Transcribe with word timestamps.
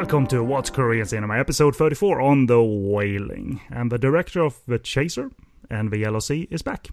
Welcome 0.00 0.28
to 0.28 0.42
What's 0.42 0.70
Korean 0.70 1.04
Cinema, 1.04 1.36
episode 1.36 1.76
34 1.76 2.22
on 2.22 2.46
The 2.46 2.62
Wailing. 2.62 3.60
And 3.70 3.92
the 3.92 3.98
director 3.98 4.40
of 4.40 4.58
The 4.66 4.78
Chaser 4.78 5.30
and 5.68 5.90
The 5.90 5.98
Yellow 5.98 6.20
Sea 6.20 6.48
is 6.50 6.62
back. 6.62 6.88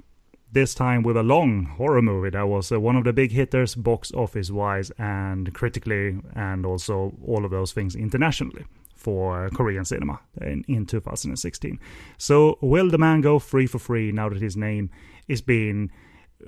This 0.52 0.76
time 0.76 1.04
with 1.04 1.16
a 1.16 1.24
long 1.24 1.64
horror 1.64 2.02
movie 2.02 2.32
that 2.32 2.50
was 2.50 2.70
uh, 2.70 2.82
one 2.82 2.98
of 2.98 3.06
the 3.06 3.14
big 3.14 3.32
hitters 3.32 3.76
box 3.76 4.12
office 4.12 4.52
wise 4.52 4.92
and 4.98 5.54
critically, 5.54 6.20
and 6.36 6.66
also 6.66 7.14
all 7.26 7.46
of 7.46 7.52
those 7.52 7.72
things 7.72 7.96
internationally 7.96 8.66
for 8.94 9.50
Korean 9.52 9.86
cinema 9.86 10.20
in, 10.42 10.66
in 10.68 10.86
2016. 10.86 11.80
So, 12.18 12.58
will 12.60 12.90
the 12.90 12.98
man 12.98 13.22
go 13.22 13.40
free 13.40 13.68
for 13.68 13.80
free 13.80 14.12
now 14.12 14.28
that 14.28 14.42
his 14.42 14.58
name 14.58 14.90
is 15.30 15.40
being 15.40 15.92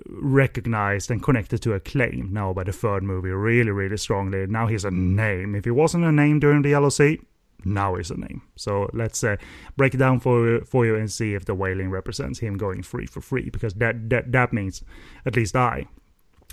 recognized 0.06 1.10
and 1.12 1.24
connected 1.24 1.62
to 1.64 1.74
acclaim 1.74 2.30
now 2.32 2.54
by 2.54 2.64
the 2.64 2.72
third 2.72 3.04
movie 3.04 3.30
really, 3.30 3.72
really 3.72 3.98
strongly. 3.98 4.46
Now 4.48 4.68
he's 4.68 4.86
a 4.86 4.92
name. 4.92 5.56
If 5.56 5.66
he 5.66 5.72
wasn't 5.72 6.06
a 6.06 6.12
name 6.12 6.40
during 6.40 6.62
the 6.62 6.70
Yellow 6.70 6.90
Sea, 6.90 7.20
now 7.66 7.96
he's 7.96 8.12
a 8.12 8.18
name. 8.18 8.42
So 8.56 8.90
let's 8.94 9.24
uh, 9.24 9.36
break 9.76 9.94
it 9.94 9.98
down 9.98 10.20
for 10.20 10.62
for 10.62 10.86
you 10.86 10.96
and 10.96 11.12
see 11.12 11.34
if 11.34 11.46
the 11.46 11.56
wailing 11.56 11.90
represents 11.90 12.40
him 12.40 12.58
going 12.58 12.84
free 12.84 13.06
for 13.06 13.22
free, 13.22 13.50
because 13.50 13.74
that 13.76 14.10
that 14.10 14.32
that 14.32 14.54
means 14.54 14.84
at 15.26 15.36
least 15.36 15.56
I 15.56 15.88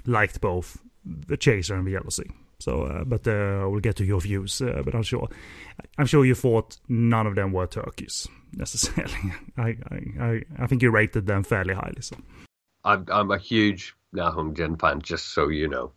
liked 0.06 0.41
both 0.41 0.78
the 1.05 1.36
Chaser 1.36 1.75
and 1.75 1.86
the 1.86 1.92
Yellow 1.92 2.10
Sea. 2.10 2.30
So, 2.58 2.84
uh, 2.84 3.05
but 3.05 3.28
uh, 3.28 3.69
we'll 3.69 3.80
get 3.80 3.97
to 3.97 4.05
your 4.05 4.20
views. 4.20 4.62
Uh, 4.62 4.82
but 4.84 4.94
I'm 4.94 5.03
sure, 5.03 5.28
I'm 5.98 6.06
sure 6.06 6.25
you 6.25 6.34
thought 6.34 6.78
none 6.88 7.27
of 7.27 7.34
them 7.34 7.53
were 7.53 7.66
turkeys 7.66 8.27
necessarily. 8.55 9.34
I, 9.58 9.77
I, 9.91 10.00
I, 10.20 10.42
I 10.60 10.66
think 10.66 10.82
you 10.82 10.91
rated 10.91 11.27
them 11.27 11.42
fairly 11.42 11.75
highly. 11.75 12.00
So. 12.00 12.16
I'm 12.86 13.04
I'm 13.10 13.30
a 13.32 13.38
huge 13.38 13.94
Na 14.12 14.30
Hong 14.30 14.54
Jin 14.54 14.76
fan, 14.76 15.02
just 15.02 15.34
so 15.34 15.48
you 15.48 15.68
know. 15.68 15.92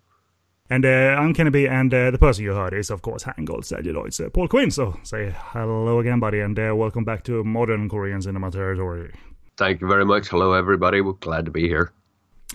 And 0.71 0.85
uh, 0.85 1.15
I'm 1.19 1.33
Kenneth, 1.33 1.55
and 1.55 1.93
uh, 1.93 2.11
the 2.11 2.17
person 2.17 2.43
you 2.43 2.53
heard 2.53 2.73
is, 2.73 2.89
of 2.89 3.01
course, 3.01 3.23
Hangul 3.23 3.63
Celluloid's 3.63 4.19
uh, 4.19 4.29
Paul 4.29 4.47
Quinn. 4.47 4.71
So 4.71 4.97
say 5.03 5.33
hello 5.53 5.99
again, 5.99 6.19
buddy, 6.19 6.39
and 6.39 6.57
uh, 6.57 6.75
welcome 6.75 7.05
back 7.05 7.23
to 7.25 7.43
modern 7.43 7.89
Korean 7.89 8.21
cinema 8.21 8.51
territory. 8.51 9.13
Thank 9.57 9.81
you 9.81 9.87
very 9.87 10.05
much. 10.05 10.29
Hello, 10.29 10.53
everybody. 10.53 11.01
We're 11.01 11.13
glad 11.13 11.45
to 11.45 11.51
be 11.51 11.67
here. 11.67 11.91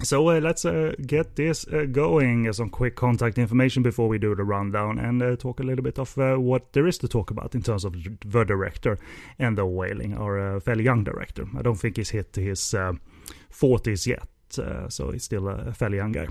So 0.03 0.29
uh, 0.29 0.41
let's 0.41 0.65
uh, 0.65 0.95
get 1.07 1.37
this 1.37 1.67
uh, 1.69 1.87
going. 1.91 2.53
Some 2.53 2.71
quick 2.71 2.97
contact 2.97 3.39
information 3.39 3.85
before 3.85 4.09
we 4.09 4.19
do 4.19 4.35
the 4.35 4.43
rundown 4.43 4.99
and 4.99 5.23
uh, 5.23 5.37
talk 5.37 5.61
a 5.61 5.63
little 5.63 5.85
bit 5.85 5.99
of 6.01 6.19
uh, 6.19 6.37
what 6.37 6.73
there 6.73 6.89
is 6.89 6.99
to 6.99 7.09
talk 7.09 7.31
about 7.31 7.55
in 7.55 7.63
terms 7.63 7.85
of 7.85 7.93
the 8.03 8.45
director 8.45 8.99
and 9.39 9.57
the 9.57 9.67
wailing, 9.67 10.17
or 10.17 10.39
a 10.39 10.61
fairly 10.61 10.83
young 10.83 11.05
director. 11.05 11.47
I 11.57 11.63
don't 11.63 11.77
think 11.79 11.99
he's 11.99 12.11
hit 12.11 12.35
his 12.35 12.75
40s 13.55 14.07
yet, 14.07 14.29
uh, 14.59 14.89
so 14.89 15.11
he's 15.11 15.25
still 15.25 15.49
a 15.49 15.73
fairly 15.73 15.99
young 15.99 16.13
guy. 16.13 16.27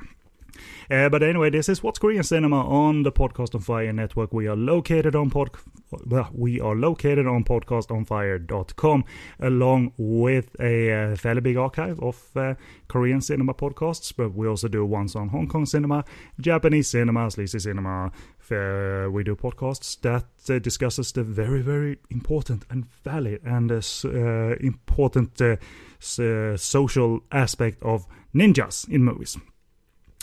Uh, 0.89 1.09
but 1.09 1.23
anyway, 1.23 1.49
this 1.49 1.69
is 1.69 1.81
What's 1.81 1.99
Korean 1.99 2.23
Cinema 2.23 2.67
on 2.67 3.03
the 3.03 3.11
Podcast 3.11 3.55
on 3.55 3.61
Fire 3.61 3.93
network. 3.93 4.33
We 4.33 4.47
are 4.47 4.55
located 4.55 5.15
on 5.15 5.29
pod, 5.29 5.51
we 6.33 6.59
are 6.59 6.75
located 6.75 7.25
on 7.25 7.43
podcastonfire.com, 7.43 9.05
along 9.39 9.93
with 9.97 10.55
a 10.59 10.91
uh, 10.91 11.15
fairly 11.15 11.41
big 11.41 11.57
archive 11.57 11.99
of 12.01 12.29
uh, 12.35 12.55
Korean 12.87 13.21
cinema 13.21 13.53
podcasts. 13.53 14.13
But 14.15 14.33
we 14.33 14.47
also 14.47 14.67
do 14.67 14.85
ones 14.85 15.15
on 15.15 15.29
Hong 15.29 15.47
Kong 15.47 15.65
cinema, 15.65 16.03
Japanese 16.39 16.89
cinema, 16.89 17.31
sleazy 17.31 17.59
cinema. 17.59 18.11
We 18.49 19.23
do 19.23 19.35
podcasts 19.35 19.99
that 20.01 20.61
discusses 20.61 21.11
the 21.13 21.23
very, 21.23 21.61
very 21.61 21.97
important 22.11 22.65
and 22.69 22.85
valid 22.85 23.41
and 23.43 23.71
uh, 26.19 26.57
social 26.57 27.21
aspect 27.31 27.81
of 27.83 28.05
ninjas 28.33 28.87
in 28.89 29.03
movies 29.03 29.37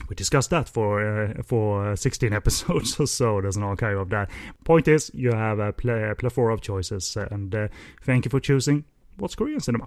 we 0.08 0.14
discussed 0.14 0.50
that 0.50 0.68
for 0.68 1.00
uh, 1.00 1.42
for 1.42 1.94
16 1.94 2.32
episodes 2.40 2.98
or 2.98 3.06
so. 3.06 3.40
There's 3.40 3.56
an 3.56 3.62
archive 3.62 3.98
of 3.98 4.08
that. 4.10 4.30
Point 4.64 4.88
is, 4.88 5.10
you 5.14 5.32
have 5.32 5.58
a, 5.58 5.72
pl- 5.72 6.10
a 6.10 6.14
plethora 6.14 6.54
of 6.54 6.60
choices, 6.60 7.16
and 7.16 7.54
uh, 7.54 7.68
thank 8.02 8.24
you 8.24 8.30
for 8.30 8.40
choosing 8.40 8.84
What's 9.20 9.34
Korean 9.34 9.60
Cinema. 9.60 9.86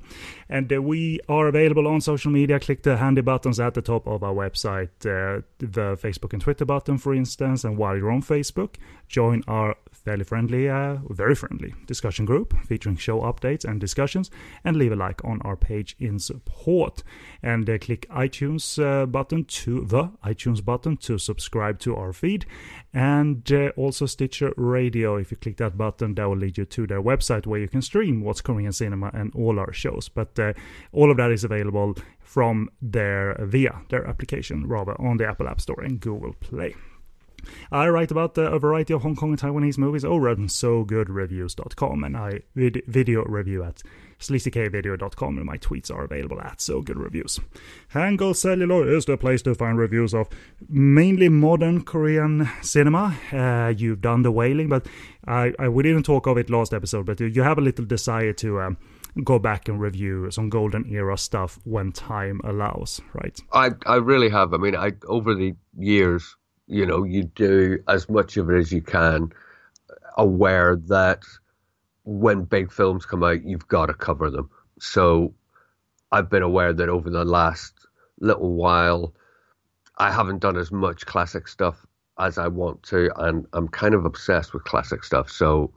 And 0.49 0.71
uh, 0.71 0.81
we 0.81 1.19
are 1.27 1.47
available 1.47 1.87
on 1.87 2.01
social 2.01 2.31
media. 2.31 2.59
Click 2.59 2.83
the 2.83 2.97
handy 2.97 3.21
buttons 3.21 3.59
at 3.59 3.73
the 3.73 3.81
top 3.81 4.07
of 4.07 4.23
our 4.23 4.33
website, 4.33 4.89
uh, 5.01 5.41
the 5.57 5.97
Facebook 5.97 6.33
and 6.33 6.41
Twitter 6.41 6.65
button, 6.65 6.97
for 6.97 7.13
instance. 7.13 7.63
And 7.63 7.77
while 7.77 7.97
you're 7.97 8.11
on 8.11 8.21
Facebook, 8.21 8.75
join 9.07 9.43
our 9.47 9.75
fairly 9.91 10.23
friendly, 10.23 10.69
uh, 10.69 10.97
very 11.09 11.35
friendly 11.35 11.73
discussion 11.85 12.25
group 12.25 12.53
featuring 12.65 12.97
show 12.97 13.21
updates 13.21 13.63
and 13.63 13.79
discussions, 13.79 14.29
and 14.63 14.75
leave 14.75 14.91
a 14.91 14.95
like 14.95 15.23
on 15.23 15.41
our 15.43 15.55
page 15.55 15.95
in 15.99 16.19
support. 16.19 17.03
And 17.41 17.69
uh, 17.69 17.77
click 17.77 18.07
iTunes 18.09 18.81
uh, 18.83 19.05
button 19.05 19.45
to 19.45 19.85
the 19.85 20.11
iTunes 20.23 20.63
button 20.63 20.97
to 20.97 21.17
subscribe 21.17 21.79
to 21.79 21.95
our 21.95 22.13
feed, 22.13 22.45
and 22.93 23.49
uh, 23.51 23.69
also 23.77 24.05
Stitcher 24.05 24.53
Radio. 24.57 25.15
If 25.15 25.31
you 25.31 25.37
click 25.37 25.57
that 25.57 25.77
button, 25.77 26.15
that 26.15 26.27
will 26.27 26.37
lead 26.37 26.57
you 26.57 26.65
to 26.65 26.87
their 26.87 27.01
website 27.01 27.45
where 27.45 27.59
you 27.59 27.67
can 27.67 27.81
stream 27.81 28.21
What's 28.21 28.41
Korean 28.41 28.71
Cinema 28.71 29.11
and 29.23 29.33
all 29.35 29.59
our 29.59 29.73
shows. 29.73 30.09
But 30.09 30.37
uh, 30.37 30.53
all 30.91 31.09
of 31.11 31.17
that 31.17 31.31
is 31.31 31.43
available 31.43 31.95
from 32.19 32.69
their 32.81 33.35
via 33.39 33.81
their 33.89 34.07
application, 34.07 34.67
rather 34.67 34.99
on 35.01 35.17
the 35.17 35.27
Apple 35.27 35.47
App 35.47 35.61
Store 35.61 35.81
and 35.81 35.99
Google 35.99 36.33
Play. 36.33 36.75
I 37.71 37.89
write 37.89 38.11
about 38.11 38.37
uh, 38.37 38.51
a 38.51 38.59
variety 38.59 38.93
of 38.93 39.01
Hong 39.01 39.15
Kong 39.15 39.31
and 39.31 39.39
Taiwanese 39.39 39.77
movies 39.77 40.05
over 40.05 40.29
at 40.29 40.37
SoGoodReviews.com, 40.37 42.03
and 42.03 42.17
I 42.17 42.41
vid- 42.55 42.83
video 42.87 43.23
review 43.25 43.63
at 43.63 43.81
sleazykvideo.com, 44.19 45.37
and 45.37 45.45
my 45.45 45.57
tweets 45.57 45.91
are 45.91 46.05
available 46.05 46.39
at 46.39 46.61
So 46.61 46.81
Good 46.81 46.97
Reviews. 46.97 47.39
Hangul 47.93 48.35
Celluloid 48.35 48.87
is 48.87 49.05
the 49.05 49.17
place 49.17 49.41
to 49.43 49.55
find 49.55 49.77
reviews 49.77 50.13
of 50.13 50.29
mainly 50.69 51.29
modern 51.29 51.83
Korean 51.83 52.49
cinema. 52.61 53.15
Uh, 53.31 53.73
you've 53.75 54.01
done 54.01 54.21
The 54.23 54.31
Wailing, 54.31 54.69
but 54.69 54.87
I, 55.27 55.53
I, 55.59 55.67
we 55.67 55.83
didn't 55.83 56.03
talk 56.03 56.27
of 56.27 56.37
it 56.37 56.49
last 56.49 56.73
episode, 56.73 57.05
but 57.05 57.19
you 57.19 57.43
have 57.43 57.57
a 57.57 57.61
little 57.61 57.85
desire 57.85 58.33
to. 58.33 58.61
Um, 58.61 58.77
go 59.23 59.39
back 59.39 59.67
and 59.67 59.79
review 59.79 60.31
some 60.31 60.49
golden 60.49 60.85
era 60.89 61.17
stuff 61.17 61.59
when 61.63 61.91
time 61.91 62.41
allows, 62.43 63.01
right? 63.13 63.39
I 63.51 63.71
I 63.85 63.95
really 63.95 64.29
have. 64.29 64.53
I 64.53 64.57
mean, 64.57 64.75
I 64.75 64.93
over 65.07 65.35
the 65.35 65.55
years 65.77 66.35
you 66.67 66.85
know, 66.85 67.03
you 67.03 67.23
do 67.23 67.79
as 67.87 68.09
much 68.09 68.37
of 68.37 68.49
it 68.49 68.57
as 68.57 68.71
you 68.71 68.81
can, 68.81 69.31
aware 70.17 70.75
that 70.75 71.23
when 72.03 72.43
big 72.43 72.71
films 72.71 73.05
come 73.05 73.23
out, 73.23 73.43
you've 73.43 73.67
got 73.67 73.87
to 73.87 73.93
cover 73.93 74.29
them. 74.29 74.49
So 74.79 75.33
I've 76.11 76.29
been 76.29 76.43
aware 76.43 76.73
that 76.73 76.89
over 76.89 77.09
the 77.09 77.25
last 77.25 77.73
little 78.19 78.53
while, 78.53 79.13
I 79.97 80.11
haven't 80.11 80.39
done 80.39 80.57
as 80.57 80.71
much 80.71 81.05
classic 81.05 81.47
stuff 81.47 81.85
as 82.19 82.37
I 82.37 82.47
want 82.47 82.83
to, 82.83 83.11
and 83.23 83.45
I'm 83.53 83.67
kind 83.67 83.93
of 83.93 84.05
obsessed 84.05 84.53
with 84.53 84.63
classic 84.63 85.03
stuff. 85.03 85.29
So 85.29 85.71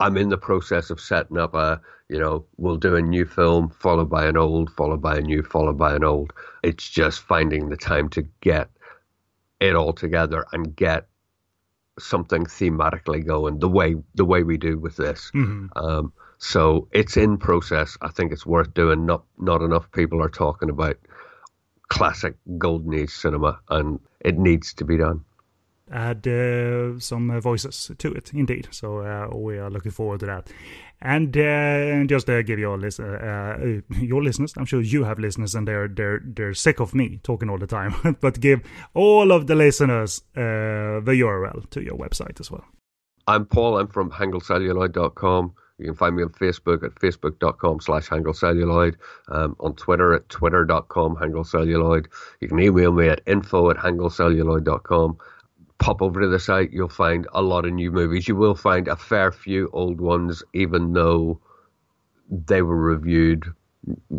I'm 0.00 0.16
in 0.16 0.28
the 0.28 0.38
process 0.38 0.90
of 0.90 1.00
setting 1.00 1.38
up 1.38 1.54
a, 1.54 1.80
you 2.08 2.18
know, 2.18 2.44
we'll 2.56 2.76
do 2.76 2.96
a 2.96 3.02
new 3.02 3.24
film 3.24 3.70
followed 3.70 4.10
by 4.10 4.26
an 4.26 4.36
old, 4.36 4.70
followed 4.70 5.00
by 5.00 5.16
a 5.16 5.20
new, 5.20 5.42
followed 5.42 5.78
by 5.78 5.94
an 5.94 6.04
old. 6.04 6.32
It's 6.62 6.88
just 6.88 7.20
finding 7.20 7.68
the 7.68 7.76
time 7.76 8.08
to 8.10 8.22
get 8.40 8.68
it 9.60 9.74
all 9.74 9.92
together 9.92 10.46
and 10.52 10.76
get 10.76 11.06
something 11.98 12.44
thematically 12.44 13.26
going 13.26 13.58
the 13.58 13.68
way 13.68 13.96
the 14.14 14.24
way 14.24 14.42
we 14.42 14.58
do 14.58 14.78
with 14.78 14.96
this. 14.96 15.30
Mm-hmm. 15.34 15.78
Um, 15.78 16.12
so 16.38 16.88
it's 16.92 17.16
in 17.16 17.38
process. 17.38 17.96
I 18.02 18.08
think 18.08 18.32
it's 18.32 18.44
worth 18.44 18.74
doing. 18.74 19.06
Not 19.06 19.24
not 19.38 19.62
enough 19.62 19.90
people 19.92 20.22
are 20.22 20.28
talking 20.28 20.68
about 20.68 20.98
classic 21.88 22.34
golden 22.58 22.92
age 22.92 23.10
cinema, 23.10 23.58
and 23.70 23.98
it 24.20 24.36
needs 24.36 24.74
to 24.74 24.84
be 24.84 24.98
done 24.98 25.24
add 25.90 26.26
uh, 26.26 26.98
some 26.98 27.30
uh, 27.30 27.40
voices 27.40 27.90
to 27.98 28.12
it, 28.12 28.32
indeed. 28.34 28.68
So 28.70 28.98
uh, 28.98 29.36
we 29.36 29.58
are 29.58 29.70
looking 29.70 29.92
forward 29.92 30.20
to 30.20 30.26
that. 30.26 30.50
And 31.00 31.36
uh, 31.36 32.04
just 32.06 32.28
uh, 32.30 32.42
give 32.42 32.58
your 32.58 32.78
list, 32.78 33.00
uh, 33.00 33.56
your 34.00 34.22
listeners, 34.22 34.54
I'm 34.56 34.64
sure 34.64 34.80
you 34.80 35.04
have 35.04 35.18
listeners, 35.18 35.54
and 35.54 35.68
they're 35.68 35.88
they're 35.88 36.22
they're 36.24 36.54
sick 36.54 36.80
of 36.80 36.94
me 36.94 37.20
talking 37.22 37.50
all 37.50 37.58
the 37.58 37.66
time. 37.66 38.16
but 38.20 38.40
give 38.40 38.62
all 38.94 39.30
of 39.30 39.46
the 39.46 39.54
listeners 39.54 40.22
the 40.34 41.02
URL 41.04 41.68
to 41.70 41.82
your 41.82 41.96
website 41.98 42.40
as 42.40 42.50
well. 42.50 42.64
I'm 43.26 43.44
Paul. 43.44 43.78
I'm 43.78 43.88
from 43.88 44.10
hangulcelluloid.com. 44.10 45.54
You 45.78 45.86
can 45.86 45.94
find 45.94 46.16
me 46.16 46.22
on 46.22 46.30
Facebook 46.30 46.82
at 46.84 46.94
facebook.com 46.94 47.80
slash 47.80 48.08
hangulcelluloid, 48.08 48.94
um, 49.28 49.56
on 49.60 49.74
Twitter 49.74 50.14
at 50.14 50.26
twitter.com 50.30 51.16
hangulcelluloid. 51.16 52.06
You 52.40 52.48
can 52.48 52.58
email 52.60 52.92
me 52.92 53.08
at 53.08 53.20
info 53.26 53.68
at 53.70 53.76
hangulcelluloid.com 53.76 55.18
pop 55.78 56.02
over 56.02 56.20
to 56.20 56.28
the 56.28 56.38
site, 56.38 56.72
you'll 56.72 56.88
find 56.88 57.26
a 57.32 57.42
lot 57.42 57.66
of 57.66 57.72
new 57.72 57.90
movies. 57.90 58.28
You 58.28 58.36
will 58.36 58.54
find 58.54 58.88
a 58.88 58.96
fair 58.96 59.32
few 59.32 59.70
old 59.72 60.00
ones, 60.00 60.42
even 60.52 60.92
though 60.92 61.40
they 62.30 62.62
were 62.62 62.76
reviewed, 62.76 63.44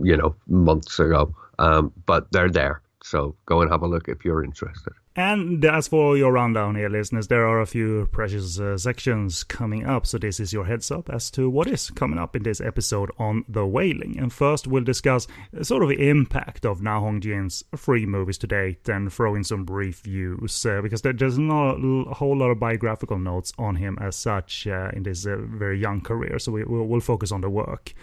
you 0.03 0.17
know, 0.17 0.35
months 0.47 0.99
ago. 0.99 1.35
Um, 1.59 1.91
but 2.05 2.31
they're 2.31 2.49
there. 2.49 2.81
So 3.07 3.35
go 3.45 3.61
and 3.61 3.71
have 3.71 3.83
a 3.83 3.87
look 3.87 4.09
if 4.09 4.25
you're 4.25 4.43
interested. 4.43 4.93
And 5.15 5.63
as 5.65 5.87
for 5.87 6.15
your 6.17 6.33
rundown 6.33 6.75
here, 6.75 6.89
listeners, 6.89 7.27
there 7.27 7.47
are 7.47 7.61
a 7.61 7.65
few 7.65 8.07
precious 8.11 8.59
uh, 8.59 8.77
sections 8.77 9.43
coming 9.43 9.85
up, 9.85 10.05
so 10.05 10.17
this 10.17 10.39
is 10.39 10.53
your 10.53 10.65
heads 10.65 10.91
up 10.91 11.09
as 11.09 11.31
to 11.31 11.49
what 11.49 11.67
is 11.67 11.89
coming 11.89 12.19
up 12.19 12.35
in 12.35 12.43
this 12.43 12.61
episode 12.61 13.09
on 13.17 13.45
The 13.47 13.65
Wailing. 13.65 14.19
And 14.19 14.31
first, 14.31 14.67
we'll 14.67 14.83
discuss 14.83 15.25
sort 15.63 15.83
of 15.83 15.89
the 15.89 16.09
impact 16.09 16.65
of 16.65 16.83
Na 16.83 16.99
Hong 16.99 17.19
Jin's 17.21 17.63
three 17.75 18.05
movies 18.05 18.37
to 18.39 18.47
date 18.47 18.87
and 18.89 19.11
throw 19.11 19.33
in 19.35 19.43
some 19.43 19.63
brief 19.63 20.01
views, 20.01 20.65
uh, 20.65 20.81
because 20.81 21.01
there's 21.01 21.39
not 21.39 21.77
a 21.77 22.13
whole 22.13 22.37
lot 22.37 22.51
of 22.51 22.59
biographical 22.59 23.17
notes 23.17 23.53
on 23.57 23.77
him 23.77 23.97
as 23.99 24.15
such 24.15 24.67
uh, 24.67 24.91
in 24.93 25.03
this 25.03 25.25
uh, 25.25 25.37
very 25.39 25.79
young 25.79 26.01
career, 26.01 26.37
so 26.39 26.51
we, 26.51 26.63
will 26.63 26.85
we'll 26.85 26.99
focus 26.99 27.31
on 27.31 27.41
the 27.41 27.49
work. 27.49 27.93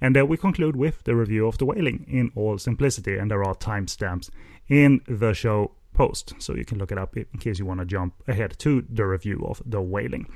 And 0.00 0.16
uh, 0.16 0.26
we 0.26 0.36
conclude 0.36 0.76
with 0.76 1.04
the 1.04 1.14
review 1.14 1.46
of 1.46 1.58
The 1.58 1.66
Wailing 1.66 2.04
in 2.08 2.32
all 2.34 2.58
simplicity, 2.58 3.16
and 3.16 3.30
there 3.30 3.44
are 3.44 3.54
timestamps 3.54 4.30
in 4.68 5.00
the 5.06 5.34
show 5.34 5.72
post, 5.92 6.34
so 6.38 6.54
you 6.54 6.64
can 6.64 6.78
look 6.78 6.92
it 6.92 6.98
up 6.98 7.16
in 7.16 7.26
case 7.38 7.58
you 7.58 7.66
want 7.66 7.80
to 7.80 7.86
jump 7.86 8.14
ahead 8.26 8.58
to 8.58 8.84
the 8.88 9.06
review 9.06 9.44
of 9.46 9.62
The 9.64 9.80
Wailing. 9.80 10.26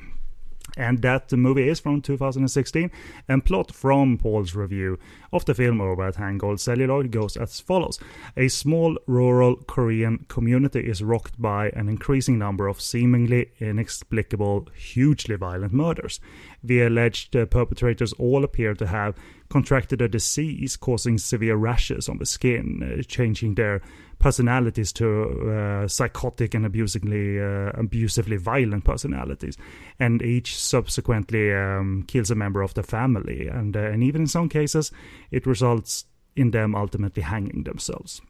And 0.77 1.01
that 1.03 1.29
the 1.29 1.37
movie 1.37 1.69
is 1.69 1.81
from 1.81 2.03
2016, 2.03 2.91
and 3.29 3.45
plot 3.45 3.73
from 3.73 4.19
Paul's 4.19 4.55
review 4.55 4.99
of 5.33 5.45
the 5.45 5.55
film 5.55 5.81
over 5.81 6.07
at 6.07 6.17
Hangul 6.17 6.59
Celluloid 6.59 7.11
goes 7.11 7.37
as 7.37 7.61
follows. 7.61 7.99
A 8.37 8.49
small 8.49 8.99
rural 9.07 9.57
Korean 9.57 10.27
community 10.29 10.81
is 10.81 11.03
rocked 11.03 11.41
by 11.41 11.71
an 11.71 11.89
increasing 11.89 12.39
number 12.39 12.67
of 12.67 12.81
seemingly 12.81 13.53
inexplicable, 13.61 14.69
hugely 14.75 15.37
violent 15.37 15.73
murders. 15.73 16.21
The 16.63 16.83
alleged 16.83 17.35
uh, 17.37 17.47
perpetrators 17.47 18.13
all 18.15 18.45
appear 18.45 18.75
to 18.75 18.89
have 18.89 19.15
contracted 19.49 20.01
a 20.03 20.09
disease 20.09 20.77
causing 20.77 21.19
severe 21.19 21.57
rashes 21.57 22.09
on 22.09 22.19
the 22.19 22.27
skin, 22.27 22.99
uh, 22.99 23.03
changing 23.03 23.55
their 23.55 23.81
personalities 24.19 24.93
to 24.93 25.51
uh, 25.51 25.89
psychotic 25.89 26.55
and 26.55 26.65
abusively 26.65 27.41
uh, 27.41 27.71
abusively 27.75 28.37
violent 28.37 28.85
personalities, 28.85 29.57
and 29.99 30.23
each 30.23 30.59
subsequently 30.59 31.53
um, 31.53 32.05
kills 32.09 32.31
a 32.31 32.35
member 32.35 32.63
of 32.63 32.75
the 32.75 32.83
family, 32.83 33.49
and 33.49 33.77
uh, 33.77 33.81
and 33.81 34.03
even 34.03 34.23
in 34.23 34.27
some 34.27 34.49
cases, 34.49 34.91
it 35.31 35.47
results 35.47 36.07
in 36.35 36.51
them 36.51 36.75
ultimately 36.75 37.23
hanging 37.23 37.65
themselves. 37.65 38.21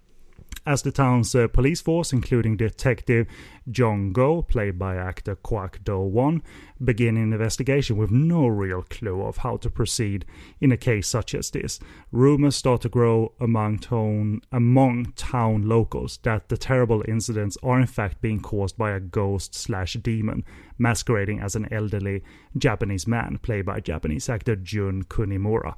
As 0.65 0.83
the 0.83 0.91
town's 0.91 1.33
uh, 1.33 1.47
police 1.47 1.81
force, 1.81 2.13
including 2.13 2.57
Detective 2.57 3.29
Jong 3.71 4.13
Go, 4.13 4.43
played 4.43 4.77
by 4.79 4.97
actor 4.97 5.37
Kwak 5.37 5.85
Do 5.85 6.01
Won, 6.01 6.43
begin 6.85 7.17
an 7.17 7.33
investigation 7.33 7.97
with 7.97 8.11
no 8.11 8.47
real 8.47 8.83
clue 8.83 9.23
of 9.23 9.39
how 9.39 9.57
to 9.59 9.71
proceed 9.71 10.25
in 10.61 10.73
a 10.73 10.77
case 10.77 11.09
such 11.09 11.35
as 11.35 11.51
this. 11.51 11.79
Rumors 12.13 12.57
start 12.57 12.83
to 12.83 12.89
grow 12.89 13.33
among 13.41 13.79
town, 13.79 14.41
among 14.53 15.13
town 15.17 15.69
locals 15.69 16.19
that 16.23 16.49
the 16.49 16.57
terrible 16.57 17.03
incidents 17.09 17.57
are 17.63 17.81
in 17.81 17.87
fact 17.87 18.21
being 18.21 18.41
caused 18.41 18.77
by 18.77 18.93
a 18.93 19.01
ghost 19.01 19.55
slash 19.55 19.95
demon 19.95 20.45
masquerading 20.79 21.41
as 21.41 21.57
an 21.57 21.67
elderly 21.73 22.23
Japanese 22.59 23.07
man, 23.07 23.39
played 23.39 23.67
by 23.67 23.81
Japanese 23.81 24.29
actor 24.29 24.57
Jun 24.57 25.05
Kunimura. 25.05 25.75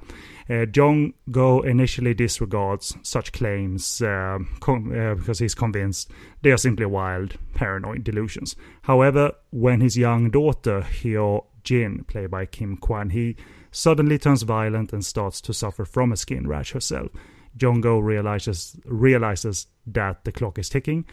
Uh, 0.49 0.65
Jong 0.65 1.13
Go 1.31 1.61
initially 1.61 2.13
disregards 2.13 2.95
such 3.03 3.31
claims 3.31 4.01
uh, 4.01 4.39
uh, 4.67 5.15
because 5.15 5.39
he's 5.39 5.55
convinced 5.55 6.11
they 6.41 6.51
are 6.51 6.57
simply 6.57 6.85
wild, 6.85 7.35
paranoid 7.53 8.03
delusions. 8.03 8.55
However, 8.83 9.33
when 9.51 9.81
his 9.81 9.97
young 9.97 10.29
daughter, 10.29 10.81
Hyo 10.89 11.45
Jin, 11.63 12.03
played 12.05 12.31
by 12.31 12.45
Kim 12.45 12.77
Hwan 12.77 13.11
Hee, 13.11 13.35
suddenly 13.71 14.17
turns 14.17 14.43
violent 14.43 14.93
and 14.93 15.05
starts 15.05 15.41
to 15.41 15.53
suffer 15.53 15.85
from 15.85 16.11
a 16.11 16.17
skin 16.17 16.47
rash 16.47 16.71
herself, 16.71 17.11
Jong-go 17.57 17.99
realizes 17.99 18.77
realizes 18.85 19.67
that 19.87 20.23
the 20.23 20.31
clock 20.31 20.59
is 20.59 20.69
ticking 20.69 21.05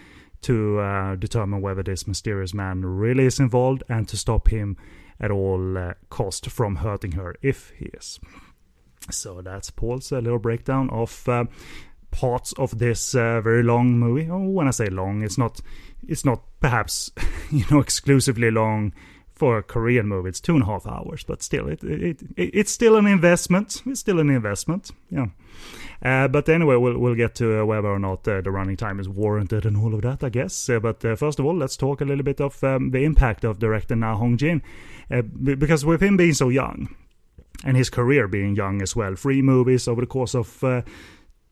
to 0.43 0.79
uh, 0.79 1.17
determine 1.17 1.61
whether 1.61 1.83
this 1.83 2.07
mysterious 2.07 2.55
man 2.55 2.85
really 2.85 3.25
is 3.25 3.41
involved 3.41 3.83
and 3.89 4.07
to 4.09 4.17
stop 4.17 4.49
him 4.49 4.77
at 5.19 5.31
all 5.31 5.79
uh, 5.79 5.95
cost 6.11 6.51
from 6.51 6.77
hurting 6.77 7.13
her 7.13 7.35
if 7.43 7.73
he 7.79 7.87
is. 7.87 8.21
So 9.11 9.41
that's 9.41 9.71
Paul's 9.71 10.13
uh, 10.13 10.19
little 10.19 10.39
breakdown 10.39 10.91
of 10.91 11.29
uh, 11.29 11.45
parts 12.11 12.53
of 12.55 12.79
this 12.79 13.15
uh, 13.15 13.41
very 13.41 13.63
long 13.63 13.99
movie. 13.99 14.29
Oh, 14.31 14.49
when 14.49 14.69
I 14.69 14.73
say 14.73 14.87
long, 14.87 15.23
it's 15.23 15.39
not 15.39 15.61
it's 16.07 16.25
not 16.25 16.43
perhaps 16.61 17.11
you 17.51 17.65
know 17.71 17.81
exclusively 17.81 18.51
long 18.51 18.93
for 19.37 19.59
a 19.59 19.63
Korean 19.63 20.09
movie. 20.09 20.31
It's 20.31 20.41
two 20.41 20.55
and 20.55 20.63
a 20.63 20.67
half 20.67 20.87
hours, 20.87 21.23
but 21.23 21.43
still, 21.43 21.69
it, 21.69 21.85
it, 21.85 22.23
it 22.37 22.51
it's 22.55 22.73
still 22.73 22.97
an 22.97 23.07
investment. 23.07 23.83
It's 23.87 24.01
still 24.01 24.19
an 24.19 24.31
investment. 24.31 24.91
Yeah. 25.11 25.27
Uh, 26.03 26.27
but 26.29 26.49
anyway, 26.49 26.77
we'll 26.77 26.99
we'll 26.99 27.15
get 27.15 27.35
to 27.37 27.61
uh, 27.61 27.65
whether 27.65 27.89
or 27.89 27.99
not 27.99 28.27
uh, 28.27 28.41
the 28.41 28.51
running 28.51 28.77
time 28.77 28.99
is 28.99 29.09
warranted 29.09 29.67
and 29.67 29.77
all 29.77 29.95
of 29.95 30.03
that, 30.03 30.25
I 30.25 30.31
guess. 30.31 30.69
Uh, 30.69 30.81
but 30.81 31.05
uh, 31.05 31.15
first 31.17 31.39
of 31.39 31.45
all, 31.45 31.55
let's 31.55 31.77
talk 31.77 32.01
a 32.01 32.05
little 32.05 32.25
bit 32.25 32.41
of 32.41 32.65
um, 32.65 32.91
the 32.91 33.05
impact 33.05 33.45
of 33.45 33.59
director 33.59 33.95
Na 33.95 34.17
Hong 34.17 34.37
Jin, 34.39 34.63
uh, 35.11 35.23
because 35.23 35.85
with 35.85 36.03
him 36.03 36.17
being 36.17 36.35
so 36.35 36.49
young, 36.49 36.95
and 37.65 37.77
his 37.77 37.91
career 37.91 38.27
being 38.27 38.57
young 38.57 38.83
as 38.83 38.97
well, 38.97 39.15
three 39.15 39.43
movies 39.43 39.87
over 39.87 40.01
the 40.01 40.07
course 40.07 40.35
of 40.35 40.65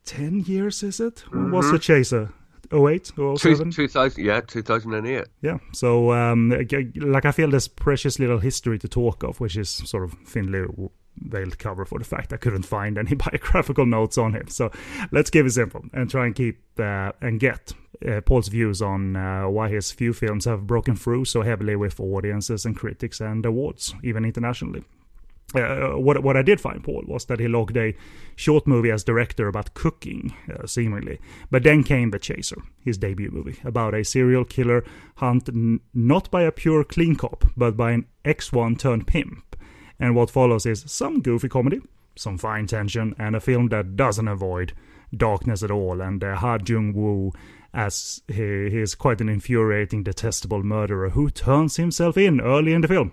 10 0.05 0.41
years, 0.41 0.83
is 0.83 0.99
it? 0.99 1.23
Mm-hmm. 1.27 1.51
What's 1.51 1.71
the 1.71 1.79
chaser? 1.79 2.31
08 2.73 3.11
or 3.17 3.37
07? 3.37 3.71
2000, 3.71 4.23
yeah, 4.23 4.41
2008. 4.41 5.25
Yeah, 5.41 5.57
so 5.73 6.11
um, 6.13 6.49
like 6.95 7.25
I 7.25 7.31
feel 7.31 7.49
there's 7.49 7.67
precious 7.67 8.19
little 8.19 8.39
history 8.39 8.79
to 8.79 8.87
talk 8.87 9.23
of, 9.23 9.39
which 9.39 9.57
is 9.57 9.69
sort 9.69 10.03
of 10.03 10.13
thinly 10.25 10.65
veiled 11.17 11.57
cover 11.57 11.85
for 11.85 11.99
the 11.99 12.05
fact 12.05 12.33
I 12.33 12.37
couldn't 12.37 12.63
find 12.63 12.97
any 12.97 13.15
biographical 13.15 13.85
notes 13.85 14.17
on 14.17 14.33
him. 14.33 14.47
So 14.47 14.71
let's 15.11 15.29
give 15.29 15.45
it 15.45 15.51
simple 15.51 15.83
and 15.93 16.09
try 16.09 16.25
and 16.25 16.35
keep 16.35 16.61
uh, 16.79 17.11
and 17.21 17.39
get 17.39 17.73
uh, 18.07 18.21
Paul's 18.21 18.49
views 18.49 18.81
on 18.81 19.15
uh, 19.15 19.47
why 19.47 19.69
his 19.69 19.91
few 19.91 20.13
films 20.13 20.45
have 20.45 20.67
broken 20.67 20.95
through 20.95 21.25
so 21.25 21.41
heavily 21.41 21.75
with 21.75 21.99
audiences 21.99 22.65
and 22.65 22.75
critics 22.75 23.21
and 23.21 23.45
awards, 23.45 23.95
even 24.03 24.25
internationally. 24.25 24.83
Uh, 25.53 25.91
what 25.91 26.21
what 26.23 26.35
I 26.35 26.41
did 26.41 26.59
find, 26.59 26.83
Paul, 26.83 27.03
was 27.07 27.25
that 27.25 27.39
he 27.39 27.47
logged 27.47 27.77
a 27.77 27.95
short 28.35 28.65
movie 28.65 28.91
as 28.91 29.03
director 29.03 29.47
about 29.47 29.73
cooking, 29.73 30.33
uh, 30.51 30.65
seemingly. 30.65 31.19
But 31.51 31.63
then 31.63 31.83
came 31.83 32.09
The 32.09 32.19
Chaser, 32.19 32.61
his 32.83 32.97
debut 32.97 33.29
movie, 33.31 33.59
about 33.63 33.93
a 33.93 34.03
serial 34.03 34.43
killer 34.43 34.83
hunt 35.17 35.47
n- 35.47 35.81
not 35.93 36.31
by 36.31 36.41
a 36.43 36.51
pure 36.51 36.83
clean 36.83 37.15
cop, 37.15 37.45
but 37.55 37.77
by 37.77 37.91
an 37.91 38.05
X1 38.25 38.79
turned 38.79 39.07
pimp. 39.07 39.55
And 39.99 40.15
what 40.15 40.31
follows 40.31 40.65
is 40.65 40.83
some 40.87 41.21
goofy 41.21 41.47
comedy, 41.47 41.79
some 42.17 42.37
fine 42.37 42.67
tension, 42.67 43.15
and 43.17 43.35
a 43.35 43.39
film 43.39 43.69
that 43.69 43.95
doesn't 43.95 44.27
avoid 44.27 44.73
darkness 45.15 45.63
at 45.63 45.71
all. 45.71 46.01
And 46.01 46.23
uh, 46.23 46.35
Ha 46.35 46.57
Jung 46.65 46.91
Woo 46.93 47.31
as 47.73 48.21
he, 48.27 48.69
he 48.69 48.79
is 48.79 48.95
quite 48.95 49.21
an 49.21 49.29
infuriating, 49.29 50.03
detestable 50.03 50.63
murderer 50.63 51.09
who 51.09 51.29
turns 51.29 51.75
himself 51.75 52.17
in 52.17 52.41
early 52.41 52.73
in 52.73 52.81
the 52.81 52.87
film 52.87 53.11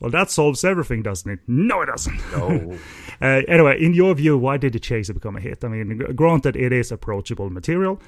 well, 0.00 0.10
that 0.10 0.30
solves 0.30 0.64
everything, 0.64 1.02
doesn't 1.02 1.30
it? 1.30 1.40
No, 1.46 1.82
it 1.82 1.86
doesn't. 1.86 2.32
No. 2.32 2.78
uh, 3.20 3.42
anyway, 3.46 3.82
in 3.82 3.92
your 3.92 4.14
view, 4.14 4.38
why 4.38 4.56
did 4.56 4.72
The 4.72 4.80
Chaser 4.80 5.12
become 5.12 5.36
a 5.36 5.40
hit? 5.40 5.62
I 5.62 5.68
mean, 5.68 5.98
granted, 6.16 6.56
it 6.56 6.72
is 6.72 6.90
approachable 6.90 7.50
material, 7.50 8.00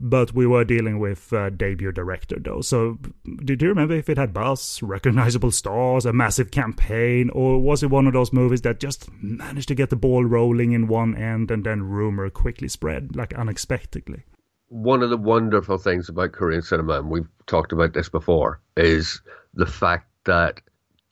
but 0.00 0.32
we 0.32 0.46
were 0.46 0.64
dealing 0.64 0.98
with 0.98 1.30
a 1.34 1.50
debut 1.50 1.92
director, 1.92 2.36
though. 2.40 2.62
So, 2.62 2.98
did 3.44 3.60
you 3.60 3.68
remember 3.68 3.94
if 3.94 4.08
it 4.08 4.16
had 4.16 4.32
buzz, 4.32 4.82
recognizable 4.82 5.50
stars, 5.50 6.06
a 6.06 6.14
massive 6.14 6.50
campaign, 6.50 7.28
or 7.30 7.60
was 7.60 7.82
it 7.82 7.90
one 7.90 8.06
of 8.06 8.14
those 8.14 8.32
movies 8.32 8.62
that 8.62 8.80
just 8.80 9.10
managed 9.20 9.68
to 9.68 9.74
get 9.74 9.90
the 9.90 9.96
ball 9.96 10.24
rolling 10.24 10.72
in 10.72 10.88
one 10.88 11.14
end 11.14 11.50
and 11.50 11.64
then 11.64 11.82
rumor 11.82 12.30
quickly 12.30 12.68
spread, 12.68 13.14
like 13.14 13.34
unexpectedly? 13.34 14.24
One 14.68 15.02
of 15.02 15.10
the 15.10 15.18
wonderful 15.18 15.76
things 15.76 16.08
about 16.08 16.32
Korean 16.32 16.62
cinema, 16.62 17.00
and 17.00 17.10
we've 17.10 17.28
talked 17.46 17.72
about 17.72 17.92
this 17.92 18.08
before, 18.08 18.62
is 18.78 19.20
the 19.52 19.66
fact 19.66 20.08
that 20.24 20.62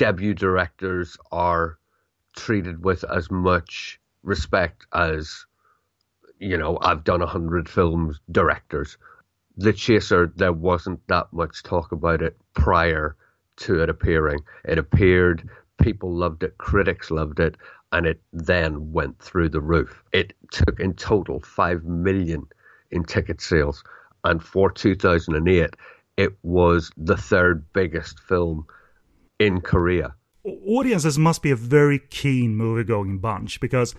debut 0.03 0.35
directors 0.35 1.17
are 1.31 1.79
treated 2.35 2.83
with 2.83 3.05
as 3.05 3.31
much 3.31 4.01
respect 4.25 4.85
as 4.93 5.47
you 6.41 6.59
know 6.59 6.77
I've 6.83 7.05
done 7.05 7.23
a 7.23 7.27
hundred 7.27 7.69
films 7.69 8.19
directors. 8.33 8.99
The 9.57 9.73
Chaser, 9.73 10.33
there 10.35 10.53
wasn't 10.53 11.07
that 11.07 11.33
much 11.33 11.63
talk 11.63 11.93
about 11.93 12.21
it 12.21 12.37
prior 12.53 13.15
to 13.59 13.81
it 13.81 13.89
appearing. 13.89 14.41
It 14.65 14.77
appeared, 14.77 15.49
people 15.81 16.13
loved 16.13 16.43
it, 16.43 16.59
critics 16.59 17.13
loved 17.13 17.39
it, 17.39 17.57
and 17.93 18.05
it 18.05 18.21
then 18.33 18.91
went 18.91 19.21
through 19.21 19.51
the 19.51 19.61
roof. 19.61 20.03
It 20.13 20.33
took 20.51 20.81
in 20.81 20.95
total 20.95 21.39
five 21.39 21.85
million 21.85 22.49
in 22.91 23.05
ticket 23.05 23.41
sales, 23.41 23.85
and 24.25 24.43
for 24.43 24.69
2008, 24.69 25.77
it 26.17 26.33
was 26.43 26.91
the 26.97 27.17
third 27.17 27.73
biggest 27.73 28.19
film 28.19 28.67
in 29.47 29.61
Korea. 29.61 30.15
Audiences 30.45 31.19
must 31.19 31.43
be 31.43 31.51
a 31.51 31.57
very 31.57 31.99
keen 31.99 32.57
movie 32.57 32.85
going 32.85 33.19
bunch 33.19 33.61
because 33.61 33.95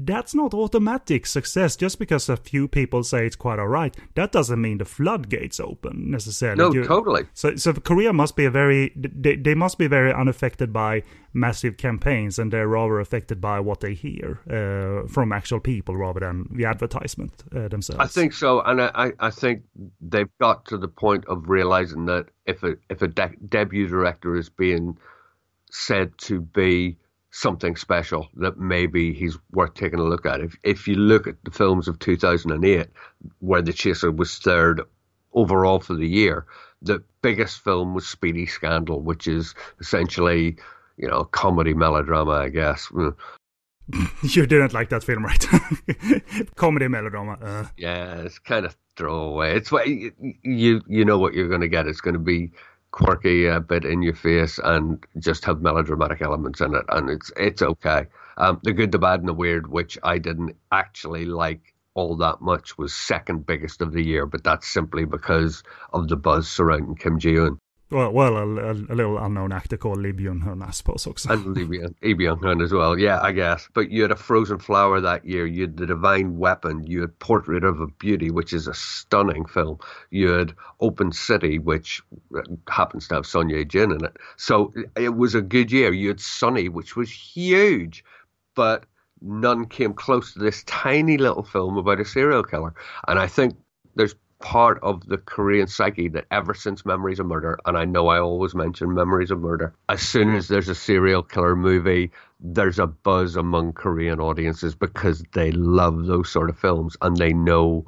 that's 0.00 0.32
not 0.34 0.54
automatic 0.54 1.26
success 1.26 1.74
just 1.76 1.98
because 1.98 2.28
a 2.28 2.36
few 2.36 2.68
people 2.68 3.02
say 3.02 3.26
it's 3.26 3.34
quite 3.36 3.58
alright. 3.58 3.96
That 4.14 4.30
doesn't 4.32 4.60
mean 4.60 4.78
the 4.78 4.84
floodgates 4.84 5.58
open 5.58 6.10
necessarily. 6.10 6.58
No, 6.58 6.72
You- 6.72 6.84
totally. 6.84 7.24
So, 7.34 7.56
so 7.56 7.72
Korea 7.72 8.12
must 8.12 8.36
be 8.36 8.44
a 8.44 8.50
very 8.50 8.92
they, 8.94 9.34
they 9.36 9.54
must 9.54 9.76
be 9.76 9.88
very 9.88 10.12
unaffected 10.12 10.72
by 10.72 11.02
massive 11.34 11.76
campaigns, 11.76 12.38
and 12.38 12.52
they're 12.52 12.68
rather 12.68 13.00
affected 13.00 13.40
by 13.40 13.60
what 13.60 13.80
they 13.80 13.92
hear 13.94 14.40
uh, 14.50 15.06
from 15.08 15.32
actual 15.32 15.60
people 15.60 15.96
rather 15.96 16.20
than 16.20 16.48
the 16.52 16.64
advertisement 16.64 17.32
uh, 17.54 17.68
themselves. 17.68 18.00
I 18.00 18.06
think 18.06 18.32
so, 18.32 18.60
and 18.62 18.80
I, 18.80 18.90
I- 18.94 19.12
I 19.28 19.30
think 19.30 19.62
they've 20.00 20.30
got 20.40 20.64
to 20.66 20.78
the 20.78 20.88
point 20.88 21.24
of 21.26 21.48
realizing 21.48 22.06
that 22.06 22.26
if 22.46 22.62
a 22.62 22.76
if 22.88 23.02
a 23.02 23.08
de- 23.08 23.36
debut 23.46 23.88
director 23.88 24.36
is 24.36 24.48
being 24.48 24.96
said 25.70 26.16
to 26.18 26.40
be 26.40 26.96
something 27.30 27.76
special, 27.76 28.28
that 28.36 28.58
maybe 28.58 29.12
he's 29.12 29.38
worth 29.52 29.74
taking 29.74 29.98
a 29.98 30.04
look 30.04 30.26
at. 30.26 30.40
If 30.40 30.56
if 30.62 30.88
you 30.88 30.94
look 30.94 31.26
at 31.26 31.36
the 31.44 31.50
films 31.50 31.88
of 31.88 31.98
2008, 31.98 32.88
where 33.40 33.62
The 33.62 33.72
Chaser 33.72 34.10
was 34.10 34.38
third 34.38 34.82
overall 35.32 35.80
for 35.80 35.94
the 35.94 36.08
year, 36.08 36.46
the 36.82 37.02
biggest 37.22 37.62
film 37.62 37.94
was 37.94 38.06
Speedy 38.06 38.46
Scandal, 38.46 39.00
which 39.00 39.26
is 39.26 39.54
essentially 39.80 40.56
you 40.96 41.08
know 41.08 41.24
comedy 41.24 41.74
melodrama, 41.74 42.32
I 42.32 42.48
guess. 42.48 42.90
You 44.22 44.46
didn't 44.46 44.72
like 44.72 44.90
that 44.90 45.04
film, 45.04 45.24
right? 45.24 45.46
Comedy 46.56 46.88
melodrama. 46.88 47.38
Uh, 47.40 47.66
Yeah, 47.76 48.20
it's 48.20 48.38
kind 48.38 48.66
of 48.66 48.76
throwaway. 48.96 49.56
It's 49.56 49.72
what 49.72 49.86
you, 49.88 50.12
you 50.42 51.04
know 51.04 51.18
what 51.18 51.34
you're 51.34 51.48
going 51.48 51.60
to 51.60 51.68
get. 51.68 51.86
It's 51.86 52.00
going 52.00 52.14
to 52.14 52.20
be 52.20 52.52
quirky, 52.90 53.46
a 53.46 53.60
bit 53.60 53.84
in 53.84 54.02
your 54.02 54.14
face, 54.14 54.58
and 54.62 55.04
just 55.18 55.44
have 55.44 55.60
melodramatic 55.60 56.22
elements 56.22 56.60
in 56.60 56.74
it, 56.74 56.84
and 56.88 57.10
it's 57.10 57.32
it's 57.36 57.62
okay. 57.62 58.06
Um, 58.36 58.60
the 58.62 58.72
good, 58.72 58.92
the 58.92 58.98
bad, 58.98 59.20
and 59.20 59.28
the 59.28 59.34
weird, 59.34 59.68
which 59.68 59.98
I 60.02 60.18
didn't 60.18 60.56
actually 60.72 61.24
like 61.24 61.74
all 61.94 62.16
that 62.16 62.40
much, 62.40 62.78
was 62.78 62.94
second 62.94 63.46
biggest 63.46 63.82
of 63.82 63.92
the 63.92 64.04
year, 64.04 64.26
but 64.26 64.44
that's 64.44 64.68
simply 64.68 65.04
because 65.04 65.62
of 65.92 66.08
the 66.08 66.16
buzz 66.16 66.48
surrounding 66.48 66.94
Kim 66.94 67.18
Jee 67.18 67.34
Woon 67.34 67.58
well, 67.90 68.12
well, 68.12 68.36
a, 68.36 68.46
a, 68.46 68.72
a 68.72 68.94
little 68.94 69.18
unknown 69.18 69.50
actor 69.52 69.76
called 69.76 69.98
Lee 69.98 70.12
Byung 70.12 70.42
Hun, 70.42 70.62
I 70.62 70.70
suppose, 70.70 71.06
also. 71.06 71.32
and 71.32 71.56
Lee 71.56 71.64
Byung- 72.14 72.42
Hun 72.42 72.60
as 72.60 72.72
well. 72.72 72.98
Yeah, 72.98 73.20
I 73.22 73.32
guess. 73.32 73.68
But 73.72 73.90
you 73.90 74.02
had 74.02 74.10
a 74.10 74.16
Frozen 74.16 74.58
Flower 74.58 75.00
that 75.00 75.24
year. 75.24 75.46
You 75.46 75.62
had 75.62 75.76
The 75.76 75.86
Divine 75.86 76.36
Weapon. 76.38 76.86
You 76.86 77.00
had 77.00 77.18
Portrait 77.18 77.64
of 77.64 77.80
a 77.80 77.86
Beauty, 77.86 78.30
which 78.30 78.52
is 78.52 78.66
a 78.68 78.74
stunning 78.74 79.46
film. 79.46 79.78
You 80.10 80.28
had 80.30 80.54
Open 80.80 81.12
City, 81.12 81.58
which 81.58 82.02
uh, 82.36 82.42
happens 82.68 83.08
to 83.08 83.14
have 83.16 83.26
Son 83.26 83.48
Ye 83.48 83.64
Jin 83.64 83.92
in 83.92 84.04
it. 84.04 84.16
So 84.36 84.72
it 84.96 85.16
was 85.16 85.34
a 85.34 85.40
good 85.42 85.72
year. 85.72 85.92
You 85.92 86.08
had 86.08 86.20
Sunny, 86.20 86.68
which 86.68 86.94
was 86.96 87.10
huge, 87.10 88.04
but 88.54 88.84
none 89.22 89.66
came 89.66 89.94
close 89.94 90.32
to 90.34 90.38
this 90.38 90.62
tiny 90.64 91.16
little 91.16 91.42
film 91.42 91.76
about 91.76 92.00
a 92.00 92.04
serial 92.04 92.42
killer. 92.44 92.74
And 93.08 93.18
I 93.18 93.26
think 93.26 93.56
there's 93.96 94.14
part 94.40 94.78
of 94.82 95.06
the 95.06 95.18
Korean 95.18 95.66
psyche 95.66 96.08
that 96.08 96.26
ever 96.30 96.54
since 96.54 96.86
Memories 96.86 97.18
of 97.18 97.26
Murder, 97.26 97.58
and 97.66 97.76
I 97.76 97.84
know 97.84 98.08
I 98.08 98.20
always 98.20 98.54
mention 98.54 98.94
Memories 98.94 99.30
of 99.30 99.40
Murder, 99.40 99.74
as 99.88 100.00
soon 100.00 100.34
as 100.34 100.48
there's 100.48 100.68
a 100.68 100.74
serial 100.74 101.22
killer 101.22 101.56
movie, 101.56 102.10
there's 102.40 102.78
a 102.78 102.86
buzz 102.86 103.36
among 103.36 103.72
Korean 103.72 104.20
audiences 104.20 104.74
because 104.74 105.24
they 105.32 105.50
love 105.52 106.06
those 106.06 106.30
sort 106.30 106.50
of 106.50 106.58
films 106.58 106.96
and 107.02 107.16
they 107.16 107.32
know 107.32 107.84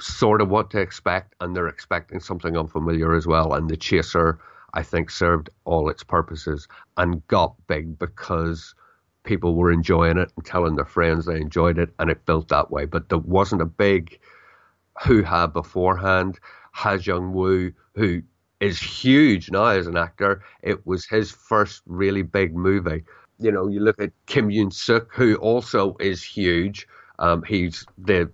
sort 0.00 0.40
of 0.40 0.48
what 0.48 0.70
to 0.70 0.80
expect 0.80 1.34
and 1.40 1.54
they're 1.54 1.68
expecting 1.68 2.20
something 2.20 2.56
unfamiliar 2.56 3.14
as 3.14 3.26
well. 3.26 3.52
And 3.52 3.68
The 3.68 3.76
Chaser, 3.76 4.38
I 4.72 4.82
think, 4.82 5.10
served 5.10 5.50
all 5.64 5.90
its 5.90 6.02
purposes 6.02 6.66
and 6.96 7.26
got 7.26 7.54
big 7.66 7.98
because 7.98 8.74
people 9.24 9.54
were 9.54 9.70
enjoying 9.70 10.16
it 10.16 10.32
and 10.36 10.46
telling 10.46 10.76
their 10.76 10.86
friends 10.86 11.26
they 11.26 11.36
enjoyed 11.36 11.78
it 11.78 11.90
and 11.98 12.10
it 12.10 12.24
built 12.24 12.48
that 12.48 12.70
way. 12.70 12.86
But 12.86 13.10
there 13.10 13.18
wasn't 13.18 13.60
a 13.60 13.66
big 13.66 14.18
hoo 15.00 15.22
ha 15.22 15.46
beforehand. 15.46 16.38
Ha 16.72 16.92
Jung 16.92 17.32
Woo, 17.32 17.72
who 17.94 18.22
is 18.60 18.80
huge 18.80 19.50
now 19.50 19.66
as 19.66 19.86
an 19.86 19.96
actor, 19.96 20.42
it 20.62 20.86
was 20.86 21.06
his 21.06 21.30
first 21.30 21.82
really 21.86 22.22
big 22.22 22.54
movie. 22.54 23.04
You 23.38 23.52
know, 23.52 23.68
you 23.68 23.80
look 23.80 24.00
at 24.00 24.12
Kim 24.26 24.48
Yoon 24.48 24.72
Suk, 24.72 25.12
who 25.12 25.36
also 25.36 25.96
is 26.00 26.22
huge. 26.22 26.88
Um, 27.18 27.42
he's 27.44 27.84
the 27.96 28.30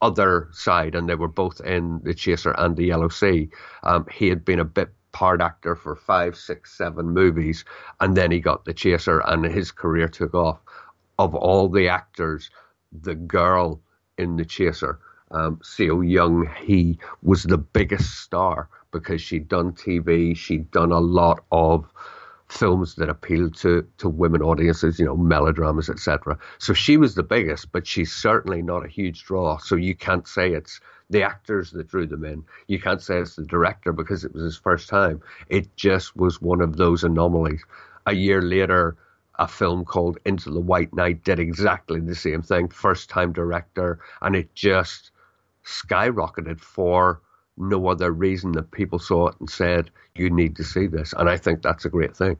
other 0.00 0.48
side, 0.52 0.94
and 0.94 1.08
they 1.08 1.14
were 1.14 1.28
both 1.28 1.60
in 1.60 2.00
The 2.04 2.14
Chaser 2.14 2.54
and 2.58 2.76
The 2.76 2.86
Yellow 2.86 3.08
Sea. 3.08 3.48
Um, 3.82 4.06
he 4.12 4.28
had 4.28 4.44
been 4.44 4.60
a 4.60 4.64
bit 4.64 4.90
part 5.12 5.40
actor 5.40 5.74
for 5.76 5.96
five, 5.96 6.36
six, 6.36 6.76
seven 6.76 7.06
movies, 7.10 7.64
and 8.00 8.16
then 8.16 8.30
he 8.30 8.40
got 8.40 8.64
The 8.64 8.74
Chaser, 8.74 9.20
and 9.20 9.44
his 9.44 9.70
career 9.72 10.08
took 10.08 10.34
off. 10.34 10.60
Of 11.18 11.34
all 11.34 11.68
the 11.68 11.88
actors, 11.88 12.50
the 12.92 13.14
girl 13.14 13.80
in 14.18 14.36
The 14.36 14.44
Chaser, 14.44 14.98
um, 15.34 15.56
Seo 15.62 16.08
Young 16.08 16.48
Hee, 16.62 16.98
was 17.22 17.42
the 17.42 17.58
biggest 17.58 18.20
star 18.20 18.68
because 18.92 19.20
she'd 19.20 19.48
done 19.48 19.72
TV, 19.72 20.36
she'd 20.36 20.70
done 20.70 20.92
a 20.92 21.00
lot 21.00 21.44
of 21.50 21.84
films 22.48 22.94
that 22.94 23.08
appealed 23.08 23.56
to, 23.56 23.86
to 23.98 24.08
women 24.08 24.42
audiences, 24.42 24.98
you 24.98 25.04
know, 25.04 25.16
melodramas, 25.16 25.90
etc. 25.90 26.38
So 26.58 26.72
she 26.72 26.96
was 26.96 27.14
the 27.14 27.22
biggest, 27.22 27.72
but 27.72 27.86
she's 27.86 28.12
certainly 28.12 28.62
not 28.62 28.84
a 28.84 28.88
huge 28.88 29.24
draw. 29.24 29.58
So 29.58 29.74
you 29.76 29.94
can't 29.96 30.28
say 30.28 30.52
it's 30.52 30.80
the 31.10 31.22
actors 31.22 31.72
that 31.72 31.88
drew 31.88 32.06
them 32.06 32.24
in. 32.24 32.44
You 32.68 32.80
can't 32.80 33.02
say 33.02 33.18
it's 33.18 33.36
the 33.36 33.44
director 33.44 33.92
because 33.92 34.24
it 34.24 34.32
was 34.32 34.44
his 34.44 34.56
first 34.56 34.88
time. 34.88 35.20
It 35.48 35.74
just 35.76 36.16
was 36.16 36.40
one 36.40 36.60
of 36.60 36.76
those 36.76 37.02
anomalies. 37.02 37.62
A 38.06 38.14
year 38.14 38.40
later, 38.40 38.96
a 39.38 39.48
film 39.48 39.84
called 39.84 40.18
Into 40.24 40.50
the 40.50 40.60
White 40.60 40.94
Night 40.94 41.24
did 41.24 41.40
exactly 41.40 42.00
the 42.00 42.14
same 42.14 42.42
thing. 42.42 42.68
First 42.68 43.10
time 43.10 43.32
director, 43.32 43.98
and 44.22 44.36
it 44.36 44.54
just 44.54 45.10
skyrocketed 45.64 46.60
for 46.60 47.20
no 47.56 47.86
other 47.88 48.10
reason 48.10 48.52
that 48.52 48.70
people 48.70 48.98
saw 48.98 49.28
it 49.28 49.34
and 49.40 49.48
said, 49.48 49.90
you 50.14 50.30
need 50.30 50.56
to 50.56 50.64
see 50.64 50.86
this. 50.86 51.14
And 51.16 51.28
I 51.28 51.36
think 51.36 51.62
that's 51.62 51.84
a 51.84 51.88
great 51.88 52.16
thing. 52.16 52.36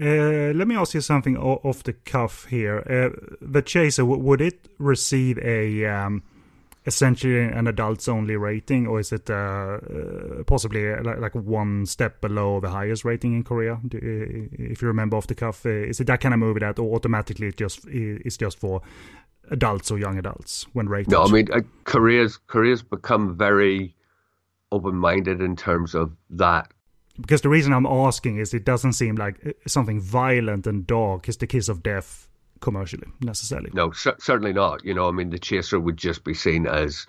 Uh, 0.00 0.52
let 0.54 0.66
me 0.66 0.74
ask 0.74 0.94
you 0.94 1.00
something 1.00 1.36
off 1.36 1.82
the 1.82 1.92
cuff 1.92 2.46
here. 2.46 2.78
Uh, 2.78 3.36
the 3.40 3.62
Chaser, 3.62 4.04
would 4.04 4.40
it 4.40 4.68
receive 4.78 5.38
a 5.38 5.84
um, 5.86 6.22
essentially 6.86 7.40
an 7.40 7.66
adults 7.66 8.08
only 8.08 8.36
rating, 8.36 8.86
or 8.86 9.00
is 9.00 9.12
it 9.12 9.30
uh, 9.30 9.34
uh, 9.34 10.42
possibly 10.46 10.92
uh, 10.92 11.02
like, 11.02 11.34
one 11.34 11.86
step 11.86 12.20
below 12.20 12.58
the 12.58 12.70
highest 12.70 13.04
rating 13.04 13.34
in 13.34 13.44
Korea? 13.44 13.74
Uh, 13.74 13.78
if 13.92 14.82
you 14.82 14.88
remember 14.88 15.16
off 15.16 15.26
the 15.26 15.34
cuff, 15.34 15.64
is 15.66 16.00
it 16.00 16.06
that 16.06 16.20
kind 16.20 16.34
of 16.34 16.40
movie 16.40 16.60
that 16.60 16.78
automatically 16.78 17.48
it 17.48 17.56
just 17.56 17.86
is 17.86 18.36
just 18.36 18.58
for 18.58 18.82
adults 19.50 19.90
or 19.90 19.98
young 19.98 20.18
adults 20.18 20.66
when 20.72 20.88
rated? 20.88 21.10
No, 21.10 21.24
I 21.24 21.30
mean 21.30 21.48
uh, 21.52 21.60
Korea's 21.84 22.38
Korea's 22.46 22.82
become 22.82 23.36
very 23.36 23.94
open-minded 24.70 25.40
in 25.40 25.56
terms 25.56 25.94
of 25.94 26.12
that. 26.30 26.72
because 27.20 27.42
the 27.42 27.48
reason 27.50 27.72
I'm 27.74 27.84
asking 27.86 28.38
is 28.38 28.54
it 28.54 28.64
doesn't 28.64 28.94
seem 28.94 29.16
like 29.16 29.36
uh, 29.46 29.50
something 29.66 30.00
violent 30.00 30.66
and 30.66 30.86
dark 30.86 31.28
is 31.28 31.36
the 31.36 31.46
kiss 31.46 31.68
of 31.68 31.82
death 31.82 32.26
commercially 32.60 33.08
necessarily. 33.20 33.70
No, 33.74 33.90
cer- 33.90 34.16
certainly 34.18 34.52
not. 34.54 34.84
You 34.84 34.94
know, 34.94 35.08
I 35.08 35.10
mean, 35.12 35.30
the 35.30 35.38
chaser 35.38 35.78
would 35.78 35.96
just 35.98 36.24
be 36.24 36.32
seen 36.32 36.66
as, 36.66 37.06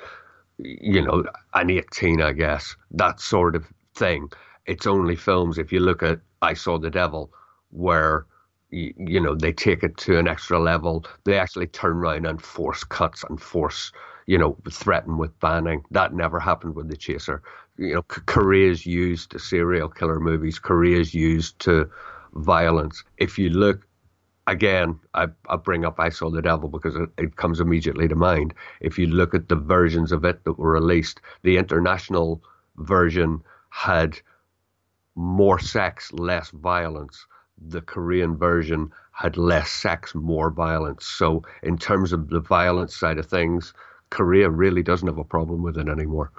you 0.57 1.01
know, 1.01 1.23
an 1.53 1.69
18, 1.69 2.21
I 2.21 2.33
guess, 2.33 2.75
that 2.91 3.21
sort 3.21 3.55
of 3.55 3.65
thing. 3.95 4.29
It's 4.65 4.87
only 4.87 5.15
films, 5.15 5.57
if 5.57 5.71
you 5.71 5.79
look 5.79 6.03
at 6.03 6.19
I 6.41 6.53
Saw 6.55 6.79
the 6.79 6.89
Devil, 6.89 7.31
where, 7.69 8.25
you, 8.73 9.21
know, 9.21 9.35
they 9.35 9.53
take 9.53 9.83
it 9.83 9.97
to 9.97 10.17
an 10.17 10.27
extra 10.27 10.59
level. 10.59 11.05
They 11.25 11.37
actually 11.37 11.67
turn 11.67 11.97
around 11.97 12.25
and 12.25 12.41
force 12.41 12.83
cuts 12.83 13.23
and 13.29 13.39
force, 13.39 13.91
you 14.25 14.37
know, 14.37 14.57
threaten 14.69 15.17
with 15.17 15.39
banning. 15.39 15.83
That 15.91 16.13
never 16.13 16.39
happened 16.39 16.75
with 16.75 16.89
the 16.89 16.97
chaser. 16.97 17.43
You 17.77 17.95
know, 17.95 18.01
Korea's 18.03 18.85
used 18.85 19.31
to 19.31 19.39
serial 19.39 19.89
killer 19.89 20.19
movies, 20.19 20.59
Korea's 20.59 21.13
used 21.13 21.59
to 21.59 21.89
violence. 22.33 23.03
If 23.17 23.37
you 23.37 23.49
look 23.49 23.87
again, 24.47 24.99
I, 25.13 25.27
I 25.47 25.55
bring 25.55 25.85
up 25.85 25.99
I 25.99 26.09
Saw 26.09 26.29
the 26.29 26.41
Devil 26.41 26.69
because 26.69 26.95
it, 26.95 27.09
it 27.17 27.35
comes 27.35 27.59
immediately 27.59 28.07
to 28.07 28.15
mind. 28.15 28.53
If 28.81 28.97
you 28.97 29.07
look 29.07 29.35
at 29.35 29.49
the 29.49 29.55
versions 29.55 30.11
of 30.11 30.25
it 30.25 30.43
that 30.45 30.57
were 30.57 30.71
released, 30.71 31.21
the 31.43 31.57
international 31.57 32.41
version 32.77 33.41
had 33.69 34.19
more 35.15 35.59
sex, 35.59 36.11
less 36.11 36.49
violence. 36.49 37.25
The 37.57 37.81
Korean 37.81 38.37
version 38.37 38.91
had 39.11 39.37
less 39.37 39.69
sex, 39.69 40.15
more 40.15 40.49
violence. 40.49 41.05
So, 41.05 41.43
in 41.61 41.77
terms 41.77 42.11
of 42.13 42.29
the 42.29 42.39
violence 42.39 42.95
side 42.95 43.17
of 43.17 43.27
things, 43.27 43.73
Korea 44.09 44.49
really 44.49 44.83
doesn't 44.83 45.07
have 45.07 45.17
a 45.17 45.23
problem 45.23 45.63
with 45.63 45.77
it 45.77 45.87
anymore. 45.87 46.31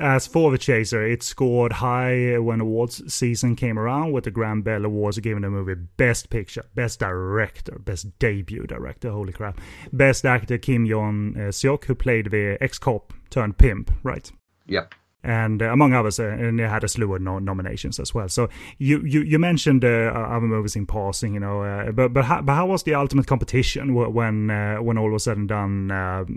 As 0.00 0.28
for 0.28 0.52
The 0.52 0.58
Chaser, 0.58 1.04
it 1.04 1.24
scored 1.24 1.72
high 1.72 2.38
when 2.38 2.60
awards 2.60 3.12
season 3.12 3.56
came 3.56 3.76
around, 3.76 4.12
with 4.12 4.24
the 4.24 4.30
Grand 4.30 4.62
Bell 4.62 4.84
Awards 4.84 5.18
giving 5.18 5.42
the 5.42 5.50
movie 5.50 5.74
Best 5.74 6.30
Picture, 6.30 6.64
Best 6.76 7.00
Director, 7.00 7.80
Best 7.80 8.16
Debut 8.20 8.64
Director, 8.64 9.10
holy 9.10 9.32
crap. 9.32 9.60
Best 9.92 10.24
Actor 10.24 10.58
Kim 10.58 10.86
Yeon 10.86 11.36
uh, 11.36 11.40
Seok, 11.50 11.84
who 11.86 11.96
played 11.96 12.30
the 12.30 12.56
ex-cop 12.60 13.12
turned 13.30 13.58
pimp, 13.58 13.90
right? 14.04 14.30
Yep. 14.68 14.94
And 15.28 15.60
uh, 15.60 15.66
among 15.66 15.92
others, 15.92 16.18
uh, 16.18 16.24
and 16.24 16.58
it 16.58 16.68
had 16.68 16.82
a 16.84 16.88
slew 16.88 17.14
of 17.14 17.20
no- 17.20 17.38
nominations 17.38 18.00
as 18.00 18.14
well. 18.14 18.28
So 18.30 18.48
you 18.78 19.02
you, 19.04 19.20
you 19.20 19.38
mentioned 19.38 19.84
uh, 19.84 20.10
other 20.14 20.46
movies 20.46 20.74
in 20.74 20.86
passing, 20.86 21.34
you 21.34 21.40
know, 21.40 21.92
but 21.94 22.14
but 22.14 22.24
how, 22.24 22.40
but 22.40 22.54
how 22.54 22.66
was 22.66 22.84
the 22.84 22.94
ultimate 22.94 23.26
competition 23.26 23.94
when 23.94 24.48
when 24.82 24.96
all 24.96 25.10
was 25.10 25.24
said 25.24 25.36
and 25.36 25.48
done, 25.48 25.90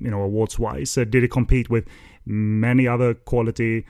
you 0.04 0.12
know, 0.12 0.22
awards 0.22 0.60
wise? 0.60 0.94
did 0.94 1.24
it 1.24 1.32
compete 1.32 1.70
with 1.70 1.86
many 2.26 2.88
other 2.88 3.14
quality? 3.14 3.86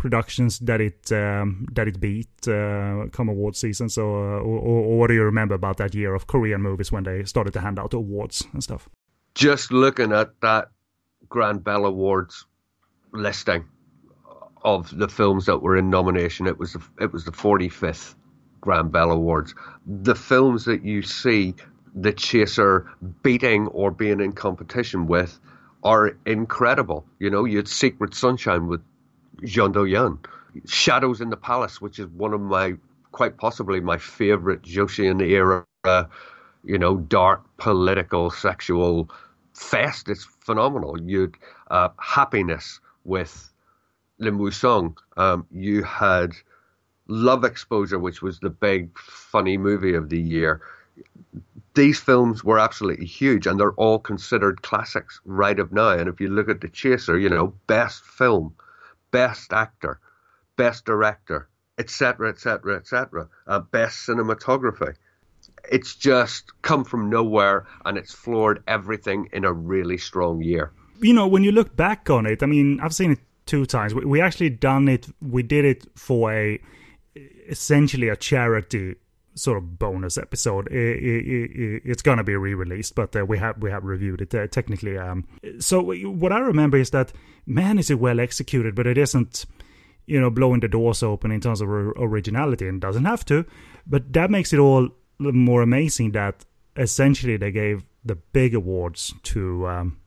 productions 0.00 0.58
that 0.60 0.80
it 0.80 1.12
um, 1.12 1.66
that 1.74 1.86
it 1.86 2.00
beat 2.00 2.48
uh, 2.48 3.04
come 3.12 3.28
award 3.28 3.54
season. 3.54 3.90
So, 3.90 4.02
uh, 4.14 4.40
or, 4.40 4.58
or, 4.58 4.98
what 4.98 5.08
do 5.08 5.14
you 5.14 5.24
remember 5.24 5.54
about 5.54 5.76
that 5.76 5.94
year 5.94 6.14
of 6.14 6.26
Korean 6.26 6.62
movies 6.62 6.90
when 6.90 7.04
they 7.04 7.22
started 7.24 7.52
to 7.52 7.60
hand 7.60 7.78
out 7.78 7.92
awards 7.92 8.46
and 8.54 8.62
stuff? 8.62 8.88
Just 9.34 9.72
looking 9.72 10.10
at 10.12 10.40
that 10.40 10.70
Grand 11.28 11.62
Bell 11.62 11.84
Awards 11.84 12.46
listing 13.12 13.66
of 14.62 14.96
the 14.96 15.08
films 15.08 15.46
that 15.46 15.58
were 15.58 15.76
in 15.76 15.90
nomination. 15.90 16.46
It 16.46 16.58
was 16.58 16.74
the, 16.74 16.82
it 17.00 17.12
was 17.12 17.24
the 17.24 17.32
45th 17.32 18.14
Grand 18.60 18.92
Bell 18.92 19.10
Awards. 19.10 19.54
The 19.86 20.14
films 20.14 20.64
that 20.66 20.84
you 20.84 21.02
see 21.02 21.54
the 21.94 22.12
Chaser 22.12 22.88
beating 23.22 23.66
or 23.68 23.90
being 23.90 24.20
in 24.20 24.32
competition 24.32 25.06
with 25.06 25.38
are 25.82 26.16
incredible. 26.26 27.04
You 27.18 27.30
know, 27.30 27.44
you 27.44 27.56
had 27.56 27.68
Secret 27.68 28.14
Sunshine 28.14 28.66
with 28.66 28.82
Jeon 29.42 29.72
Do-yeon, 29.72 30.18
Shadows 30.66 31.20
in 31.20 31.30
the 31.30 31.36
Palace, 31.36 31.80
which 31.80 31.98
is 31.98 32.06
one 32.08 32.34
of 32.34 32.40
my 32.40 32.74
quite 33.12 33.38
possibly 33.38 33.80
my 33.80 33.98
favorite 33.98 34.62
Joseon 34.62 35.20
era, 35.22 35.64
you 36.64 36.78
know, 36.78 36.96
dark 36.98 37.42
political 37.56 38.30
sexual 38.30 39.10
fest. 39.54 40.08
It's 40.08 40.24
phenomenal. 40.24 41.00
You'd 41.00 41.36
uh, 41.70 41.88
Happiness 41.98 42.80
with 43.04 43.52
Lim 44.20 44.38
Woo 44.38 44.50
Sung. 44.50 44.96
Um, 45.16 45.46
you 45.50 45.82
had 45.82 46.32
Love 47.08 47.44
Exposure, 47.44 47.98
which 47.98 48.22
was 48.22 48.38
the 48.38 48.50
big 48.50 48.96
funny 48.96 49.56
movie 49.58 49.94
of 49.94 50.10
the 50.10 50.20
year. 50.20 50.60
These 51.74 51.98
films 51.98 52.44
were 52.44 52.58
absolutely 52.58 53.06
huge, 53.06 53.46
and 53.46 53.58
they're 53.58 53.72
all 53.72 53.98
considered 53.98 54.62
classics 54.62 55.20
right 55.24 55.58
of 55.58 55.72
now. 55.72 55.90
And 55.90 56.08
if 56.08 56.20
you 56.20 56.28
look 56.28 56.48
at 56.48 56.60
The 56.60 56.68
Chaser, 56.68 57.18
you 57.18 57.28
know, 57.28 57.54
best 57.66 58.04
film, 58.04 58.54
best 59.10 59.52
actor, 59.52 59.98
best 60.56 60.84
director, 60.84 61.48
etc., 61.78 62.28
etc., 62.28 62.76
etc., 62.76 63.28
best 63.70 64.06
cinematography. 64.06 64.94
It's 65.70 65.94
just 65.94 66.52
come 66.62 66.84
from 66.84 67.08
nowhere, 67.08 67.66
and 67.84 67.96
it's 67.96 68.12
floored 68.12 68.62
everything 68.66 69.28
in 69.32 69.44
a 69.44 69.52
really 69.52 69.96
strong 69.96 70.42
year. 70.42 70.72
You 71.00 71.14
know, 71.14 71.26
when 71.26 71.44
you 71.44 71.52
look 71.52 71.74
back 71.76 72.10
on 72.10 72.26
it, 72.26 72.42
I 72.42 72.46
mean, 72.46 72.78
I've 72.80 72.94
seen 72.94 73.12
it 73.12 73.20
two 73.50 73.66
times. 73.66 73.94
We, 73.94 74.04
we 74.04 74.20
actually 74.20 74.50
done 74.50 74.88
it. 74.88 75.08
We 75.20 75.42
did 75.42 75.64
it 75.64 75.86
for 75.96 76.32
a 76.32 76.60
essentially 77.48 78.08
a 78.08 78.16
charity 78.16 78.94
sort 79.34 79.58
of 79.58 79.78
bonus 79.78 80.16
episode. 80.18 80.68
It, 80.68 81.02
it, 81.02 81.50
it, 81.64 81.82
it's 81.84 82.02
gonna 82.02 82.24
be 82.24 82.36
re-released, 82.36 82.94
but 82.94 83.16
uh, 83.16 83.24
we 83.24 83.38
have 83.38 83.56
we 83.58 83.70
have 83.70 83.84
reviewed 83.84 84.20
it 84.20 84.34
uh, 84.34 84.46
technically. 84.46 84.96
Um, 84.96 85.26
so 85.58 85.82
what 85.82 86.32
I 86.32 86.38
remember 86.38 86.78
is 86.78 86.90
that 86.90 87.12
man, 87.46 87.78
is 87.78 87.90
it 87.90 87.98
well 87.98 88.20
executed, 88.20 88.74
but 88.74 88.86
it 88.86 88.98
isn't, 88.98 89.46
you 90.06 90.20
know, 90.20 90.30
blowing 90.30 90.60
the 90.60 90.68
doors 90.68 91.02
open 91.02 91.32
in 91.32 91.40
terms 91.40 91.60
of 91.60 91.68
originality, 91.68 92.68
and 92.68 92.80
doesn't 92.80 93.04
have 93.04 93.24
to. 93.26 93.44
But 93.86 94.12
that 94.12 94.30
makes 94.30 94.52
it 94.52 94.58
all 94.58 94.88
more 95.18 95.62
amazing 95.62 96.12
that 96.12 96.44
essentially 96.76 97.36
they 97.36 97.52
gave 97.52 97.84
the 98.04 98.14
big 98.14 98.54
awards 98.54 99.12
to 99.22 99.66
um, 99.66 100.00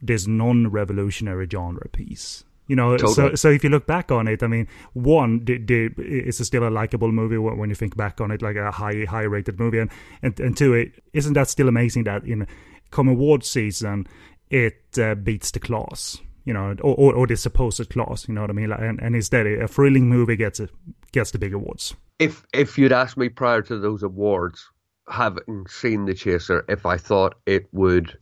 this 0.00 0.26
non-revolutionary 0.26 1.48
genre 1.50 1.88
piece. 1.88 2.44
You 2.68 2.76
know, 2.76 2.96
totally. 2.96 3.14
so 3.14 3.34
so 3.34 3.50
if 3.50 3.64
you 3.64 3.70
look 3.70 3.86
back 3.86 4.10
on 4.12 4.28
it, 4.28 4.42
I 4.42 4.46
mean, 4.46 4.68
one, 4.92 5.44
the, 5.44 5.58
the, 5.58 5.90
it's 5.98 6.44
still 6.46 6.66
a 6.66 6.70
likable 6.70 7.10
movie 7.10 7.36
when 7.36 7.68
you 7.68 7.74
think 7.74 7.96
back 7.96 8.20
on 8.20 8.30
it, 8.30 8.40
like 8.40 8.56
a 8.56 8.70
high 8.70 9.04
high 9.04 9.22
rated 9.22 9.58
movie, 9.58 9.78
and 9.78 9.90
and, 10.22 10.38
and 10.38 10.56
two, 10.56 10.74
it, 10.74 10.92
isn't 11.12 11.32
that 11.34 11.48
still 11.48 11.68
amazing 11.68 12.04
that 12.04 12.24
in 12.24 12.46
come 12.90 13.08
award 13.08 13.42
season 13.44 14.06
it 14.52 14.98
uh, 14.98 15.14
beats 15.14 15.50
the 15.50 15.58
class, 15.58 16.20
you 16.44 16.52
know, 16.52 16.76
or, 16.82 16.94
or, 16.94 17.14
or, 17.14 17.26
the 17.26 17.36
supposed 17.36 17.88
class, 17.88 18.28
you 18.28 18.34
know 18.34 18.42
what 18.42 18.50
I 18.50 18.52
mean? 18.52 18.68
Like, 18.68 18.80
and, 18.80 19.00
and 19.00 19.16
instead, 19.16 19.46
a 19.46 19.66
thrilling 19.66 20.08
movie 20.08 20.36
gets 20.36 20.60
a, 20.60 20.68
gets 21.10 21.30
the 21.30 21.38
big 21.38 21.54
awards. 21.54 21.96
If 22.18 22.44
if 22.52 22.78
you'd 22.78 22.92
asked 22.92 23.16
me 23.16 23.30
prior 23.30 23.62
to 23.62 23.78
those 23.78 24.02
awards, 24.02 24.70
having 25.08 25.66
seen 25.68 26.04
The 26.04 26.14
Chaser, 26.14 26.64
if 26.68 26.86
I 26.86 26.98
thought 26.98 27.34
it 27.46 27.66
would 27.72 28.16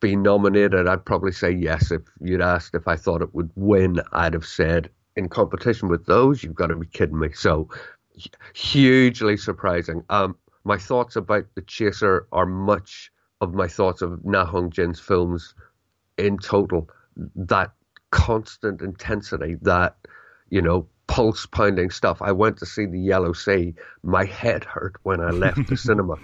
be 0.00 0.16
nominated, 0.16 0.86
I'd 0.86 1.04
probably 1.04 1.32
say 1.32 1.50
yes. 1.50 1.90
If 1.90 2.02
you'd 2.20 2.40
asked 2.40 2.74
if 2.74 2.86
I 2.86 2.96
thought 2.96 3.22
it 3.22 3.34
would 3.34 3.50
win, 3.56 4.00
I'd 4.12 4.34
have 4.34 4.46
said 4.46 4.90
in 5.16 5.28
competition 5.28 5.88
with 5.88 6.06
those, 6.06 6.42
you've 6.42 6.54
got 6.54 6.68
to 6.68 6.76
be 6.76 6.86
kidding 6.86 7.18
me. 7.18 7.32
So 7.32 7.68
hugely 8.54 9.36
surprising. 9.36 10.04
Um, 10.10 10.36
my 10.64 10.76
thoughts 10.76 11.16
about 11.16 11.46
the 11.54 11.62
Chaser 11.62 12.26
are 12.32 12.46
much 12.46 13.10
of 13.40 13.54
my 13.54 13.68
thoughts 13.68 14.02
of 14.02 14.24
Na 14.24 14.44
Hong 14.44 14.70
Jin's 14.70 15.00
films 15.00 15.54
in 16.16 16.38
total. 16.38 16.88
That 17.34 17.72
constant 18.10 18.80
intensity, 18.80 19.56
that 19.62 19.96
you 20.50 20.62
know, 20.62 20.86
pulse 21.06 21.46
pounding 21.46 21.90
stuff. 21.90 22.22
I 22.22 22.32
went 22.32 22.58
to 22.58 22.66
see 22.66 22.86
the 22.86 23.00
Yellow 23.00 23.32
Sea. 23.32 23.74
My 24.02 24.24
head 24.24 24.64
hurt 24.64 24.96
when 25.02 25.20
I 25.20 25.30
left 25.30 25.66
the 25.68 25.76
cinema. 25.88 26.16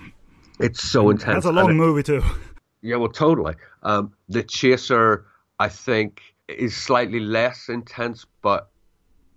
It's 0.60 0.82
so 0.82 1.10
intense. 1.10 1.44
That's 1.44 1.46
a 1.46 1.52
long 1.52 1.76
movie 1.76 2.02
too. 2.02 2.22
Yeah, 2.84 2.96
well, 2.96 3.08
totally. 3.08 3.54
Um, 3.82 4.12
the 4.28 4.42
Chaser, 4.42 5.24
I 5.58 5.70
think, 5.70 6.20
is 6.48 6.76
slightly 6.76 7.18
less 7.18 7.70
intense, 7.70 8.26
but 8.42 8.68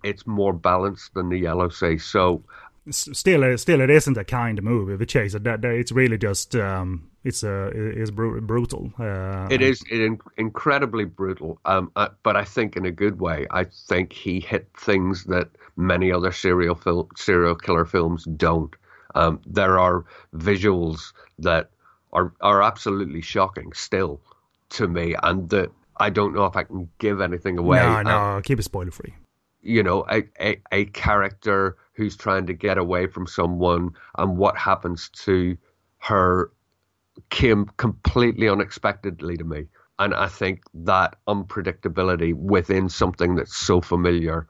it's 0.04 0.26
more 0.26 0.52
balanced 0.52 1.14
than 1.14 1.30
the 1.30 1.38
Yellow 1.38 1.70
Sea. 1.70 1.96
So 1.96 2.44
still, 2.90 3.56
still, 3.56 3.80
it 3.80 3.88
isn't 3.88 4.18
a 4.18 4.24
kind 4.24 4.62
movie. 4.62 4.96
The 4.96 5.06
Chaser, 5.06 5.38
that, 5.38 5.64
it's 5.64 5.92
really 5.92 6.18
just 6.18 6.56
um, 6.56 7.08
it's 7.24 7.42
uh, 7.42 7.70
it's 7.72 8.10
brutal. 8.10 8.92
Uh, 8.98 9.48
it 9.50 9.62
is 9.62 9.82
it 9.90 10.18
incredibly 10.36 11.06
brutal. 11.06 11.58
Um, 11.64 11.90
uh, 11.96 12.08
but 12.22 12.36
I 12.36 12.44
think 12.44 12.76
in 12.76 12.84
a 12.84 12.92
good 12.92 13.18
way. 13.18 13.46
I 13.50 13.64
think 13.64 14.12
he 14.12 14.40
hit 14.40 14.68
things 14.76 15.24
that 15.24 15.48
many 15.78 16.12
other 16.12 16.32
serial 16.32 16.74
film, 16.74 17.08
serial 17.16 17.54
killer 17.54 17.86
films 17.86 18.24
don't. 18.24 18.76
Um, 19.14 19.40
there 19.46 19.78
are 19.78 20.04
visuals 20.34 21.14
that 21.38 21.70
are 22.12 22.32
are 22.40 22.62
absolutely 22.62 23.20
shocking 23.20 23.72
still 23.72 24.20
to 24.70 24.88
me, 24.88 25.14
and 25.22 25.48
that 25.50 25.70
I 25.96 26.10
don't 26.10 26.34
know 26.34 26.44
if 26.46 26.56
I 26.56 26.64
can 26.64 26.88
give 26.98 27.20
anything 27.20 27.58
away. 27.58 27.78
No, 27.78 28.02
no, 28.02 28.18
um, 28.18 28.42
keep 28.42 28.58
it 28.58 28.64
spoiler 28.64 28.90
free. 28.90 29.14
You 29.62 29.82
know, 29.82 30.06
a, 30.10 30.24
a 30.40 30.60
a 30.72 30.84
character 30.86 31.76
who's 31.94 32.16
trying 32.16 32.46
to 32.46 32.52
get 32.52 32.78
away 32.78 33.06
from 33.06 33.26
someone, 33.26 33.90
and 34.16 34.36
what 34.36 34.56
happens 34.56 35.08
to 35.24 35.56
her 35.98 36.50
came 37.30 37.66
completely 37.76 38.48
unexpectedly 38.48 39.36
to 39.36 39.44
me. 39.44 39.66
And 39.98 40.14
I 40.14 40.28
think 40.28 40.62
that 40.74 41.16
unpredictability 41.26 42.32
within 42.34 42.88
something 42.88 43.34
that's 43.34 43.56
so 43.56 43.80
familiar 43.80 44.46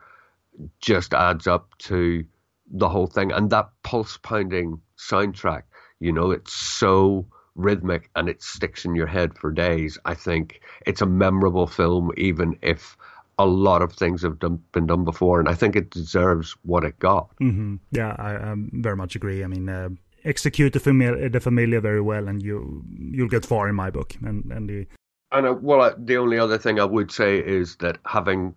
just 0.80 1.14
adds 1.14 1.46
up 1.46 1.76
to 1.78 2.24
the 2.70 2.88
whole 2.88 3.06
thing. 3.06 3.32
And 3.32 3.48
that 3.50 3.70
pulse 3.82 4.18
pounding 4.18 4.80
soundtrack, 4.98 5.62
you 6.00 6.12
know, 6.12 6.30
it's 6.30 6.52
so 6.52 7.26
rhythmic 7.58 8.08
and 8.16 8.28
it 8.28 8.42
sticks 8.42 8.84
in 8.84 8.94
your 8.94 9.06
head 9.06 9.36
for 9.36 9.50
days. 9.50 9.98
I 10.06 10.14
think 10.14 10.60
it's 10.86 11.02
a 11.02 11.06
memorable 11.06 11.66
film, 11.66 12.12
even 12.16 12.56
if 12.62 12.96
a 13.38 13.46
lot 13.46 13.82
of 13.82 13.92
things 13.92 14.22
have 14.22 14.38
done, 14.38 14.62
been 14.72 14.86
done 14.86 15.04
before, 15.04 15.38
and 15.38 15.48
I 15.48 15.54
think 15.54 15.76
it 15.76 15.90
deserves 15.90 16.56
what 16.62 16.84
it 16.84 16.98
got. 16.98 17.28
Mm-hmm. 17.40 17.76
Yeah, 17.92 18.16
I, 18.18 18.34
I, 18.34 18.54
very 18.72 18.96
much 18.96 19.14
agree. 19.14 19.44
I 19.44 19.46
mean, 19.46 19.68
uh, 19.68 19.90
execute 20.24 20.72
the 20.72 20.80
familiar, 20.80 21.28
the 21.28 21.40
familiar 21.40 21.80
very 21.80 22.00
well, 22.00 22.28
and 22.28 22.42
you 22.42 22.82
you'll 23.12 23.28
get 23.28 23.46
far 23.46 23.68
in 23.68 23.74
my 23.74 23.90
book. 23.90 24.14
And 24.24 24.50
and 24.50 24.68
the 24.68 24.86
and 25.30 25.46
uh, 25.46 25.54
well, 25.60 25.82
uh, 25.82 25.94
the 25.96 26.16
only 26.16 26.38
other 26.38 26.58
thing 26.58 26.80
I 26.80 26.84
would 26.84 27.12
say 27.12 27.38
is 27.38 27.76
that 27.76 27.98
having 28.06 28.54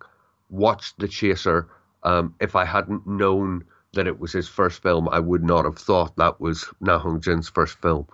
watched 0.49 0.99
The 0.99 1.07
Chaser, 1.07 1.69
um, 2.03 2.33
if 2.39 2.55
I 2.55 2.65
hadn't 2.65 3.05
known 3.05 3.65
that 3.93 4.07
it 4.07 4.19
was 4.19 4.31
his 4.31 4.47
first 4.47 4.81
film, 4.81 5.09
I 5.09 5.19
would 5.19 5.43
not 5.43 5.65
have 5.65 5.77
thought 5.77 6.15
that 6.15 6.39
was 6.39 6.65
Na 6.79 6.97
Hong 6.97 7.19
Jin's 7.21 7.49
first 7.49 7.77
film. 7.81 8.07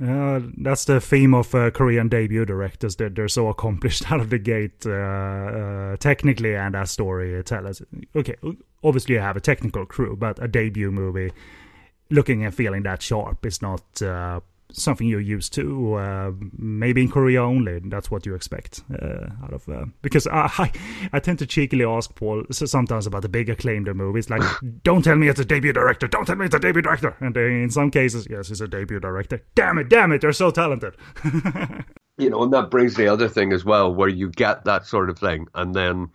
That's 0.00 0.86
the 0.86 1.00
theme 1.00 1.34
of 1.34 1.54
uh, 1.54 1.70
Korean 1.70 2.08
debut 2.08 2.46
directors 2.46 2.96
that 2.96 3.14
they're 3.14 3.28
so 3.28 3.48
accomplished 3.48 4.10
out 4.12 4.20
of 4.20 4.30
the 4.30 4.38
gate, 4.38 4.86
uh, 4.86 4.90
uh 4.90 5.96
technically 5.96 6.56
and 6.56 6.74
as 6.74 6.90
storytellers. 6.90 7.82
Okay, 8.16 8.36
obviously 8.82 9.16
you 9.16 9.20
have 9.20 9.36
a 9.36 9.40
technical 9.40 9.84
crew, 9.84 10.16
but 10.16 10.42
a 10.42 10.48
debut 10.48 10.90
movie 10.90 11.32
looking 12.10 12.44
and 12.44 12.54
feeling 12.54 12.82
that 12.82 13.02
sharp 13.02 13.46
is 13.46 13.62
not 13.62 14.02
uh, 14.02 14.40
something 14.72 15.06
you're 15.06 15.20
used 15.20 15.52
to. 15.54 15.94
Uh, 15.94 16.32
maybe 16.56 17.02
in 17.02 17.10
Korea 17.10 17.42
only, 17.42 17.80
that's 17.84 18.10
what 18.10 18.26
you 18.26 18.34
expect 18.34 18.82
uh, 19.00 19.28
out 19.42 19.52
of. 19.52 19.68
Uh, 19.68 19.86
because 20.02 20.26
I, 20.26 20.72
I 21.12 21.20
tend 21.20 21.38
to 21.40 21.46
cheekily 21.46 21.84
ask 21.84 22.14
Paul 22.14 22.44
sometimes 22.50 23.06
about 23.06 23.22
the 23.22 23.28
big 23.28 23.48
acclaimed 23.48 23.94
movies, 23.94 24.30
like, 24.30 24.42
"Don't 24.82 25.02
tell 25.02 25.16
me 25.16 25.28
it's 25.28 25.40
a 25.40 25.44
debut 25.44 25.72
director. 25.72 26.06
Don't 26.08 26.26
tell 26.26 26.36
me 26.36 26.46
it's 26.46 26.54
a 26.54 26.58
debut 26.58 26.82
director." 26.82 27.16
And 27.20 27.36
in 27.36 27.70
some 27.70 27.90
cases, 27.90 28.26
yes, 28.30 28.50
it's 28.50 28.60
a 28.60 28.68
debut 28.68 29.00
director. 29.00 29.42
Damn 29.54 29.78
it! 29.78 29.88
Damn 29.88 30.12
it! 30.12 30.20
They're 30.20 30.32
so 30.32 30.50
talented. 30.50 30.96
you 32.18 32.30
know, 32.30 32.42
and 32.42 32.52
that 32.52 32.70
brings 32.70 32.94
the 32.94 33.08
other 33.08 33.28
thing 33.28 33.52
as 33.52 33.64
well, 33.64 33.94
where 33.94 34.08
you 34.08 34.30
get 34.30 34.64
that 34.64 34.86
sort 34.86 35.10
of 35.10 35.18
thing, 35.18 35.46
and 35.54 35.74
then 35.74 36.10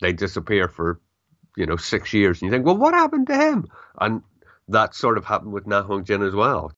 they 0.00 0.12
disappear 0.12 0.68
for 0.68 1.00
you 1.56 1.66
know 1.66 1.76
six 1.76 2.12
years, 2.12 2.40
and 2.40 2.46
you 2.46 2.52
think, 2.52 2.66
well, 2.66 2.76
what 2.76 2.94
happened 2.94 3.26
to 3.28 3.36
him? 3.36 3.66
And 4.00 4.22
that 4.68 4.94
sort 4.94 5.18
of 5.18 5.24
happened 5.24 5.52
with 5.52 5.66
Na 5.66 5.82
Hong 5.82 6.04
Jin 6.04 6.22
as 6.22 6.34
well. 6.34 6.72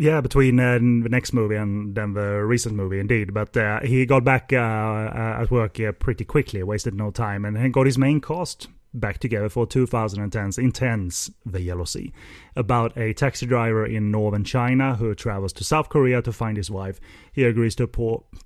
Yeah, 0.00 0.22
between 0.22 0.58
uh, 0.58 0.78
the 0.78 1.10
next 1.10 1.34
movie 1.34 1.56
and 1.56 1.94
then 1.94 2.14
the 2.14 2.42
recent 2.42 2.74
movie, 2.74 3.00
indeed. 3.00 3.34
But 3.34 3.54
uh, 3.54 3.80
he 3.80 4.06
got 4.06 4.24
back 4.24 4.50
uh, 4.50 4.56
uh 4.56 5.38
at 5.42 5.50
work 5.50 5.78
pretty 5.98 6.24
quickly, 6.24 6.62
wasted 6.62 6.94
no 6.94 7.10
time, 7.10 7.44
and 7.44 7.72
got 7.72 7.84
his 7.84 7.98
main 7.98 8.22
cast 8.22 8.68
back 8.92 9.18
together 9.18 9.48
for 9.48 9.66
2010's 9.66 10.58
intense 10.58 11.30
The 11.46 11.60
Yellow 11.60 11.84
Sea, 11.84 12.12
about 12.56 12.96
a 12.96 13.12
taxi 13.12 13.46
driver 13.46 13.86
in 13.86 14.10
northern 14.10 14.44
China 14.44 14.96
who 14.96 15.14
travels 15.14 15.52
to 15.54 15.64
South 15.64 15.88
Korea 15.88 16.22
to 16.22 16.32
find 16.32 16.56
his 16.56 16.70
wife. 16.70 17.00
He 17.32 17.44
agrees 17.44 17.74
to, 17.76 17.88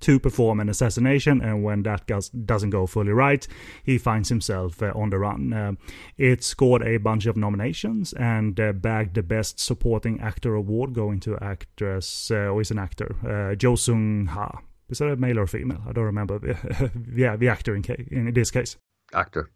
to 0.01 0.21
perform 0.21 0.61
an 0.61 0.69
assassination, 0.69 1.41
and 1.41 1.65
when 1.65 1.83
that 1.85 2.07
doesn't 2.47 2.71
go 2.71 2.87
fully 2.87 3.13
right, 3.13 3.47
he 3.83 3.99
finds 3.99 4.29
himself 4.29 4.83
uh, 4.83 4.93
on 4.95 5.11
the 5.11 5.19
run. 5.19 5.53
Uh, 5.53 5.73
it 6.17 6.45
scored 6.45 6.83
a 6.83 6.99
bunch 6.99 7.27
of 7.27 7.37
nominations 7.37 8.13
and 8.15 8.59
uh, 8.61 8.73
bagged 8.73 9.15
the 9.15 9.23
Best 9.23 9.59
Supporting 9.59 10.21
Actor 10.21 10.55
award, 10.55 10.93
going 10.93 11.21
to 11.21 11.39
actress, 11.41 12.31
uh, 12.31 12.49
or 12.49 12.61
is 12.61 12.71
an 12.71 12.79
actor, 12.79 13.17
uh, 13.27 13.55
Jo 13.55 13.77
Sung 13.77 14.27
Ha. 14.27 14.61
Is 14.89 14.99
that 14.99 15.09
a 15.09 15.17
male 15.17 15.39
or 15.39 15.47
female? 15.47 15.83
I 15.89 15.93
don't 15.93 16.05
remember. 16.05 16.39
yeah, 17.15 17.37
the 17.37 17.49
actor 17.49 17.75
in, 17.75 17.83
case, 17.83 18.07
in 18.11 18.33
this 18.35 18.51
case. 18.51 18.77
Actor. 19.13 19.51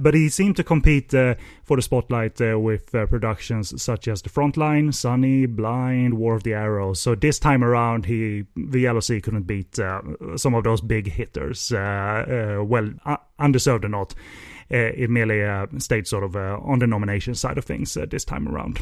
But 0.00 0.14
he 0.14 0.28
seemed 0.28 0.56
to 0.56 0.64
compete 0.64 1.12
uh, 1.12 1.34
for 1.64 1.76
the 1.76 1.82
spotlight 1.82 2.40
uh, 2.40 2.58
with 2.58 2.94
uh, 2.94 3.06
productions 3.06 3.80
such 3.82 4.08
as 4.08 4.22
The 4.22 4.30
Frontline, 4.30 4.94
Sunny, 4.94 5.46
Blind, 5.46 6.14
War 6.14 6.34
of 6.34 6.42
the 6.42 6.54
Arrows. 6.54 7.00
So 7.00 7.14
this 7.14 7.38
time 7.38 7.62
around, 7.62 8.06
he 8.06 8.46
the 8.56 9.00
Sea 9.00 9.20
couldn't 9.20 9.42
beat 9.42 9.78
uh, 9.78 10.00
some 10.36 10.54
of 10.54 10.64
those 10.64 10.80
big 10.80 11.10
hitters. 11.10 11.72
Uh, 11.72 12.58
uh, 12.60 12.64
well, 12.64 12.90
undeserved 13.38 13.84
or 13.84 13.88
not, 13.88 14.14
it 14.68 15.10
merely 15.10 15.68
stayed 15.78 16.06
sort 16.06 16.24
of 16.24 16.36
on 16.36 16.78
the 16.78 16.86
nomination 16.86 17.34
side 17.34 17.58
of 17.58 17.64
things 17.64 17.94
this 18.08 18.24
time 18.24 18.48
around. 18.48 18.78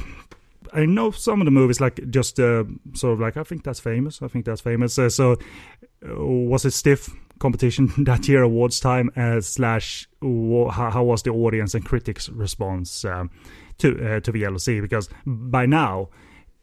I 0.72 0.84
know 0.84 1.10
some 1.10 1.40
of 1.40 1.46
the 1.46 1.50
movies 1.50 1.80
like 1.80 2.10
just 2.10 2.36
sort 2.36 3.12
of 3.12 3.20
like 3.20 3.36
I 3.36 3.42
think 3.42 3.64
that's 3.64 3.80
famous. 3.80 4.20
I 4.20 4.28
think 4.28 4.44
that's 4.44 4.60
famous. 4.60 4.94
So 4.94 5.38
was 6.02 6.64
it 6.64 6.72
stiff 6.72 7.10
competition 7.38 7.92
that 7.98 8.28
year, 8.28 8.42
awards 8.42 8.80
time? 8.80 9.10
Uh, 9.16 9.40
slash, 9.40 10.08
how, 10.22 11.02
was 11.04 11.22
the 11.22 11.30
audience 11.30 11.74
and 11.74 11.84
critics' 11.84 12.28
response 12.28 13.04
um, 13.04 13.30
to 13.78 14.16
uh, 14.16 14.20
to 14.20 14.58
Sea? 14.58 14.80
Because 14.80 15.08
by 15.26 15.66
now, 15.66 16.08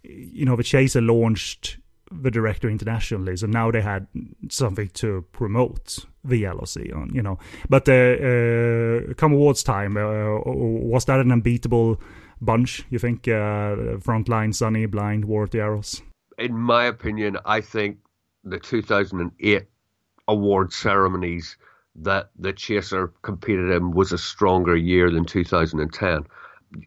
you 0.03 0.45
know, 0.45 0.55
the 0.55 0.63
Chaser 0.63 1.01
launched 1.01 1.77
the 2.11 2.29
director 2.29 2.69
internationally, 2.69 3.35
so 3.35 3.47
now 3.47 3.71
they 3.71 3.81
had 3.81 4.07
something 4.49 4.89
to 4.89 5.25
promote 5.31 6.05
the 6.23 6.47
Sea 6.65 6.91
on, 6.91 7.09
you 7.13 7.21
know. 7.21 7.39
But 7.69 7.89
uh, 7.89 9.13
come 9.15 9.33
awards 9.33 9.63
time, 9.63 9.95
was 9.95 11.05
that 11.05 11.19
an 11.19 11.31
unbeatable? 11.31 11.99
bunch, 12.41 12.83
you 12.89 12.99
think? 12.99 13.27
Uh, 13.27 13.97
Frontline, 13.99 14.53
Sunny, 14.53 14.85
Blind, 14.85 15.25
War 15.25 15.43
of 15.43 15.51
the 15.51 15.59
Arrows? 15.59 16.01
In 16.38 16.57
my 16.57 16.85
opinion, 16.85 17.38
I 17.45 17.61
think 17.61 17.97
the 18.43 18.59
2008 18.59 19.67
award 20.27 20.73
ceremonies 20.73 21.57
that 21.95 22.29
the 22.38 22.53
Chaser 22.53 23.13
competed 23.21 23.69
in 23.71 23.91
was 23.91 24.11
a 24.11 24.17
stronger 24.17 24.75
year 24.75 25.09
than 25.09 25.25
2010. 25.25 26.25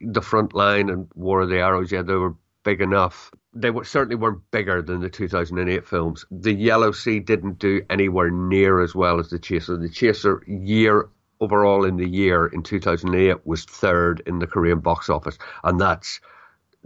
The 0.02 0.20
Frontline 0.20 0.92
and 0.92 1.08
War 1.14 1.42
of 1.42 1.48
the 1.48 1.60
Arrows, 1.60 1.90
yeah, 1.90 2.02
they 2.02 2.14
were 2.14 2.34
big 2.62 2.80
enough. 2.82 3.30
They 3.54 3.70
were, 3.70 3.84
certainly 3.84 4.16
weren't 4.16 4.50
bigger 4.50 4.82
than 4.82 5.00
the 5.00 5.08
2008 5.08 5.86
films. 5.86 6.26
The 6.30 6.52
Yellow 6.52 6.92
Sea 6.92 7.20
didn't 7.20 7.58
do 7.58 7.80
anywhere 7.88 8.30
near 8.30 8.80
as 8.80 8.94
well 8.94 9.18
as 9.18 9.30
The 9.30 9.38
Chaser. 9.38 9.78
The 9.78 9.88
Chaser 9.88 10.42
year 10.46 11.08
overall 11.40 11.84
in 11.84 11.96
the 11.96 12.08
year 12.08 12.46
in 12.46 12.62
2008 12.62 13.46
was 13.46 13.64
third 13.64 14.22
in 14.26 14.38
the 14.40 14.46
Korean 14.46 14.80
box 14.80 15.08
office, 15.08 15.38
and 15.64 15.80
that's 15.80 16.20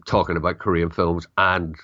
talking 0.06 0.36
about 0.36 0.58
Korean 0.58 0.90
films 0.90 1.26
and 1.36 1.74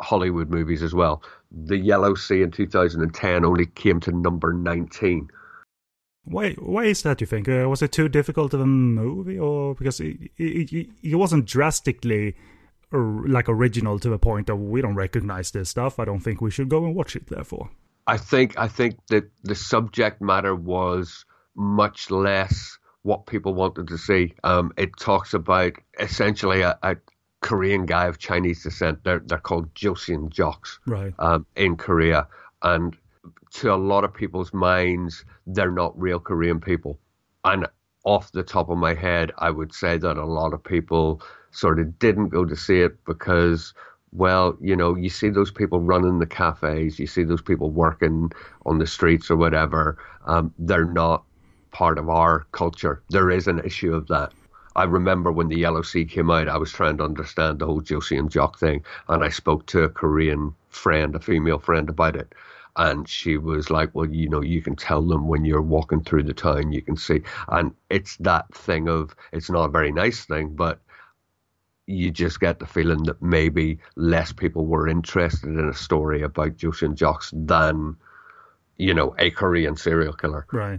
Hollywood 0.00 0.50
movies 0.50 0.82
as 0.82 0.94
well. 0.94 1.22
The 1.50 1.78
Yellow 1.78 2.14
Sea 2.14 2.42
in 2.42 2.50
2010 2.50 3.44
only 3.44 3.66
came 3.66 4.00
to 4.00 4.12
number 4.12 4.52
19. 4.52 5.28
Why? 6.24 6.52
Why 6.54 6.84
is 6.84 7.02
that? 7.02 7.20
You 7.20 7.26
think 7.26 7.48
uh, 7.48 7.66
was 7.68 7.80
it 7.82 7.92
too 7.92 8.08
difficult 8.08 8.52
of 8.52 8.60
a 8.60 8.66
movie, 8.66 9.38
or 9.38 9.74
because 9.74 9.98
it, 10.00 10.30
it, 10.36 10.88
it 11.02 11.14
wasn't 11.14 11.46
drastically 11.46 12.36
like 12.92 13.48
original 13.48 13.98
to 13.98 14.08
the 14.08 14.18
point 14.18 14.46
that 14.46 14.56
we 14.56 14.82
don't 14.82 14.94
recognize 14.94 15.50
this 15.50 15.70
stuff? 15.70 15.98
I 15.98 16.04
don't 16.04 16.20
think 16.20 16.40
we 16.40 16.50
should 16.50 16.68
go 16.68 16.84
and 16.84 16.94
watch 16.94 17.16
it. 17.16 17.28
Therefore, 17.28 17.70
I 18.06 18.18
think 18.18 18.58
I 18.58 18.68
think 18.68 18.98
that 19.08 19.30
the 19.42 19.54
subject 19.54 20.20
matter 20.20 20.54
was 20.54 21.24
much 21.56 22.10
less 22.10 22.78
what 23.02 23.26
people 23.26 23.54
wanted 23.54 23.88
to 23.88 23.98
see. 23.98 24.34
Um, 24.44 24.72
it 24.76 24.90
talks 24.98 25.32
about 25.32 25.72
essentially 25.98 26.60
a, 26.62 26.78
a, 26.82 26.96
Korean 27.40 27.86
guy 27.86 28.06
of 28.06 28.18
Chinese 28.18 28.62
descent. 28.62 29.04
They're 29.04 29.20
they're 29.20 29.38
called 29.38 29.72
Joseonjoks 29.74 30.78
right. 30.86 31.14
um, 31.18 31.46
in 31.56 31.76
Korea, 31.76 32.26
and 32.62 32.96
to 33.54 33.72
a 33.72 33.76
lot 33.76 34.04
of 34.04 34.12
people's 34.12 34.52
minds, 34.52 35.24
they're 35.46 35.70
not 35.70 35.98
real 35.98 36.20
Korean 36.20 36.60
people. 36.60 36.98
And 37.44 37.66
off 38.04 38.32
the 38.32 38.42
top 38.42 38.68
of 38.68 38.78
my 38.78 38.94
head, 38.94 39.32
I 39.38 39.50
would 39.50 39.72
say 39.72 39.98
that 39.98 40.16
a 40.16 40.24
lot 40.24 40.52
of 40.52 40.62
people 40.62 41.22
sort 41.50 41.78
of 41.78 41.98
didn't 41.98 42.28
go 42.28 42.44
to 42.44 42.56
see 42.56 42.80
it 42.80 43.04
because 43.04 43.72
well, 44.12 44.56
you 44.60 44.74
know, 44.74 44.96
you 44.96 45.10
see 45.10 45.28
those 45.28 45.50
people 45.50 45.80
running 45.80 46.18
the 46.18 46.26
cafes, 46.26 46.98
you 46.98 47.06
see 47.06 47.24
those 47.24 47.42
people 47.42 47.70
working 47.70 48.32
on 48.64 48.78
the 48.78 48.86
streets 48.86 49.30
or 49.30 49.36
whatever. 49.36 49.98
Um, 50.26 50.54
they're 50.58 50.84
not 50.84 51.24
part 51.70 51.98
of 51.98 52.08
our 52.08 52.46
culture. 52.52 53.02
There 53.10 53.30
is 53.30 53.46
an 53.46 53.60
issue 53.60 53.94
of 53.94 54.06
that. 54.08 54.32
I 54.78 54.84
remember 54.84 55.32
when 55.32 55.48
the 55.48 55.58
Yellow 55.58 55.82
Sea 55.82 56.04
came 56.04 56.30
out, 56.30 56.48
I 56.48 56.56
was 56.56 56.70
trying 56.70 56.98
to 56.98 57.04
understand 57.04 57.58
the 57.58 57.66
whole 57.66 57.82
Joseonjok 57.82 58.60
thing, 58.60 58.84
and 59.08 59.24
I 59.24 59.28
spoke 59.28 59.66
to 59.66 59.82
a 59.82 59.88
Korean 59.88 60.54
friend, 60.68 61.16
a 61.16 61.18
female 61.18 61.58
friend, 61.58 61.88
about 61.88 62.14
it. 62.14 62.32
And 62.76 63.08
she 63.08 63.38
was 63.38 63.70
like, 63.70 63.92
Well, 63.92 64.08
you 64.08 64.28
know, 64.28 64.40
you 64.40 64.62
can 64.62 64.76
tell 64.76 65.02
them 65.02 65.26
when 65.26 65.44
you're 65.44 65.60
walking 65.60 66.04
through 66.04 66.22
the 66.22 66.32
town, 66.32 66.70
you 66.70 66.80
can 66.80 66.96
see. 66.96 67.22
And 67.48 67.74
it's 67.90 68.18
that 68.18 68.54
thing 68.54 68.88
of, 68.88 69.16
it's 69.32 69.50
not 69.50 69.64
a 69.64 69.72
very 69.72 69.90
nice 69.90 70.24
thing, 70.24 70.54
but 70.54 70.80
you 71.86 72.12
just 72.12 72.38
get 72.38 72.60
the 72.60 72.66
feeling 72.66 73.02
that 73.04 73.20
maybe 73.20 73.80
less 73.96 74.32
people 74.32 74.64
were 74.64 74.86
interested 74.86 75.48
in 75.48 75.68
a 75.68 75.74
story 75.74 76.22
about 76.22 76.56
Joseonjoks 76.56 77.32
than, 77.48 77.96
you 78.76 78.94
know, 78.94 79.12
a 79.18 79.32
Korean 79.32 79.74
serial 79.74 80.12
killer. 80.12 80.46
Right 80.52 80.78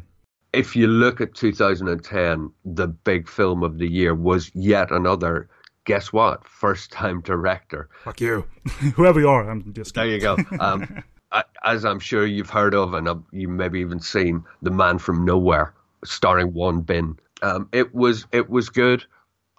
if 0.54 0.76
you 0.76 0.88
look 0.88 1.22
at 1.22 1.36
2010, 1.36 2.52
the 2.66 2.88
big 2.88 3.28
film 3.28 3.64
of 3.64 3.78
the 3.78 3.88
year 3.88 4.16
was 4.16 4.52
yet 4.56 4.92
another. 4.92 5.50
Guess 5.86 6.12
what? 6.12 6.46
First 6.46 6.92
time 6.92 7.22
director. 7.22 7.90
Fuck 8.04 8.22
you, 8.22 8.46
whoever 8.96 9.20
you 9.20 9.30
are. 9.30 9.50
I'm 9.50 9.74
just 9.74 9.96
there. 9.96 10.08
You 10.08 10.20
go. 10.20 10.38
Um, 10.60 11.04
as 11.64 11.86
I'm 11.86 12.00
sure 12.00 12.26
you've 12.26 12.50
heard 12.50 12.74
of, 12.74 12.94
and 12.94 13.24
you 13.32 13.48
maybe 13.48 13.80
even 13.80 14.00
seen, 14.00 14.44
The 14.62 14.72
Man 14.72 14.98
from 14.98 15.26
Nowhere, 15.26 15.74
starring 16.04 16.54
Won 16.54 16.82
Bin. 16.82 17.18
Um, 17.42 17.70
it 17.72 17.94
was 17.94 18.26
it 18.32 18.50
was 18.50 18.70
good. 18.70 19.06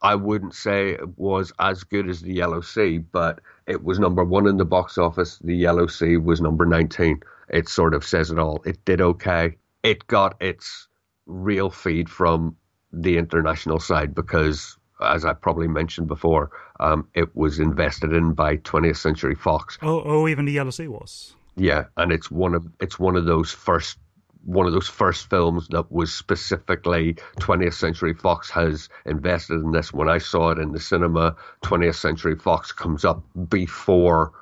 I 0.03 0.15
wouldn't 0.15 0.55
say 0.55 0.91
it 0.91 1.19
was 1.19 1.53
as 1.59 1.85
good 1.85 2.09
as 2.09 2.23
The 2.23 2.33
Yellow 2.33 2.63
Sea, 2.63 2.99
but 2.99 3.41
it 3.67 3.85
was 3.85 3.99
number 3.99 4.25
one 4.25 4.47
in 4.47 4.57
the 4.57 4.65
box 4.65 4.97
office. 4.97 5.39
The 5.45 5.55
Yellow 5.55 5.87
Sea 5.89 6.17
was 6.17 6.41
number 6.41 6.65
19. 6.65 7.21
It 7.51 7.69
sort 7.69 7.93
of 7.93 8.05
says 8.05 8.31
it 8.31 8.39
all. 8.39 8.63
It 8.65 8.83
did 8.87 9.03
okay 9.03 9.57
it 9.83 10.07
got 10.07 10.41
its 10.41 10.89
real 11.27 11.71
feed 11.71 12.09
from 12.09 12.57
the 12.93 13.17
international 13.19 13.79
side 13.79 14.15
because, 14.15 14.77
as 15.01 15.25
I 15.25 15.33
probably 15.33 15.69
mentioned 15.69 16.09
before, 16.09 16.51
um, 16.81 17.09
it 17.15 17.35
was 17.37 17.59
invested 17.59 18.13
in 18.13 18.33
by 18.33 18.57
20th 18.59 18.97
Century 18.97 19.35
Fox. 19.35 19.79
Oh, 19.83 20.03
oh, 20.05 20.29
even 20.29 20.45
the 20.45 20.53
Yellow 20.53 20.71
Sea 20.71 20.89
was. 20.89 21.35
Yeah, 21.57 21.85
and 21.97 22.13
it's 22.13 22.31
one 22.31 22.55
of 22.55 22.67
it's 22.81 22.99
one 22.99 23.17
of 23.17 23.27
those 23.27 23.53
first 23.53 23.99
one 24.45 24.67
of 24.67 24.73
those 24.73 24.89
first 24.89 25.29
films 25.29 25.69
that 25.69 25.93
was 25.93 26.13
specifically 26.13 27.15
20th 27.41 27.75
Century 27.75 28.15
Fox 28.15 28.51
has 28.51 28.89
invested 29.05 29.61
in 29.61 29.73
this. 29.73 29.93
When 29.93 30.09
I 30.09 30.19
saw 30.19 30.51
it 30.51 30.59
in 30.59 30.73
the 30.73 30.81
cinema, 30.81 31.37
20th 31.65 31.97
Century 31.97 32.37
Fox 32.37 32.73
comes 32.73 33.05
up 33.05 33.23
before, 33.49 34.33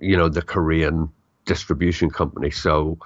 you 0.00 0.16
know, 0.16 0.30
the 0.30 0.42
Korean 0.42 1.10
distribution 1.44 2.08
company. 2.08 2.50
So 2.50 2.98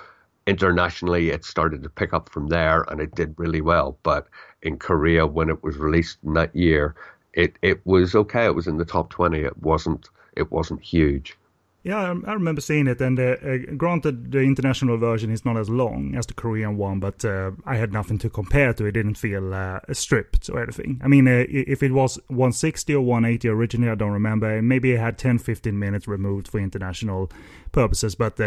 internationally, 0.46 1.30
it 1.30 1.44
started 1.44 1.82
to 1.82 1.88
pick 1.88 2.12
up 2.12 2.28
from 2.28 2.48
there, 2.48 2.82
and 2.88 3.00
it 3.00 3.14
did 3.14 3.35
really 3.37 3.61
well. 3.61 3.98
But 4.02 4.28
in 4.62 4.78
Korea, 4.78 5.26
when 5.26 5.50
it 5.50 5.62
was 5.62 5.76
released 5.76 6.18
in 6.24 6.35
that 6.35 6.54
year, 6.54 6.94
it 7.32 7.56
it 7.62 7.80
was 7.85 8.14
okay. 8.14 8.46
It 8.46 8.54
was 8.54 8.66
in 8.66 8.78
the 8.78 8.85
top 8.85 9.11
twenty. 9.11 9.40
It 9.40 9.59
wasn't 9.59 10.09
it 10.37 10.50
wasn't 10.50 10.82
huge. 10.82 11.37
Yeah, 11.82 12.14
I 12.26 12.32
remember 12.32 12.61
seeing 12.61 12.88
it, 12.88 13.00
and 13.00 13.16
uh, 13.16 13.37
uh, 13.46 13.59
granted, 13.76 14.32
the 14.32 14.40
international 14.40 14.96
version 14.96 15.30
is 15.30 15.44
not 15.44 15.56
as 15.56 15.70
long 15.70 16.16
as 16.16 16.26
the 16.26 16.35
Korean 16.35 16.76
one, 16.76 16.98
but 16.98 17.24
uh, 17.24 17.52
I 17.64 17.76
had 17.76 17.92
nothing 17.92 18.18
to 18.18 18.28
compare 18.28 18.72
to. 18.72 18.87
It 18.87 18.92
didn't 18.92 19.14
feel 19.14 19.54
uh, 19.54 19.78
stripped 19.92 20.50
or 20.50 20.61
anything. 20.61 21.00
I 21.04 21.06
mean, 21.06 21.28
uh, 21.28 21.44
if 21.48 21.85
it 21.85 21.92
was 21.92 22.18
160 22.26 22.92
or 22.92 23.02
180 23.02 23.48
originally, 23.48 23.92
I 23.92 23.94
don't 23.94 24.11
remember. 24.11 24.61
Maybe 24.61 24.94
it 24.94 24.98
had 24.98 25.16
10, 25.16 25.38
15 25.38 25.78
minutes 25.78 26.09
removed 26.09 26.48
for 26.48 26.59
international 26.59 27.30
purposes, 27.70 28.16
but 28.16 28.40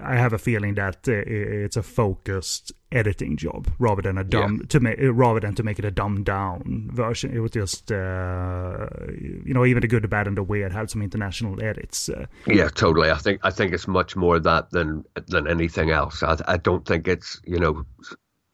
I 0.00 0.16
have 0.16 0.32
a 0.32 0.38
feeling 0.38 0.74
that 0.74 1.08
uh, 1.08 1.12
it's 1.12 1.76
a 1.76 1.82
focused 1.82 2.72
editing 2.90 3.36
job 3.36 3.70
rather 3.78 4.02
than 4.02 4.18
a 4.18 4.24
dumb 4.24 4.58
yeah. 4.60 4.66
to 4.68 4.80
make 4.80 4.98
rather 5.00 5.40
than 5.40 5.54
to 5.54 5.62
make 5.62 5.78
it 5.78 5.84
a 5.84 5.90
dumbed 5.90 6.24
down 6.26 6.90
version. 6.92 7.34
It 7.34 7.38
was 7.38 7.52
just 7.52 7.92
uh, 7.92 8.88
you 9.08 9.54
know 9.54 9.64
even 9.64 9.82
the 9.82 9.88
good, 9.88 10.02
the 10.02 10.08
bad, 10.08 10.26
and 10.26 10.36
the 10.36 10.42
weird 10.42 10.72
had 10.72 10.90
some 10.90 11.00
international 11.00 11.62
edits. 11.62 12.08
Uh, 12.08 12.26
yeah, 12.46 12.68
totally. 12.68 13.10
I 13.10 13.18
think 13.18 13.40
I 13.44 13.50
think 13.50 13.72
it's 13.72 13.86
much 13.86 14.16
more 14.16 14.40
that 14.40 14.70
than 14.70 15.04
than 15.28 15.46
anything 15.46 15.90
else. 15.90 16.22
I, 16.22 16.36
I 16.46 16.56
don't 16.56 16.84
think 16.84 17.06
it's 17.06 17.40
you 17.44 17.58
know 17.58 17.84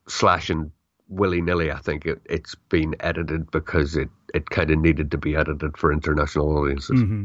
slashing 0.09 0.72
willy 1.09 1.40
nilly. 1.40 1.72
I 1.72 1.79
think 1.79 2.07
it, 2.07 2.20
it's 2.24 2.55
been 2.55 2.94
edited 3.00 3.50
because 3.50 3.96
it, 3.96 4.09
it 4.34 4.50
kind 4.50 4.70
of 4.70 4.78
needed 4.78 5.10
to 5.10 5.18
be 5.18 5.36
edited 5.36 5.76
for 5.76 5.92
international 5.92 6.56
audiences. 6.58 7.00
Mm-hmm. 7.00 7.24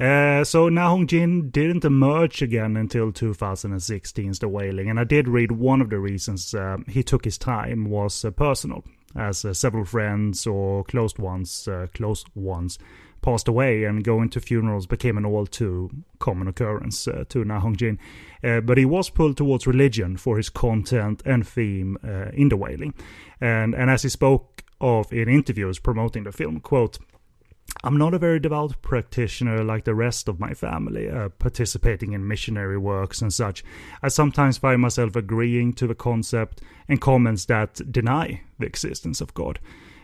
Uh, 0.00 0.44
so 0.44 0.68
Na 0.68 0.88
Hong 0.88 1.06
Jin 1.06 1.50
didn't 1.50 1.84
emerge 1.84 2.42
again 2.42 2.76
until 2.76 3.12
2016's 3.12 4.38
The 4.38 4.48
Wailing, 4.48 4.88
and 4.88 5.00
I 5.00 5.04
did 5.04 5.28
read 5.28 5.52
one 5.52 5.80
of 5.80 5.90
the 5.90 5.98
reasons 5.98 6.54
uh, 6.54 6.78
he 6.88 7.02
took 7.02 7.24
his 7.24 7.38
time 7.38 7.86
was 7.86 8.24
uh, 8.24 8.30
personal, 8.30 8.84
as 9.16 9.44
uh, 9.44 9.54
several 9.54 9.84
friends 9.84 10.46
or 10.46 10.84
close 10.84 11.16
ones, 11.18 11.68
uh, 11.68 11.86
close 11.94 12.24
ones, 12.34 12.78
passed 13.22 13.48
away, 13.48 13.84
and 13.84 14.04
going 14.04 14.28
to 14.28 14.40
funerals 14.40 14.86
became 14.86 15.16
an 15.16 15.24
all 15.24 15.46
too 15.46 15.90
common 16.18 16.46
occurrence 16.46 17.08
uh, 17.08 17.24
to 17.28 17.44
Na 17.44 17.60
Hong 17.60 17.76
Jin. 17.76 17.98
But 18.42 18.76
he 18.76 18.84
was 18.84 19.08
pulled 19.08 19.38
towards 19.38 19.66
religion 19.66 20.18
for 20.18 20.36
his 20.36 20.50
content 20.50 21.22
and 21.24 21.48
theme 21.48 21.96
in 22.34 22.50
the 22.50 22.58
wailing. 22.58 22.92
And, 23.40 23.74
and 23.74 23.88
as 23.88 24.02
he 24.02 24.10
spoke 24.10 24.63
of 24.84 25.12
in 25.12 25.28
interviews 25.28 25.78
promoting 25.78 26.24
the 26.24 26.32
film, 26.32 26.60
quote, 26.60 26.98
I'm 27.82 27.96
not 27.96 28.14
a 28.14 28.18
very 28.18 28.38
devout 28.38 28.80
practitioner 28.82 29.64
like 29.64 29.84
the 29.84 29.94
rest 29.94 30.28
of 30.28 30.38
my 30.38 30.52
family, 30.52 31.08
uh, 31.08 31.30
participating 31.30 32.12
in 32.12 32.28
missionary 32.28 32.76
works 32.76 33.22
and 33.22 33.32
such. 33.32 33.64
I 34.02 34.08
sometimes 34.08 34.58
find 34.58 34.82
myself 34.82 35.16
agreeing 35.16 35.72
to 35.74 35.86
the 35.86 35.94
concept 35.94 36.60
and 36.88 37.00
comments 37.00 37.46
that 37.46 37.80
deny 37.90 38.42
the 38.58 38.66
existence 38.66 39.22
of 39.22 39.32
God. 39.32 39.58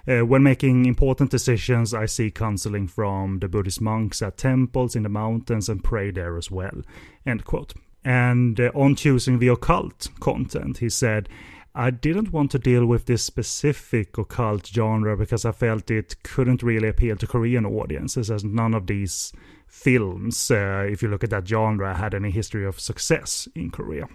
Uh, 0.09 0.25
when 0.25 0.43
making 0.43 0.87
important 0.87 1.31
decisions, 1.31 1.93
I 1.93 2.07
seek 2.07 2.35
counseling 2.35 2.89
from 2.89 3.39
the 3.41 3.49
Buddhist 3.49 3.83
monks 3.83 4.23
at 4.23 4.39
temples 4.39 4.97
in 4.97 5.03
the 5.03 5.11
mountains 5.11 5.69
and 5.69 5.85
pray 5.85 6.11
there 6.11 6.39
as 6.39 6.51
well. 6.51 6.83
End 7.27 7.45
quote. 7.45 7.75
And 8.05 8.59
uh, 8.59 8.71
on 8.75 8.95
choosing 8.95 9.39
the 9.39 9.49
occult 9.49 10.09
content, 10.21 10.79
he 10.79 10.89
said, 10.89 11.29
I 11.75 11.91
didn't 11.91 12.33
want 12.33 12.51
to 12.53 12.59
deal 12.59 12.85
with 12.85 13.07
this 13.07 13.23
specific 13.23 14.19
occult 14.19 14.67
genre 14.67 15.17
because 15.17 15.45
I 15.45 15.53
felt 15.53 15.91
it 15.91 16.17
couldn't 16.25 16.63
really 16.63 16.89
appeal 16.89 17.17
to 17.17 17.27
Korean 17.27 17.65
audiences, 17.65 18.31
as 18.31 18.43
none 18.43 18.75
of 18.75 18.87
these 18.87 19.33
films, 19.69 20.51
uh, 20.51 20.87
if 20.91 21.01
you 21.01 21.09
look 21.09 21.23
at 21.23 21.31
that 21.31 21.47
genre, 21.47 21.95
had 21.95 22.15
any 22.15 22.31
history 22.31 22.67
of 22.67 22.81
success 22.81 23.47
in 23.55 23.71
Korea. 23.71 24.09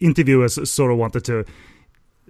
Interviewers 0.00 0.70
sort 0.70 0.90
of 0.90 0.98
wanted 0.98 1.24
to 1.24 1.44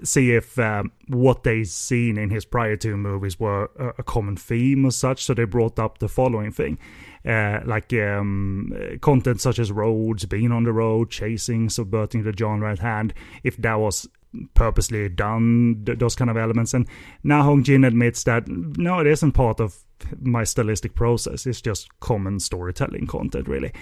see 0.03 0.33
if 0.33 0.59
um, 0.59 0.93
what 1.09 1.43
they'd 1.43 1.69
seen 1.69 2.19
in 2.19 2.31
his 2.31 2.45
prior 2.45 2.77
two 2.77 2.97
movies 2.97 3.41
were 3.41 3.71
a, 3.79 3.89
a, 3.99 4.03
common 4.03 4.37
theme 4.37 4.85
or 4.85 4.91
such. 4.91 5.25
So 5.25 5.35
they 5.35 5.45
brought 5.45 5.79
up 5.79 5.99
the 5.99 6.09
following 6.09 6.53
thing. 6.53 6.79
Uh, 7.25 7.61
like 7.65 7.93
um, 7.95 8.73
content 9.01 9.41
such 9.41 9.59
as 9.59 9.73
roads, 9.73 10.25
being 10.27 10.53
on 10.53 10.63
the 10.63 10.73
road, 10.73 11.11
chasing, 11.11 11.69
subverting 11.69 12.23
the 12.23 12.33
genre 12.33 12.71
at 12.71 12.79
hand, 12.79 13.13
if 13.43 13.57
that 13.57 13.81
was 13.81 14.09
purposely 14.55 15.09
done, 15.09 15.83
those 15.85 16.15
kind 16.15 16.31
of 16.31 16.37
elements. 16.37 16.75
And 16.75 16.87
Na 17.25 17.43
Hong 17.43 17.65
Jin 17.65 17.85
admits 17.85 18.25
that 18.25 18.47
no, 18.49 19.01
it 19.01 19.07
isn't 19.07 19.33
part 19.33 19.61
of 19.61 19.77
my 20.21 20.45
stylistic 20.45 20.95
process. 20.95 21.47
It's 21.47 21.61
just 21.61 21.89
common 22.01 22.41
storytelling 22.41 23.07
content, 23.07 23.49
really. 23.49 23.73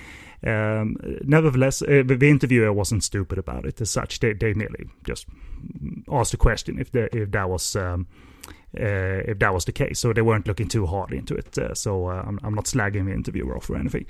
Um, 0.46 0.96
nevertheless, 1.24 1.80
uh, 1.82 2.02
the 2.06 2.28
interviewer 2.28 2.72
wasn't 2.72 3.02
stupid 3.04 3.38
about 3.38 3.64
it 3.64 3.80
as 3.80 3.90
such. 3.90 4.20
They, 4.20 4.34
they 4.34 4.52
merely 4.52 4.88
just 5.04 5.26
asked 6.10 6.34
a 6.34 6.36
question 6.38 6.78
if, 6.78 6.92
the, 6.92 7.14
if 7.16 7.30
that 7.30 7.48
was 7.48 7.76
um, 7.76 8.06
if 8.76 9.38
that 9.38 9.54
was 9.54 9.64
the 9.64 9.72
case. 9.72 10.00
So 10.00 10.12
they 10.12 10.22
weren't 10.22 10.46
looking 10.46 10.68
too 10.68 10.86
hard 10.86 11.12
into 11.12 11.34
it. 11.34 11.56
Uh, 11.56 11.74
so 11.74 12.06
uh, 12.06 12.22
I'm, 12.26 12.38
I'm, 12.42 12.54
not 12.54 12.64
slagging 12.64 13.06
the 13.06 13.12
interviewer 13.12 13.56
off 13.56 13.70
or 13.70 13.76
anything. 13.76 14.06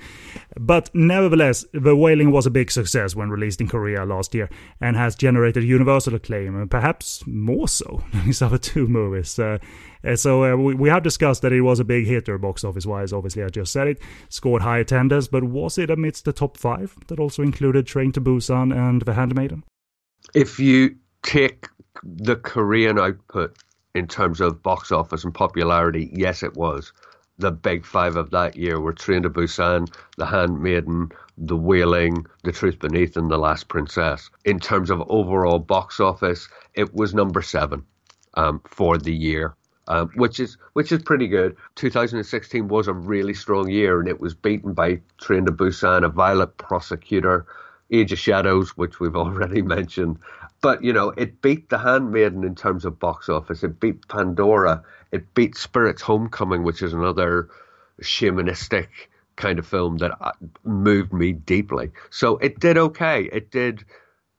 But 0.58 0.90
nevertheless, 0.94 1.64
The 1.72 1.96
Wailing 1.96 2.30
was 2.30 2.46
a 2.46 2.50
big 2.50 2.70
success 2.70 3.14
when 3.14 3.30
released 3.30 3.60
in 3.60 3.68
Korea 3.68 4.04
last 4.04 4.34
year 4.34 4.48
and 4.80 4.96
has 4.96 5.14
generated 5.14 5.64
universal 5.64 6.14
acclaim, 6.14 6.56
and 6.56 6.70
perhaps 6.70 7.26
more 7.26 7.68
so 7.68 8.02
than 8.12 8.22
his 8.22 8.42
other 8.42 8.58
two 8.58 8.86
movies. 8.86 9.38
Uh, 9.38 9.58
so 10.16 10.44
uh, 10.44 10.56
we, 10.56 10.74
we 10.74 10.88
have 10.88 11.02
discussed 11.02 11.42
that 11.42 11.52
it 11.52 11.62
was 11.62 11.80
a 11.80 11.84
big 11.84 12.06
hitter 12.06 12.38
box 12.38 12.64
office 12.64 12.86
wise. 12.86 13.12
Obviously, 13.12 13.42
I 13.42 13.48
just 13.48 13.72
said 13.72 13.88
it. 13.88 14.02
Scored 14.28 14.62
high 14.62 14.78
attendance, 14.78 15.28
but 15.28 15.44
was 15.44 15.78
it 15.78 15.90
amidst 15.90 16.24
the 16.24 16.32
top 16.32 16.58
five 16.58 16.94
that 17.06 17.18
also 17.18 17.42
included 17.42 17.86
Train 17.86 18.12
to 18.12 18.20
Busan 18.20 18.74
and 18.74 19.02
The 19.02 19.14
Handmaiden? 19.14 19.64
If 20.34 20.58
you 20.58 20.96
take 21.22 21.66
the 22.02 22.36
Korean 22.36 22.98
output 22.98 23.56
in 23.94 24.08
terms 24.08 24.40
of 24.40 24.62
box 24.62 24.90
office 24.90 25.24
and 25.24 25.32
popularity, 25.32 26.10
yes, 26.12 26.42
it 26.42 26.54
was. 26.54 26.92
The 27.38 27.50
big 27.50 27.84
five 27.84 28.16
of 28.16 28.30
that 28.30 28.56
year 28.56 28.80
were 28.80 28.92
Train 28.92 29.22
to 29.22 29.30
Busan, 29.30 29.92
The 30.16 30.26
Handmaiden, 30.26 31.10
The 31.38 31.56
Wailing, 31.56 32.26
The 32.44 32.52
Truth 32.52 32.78
Beneath, 32.78 33.16
and 33.16 33.30
The 33.30 33.38
Last 33.38 33.68
Princess. 33.68 34.30
In 34.44 34.60
terms 34.60 34.90
of 34.90 35.02
overall 35.08 35.58
box 35.58 35.98
office, 35.98 36.48
it 36.74 36.94
was 36.94 37.14
number 37.14 37.42
seven 37.42 37.84
um, 38.34 38.60
for 38.66 38.98
the 38.98 39.14
year. 39.14 39.54
Um, 39.86 40.08
which 40.14 40.40
is 40.40 40.56
which 40.72 40.92
is 40.92 41.02
pretty 41.02 41.28
good. 41.28 41.56
2016 41.74 42.68
was 42.68 42.88
a 42.88 42.94
really 42.94 43.34
strong 43.34 43.68
year, 43.68 44.00
and 44.00 44.08
it 44.08 44.18
was 44.18 44.32
beaten 44.32 44.72
by 44.72 45.00
Train 45.18 45.44
to 45.44 45.52
Busan, 45.52 46.06
A 46.06 46.08
Violent 46.08 46.56
Prosecutor, 46.56 47.44
Age 47.90 48.10
of 48.10 48.18
Shadows, 48.18 48.78
which 48.78 48.98
we've 48.98 49.16
already 49.24 49.60
mentioned, 49.60 50.18
but 50.64 50.82
you 50.82 50.94
know, 50.94 51.10
it 51.10 51.42
beat 51.42 51.68
The 51.68 51.76
Handmaiden 51.76 52.42
in 52.42 52.54
terms 52.54 52.86
of 52.86 52.98
box 52.98 53.28
office. 53.28 53.62
It 53.62 53.78
beat 53.80 54.08
Pandora. 54.08 54.82
It 55.12 55.34
beat 55.34 55.58
Spirit's 55.58 56.00
Homecoming, 56.00 56.62
which 56.62 56.80
is 56.80 56.94
another 56.94 57.50
shamanistic 58.00 58.88
kind 59.36 59.58
of 59.58 59.66
film 59.66 59.98
that 59.98 60.12
uh, 60.22 60.32
moved 60.64 61.12
me 61.12 61.32
deeply. 61.32 61.90
So 62.08 62.38
it 62.38 62.60
did 62.60 62.78
okay. 62.78 63.28
It 63.30 63.50
did 63.50 63.84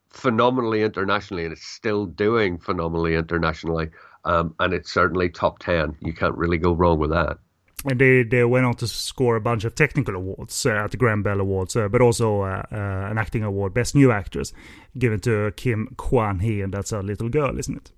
phenomenally 0.09 0.81
internationally, 0.81 1.43
and 1.43 1.53
it's 1.53 1.67
still 1.67 2.07
doing 2.07 2.57
phenomenally 2.57 3.13
internationally. 3.13 3.91
Um, 4.23 4.55
and 4.59 4.73
it's 4.73 4.91
certainly 4.91 5.29
top 5.29 5.59
ten. 5.59 5.95
You 6.01 6.13
can't 6.13 6.35
really 6.35 6.57
go 6.57 6.73
wrong 6.73 6.97
with 6.97 7.11
that 7.11 7.37
and 7.83 7.99
they, 7.99 8.23
they 8.23 8.43
went 8.43 8.65
on 8.65 8.75
to 8.75 8.87
score 8.87 9.35
a 9.35 9.41
bunch 9.41 9.63
of 9.63 9.75
technical 9.75 10.15
awards 10.15 10.65
uh, 10.65 10.71
at 10.71 10.91
the 10.91 10.97
Grand 10.97 11.23
Bell 11.23 11.39
Awards, 11.39 11.75
uh, 11.75 11.87
but 11.87 12.01
also 12.01 12.41
uh, 12.41 12.63
uh 12.71 12.75
an 12.75 13.17
acting 13.17 13.43
award, 13.43 13.73
Best 13.73 13.95
New 13.95 14.11
Actress, 14.11 14.53
given 14.97 15.19
to 15.21 15.51
Kim 15.55 15.95
Hwan 15.99 16.39
Hee, 16.39 16.61
and 16.61 16.73
that's 16.73 16.91
a 16.91 17.01
little 17.01 17.29
girl, 17.29 17.57
isn't 17.59 17.75
it? 17.75 17.91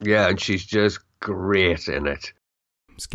Yeah, 0.00 0.28
and 0.28 0.40
she's 0.40 0.64
just 0.64 1.00
great 1.20 1.88
in 1.88 2.06
it. 2.06 2.32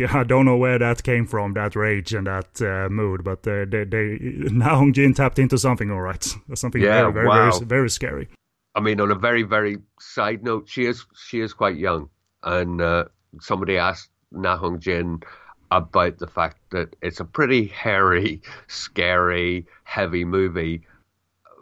I 0.00 0.24
don't 0.24 0.46
know 0.46 0.56
where 0.56 0.78
that 0.78 1.02
came 1.02 1.26
from, 1.26 1.52
that 1.54 1.76
rage 1.76 2.14
and 2.14 2.26
that 2.26 2.62
uh, 2.62 2.88
mood, 2.88 3.22
but 3.22 3.46
uh, 3.46 3.66
they, 3.68 3.84
they 3.84 4.18
Na 4.50 4.76
Hong 4.76 4.92
Jin 4.92 5.14
tapped 5.14 5.38
into 5.38 5.58
something, 5.58 5.90
all 5.90 6.00
right, 6.00 6.22
something 6.54 6.80
yeah, 6.80 7.02
very, 7.02 7.12
very, 7.12 7.28
wow. 7.28 7.50
very, 7.50 7.66
very 7.66 7.90
scary. 7.90 8.28
I 8.74 8.80
mean, 8.80 9.00
on 9.00 9.10
a 9.10 9.14
very, 9.14 9.42
very 9.42 9.78
side 10.00 10.42
note, 10.42 10.68
she 10.68 10.86
is 10.86 11.04
she 11.28 11.40
is 11.40 11.52
quite 11.52 11.76
young, 11.76 12.08
and 12.42 13.06
somebody 13.40 13.76
asked 13.76 14.10
Na 14.32 14.56
Hong 14.56 14.80
Jin 14.80 15.20
about 15.74 16.18
the 16.18 16.26
fact 16.26 16.58
that 16.70 16.94
it's 17.02 17.20
a 17.20 17.24
pretty 17.24 17.66
hairy, 17.66 18.40
scary, 18.68 19.66
heavy 19.82 20.24
movie. 20.24 20.82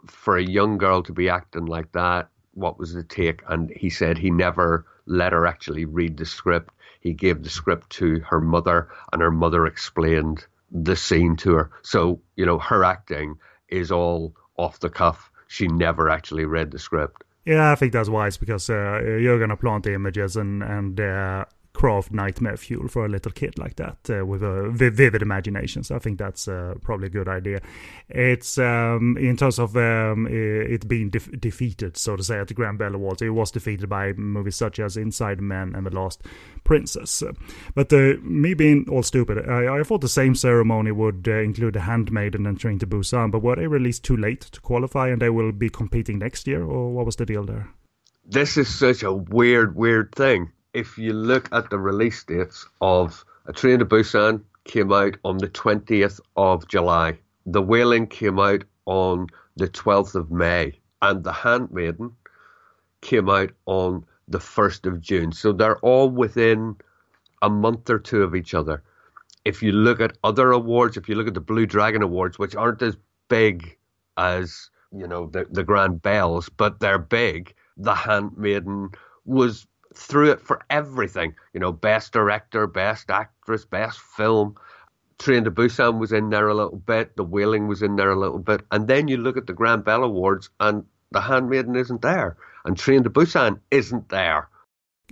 For 0.05 0.37
a 0.37 0.43
young 0.43 0.77
girl 0.77 1.01
to 1.03 1.13
be 1.13 1.29
acting 1.29 1.65
like 1.65 1.91
that, 1.93 2.29
what 2.53 2.77
was 2.77 2.93
the 2.93 3.03
take? 3.03 3.41
And 3.47 3.71
he 3.71 3.89
said 3.89 4.17
he 4.17 4.29
never 4.29 4.85
let 5.05 5.33
her 5.33 5.47
actually 5.47 5.85
read 5.85 6.17
the 6.17 6.25
script. 6.25 6.73
He 6.99 7.13
gave 7.13 7.43
the 7.43 7.49
script 7.49 7.89
to 7.91 8.19
her 8.19 8.39
mother, 8.39 8.89
and 9.11 9.21
her 9.21 9.31
mother 9.31 9.65
explained 9.65 10.45
the 10.71 10.95
scene 10.95 11.35
to 11.37 11.55
her. 11.55 11.71
So, 11.81 12.21
you 12.35 12.45
know, 12.45 12.59
her 12.59 12.83
acting 12.83 13.37
is 13.69 13.91
all 13.91 14.35
off 14.57 14.79
the 14.79 14.89
cuff. 14.89 15.31
She 15.47 15.67
never 15.67 16.09
actually 16.09 16.45
read 16.45 16.71
the 16.71 16.79
script. 16.79 17.23
Yeah, 17.45 17.71
I 17.71 17.75
think 17.75 17.91
that's 17.91 18.09
wise 18.09 18.37
because 18.37 18.69
uh, 18.69 19.01
you're 19.03 19.39
gonna 19.39 19.57
plant 19.57 19.83
the 19.83 19.93
images 19.93 20.37
and 20.37 20.63
and 20.63 20.99
uh, 20.99 21.45
craft 21.73 22.11
nightmare 22.11 22.55
fuel 22.55 22.87
for 22.87 23.05
a 23.05 23.09
little 23.09 23.31
kid 23.31 23.57
like 23.57 23.75
that 23.75 23.97
uh, 24.09 24.25
with 24.25 24.43
a 24.43 24.69
vivid 24.69 25.21
imagination. 25.21 25.83
So 25.83 25.95
I 25.95 25.99
think 25.99 26.19
that's 26.19 26.47
uh, 26.47 26.75
probably 26.81 27.07
a 27.07 27.09
good 27.09 27.27
idea. 27.27 27.61
It's 28.09 28.57
um, 28.57 29.17
in 29.19 29.35
terms 29.35 29.59
of 29.59 29.75
um, 29.75 30.27
it 30.29 30.87
being 30.87 31.09
de- 31.09 31.19
defeated, 31.19 31.97
so 31.97 32.15
to 32.15 32.23
say, 32.23 32.39
at 32.39 32.47
the 32.47 32.53
Grand 32.53 32.77
Bell 32.77 32.95
Awards. 32.95 33.21
It 33.21 33.29
was 33.29 33.51
defeated 33.51 33.89
by 33.89 34.13
movies 34.13 34.55
such 34.55 34.79
as 34.79 34.97
Inside 34.97 35.41
Men 35.41 35.73
and 35.75 35.85
The 35.85 35.95
Last 35.95 36.21
Princess. 36.63 37.23
But 37.73 37.91
uh, 37.91 38.13
me 38.21 38.53
being 38.53 38.85
all 38.89 39.03
stupid, 39.03 39.49
I, 39.49 39.79
I 39.79 39.83
thought 39.83 40.01
the 40.01 40.07
same 40.07 40.35
ceremony 40.35 40.91
would 40.91 41.27
uh, 41.27 41.39
include 41.39 41.73
The 41.73 41.81
Handmaiden 41.81 42.45
and 42.45 42.59
Train 42.59 42.79
to 42.79 42.87
Busan, 42.87 43.31
but 43.31 43.41
were 43.41 43.55
they 43.55 43.67
released 43.67 44.03
too 44.03 44.17
late 44.17 44.41
to 44.41 44.61
qualify 44.61 45.09
and 45.09 45.21
they 45.21 45.29
will 45.29 45.51
be 45.51 45.69
competing 45.69 46.19
next 46.19 46.47
year, 46.47 46.63
or 46.63 46.91
what 46.91 47.05
was 47.05 47.15
the 47.15 47.25
deal 47.25 47.43
there? 47.43 47.69
This 48.25 48.57
is 48.57 48.73
such 48.73 49.03
a 49.03 49.11
weird, 49.11 49.75
weird 49.75 50.13
thing 50.15 50.51
if 50.73 50.97
you 50.97 51.13
look 51.13 51.47
at 51.51 51.69
the 51.69 51.77
release 51.77 52.23
dates 52.23 52.65
of 52.81 53.23
A 53.45 53.53
Train 53.53 53.79
to 53.79 53.85
Busan 53.85 54.41
came 54.65 54.91
out 54.91 55.17
on 55.23 55.37
the 55.37 55.49
20th 55.49 56.19
of 56.35 56.67
July. 56.67 57.17
The 57.45 57.61
Wailing 57.61 58.07
came 58.07 58.39
out 58.39 58.63
on 58.85 59.27
the 59.55 59.67
12th 59.67 60.15
of 60.15 60.31
May. 60.31 60.79
and 61.01 61.23
The 61.23 61.33
Handmaiden 61.33 62.15
came 63.01 63.29
out 63.29 63.51
on 63.65 64.05
the 64.27 64.39
1st 64.39 64.87
of 64.87 65.01
June. 65.01 65.31
So 65.31 65.51
they're 65.51 65.79
all 65.79 66.09
within 66.09 66.77
a 67.41 67.49
month 67.49 67.89
or 67.89 67.99
two 67.99 68.23
of 68.23 68.35
each 68.35 68.53
other. 68.53 68.81
If 69.43 69.61
you 69.61 69.73
look 69.73 69.99
at 69.99 70.17
other 70.23 70.51
awards, 70.51 70.95
if 70.95 71.09
you 71.09 71.15
look 71.15 71.27
at 71.27 71.33
the 71.33 71.41
Blue 71.41 71.65
Dragon 71.65 72.01
Awards, 72.01 72.39
which 72.39 72.55
aren't 72.55 72.81
as 72.81 72.95
big 73.27 73.77
as, 74.15 74.69
you 74.91 75.05
know, 75.07 75.27
the, 75.27 75.45
the 75.51 75.63
Grand 75.63 76.01
Bells, 76.01 76.47
but 76.47 76.79
they're 76.79 76.97
big, 76.97 77.53
The 77.75 77.93
Handmaiden 77.93 78.91
was 79.25 79.67
through 79.95 80.31
it 80.31 80.41
for 80.41 80.61
everything. 80.69 81.35
You 81.53 81.59
know, 81.59 81.71
best 81.71 82.13
director, 82.13 82.67
best 82.67 83.09
actress, 83.09 83.65
best 83.65 83.99
film. 83.99 84.55
Train 85.19 85.43
to 85.43 85.51
Busan 85.51 85.99
was 85.99 86.11
in 86.11 86.29
there 86.29 86.47
a 86.47 86.55
little 86.55 86.77
bit. 86.77 87.15
The 87.15 87.23
Wailing 87.23 87.67
was 87.67 87.81
in 87.81 87.95
there 87.95 88.11
a 88.11 88.19
little 88.19 88.39
bit. 88.39 88.61
And 88.71 88.87
then 88.87 89.07
you 89.07 89.17
look 89.17 89.37
at 89.37 89.47
the 89.47 89.53
Grand 89.53 89.83
Bell 89.83 90.03
Awards 90.03 90.49
and 90.59 90.83
The 91.11 91.21
Handmaiden 91.21 91.75
isn't 91.75 92.01
there. 92.01 92.37
And 92.65 92.77
Train 92.77 93.03
to 93.03 93.09
Busan 93.09 93.59
isn't 93.71 94.09
there. 94.09 94.49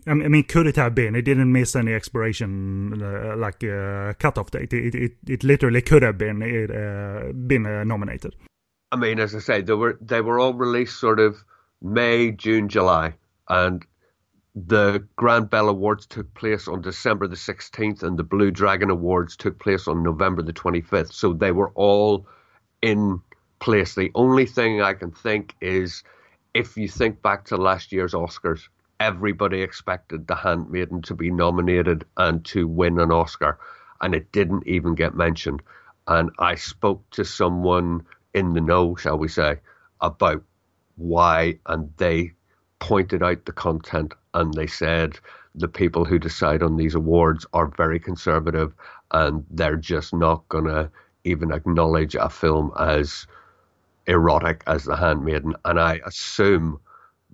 I 0.08 0.14
mean, 0.16 0.44
could 0.44 0.66
it 0.66 0.78
have 0.78 0.96
been? 0.96 1.16
It 1.16 1.24
didn't 1.24 1.52
miss 1.52 1.76
any 1.76 1.94
expiration, 1.94 3.04
uh, 3.04 3.36
like 3.38 3.64
uh, 3.64 4.14
cutoff 4.14 4.50
date. 4.50 4.74
It, 4.74 4.96
it, 4.96 5.12
it 5.28 5.44
literally 5.44 5.82
could 5.82 6.02
have 6.02 6.18
been 6.18 6.42
it, 6.42 6.72
uh, 6.72 7.32
been 7.34 7.68
uh, 7.68 7.84
nominated. 7.84 8.36
I 8.92 8.96
mean, 8.96 9.20
as 9.20 9.36
I 9.36 9.40
say, 9.40 9.62
they 9.62 9.74
were 9.74 9.98
they 10.02 10.22
were 10.22 10.40
all 10.40 10.54
released 10.54 11.00
sort 11.00 11.20
of 11.20 11.38
May, 11.82 12.32
June, 12.32 12.68
July, 12.68 13.14
and 13.48 13.86
the 14.54 15.08
Grand 15.16 15.50
Bell 15.50 15.70
Awards 15.70 16.06
took 16.06 16.34
place 16.34 16.68
on 16.68 16.82
December 16.82 17.28
the 17.28 17.36
16th, 17.36 18.04
and 18.04 18.18
the 18.18 18.24
Blue 18.24 18.52
Dragon 18.52 18.90
Awards 18.90 19.38
took 19.38 19.60
place 19.60 19.88
on 19.88 20.04
November 20.04 20.42
the 20.42 20.54
25th. 20.54 21.14
So 21.14 21.34
they 21.34 21.52
were 21.52 21.72
all 21.76 22.28
in 22.82 23.22
place. 23.60 23.96
The 23.96 24.12
only 24.14 24.46
thing 24.46 24.82
I 24.82 24.94
can 24.94 25.12
think 25.12 25.56
is 25.62 26.04
if 26.54 26.76
you 26.76 26.90
think 26.90 27.22
back 27.22 27.46
to 27.46 27.58
last 27.58 27.94
year's 27.94 28.14
Oscars, 28.14 28.68
everybody 29.00 29.62
expected 29.62 30.28
The 30.28 30.36
Handmaiden 30.36 31.02
to 31.04 31.16
be 31.16 31.32
nominated 31.32 32.04
and 32.18 32.44
to 32.46 32.68
win 32.68 33.00
an 33.00 33.12
Oscar, 33.12 33.58
and 34.02 34.14
it 34.14 34.32
didn't 34.34 34.68
even 34.68 34.96
get 34.96 35.16
mentioned. 35.16 35.62
And 36.08 36.30
I 36.40 36.56
spoke 36.56 37.10
to 37.12 37.24
someone 37.24 38.06
in 38.34 38.54
the 38.54 38.62
know, 38.62 38.96
shall 38.96 39.18
we 39.18 39.30
say, 39.30 39.60
about 40.02 40.44
why, 40.98 41.60
and 41.66 41.94
they 41.98 42.34
pointed 42.80 43.24
out 43.24 43.46
the 43.46 43.54
content 43.54 44.14
and 44.34 44.54
they 44.54 44.68
said 44.68 45.20
the 45.56 45.68
people 45.68 46.06
who 46.06 46.18
decide 46.18 46.64
on 46.64 46.78
these 46.78 46.96
awards 46.96 47.46
are 47.54 47.68
very 47.68 48.00
conservative 48.00 48.74
and 49.12 49.46
they're 49.50 49.76
just 49.76 50.14
not 50.14 50.48
going 50.50 50.66
to 50.66 50.90
even 51.24 51.52
acknowledge 51.52 52.16
a 52.16 52.30
film 52.30 52.72
as 52.80 53.28
erotic 54.08 54.64
as 54.68 54.86
The 54.86 54.96
Handmaiden. 54.96 55.56
And 55.66 55.80
I 55.80 56.00
assume 56.06 56.80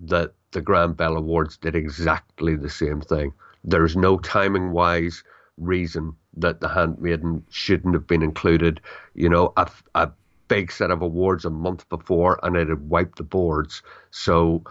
that 0.00 0.32
the 0.50 0.60
Grand 0.60 0.96
Bell 0.96 1.16
Awards 1.16 1.56
did 1.56 1.74
exactly 1.74 2.56
the 2.56 2.70
same 2.70 3.00
thing. 3.00 3.32
There's 3.64 3.96
no 3.96 4.18
timing 4.18 4.72
wise 4.72 5.22
reason 5.56 6.14
that 6.36 6.60
The 6.60 6.68
Handmaiden 6.68 7.44
shouldn't 7.50 7.94
have 7.94 8.06
been 8.06 8.22
included. 8.22 8.80
You 9.14 9.28
know, 9.28 9.52
a, 9.56 9.70
a 9.94 10.10
big 10.48 10.72
set 10.72 10.90
of 10.90 11.02
awards 11.02 11.44
a 11.44 11.50
month 11.50 11.88
before 11.88 12.40
and 12.42 12.56
it 12.56 12.68
had 12.68 12.88
wiped 12.88 13.18
the 13.18 13.24
boards. 13.24 13.82
So 14.10 14.64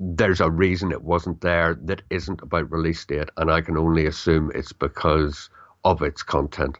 there's 0.00 0.40
a 0.40 0.50
reason 0.50 0.90
it 0.90 1.02
wasn't 1.02 1.42
there 1.42 1.78
that 1.82 2.02
isn't 2.08 2.40
about 2.40 2.72
release 2.72 3.04
date, 3.04 3.28
and 3.36 3.50
I 3.50 3.60
can 3.60 3.76
only 3.76 4.06
assume 4.06 4.50
it's 4.54 4.72
because 4.72 5.50
of 5.84 6.00
its 6.02 6.22
content. 6.22 6.78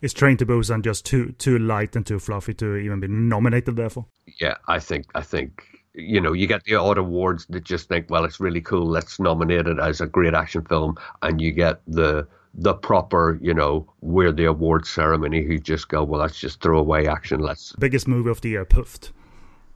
Is 0.00 0.14
Train 0.14 0.36
to 0.38 0.46
Busan 0.46 0.82
just 0.82 1.04
too 1.04 1.32
too 1.32 1.58
light 1.58 1.94
and 1.94 2.06
too 2.06 2.18
fluffy 2.18 2.54
to 2.54 2.76
even 2.76 3.00
be 3.00 3.08
nominated? 3.08 3.76
Therefore, 3.76 4.06
yeah, 4.40 4.56
I 4.66 4.78
think 4.78 5.06
I 5.14 5.20
think 5.20 5.62
you 5.94 6.20
know 6.20 6.32
you 6.32 6.46
get 6.46 6.64
the 6.64 6.74
odd 6.74 6.98
awards 6.98 7.46
that 7.50 7.64
just 7.64 7.88
think, 7.88 8.10
well, 8.10 8.24
it's 8.24 8.40
really 8.40 8.60
cool, 8.60 8.86
let's 8.86 9.20
nominate 9.20 9.66
it 9.66 9.78
as 9.78 10.00
a 10.00 10.06
great 10.06 10.34
action 10.34 10.64
film, 10.64 10.96
and 11.22 11.40
you 11.40 11.52
get 11.52 11.80
the 11.86 12.26
the 12.56 12.74
proper, 12.74 13.38
you 13.42 13.52
know, 13.52 13.86
we're 14.00 14.32
the 14.32 14.44
award 14.44 14.86
ceremony 14.86 15.42
who 15.42 15.58
just 15.58 15.88
go, 15.88 16.04
well, 16.04 16.20
let's 16.20 16.38
just 16.38 16.60
throw 16.60 16.78
away 16.78 17.08
action. 17.08 17.40
Let's 17.40 17.74
biggest 17.78 18.08
movie 18.08 18.30
of 18.30 18.40
the 18.40 18.50
year, 18.50 18.64
puffed. 18.64 19.12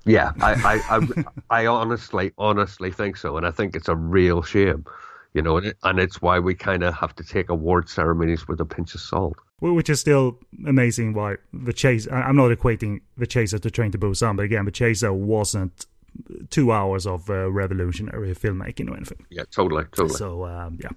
Yeah, 0.05 0.33
I, 0.41 0.53
I, 0.55 0.97
I, 0.97 1.25
I, 1.51 1.67
honestly, 1.67 2.33
honestly 2.39 2.91
think 2.91 3.17
so, 3.17 3.37
and 3.37 3.47
I 3.47 3.51
think 3.51 3.77
it's 3.77 3.89
a 3.89 3.97
real 3.97 4.43
shame, 4.43 4.87
you 5.35 5.43
know, 5.43 5.59
and, 5.59 5.67
it, 5.67 5.77
and 5.83 5.99
it's 5.99 6.23
why 6.23 6.39
we 6.39 6.55
kind 6.55 6.83
of 6.83 6.95
have 6.95 7.15
to 7.17 7.25
take 7.25 7.51
award 7.51 7.89
ceremonies 7.89 8.49
with 8.49 8.61
a 8.61 8.65
pinch 8.65 8.95
of 8.95 9.01
salt. 9.01 9.37
Which 9.61 9.91
is 9.91 10.01
still 10.01 10.39
amazing. 10.67 11.15
Why 11.15 11.37
the 11.53 11.73
chase? 11.73 12.07
I'm 12.11 12.37
not 12.37 12.51
equating 12.51 13.01
the 13.17 13.27
chaser 13.27 13.59
to 13.59 13.71
Train 13.71 13.91
to 13.91 13.99
Busan, 13.99 14.37
but 14.37 14.45
again, 14.45 14.65
the 14.65 14.71
chaser 14.71 15.13
wasn't 15.13 15.87
two 16.51 16.73
hours 16.73 17.07
of 17.07 17.29
uh, 17.29 17.51
revolutionary 17.51 18.35
filmmaking 18.35 18.91
or 18.91 18.97
anything. 18.97 19.27
Yeah, 19.31 19.45
totally, 19.51 19.85
totally. 19.93 20.11
So 20.11 20.47
um, 20.47 20.79
yeah, 20.83 20.91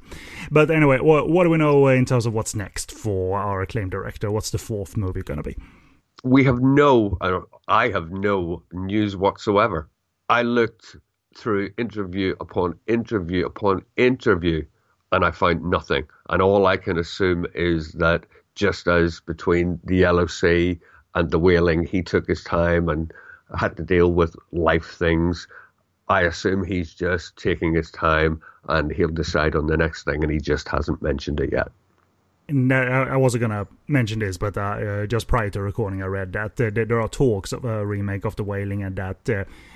but 0.51 0.71
anyway, 0.71 0.99
what, 0.99 1.29
what 1.29 1.43
do 1.43 1.49
we 1.49 1.57
know 1.57 1.87
in 1.87 2.05
terms 2.05 2.25
of 2.25 2.33
what's 2.33 2.55
next 2.55 2.91
for 2.91 3.39
our 3.39 3.61
acclaimed 3.61 3.91
director? 3.91 4.31
What's 4.31 4.51
the 4.51 4.57
fourth 4.57 4.95
movie 4.95 5.21
going 5.21 5.41
to 5.41 5.43
be? 5.43 5.57
We 6.23 6.43
have 6.43 6.61
no, 6.61 7.17
I 7.67 7.89
have 7.89 8.11
no 8.11 8.63
news 8.71 9.15
whatsoever. 9.15 9.89
I 10.29 10.43
looked 10.43 10.95
through 11.35 11.71
interview 11.77 12.35
upon 12.39 12.77
interview 12.87 13.45
upon 13.45 13.83
interview 13.97 14.65
and 15.11 15.25
I 15.25 15.31
find 15.31 15.63
nothing. 15.63 16.05
And 16.29 16.41
all 16.41 16.65
I 16.67 16.77
can 16.77 16.97
assume 16.97 17.45
is 17.55 17.93
that 17.93 18.25
just 18.55 18.87
as 18.87 19.19
between 19.21 19.79
the 19.83 20.27
Sea 20.27 20.79
and 21.15 21.31
the 21.31 21.39
Wailing, 21.39 21.85
he 21.85 22.01
took 22.01 22.27
his 22.27 22.43
time 22.43 22.89
and 22.89 23.11
had 23.57 23.75
to 23.77 23.83
deal 23.83 24.11
with 24.11 24.35
life 24.51 24.91
things. 24.91 25.47
I 26.07 26.21
assume 26.21 26.63
he's 26.63 26.93
just 26.93 27.35
taking 27.37 27.73
his 27.73 27.91
time 27.91 28.41
and 28.69 28.91
he'll 28.91 29.09
decide 29.09 29.55
on 29.55 29.67
the 29.67 29.77
next 29.77 30.03
thing, 30.03 30.23
and 30.23 30.31
he 30.31 30.39
just 30.39 30.67
hasn't 30.67 31.01
mentioned 31.01 31.39
it 31.39 31.51
yet. 31.51 31.71
I 32.49 33.15
wasn't 33.17 33.41
gonna 33.41 33.67
mention 33.87 34.19
this, 34.19 34.37
but 34.37 34.57
uh, 34.57 34.61
uh, 34.61 35.05
just 35.05 35.27
prior 35.27 35.49
to 35.51 35.61
recording, 35.61 36.01
I 36.01 36.07
read 36.07 36.33
that 36.33 36.59
uh, 36.59 36.69
there 36.73 36.99
are 36.99 37.07
talks 37.07 37.53
of 37.53 37.63
a 37.65 37.85
remake 37.85 38.25
of 38.25 38.35
The 38.35 38.43
Wailing, 38.43 38.83
and 38.83 38.95
that 38.97 39.23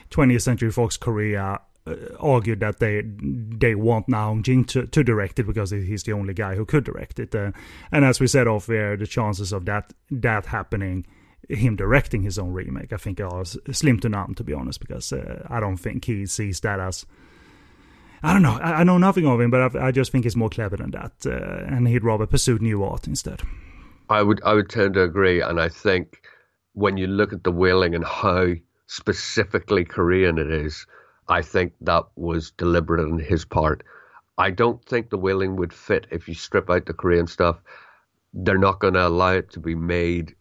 20th 0.09 0.35
uh, 0.35 0.39
Century 0.39 0.71
Fox 0.71 0.97
Korea 0.97 1.61
uh, 1.87 1.95
argued 2.19 2.59
that 2.59 2.79
they 2.79 3.03
they 3.05 3.75
want 3.75 4.09
Na 4.09 4.25
Hong 4.25 4.43
Jin 4.43 4.65
to, 4.65 4.87
to 4.87 5.03
direct 5.03 5.39
it 5.39 5.47
because 5.47 5.71
he's 5.71 6.03
the 6.03 6.13
only 6.13 6.33
guy 6.33 6.55
who 6.55 6.65
could 6.65 6.83
direct 6.83 7.19
it. 7.19 7.33
Uh, 7.33 7.51
and 7.91 8.03
as 8.03 8.19
we 8.19 8.27
said 8.27 8.47
off 8.47 8.69
air, 8.69 8.97
the 8.97 9.07
chances 9.07 9.53
of 9.53 9.65
that 9.65 9.93
that 10.11 10.47
happening, 10.47 11.05
him 11.47 11.75
directing 11.75 12.23
his 12.23 12.37
own 12.37 12.51
remake, 12.51 12.91
I 12.91 12.97
think 12.97 13.21
are 13.21 13.45
slim 13.45 13.99
to 14.01 14.09
none, 14.09 14.35
to 14.35 14.43
be 14.43 14.53
honest, 14.53 14.79
because 14.79 15.13
I 15.13 15.59
don't 15.59 15.77
think 15.77 16.05
he 16.05 16.25
sees 16.25 16.59
that 16.61 16.79
as 16.79 17.05
I 18.25 18.33
don't 18.33 18.41
know. 18.41 18.57
I, 18.59 18.81
I 18.81 18.83
know 18.83 18.97
nothing 18.97 19.27
of 19.27 19.39
him, 19.39 19.51
but 19.51 19.75
I, 19.75 19.87
I, 19.87 19.91
just 19.91 20.11
think 20.11 20.23
he's 20.23 20.35
more 20.35 20.49
clever 20.49 20.75
than 20.77 20.91
that, 20.91 21.13
uh, 21.25 21.75
and 21.75 21.87
he'd 21.87 22.03
rather 22.03 22.25
pursue 22.25 22.57
new 22.57 22.83
art 22.83 23.07
instead. 23.07 23.43
I 24.09 24.23
would 24.23 24.41
I 24.43 24.53
would 24.53 24.69
tend 24.69 24.95
to 24.95 25.03
agree, 25.03 25.41
and 25.41 25.61
I 25.61 25.69
think 25.69 26.21
when 26.73 26.97
you 26.97 27.05
look 27.05 27.33
at 27.33 27.43
the 27.43 27.51
Wailing 27.51 27.93
and 27.93 28.03
how 28.03 28.53
specifically 28.87 29.85
Korean 29.85 30.39
it 30.39 30.49
is, 30.49 30.87
I 31.27 31.43
think 31.43 31.73
that 31.81 32.05
was 32.15 32.51
deliberate 32.51 33.03
on 33.03 33.19
his 33.19 33.45
part. 33.45 33.83
I 34.37 34.49
don't 34.49 34.83
think 34.85 35.09
the 35.09 35.17
Wailing 35.17 35.55
would 35.57 35.71
fit 35.71 36.07
if 36.11 36.27
you 36.27 36.33
strip 36.33 36.69
out 36.69 36.87
the 36.87 36.93
Korean 36.93 37.27
stuff. 37.27 37.61
They're 38.33 38.57
not 38.57 38.79
going 38.79 38.95
to 38.95 39.07
allow 39.07 39.33
it 39.33 39.51
to 39.51 39.59
be 39.59 39.75
made 39.75 40.35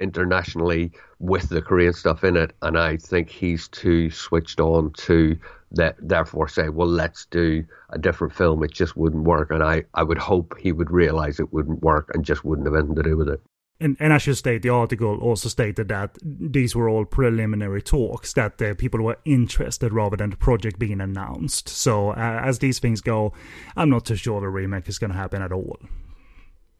internationally 0.00 0.92
with 1.18 1.48
the 1.50 1.62
Korean 1.62 1.92
stuff 1.92 2.24
in 2.24 2.36
it, 2.36 2.52
and 2.62 2.78
I 2.78 2.96
think 2.96 3.28
he's 3.28 3.68
too 3.68 4.10
switched 4.10 4.60
on 4.60 4.92
to 4.94 5.38
that. 5.72 5.96
Therefore, 6.00 6.48
say, 6.48 6.68
well, 6.68 6.88
let's 6.88 7.26
do 7.26 7.64
a 7.90 7.98
different 7.98 8.34
film. 8.34 8.62
It 8.62 8.72
just 8.72 8.96
wouldn't 8.96 9.24
work, 9.24 9.50
and 9.50 9.62
I, 9.62 9.84
I 9.94 10.02
would 10.02 10.18
hope 10.18 10.54
he 10.58 10.72
would 10.72 10.90
realize 10.90 11.40
it 11.40 11.52
wouldn't 11.52 11.82
work 11.82 12.10
and 12.14 12.24
just 12.24 12.44
wouldn't 12.44 12.66
have 12.66 12.76
anything 12.76 12.96
to 12.96 13.02
do 13.02 13.16
with 13.16 13.28
it. 13.28 13.40
And, 13.78 13.94
and 14.00 14.14
I 14.14 14.18
should 14.18 14.38
state 14.38 14.62
the 14.62 14.70
article 14.70 15.18
also 15.18 15.50
stated 15.50 15.88
that 15.88 16.16
these 16.22 16.74
were 16.74 16.88
all 16.88 17.04
preliminary 17.04 17.82
talks, 17.82 18.32
that 18.32 18.60
uh, 18.62 18.74
people 18.74 19.02
were 19.02 19.18
interested 19.26 19.92
rather 19.92 20.16
than 20.16 20.30
the 20.30 20.36
project 20.36 20.78
being 20.78 21.00
announced. 21.00 21.68
So, 21.68 22.10
uh, 22.10 22.40
as 22.42 22.58
these 22.58 22.78
things 22.78 23.02
go, 23.02 23.34
I'm 23.76 23.90
not 23.90 24.06
too 24.06 24.16
sure 24.16 24.40
the 24.40 24.48
remake 24.48 24.88
is 24.88 24.98
going 24.98 25.10
to 25.10 25.16
happen 25.16 25.42
at 25.42 25.52
all 25.52 25.78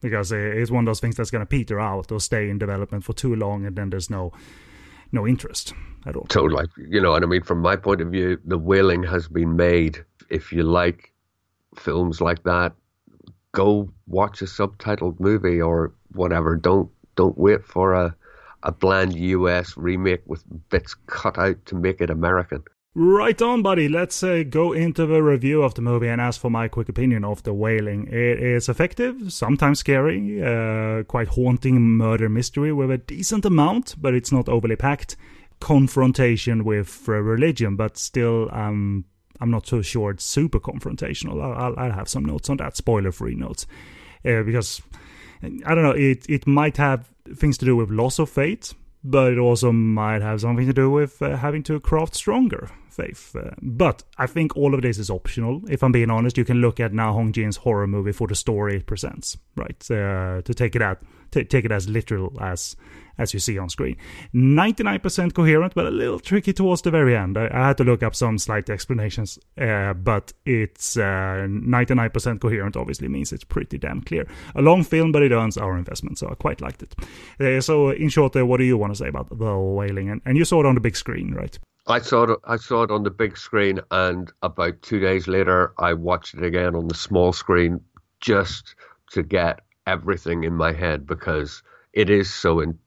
because 0.00 0.30
it's 0.30 0.70
one 0.70 0.84
of 0.84 0.86
those 0.86 1.00
things 1.00 1.16
that's 1.16 1.30
going 1.30 1.42
to 1.42 1.46
peter 1.46 1.80
out 1.80 2.12
or 2.12 2.20
stay 2.20 2.48
in 2.48 2.58
development 2.58 3.04
for 3.04 3.12
too 3.12 3.34
long, 3.34 3.66
and 3.66 3.76
then 3.76 3.90
there's 3.90 4.10
no 4.10 4.32
no 5.12 5.26
interest 5.26 5.72
at 6.06 6.16
all. 6.16 6.24
Totally, 6.26 6.66
you 6.76 7.00
know, 7.00 7.14
and 7.14 7.24
I 7.24 7.28
mean, 7.28 7.42
from 7.42 7.60
my 7.60 7.76
point 7.76 8.00
of 8.00 8.10
view, 8.10 8.38
the 8.44 8.58
Wailing 8.58 9.02
has 9.04 9.28
been 9.28 9.56
made. 9.56 10.04
If 10.30 10.52
you 10.52 10.62
like 10.62 11.12
films 11.76 12.20
like 12.20 12.42
that, 12.44 12.72
go 13.52 13.90
watch 14.06 14.42
a 14.42 14.46
subtitled 14.46 15.20
movie 15.20 15.60
or 15.60 15.92
whatever. 16.12 16.56
Don't 16.56 16.90
don't 17.16 17.38
wait 17.38 17.64
for 17.64 17.94
a 17.94 18.14
a 18.62 18.72
bland 18.72 19.14
US 19.14 19.76
remake 19.76 20.22
with 20.26 20.44
bits 20.70 20.94
cut 21.06 21.38
out 21.38 21.64
to 21.66 21.74
make 21.74 22.00
it 22.00 22.10
American. 22.10 22.64
Right 22.98 23.42
on, 23.42 23.60
buddy. 23.60 23.90
Let's 23.90 24.22
uh, 24.22 24.42
go 24.48 24.72
into 24.72 25.04
the 25.04 25.22
review 25.22 25.62
of 25.62 25.74
the 25.74 25.82
movie 25.82 26.08
and 26.08 26.18
ask 26.18 26.40
for 26.40 26.50
my 26.50 26.66
quick 26.66 26.88
opinion 26.88 27.24
of 27.24 27.42
The 27.42 27.52
Wailing. 27.52 28.06
It 28.06 28.42
is 28.42 28.70
effective, 28.70 29.30
sometimes 29.30 29.80
scary, 29.80 30.42
uh, 30.42 31.02
quite 31.02 31.28
haunting 31.28 31.78
murder 31.78 32.30
mystery 32.30 32.72
with 32.72 32.90
a 32.90 32.96
decent 32.96 33.44
amount, 33.44 33.96
but 34.00 34.14
it's 34.14 34.32
not 34.32 34.48
overly 34.48 34.76
packed. 34.76 35.14
confrontation 35.60 36.64
with 36.64 37.06
uh, 37.06 37.12
religion, 37.12 37.76
but 37.76 37.98
still, 37.98 38.48
um, 38.52 39.04
I'm 39.40 39.50
not 39.50 39.66
so 39.66 39.82
sure 39.82 40.10
it's 40.10 40.24
super 40.24 40.60
confrontational. 40.60 41.42
I'll, 41.42 41.78
I'll 41.78 41.92
have 41.92 42.08
some 42.08 42.24
notes 42.24 42.48
on 42.48 42.56
that, 42.58 42.76
spoiler-free 42.76 43.34
notes, 43.34 43.66
uh, 44.24 44.42
because 44.42 44.82
I 45.42 45.74
don't 45.74 45.82
know. 45.82 45.90
It 45.90 46.24
it 46.28 46.46
might 46.46 46.78
have 46.78 47.10
things 47.34 47.58
to 47.58 47.64
do 47.64 47.76
with 47.76 47.90
loss 47.90 48.18
of 48.18 48.30
faith, 48.30 48.74
but 49.04 49.32
it 49.32 49.38
also 49.38 49.70
might 49.72 50.22
have 50.22 50.40
something 50.40 50.66
to 50.66 50.72
do 50.72 50.90
with 50.90 51.20
uh, 51.20 51.36
having 51.36 51.62
to 51.64 51.78
craft 51.80 52.14
stronger 52.14 52.70
faith. 52.96 53.36
Uh, 53.36 53.50
but 53.62 54.02
I 54.18 54.26
think 54.26 54.56
all 54.56 54.74
of 54.74 54.82
this 54.82 54.98
is 54.98 55.10
optional. 55.10 55.62
If 55.68 55.82
I'm 55.82 55.92
being 55.92 56.10
honest, 56.10 56.38
you 56.38 56.44
can 56.44 56.60
look 56.60 56.80
at 56.80 56.92
Na 56.92 57.12
Hong 57.12 57.32
Jin's 57.32 57.58
horror 57.58 57.86
movie 57.86 58.12
for 58.12 58.26
the 58.26 58.34
story 58.34 58.76
it 58.76 58.86
presents, 58.86 59.36
right? 59.54 59.90
Uh, 59.90 60.42
to 60.42 60.54
take 60.54 60.74
it 60.74 60.82
out, 60.82 60.98
t- 61.30 61.44
take 61.44 61.64
it 61.64 61.72
as 61.72 61.88
literal 61.88 62.36
as 62.40 62.76
as 63.18 63.32
you 63.32 63.40
see 63.40 63.58
on 63.58 63.68
screen. 63.68 63.96
99% 64.34 65.34
coherent, 65.34 65.74
but 65.74 65.86
a 65.86 65.90
little 65.90 66.20
tricky 66.20 66.52
towards 66.52 66.82
the 66.82 66.90
very 66.90 67.16
end. 67.16 67.38
I, 67.38 67.48
I 67.52 67.68
had 67.68 67.78
to 67.78 67.84
look 67.84 68.02
up 68.02 68.14
some 68.14 68.38
slight 68.38 68.68
explanations, 68.68 69.38
uh, 69.58 69.94
but 69.94 70.32
it's 70.44 70.96
uh, 70.96 71.46
99% 71.48 72.40
coherent 72.40 72.76
obviously 72.76 73.08
means 73.08 73.32
it's 73.32 73.44
pretty 73.44 73.78
damn 73.78 74.02
clear. 74.02 74.26
A 74.54 74.62
long 74.62 74.84
film, 74.84 75.12
but 75.12 75.22
it 75.22 75.32
earns 75.32 75.56
our 75.56 75.76
investment, 75.78 76.18
so 76.18 76.28
I 76.28 76.34
quite 76.34 76.60
liked 76.60 76.82
it. 76.82 76.94
Uh, 77.40 77.60
so, 77.60 77.90
in 77.90 78.08
short, 78.08 78.36
uh, 78.36 78.44
what 78.44 78.58
do 78.58 78.64
you 78.64 78.76
want 78.76 78.92
to 78.92 78.98
say 78.98 79.08
about 79.08 79.28
the 79.30 79.56
wailing? 79.56 80.10
And, 80.10 80.20
and 80.24 80.36
you 80.36 80.44
saw 80.44 80.60
it 80.60 80.66
on 80.66 80.74
the 80.74 80.80
big 80.80 80.96
screen, 80.96 81.32
right? 81.32 81.58
I 81.88 82.00
saw 82.00 82.24
it. 82.24 82.40
I 82.44 82.56
saw 82.56 82.82
it 82.82 82.90
on 82.90 83.04
the 83.04 83.10
big 83.10 83.36
screen, 83.36 83.80
and 83.90 84.32
about 84.42 84.82
two 84.82 84.98
days 84.98 85.28
later, 85.28 85.72
I 85.78 85.92
watched 85.94 86.34
it 86.34 86.42
again 86.42 86.74
on 86.74 86.88
the 86.88 86.94
small 86.94 87.32
screen 87.32 87.80
just 88.20 88.74
to 89.12 89.22
get 89.22 89.60
everything 89.86 90.44
in 90.44 90.54
my 90.54 90.72
head 90.72 91.06
because 91.06 91.62
it 91.92 92.10
is 92.10 92.32
so 92.32 92.60
in, 92.60 92.78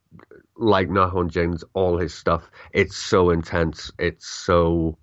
like 0.58 0.90
Na 0.90 1.10
Hong 1.10 1.30
Jin's 1.30 1.64
all 1.74 1.98
his 1.98 2.14
stuff. 2.14 2.52
It's 2.74 2.98
so 2.98 3.30
intense. 3.30 3.90
It's 4.00 4.28
so 4.28 4.98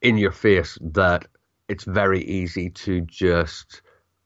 in 0.00 0.16
your 0.16 0.32
face 0.32 0.78
that 0.80 1.26
it's 1.68 1.84
very 1.84 2.24
easy 2.24 2.70
to 2.70 3.02
just 3.02 3.82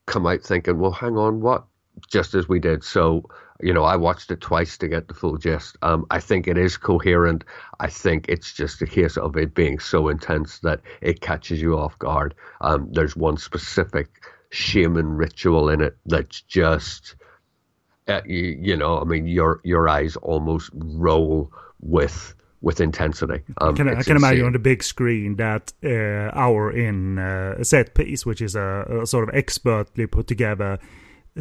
come 0.06 0.26
out 0.26 0.42
thinking, 0.42 0.78
"Well, 0.78 0.92
hang 0.92 1.16
on, 1.16 1.40
what?" 1.40 1.64
Just 2.08 2.34
as 2.34 2.48
we 2.48 2.60
did. 2.60 2.84
So 2.84 3.24
you 3.61 3.72
know, 3.72 3.84
I 3.84 3.96
watched 3.96 4.30
it 4.30 4.40
twice 4.40 4.76
to 4.78 4.88
get 4.88 5.09
the 5.09 5.14
full 5.14 5.36
gist. 5.36 5.76
Um, 5.82 6.07
I 6.11 6.20
think 6.20 6.46
it 6.46 6.59
is 6.59 6.76
coherent. 6.76 7.44
I 7.80 7.88
think 7.88 8.26
it's 8.28 8.52
just 8.52 8.82
a 8.82 8.86
case 8.86 9.16
of 9.16 9.36
it 9.36 9.54
being 9.54 9.78
so 9.78 10.09
intense 10.09 10.59
that 10.61 10.80
it 11.00 11.20
catches 11.20 11.61
you 11.61 11.78
off 11.78 11.98
guard. 11.98 12.34
Um, 12.61 12.88
there's 12.92 13.16
one 13.16 13.36
specific 13.36 14.09
shaman 14.50 15.09
ritual 15.16 15.68
in 15.68 15.80
it 15.80 15.96
that's 16.07 16.40
just, 16.42 17.16
uh, 18.09 18.20
you, 18.26 18.59
you, 18.61 18.76
know, 18.76 19.00
I 19.00 19.04
mean, 19.04 19.26
your 19.26 19.61
your 19.64 19.88
eyes 19.88 20.16
almost 20.16 20.70
roll 20.74 21.52
with 21.80 22.34
with 22.61 22.80
intensity. 22.80 23.42
Um, 23.61 23.74
I 23.74 23.76
can, 23.76 23.88
I 23.88 24.02
can 24.02 24.16
imagine 24.16 24.46
on 24.46 24.52
the 24.52 24.59
big 24.59 24.82
screen 24.82 25.36
that 25.36 25.72
uh, 25.84 26.36
hour 26.36 26.70
in 26.70 27.18
uh, 27.18 27.62
set 27.62 27.94
piece, 27.94 28.26
which 28.26 28.40
is 28.40 28.57
a, 28.57 29.02
a 29.02 29.07
sort 29.07 29.28
of 29.28 29.34
expertly 29.34 30.07
put 30.07 30.26
together 30.26 30.78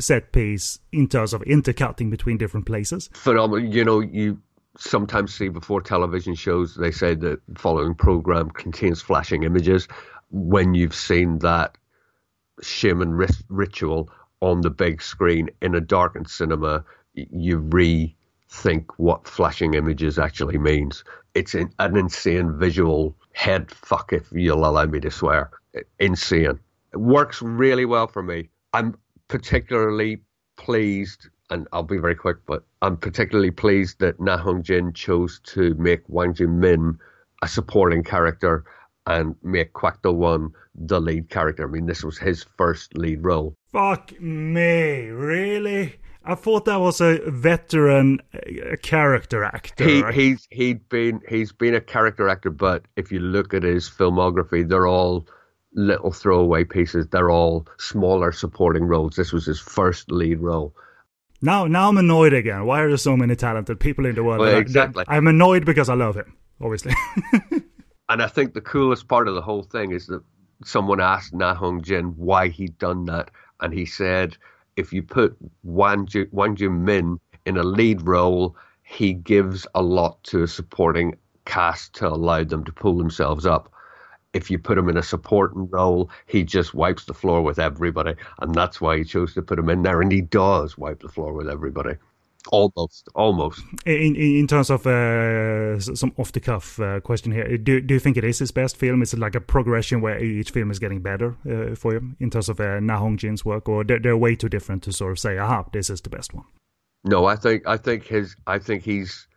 set 0.01 0.31
piece 0.31 0.79
in 0.91 1.07
terms 1.07 1.33
of 1.33 1.41
intercutting 1.43 2.09
between 2.09 2.37
different 2.37 2.65
places. 2.65 3.09
Phenomenal. 3.13 3.65
You 3.65 3.83
know, 3.83 3.99
you 3.99 4.41
sometimes 4.77 5.33
see 5.33 5.49
before 5.49 5.81
television 5.81 6.35
shows, 6.35 6.75
they 6.75 6.91
say 6.91 7.15
that 7.15 7.39
the 7.47 7.59
following 7.59 7.95
program 7.95 8.49
contains 8.49 9.01
flashing 9.01 9.43
images. 9.43 9.87
When 10.31 10.73
you've 10.73 10.95
seen 10.95 11.39
that 11.39 11.77
shaman 12.61 13.25
ritual 13.49 14.09
on 14.41 14.61
the 14.61 14.69
big 14.69 15.01
screen 15.01 15.49
in 15.61 15.75
a 15.75 15.81
darkened 15.81 16.29
cinema, 16.29 16.83
you 17.13 17.59
rethink 17.61 18.85
what 18.97 19.27
flashing 19.27 19.73
images 19.73 20.19
actually 20.19 20.57
means. 20.57 21.03
It's 21.33 21.53
an, 21.53 21.71
an 21.79 21.97
insane 21.97 22.57
visual 22.57 23.15
head 23.33 23.71
fuck, 23.71 24.13
if 24.13 24.31
you'll 24.31 24.65
allow 24.65 24.85
me 24.85 24.99
to 25.01 25.11
swear. 25.11 25.51
Insane. 25.99 26.59
It 26.93 26.97
works 26.97 27.41
really 27.41 27.85
well 27.85 28.07
for 28.07 28.23
me. 28.23 28.49
I'm 28.73 28.95
particularly 29.27 30.21
pleased, 30.57 31.29
and 31.49 31.67
I'll 31.71 31.83
be 31.83 31.97
very 31.97 32.15
quick, 32.15 32.37
but 32.45 32.63
I'm 32.81 32.97
particularly 32.97 33.51
pleased 33.51 33.99
that 33.99 34.19
Na 34.19 34.37
Hong 34.37 34.63
Jin 34.63 34.93
chose 34.93 35.39
to 35.45 35.73
make 35.75 36.03
Hwang 36.07 36.35
Jung 36.37 36.59
Min 36.59 36.97
a 37.41 37.47
supporting 37.47 38.03
character 38.03 38.63
and 39.07 39.35
make 39.43 39.71
Do 40.01 40.11
Won 40.11 40.51
the 40.73 40.99
lead 40.99 41.29
character. 41.29 41.67
I 41.67 41.71
mean, 41.71 41.85
this 41.85 42.03
was 42.03 42.17
his 42.17 42.45
first 42.57 42.97
lead 42.97 43.23
role. 43.23 43.55
Fuck 43.71 44.19
me, 44.19 45.09
really? 45.09 45.97
I 46.27 46.33
thought 46.33 46.65
that 46.65 46.79
was 46.79 47.01
a 47.01 47.19
veteran 47.29 48.19
uh, 48.33 48.71
a 48.71 48.77
character 48.77 49.43
actor. 49.43 50.11
He. 50.11 50.29
He's 50.29 50.47
he'd 50.49 50.89
been 50.89 51.21
he's 51.29 51.51
been 51.51 51.75
a 51.75 51.81
character 51.81 52.27
actor, 52.27 52.49
but 52.49 52.83
if 52.95 53.11
you 53.11 53.19
look 53.19 53.53
at 53.53 53.61
his 53.61 53.87
filmography, 53.87 54.67
they're 54.67 54.87
all 54.87 55.27
little 55.75 56.11
throwaway 56.11 56.63
pieces. 56.63 57.07
They're 57.07 57.29
all 57.29 57.67
smaller 57.77 58.31
supporting 58.31 58.85
roles. 58.85 59.15
This 59.15 59.31
was 59.31 59.45
his 59.45 59.59
first 59.59 60.11
lead 60.11 60.39
role. 60.39 60.73
Now, 61.41 61.67
now 61.67 61.89
I'm 61.89 61.97
annoyed 61.97 62.33
again. 62.33 62.65
Why 62.65 62.81
are 62.81 62.87
there 62.87 62.97
so 62.97 63.15
many 63.15 63.35
talented 63.35 63.79
people 63.79 64.05
in 64.05 64.15
the 64.15 64.23
world? 64.23 64.39
Well, 64.39 64.57
exactly. 64.57 65.03
I, 65.07 65.17
I'm 65.17 65.27
annoyed 65.27 65.65
because 65.65 65.89
I 65.89 65.93
love 65.93 66.15
him, 66.15 66.35
obviously. 66.61 66.93
and 68.09 68.23
I 68.23 68.27
think 68.27 68.53
the 68.53 68.61
coolest 68.61 69.07
part 69.07 69.27
of 69.27 69.35
the 69.35 69.41
whole 69.41 69.63
thing 69.63 69.91
is 69.91 70.07
that 70.07 70.23
someone 70.63 71.01
asked 71.01 71.33
Na 71.33 71.53
Hong 71.53 71.83
Jin 71.83 72.15
why 72.15 72.47
he'd 72.47 72.77
done 72.79 73.05
that, 73.05 73.29
and 73.59 73.73
he 73.73 73.85
said, 73.85 74.37
if 74.75 74.91
you 74.91 75.03
put 75.03 75.37
Wang, 75.63 76.05
Ju- 76.05 76.29
Hwang 76.31 76.57
Jung 76.57 76.83
Min 76.83 77.19
in 77.45 77.57
a 77.57 77.63
lead 77.63 78.01
role, 78.01 78.55
he 78.83 79.13
gives 79.13 79.67
a 79.75 79.81
lot 79.81 80.23
to 80.23 80.43
a 80.43 80.47
supporting 80.47 81.17
cast 81.45 81.93
to 81.95 82.07
allow 82.07 82.43
them 82.43 82.63
to 82.63 82.71
pull 82.71 82.97
themselves 82.97 83.45
up 83.45 83.71
if 84.35 84.51
you 84.51 84.59
put 84.59 84.77
him 84.77 84.89
in 84.89 84.97
a 84.97 85.03
supporting 85.03 85.67
role, 85.69 86.11
he 86.27 86.43
just 86.43 86.73
wipes 86.73 87.05
the 87.05 87.13
floor 87.13 87.41
with 87.41 87.57
everybody. 87.57 88.15
And 88.41 88.53
that's 88.53 88.81
why 88.81 88.97
he 88.97 89.03
chose 89.05 89.33
to 89.33 89.41
put 89.41 89.57
him 89.57 89.69
in 89.69 89.81
there. 89.81 90.01
And 90.01 90.11
he 90.11 90.21
does 90.21 90.77
wipe 90.77 91.01
the 91.01 91.07
floor 91.07 91.33
with 91.33 91.49
everybody. 91.49 91.95
Almost, 92.49 93.09
almost. 93.15 93.63
In 93.85 94.15
in 94.15 94.45
terms 94.45 94.69
of 94.69 94.85
uh, 94.85 95.79
some 95.79 96.13
off 96.17 96.31
the 96.31 96.39
cuff 96.39 96.79
uh, 96.79 96.99
question 96.99 97.31
here, 97.31 97.57
do 97.57 97.81
do 97.81 97.95
you 97.95 97.99
think 97.99 98.17
it 98.17 98.23
is 98.23 98.37
his 98.37 98.51
best 98.51 98.77
film? 98.77 99.01
Is 99.01 99.13
it 99.13 99.19
like 99.19 99.33
a 99.33 99.41
progression 99.41 99.99
where 99.99 100.23
each 100.23 100.51
film 100.51 100.69
is 100.69 100.77
getting 100.77 101.01
better 101.01 101.35
uh, 101.49 101.75
for 101.75 101.93
you 101.93 102.15
in 102.19 102.29
terms 102.29 102.49
of 102.49 102.59
uh, 102.59 102.79
Na 102.79 102.97
Hong 102.97 103.17
Jin's 103.17 103.43
work, 103.43 103.67
or 103.67 103.83
they're, 103.83 103.99
they're 103.99 104.17
way 104.17 104.35
too 104.35 104.49
different 104.49 104.83
to 104.83 104.91
sort 104.91 105.13
of 105.13 105.19
say, 105.19 105.39
aha, 105.39 105.65
this 105.73 105.89
is 105.89 106.01
the 106.01 106.09
best 106.09 106.35
one? 106.35 106.45
No, 107.03 107.25
I 107.25 107.35
think 107.35 107.67
I 107.67 107.77
think 107.77 108.05
his 108.05 108.35
I 108.45 108.59
think 108.59 108.83
he's 108.83 109.27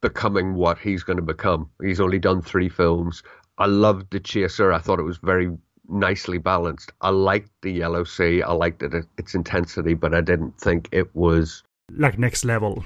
becoming 0.00 0.54
what 0.54 0.78
he's 0.78 1.02
going 1.02 1.16
to 1.16 1.22
become. 1.22 1.70
He's 1.82 2.00
only 2.00 2.18
done 2.18 2.42
three 2.42 2.68
films. 2.68 3.22
I 3.58 3.66
loved 3.66 4.10
the 4.10 4.20
Chaser. 4.20 4.72
I 4.72 4.78
thought 4.78 5.00
it 5.00 5.04
was 5.04 5.18
very 5.18 5.50
nicely 5.88 6.38
balanced. 6.38 6.92
I 7.00 7.10
liked 7.10 7.50
the 7.62 7.72
Yellow 7.72 8.04
Sea. 8.04 8.42
I 8.42 8.52
liked 8.52 8.82
it, 8.82 9.06
its 9.16 9.34
intensity, 9.34 9.94
but 9.94 10.14
I 10.14 10.20
didn't 10.20 10.58
think 10.60 10.88
it 10.92 11.14
was 11.14 11.62
like 11.90 12.18
next 12.18 12.44
level. 12.44 12.84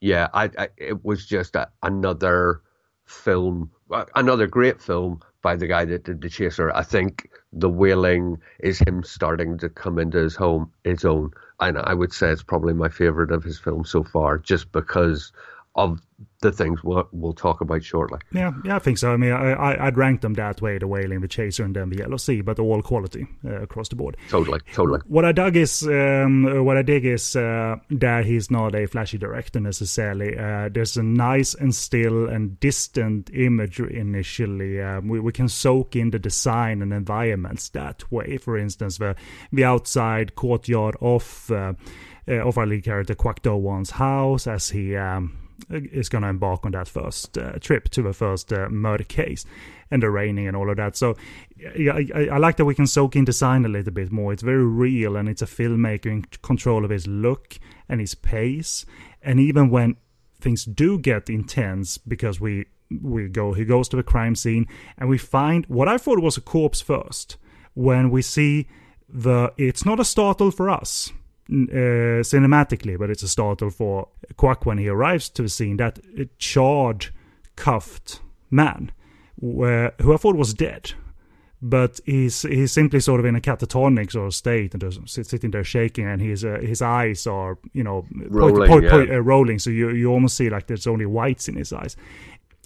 Yeah, 0.00 0.28
I, 0.34 0.50
I 0.58 0.68
it 0.76 1.04
was 1.04 1.26
just 1.26 1.54
a, 1.54 1.68
another 1.82 2.60
film, 3.04 3.70
uh, 3.90 4.04
another 4.14 4.46
great 4.46 4.80
film 4.80 5.20
by 5.42 5.56
the 5.56 5.66
guy 5.66 5.84
that 5.84 6.04
did 6.04 6.22
the 6.22 6.28
Chaser. 6.28 6.74
I 6.74 6.82
think 6.82 7.30
the 7.52 7.68
Wailing 7.68 8.38
is 8.58 8.78
him 8.78 9.04
starting 9.04 9.58
to 9.58 9.68
come 9.68 9.98
into 9.98 10.18
his 10.18 10.34
home, 10.34 10.72
his 10.84 11.04
own, 11.04 11.32
and 11.60 11.78
I 11.78 11.94
would 11.94 12.12
say 12.12 12.30
it's 12.30 12.42
probably 12.42 12.74
my 12.74 12.88
favorite 12.88 13.30
of 13.30 13.44
his 13.44 13.58
films 13.58 13.90
so 13.90 14.02
far, 14.02 14.38
just 14.38 14.72
because 14.72 15.32
of 15.76 16.00
the 16.40 16.52
things 16.52 16.84
we'll, 16.84 17.08
we'll 17.10 17.32
talk 17.32 17.60
about 17.60 17.82
shortly. 17.82 18.18
Yeah, 18.32 18.52
yeah, 18.64 18.76
I 18.76 18.78
think 18.78 18.98
so. 18.98 19.12
I 19.12 19.16
mean, 19.16 19.32
I, 19.32 19.52
I, 19.52 19.84
would 19.86 19.96
rank 19.96 20.20
them 20.20 20.34
that 20.34 20.62
way: 20.62 20.78
the 20.78 20.86
Wailing, 20.86 21.20
the 21.20 21.28
Chaser, 21.28 21.64
and 21.64 21.74
then 21.74 21.90
the 21.90 21.98
Yellow 21.98 22.16
Sea, 22.16 22.42
but 22.42 22.58
all 22.58 22.82
quality 22.82 23.26
uh, 23.44 23.62
across 23.62 23.88
the 23.88 23.96
board. 23.96 24.16
Totally, 24.28 24.60
totally. 24.72 25.00
What 25.06 25.24
I 25.24 25.32
dug 25.32 25.56
is, 25.56 25.82
um, 25.86 26.64
what 26.64 26.76
I 26.76 26.82
dig 26.82 27.04
is 27.04 27.34
uh, 27.34 27.76
that 27.90 28.24
he's 28.24 28.50
not 28.50 28.74
a 28.74 28.86
flashy 28.86 29.18
director 29.18 29.58
necessarily. 29.58 30.38
Uh, 30.38 30.68
there's 30.68 30.96
a 30.96 31.02
nice 31.02 31.54
and 31.54 31.74
still 31.74 32.28
and 32.28 32.60
distant 32.60 33.30
imagery 33.30 33.98
initially. 33.98 34.80
Um, 34.80 35.08
we 35.08 35.18
we 35.18 35.32
can 35.32 35.48
soak 35.48 35.96
in 35.96 36.10
the 36.10 36.18
design 36.18 36.82
and 36.82 36.92
environments 36.92 37.70
that 37.70 38.10
way. 38.12 38.36
For 38.36 38.56
instance, 38.56 38.98
the 38.98 39.16
the 39.52 39.64
outside 39.64 40.34
courtyard 40.36 40.96
of. 41.00 41.50
Uh, 41.50 41.72
uh, 42.26 42.36
of 42.36 42.56
our 42.56 42.64
lead 42.64 42.82
character 42.82 43.14
Kwak 43.14 43.42
Do 43.42 43.54
Won's 43.54 43.90
house 43.90 44.46
as 44.46 44.70
he 44.70 44.96
um, 44.96 45.43
is 45.70 46.08
going 46.08 46.22
to 46.22 46.28
embark 46.28 46.64
on 46.66 46.72
that 46.72 46.88
first 46.88 47.38
uh, 47.38 47.52
trip 47.60 47.88
to 47.90 48.02
the 48.02 48.12
first 48.12 48.52
uh, 48.52 48.68
murder 48.68 49.04
case 49.04 49.44
and 49.90 50.02
the 50.02 50.10
raining 50.10 50.48
and 50.48 50.56
all 50.56 50.70
of 50.70 50.76
that. 50.76 50.96
So 50.96 51.16
yeah, 51.76 51.92
I, 51.92 52.28
I, 52.32 52.38
like 52.38 52.56
that 52.56 52.64
we 52.64 52.74
can 52.74 52.86
soak 52.86 53.16
in 53.16 53.24
design 53.24 53.64
a 53.64 53.68
little 53.68 53.92
bit 53.92 54.10
more. 54.10 54.32
It's 54.32 54.42
very 54.42 54.64
real 54.64 55.16
and 55.16 55.28
it's 55.28 55.42
a 55.42 55.46
filmmaker 55.46 56.06
in 56.06 56.22
control 56.42 56.84
of 56.84 56.90
his 56.90 57.06
look 57.06 57.58
and 57.88 58.00
his 58.00 58.14
pace. 58.14 58.84
And 59.22 59.38
even 59.38 59.70
when 59.70 59.96
things 60.40 60.64
do 60.64 60.98
get 60.98 61.30
intense 61.30 61.98
because 61.98 62.40
we 62.40 62.66
we 63.00 63.28
go 63.28 63.54
he 63.54 63.64
goes 63.64 63.88
to 63.88 63.96
the 63.96 64.02
crime 64.02 64.34
scene 64.34 64.66
and 64.98 65.08
we 65.08 65.16
find 65.16 65.64
what 65.66 65.88
I 65.88 65.96
thought 65.96 66.20
was 66.20 66.36
a 66.36 66.40
corpse 66.40 66.82
first 66.82 67.38
when 67.72 68.10
we 68.10 68.20
see 68.20 68.68
the 69.08 69.52
it's 69.56 69.86
not 69.86 69.98
a 69.98 70.04
startle 70.04 70.50
for 70.50 70.68
us 70.68 71.12
uh, 71.50 72.22
cinematically, 72.22 72.98
but 72.98 73.10
it's 73.10 73.22
a 73.22 73.28
startle 73.28 73.70
for 73.70 74.08
Kwak 74.36 74.64
when 74.64 74.78
he 74.78 74.88
arrives 74.88 75.28
to 75.30 75.42
the 75.42 75.48
scene. 75.48 75.76
That 75.76 75.98
charred 76.38 77.06
cuffed 77.56 78.20
man 78.50 78.92
where, 79.36 79.92
who 80.00 80.14
I 80.14 80.16
thought 80.16 80.36
was 80.36 80.54
dead. 80.54 80.92
But 81.62 81.98
he's 82.04 82.42
he's 82.42 82.72
simply 82.72 83.00
sort 83.00 83.20
of 83.20 83.26
in 83.26 83.36
a 83.36 83.40
catatonic 83.40 84.12
sort 84.12 84.26
of 84.26 84.34
state 84.34 84.74
and 84.74 84.82
just 84.82 85.08
sitting 85.08 85.50
there 85.50 85.64
shaking, 85.64 86.06
and 86.06 86.20
his 86.20 86.44
uh, 86.44 86.58
his 86.60 86.82
eyes 86.82 87.26
are 87.26 87.56
you 87.72 87.82
know 87.82 88.04
rolling, 88.12 88.68
point, 88.68 88.90
point, 88.90 89.08
yeah. 89.08 89.16
uh, 89.16 89.20
rolling. 89.20 89.58
So 89.58 89.70
you 89.70 89.88
you 89.90 90.12
almost 90.12 90.36
see 90.36 90.50
like 90.50 90.66
there's 90.66 90.86
only 90.86 91.06
whites 91.06 91.48
in 91.48 91.56
his 91.56 91.72
eyes. 91.72 91.96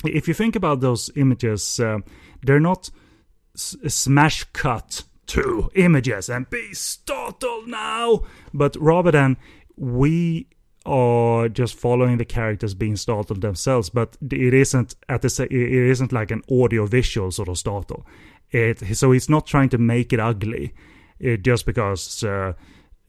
If 0.05 0.27
you 0.27 0.35
think 0.35 0.57
about 0.57 0.81
those 0.81 1.13
images, 1.15 1.79
uh, 1.79 1.99
they're 2.43 2.59
not 2.59 2.91
s- 3.55 3.77
smash 3.87 4.43
cut 4.53 5.05
to 5.29 5.71
images 5.75 6.29
and 6.29 6.49
be 6.51 6.75
startled 6.75 7.69
now, 7.69 8.23
but 8.53 8.77
rather 8.81 9.11
than 9.11 9.37
we 9.77 10.49
are 10.87 11.49
just 11.49 11.75
following 11.75 12.19
the 12.19 12.25
characters 12.25 12.75
being 12.75 12.97
startled 12.97 13.43
themselves, 13.43 13.91
but 13.91 14.17
it 14.31 14.55
isn't 14.55 14.95
at 15.09 15.23
the 15.23 15.47
it 15.51 15.91
isn't 15.91 16.13
like 16.13 16.31
an 16.31 16.43
audio 16.51 16.87
visual 16.87 17.31
sort 17.31 17.49
of 17.49 17.59
startle. 17.59 18.07
It 18.51 18.97
so 18.97 19.13
it's 19.13 19.29
not 19.29 19.47
trying 19.47 19.69
to 19.71 19.79
make 19.79 20.13
it 20.13 20.21
ugly, 20.21 20.75
it 21.19 21.43
just 21.43 21.67
because. 21.67 22.25
Uh, 22.25 22.55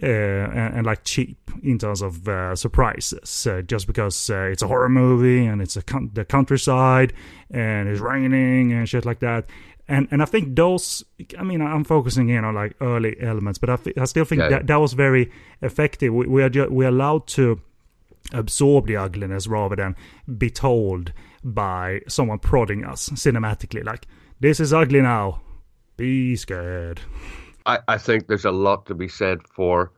uh, 0.01 0.05
and, 0.05 0.75
and, 0.75 0.85
like 0.85 1.03
cheap 1.03 1.51
in 1.61 1.77
terms 1.77 2.01
of 2.01 2.25
uh, 2.25 2.55
surprises. 2.55 3.45
Uh, 3.45 3.61
just 3.61 3.85
because 3.85 4.29
uh, 4.29 4.43
it's 4.43 4.63
a 4.63 4.67
horror 4.67 4.87
movie 4.87 5.45
and 5.45 5.61
it's 5.61 5.75
a 5.75 5.81
con- 5.81 6.09
the 6.13 6.23
countryside 6.23 7.11
and 7.51 7.89
it's 7.89 7.99
raining 7.99 8.71
and 8.71 8.87
shit 8.87 9.03
like 9.03 9.19
that. 9.19 9.49
And 9.89 10.07
and 10.11 10.21
I 10.21 10.25
think 10.25 10.55
those. 10.55 11.03
I 11.37 11.43
mean, 11.43 11.61
I'm 11.61 11.83
focusing 11.83 12.29
in 12.29 12.45
on 12.45 12.53
like 12.53 12.75
early 12.79 13.17
elements, 13.19 13.57
but 13.57 13.69
I, 13.71 13.75
th- 13.75 13.97
I 13.97 14.05
still 14.05 14.23
think 14.23 14.41
yeah. 14.41 14.49
that 14.49 14.67
that 14.67 14.75
was 14.77 14.93
very 14.93 15.31
effective. 15.61 16.13
We, 16.13 16.27
we 16.27 16.43
are 16.43 16.49
ju- 16.49 16.69
we're 16.69 16.89
allowed 16.89 17.25
to 17.29 17.59
absorb 18.33 18.87
the 18.87 18.95
ugliness 18.95 19.47
rather 19.47 19.75
than 19.75 19.95
be 20.37 20.49
told 20.49 21.11
by 21.43 22.01
someone 22.07 22.39
prodding 22.39 22.85
us 22.85 23.09
cinematically 23.09 23.83
like 23.83 24.05
this 24.39 24.59
is 24.59 24.73
ugly 24.73 25.01
now 25.01 25.41
be 25.97 26.35
scared 26.35 26.99
I, 27.65 27.79
I 27.87 27.97
think 27.97 28.27
there's 28.27 28.45
a 28.45 28.51
lot 28.51 28.85
to 28.87 28.93
be 28.93 29.07
said 29.07 29.39
for 29.47 29.91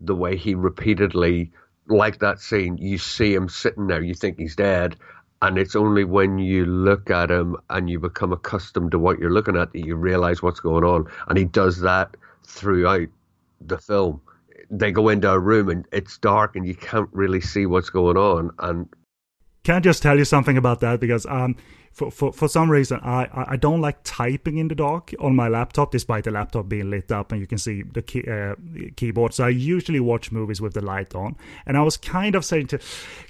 the 0.00 0.14
way 0.14 0.36
he 0.36 0.54
repeatedly 0.54 1.52
like 1.88 2.18
that 2.18 2.40
scene 2.40 2.76
you 2.78 2.98
see 2.98 3.32
him 3.32 3.48
sitting 3.48 3.86
there 3.86 4.02
you 4.02 4.14
think 4.14 4.38
he's 4.38 4.56
dead 4.56 4.96
and 5.42 5.58
it's 5.58 5.76
only 5.76 6.04
when 6.04 6.38
you 6.38 6.64
look 6.64 7.10
at 7.10 7.30
him 7.30 7.56
and 7.70 7.88
you 7.88 7.98
become 7.98 8.32
accustomed 8.32 8.90
to 8.90 8.98
what 8.98 9.18
you're 9.18 9.32
looking 9.32 9.56
at 9.56 9.72
that 9.72 9.86
you 9.86 9.94
realize 9.94 10.42
what's 10.42 10.60
going 10.60 10.84
on 10.84 11.06
and 11.28 11.38
he 11.38 11.44
does 11.44 11.80
that 11.80 12.16
throughout 12.44 13.08
the 13.60 13.78
film 13.78 14.20
they 14.70 14.92
go 14.92 15.08
into 15.08 15.30
a 15.30 15.38
room 15.38 15.68
and 15.68 15.86
it's 15.92 16.18
dark 16.18 16.56
and 16.56 16.66
you 16.66 16.74
can't 16.74 17.08
really 17.12 17.40
see 17.40 17.66
what's 17.66 17.90
going 17.90 18.16
on. 18.16 18.50
And 18.58 18.88
can 19.64 19.76
I 19.76 19.80
just 19.80 20.02
tell 20.02 20.18
you 20.18 20.24
something 20.24 20.56
about 20.56 20.80
that? 20.80 21.00
Because 21.00 21.26
um, 21.26 21.56
for, 21.92 22.10
for, 22.10 22.32
for 22.32 22.48
some 22.48 22.70
reason, 22.70 23.00
I, 23.02 23.28
I 23.32 23.56
don't 23.56 23.80
like 23.80 23.98
typing 24.04 24.58
in 24.58 24.68
the 24.68 24.74
dark 24.74 25.12
on 25.20 25.34
my 25.34 25.48
laptop, 25.48 25.90
despite 25.90 26.24
the 26.24 26.30
laptop 26.30 26.68
being 26.68 26.90
lit 26.90 27.10
up 27.10 27.32
and 27.32 27.40
you 27.40 27.46
can 27.46 27.58
see 27.58 27.82
the 27.82 28.02
key, 28.02 28.24
uh, 28.30 28.54
keyboard. 28.96 29.34
So 29.34 29.44
I 29.44 29.48
usually 29.48 30.00
watch 30.00 30.30
movies 30.30 30.60
with 30.60 30.74
the 30.74 30.80
light 30.80 31.14
on. 31.14 31.36
And 31.66 31.76
I 31.76 31.82
was 31.82 31.96
kind 31.96 32.34
of 32.34 32.44
saying 32.44 32.68
to, 32.68 32.80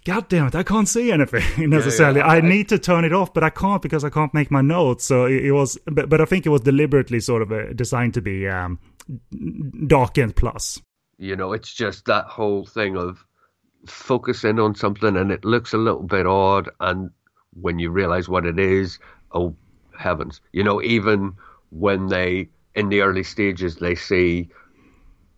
God 0.04 0.28
damn 0.28 0.48
it, 0.48 0.54
I 0.54 0.62
can't 0.62 0.88
see 0.88 1.12
anything 1.12 1.70
necessarily. 1.70 1.98
Yeah, 2.18 2.26
yeah. 2.26 2.32
I, 2.32 2.36
I 2.36 2.40
need 2.40 2.68
to 2.70 2.78
turn 2.78 3.04
it 3.04 3.12
off, 3.12 3.34
but 3.34 3.44
I 3.44 3.50
can't 3.50 3.82
because 3.82 4.04
I 4.04 4.10
can't 4.10 4.32
make 4.32 4.50
my 4.50 4.60
notes. 4.60 5.04
So 5.04 5.26
it, 5.26 5.46
it 5.46 5.52
was, 5.52 5.78
but, 5.86 6.08
but 6.08 6.20
I 6.20 6.24
think 6.24 6.46
it 6.46 6.50
was 6.50 6.62
deliberately 6.62 7.20
sort 7.20 7.42
of 7.42 7.52
uh, 7.52 7.72
designed 7.74 8.14
to 8.14 8.22
be 8.22 8.48
um, 8.48 8.78
darkened 9.86 10.36
plus. 10.36 10.80
You 11.18 11.36
know, 11.36 11.52
it's 11.52 11.72
just 11.72 12.04
that 12.06 12.26
whole 12.26 12.64
thing 12.64 12.96
of 12.96 13.24
focusing 13.86 14.58
on 14.58 14.74
something 14.74 15.16
and 15.16 15.30
it 15.30 15.44
looks 15.44 15.72
a 15.72 15.78
little 15.78 16.02
bit 16.02 16.26
odd, 16.26 16.70
and 16.80 17.10
when 17.54 17.78
you 17.78 17.90
realize 17.90 18.28
what 18.28 18.46
it 18.46 18.58
is, 18.58 18.98
oh 19.32 19.54
heavens! 19.98 20.40
You 20.52 20.64
know, 20.64 20.82
even 20.82 21.34
when 21.70 22.06
they 22.08 22.48
in 22.74 22.88
the 22.88 23.00
early 23.00 23.24
stages 23.24 23.76
they 23.76 23.94
see 23.94 24.48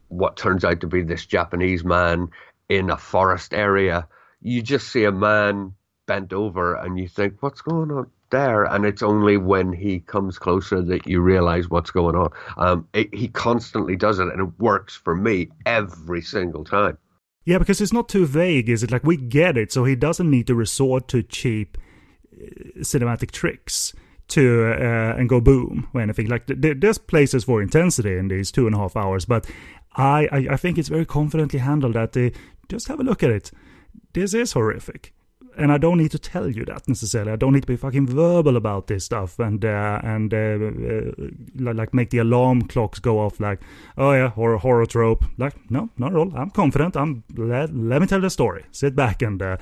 what 0.08 0.36
turns 0.36 0.64
out 0.64 0.80
to 0.80 0.86
be 0.86 1.02
this 1.02 1.24
Japanese 1.24 1.84
man 1.84 2.28
in 2.68 2.90
a 2.90 2.96
forest 2.96 3.54
area, 3.54 4.06
you 4.42 4.62
just 4.62 4.88
see 4.88 5.04
a 5.04 5.12
man 5.12 5.74
bent 6.06 6.32
over 6.32 6.74
and 6.74 6.98
you 6.98 7.08
think, 7.08 7.36
what's 7.40 7.62
going 7.62 7.90
on? 7.92 8.10
there, 8.30 8.64
and 8.64 8.84
it's 8.84 9.02
only 9.02 9.36
when 9.36 9.72
he 9.72 10.00
comes 10.00 10.38
closer 10.38 10.80
that 10.82 11.06
you 11.06 11.20
realize 11.20 11.68
what's 11.68 11.90
going 11.90 12.16
on. 12.16 12.30
Um, 12.56 12.88
it, 12.92 13.14
he 13.14 13.28
constantly 13.28 13.96
does 13.96 14.18
it, 14.18 14.28
and 14.28 14.40
it 14.40 14.60
works 14.60 14.96
for 14.96 15.14
me 15.14 15.48
every 15.66 16.22
single 16.22 16.64
time. 16.64 16.98
Yeah, 17.44 17.58
because 17.58 17.80
it's 17.80 17.92
not 17.92 18.08
too 18.08 18.26
vague, 18.26 18.68
is 18.68 18.82
it? 18.82 18.90
Like 18.90 19.04
we 19.04 19.16
get 19.16 19.56
it, 19.56 19.72
so 19.72 19.84
he 19.84 19.96
doesn't 19.96 20.30
need 20.30 20.46
to 20.46 20.54
resort 20.54 21.08
to 21.08 21.22
cheap 21.22 21.76
cinematic 22.78 23.30
tricks 23.30 23.92
to 24.28 24.72
uh, 24.72 25.18
and 25.18 25.28
go 25.28 25.40
boom 25.40 25.88
or 25.92 26.00
anything. 26.00 26.28
Like 26.28 26.46
th- 26.46 26.76
there's 26.78 26.98
places 26.98 27.44
for 27.44 27.62
intensity 27.62 28.16
in 28.16 28.28
these 28.28 28.50
two 28.52 28.66
and 28.66 28.74
a 28.74 28.78
half 28.78 28.96
hours, 28.96 29.24
but 29.24 29.46
I 29.96 30.28
I, 30.32 30.46
I 30.52 30.56
think 30.56 30.78
it's 30.78 30.88
very 30.88 31.06
confidently 31.06 31.58
handled. 31.58 31.94
That 31.94 32.12
they 32.12 32.32
just 32.68 32.88
have 32.88 33.00
a 33.00 33.04
look 33.04 33.22
at 33.22 33.30
it. 33.30 33.50
This 34.12 34.34
is 34.34 34.52
horrific 34.52 35.12
and 35.56 35.72
I 35.72 35.78
don't 35.78 35.98
need 35.98 36.10
to 36.12 36.18
tell 36.18 36.48
you 36.48 36.64
that 36.64 36.88
necessarily. 36.88 37.32
I 37.32 37.36
don't 37.36 37.52
need 37.52 37.62
to 37.62 37.66
be 37.66 37.76
fucking 37.76 38.06
verbal 38.06 38.56
about 38.56 38.86
this 38.86 39.04
stuff 39.04 39.38
and 39.38 39.64
uh, 39.64 40.00
and 40.02 40.32
uh, 40.32 40.36
uh, 40.36 41.72
like 41.74 41.92
make 41.92 42.10
the 42.10 42.18
alarm 42.18 42.62
clocks 42.62 42.98
go 42.98 43.18
off. 43.18 43.40
Like, 43.40 43.60
oh 43.98 44.12
yeah, 44.12 44.28
horror 44.30 44.58
horror 44.58 44.86
trope. 44.86 45.24
Like, 45.38 45.54
no, 45.70 45.90
not 45.98 46.12
at 46.12 46.18
all. 46.18 46.32
I'm 46.36 46.50
confident. 46.50 46.96
I'm 46.96 47.24
let, 47.36 47.74
let 47.74 48.00
me 48.00 48.06
tell 48.06 48.20
the 48.20 48.30
story. 48.30 48.64
Sit 48.70 48.96
back 48.96 49.22
and 49.22 49.40
uh, 49.42 49.56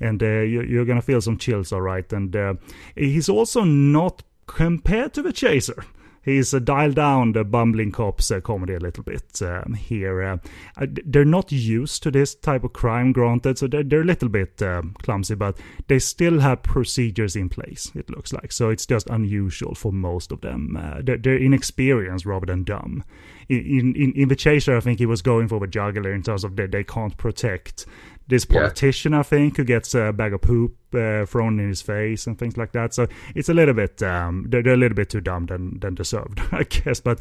and 0.00 0.22
uh, 0.22 0.40
you, 0.40 0.80
are 0.80 0.84
gonna 0.84 1.02
feel 1.02 1.20
some 1.20 1.38
chills, 1.38 1.72
all 1.72 1.82
right. 1.82 2.10
And 2.12 2.34
uh, 2.34 2.54
he's 2.96 3.28
also 3.28 3.64
not 3.64 4.22
compared 4.46 5.14
to 5.14 5.22
the 5.22 5.32
chaser 5.32 5.84
he's 6.22 6.52
uh, 6.52 6.58
dialed 6.58 6.94
down 6.94 7.32
the 7.32 7.44
bumbling 7.44 7.92
cops 7.92 8.30
uh, 8.30 8.40
comedy 8.40 8.74
a 8.74 8.80
little 8.80 9.02
bit 9.02 9.40
um, 9.42 9.74
here. 9.74 10.22
Uh, 10.22 10.36
uh 10.76 10.86
they're 11.04 11.24
not 11.24 11.50
used 11.52 12.02
to 12.02 12.10
this 12.10 12.34
type 12.34 12.64
of 12.64 12.72
crime, 12.72 13.12
granted, 13.12 13.58
so 13.58 13.66
they're, 13.66 13.82
they're 13.82 14.02
a 14.02 14.04
little 14.04 14.28
bit 14.28 14.60
um, 14.62 14.94
clumsy, 15.02 15.34
but 15.34 15.56
they 15.88 15.98
still 15.98 16.40
have 16.40 16.62
procedures 16.62 17.36
in 17.36 17.48
place, 17.48 17.90
it 17.94 18.10
looks 18.10 18.32
like. 18.32 18.52
So 18.52 18.70
it's 18.70 18.86
just 18.86 19.08
unusual 19.08 19.74
for 19.74 19.92
most 19.92 20.32
of 20.32 20.40
them. 20.40 20.76
Uh, 20.76 21.00
they're, 21.02 21.18
they're, 21.18 21.40
inexperienced 21.40 22.26
rather 22.26 22.46
than 22.46 22.64
dumb. 22.64 23.02
In, 23.48 23.96
in, 23.96 24.12
in 24.12 24.28
the 24.28 24.36
chaser, 24.36 24.76
I 24.76 24.80
think 24.80 24.98
he 24.98 25.06
was 25.06 25.22
going 25.22 25.48
for 25.48 25.58
the 25.58 25.66
juggler 25.66 26.12
in 26.12 26.22
terms 26.22 26.44
of 26.44 26.54
that 26.56 26.70
they 26.70 26.84
can't 26.84 27.16
protect 27.16 27.86
this 28.30 28.44
politician, 28.44 29.12
yeah. 29.12 29.20
I 29.20 29.22
think, 29.22 29.58
who 29.58 29.64
gets 29.64 29.94
a 29.94 30.12
bag 30.12 30.32
of 30.32 30.40
poop 30.40 30.74
uh, 30.94 31.26
thrown 31.26 31.60
in 31.60 31.68
his 31.68 31.82
face 31.82 32.26
and 32.26 32.38
things 32.38 32.56
like 32.56 32.72
that. 32.72 32.94
So 32.94 33.06
it's 33.34 33.48
a 33.48 33.54
little 33.54 33.74
bit, 33.74 34.02
um, 34.02 34.46
they're, 34.48 34.62
they're, 34.62 34.74
a 34.74 34.78
little 34.78 34.96
bit 34.96 35.10
too 35.10 35.20
dumb 35.20 35.46
than 35.46 35.78
than 35.80 35.94
deserved, 35.94 36.40
I 36.52 36.62
guess. 36.62 37.00
But 37.00 37.20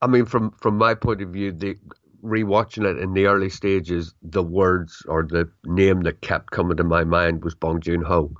I 0.00 0.06
mean, 0.06 0.26
from 0.26 0.52
from 0.52 0.78
my 0.78 0.94
point 0.94 1.22
of 1.22 1.30
view, 1.30 1.50
the 1.50 1.76
rewatching 2.24 2.84
it 2.84 2.98
in 2.98 3.12
the 3.12 3.26
early 3.26 3.50
stages, 3.50 4.14
the 4.22 4.42
words 4.42 5.02
or 5.08 5.24
the 5.24 5.50
name 5.64 6.02
that 6.02 6.20
kept 6.20 6.50
coming 6.50 6.76
to 6.76 6.84
my 6.84 7.04
mind 7.04 7.44
was 7.44 7.54
Bong 7.54 7.80
Joon 7.80 8.02
Ho. 8.02 8.30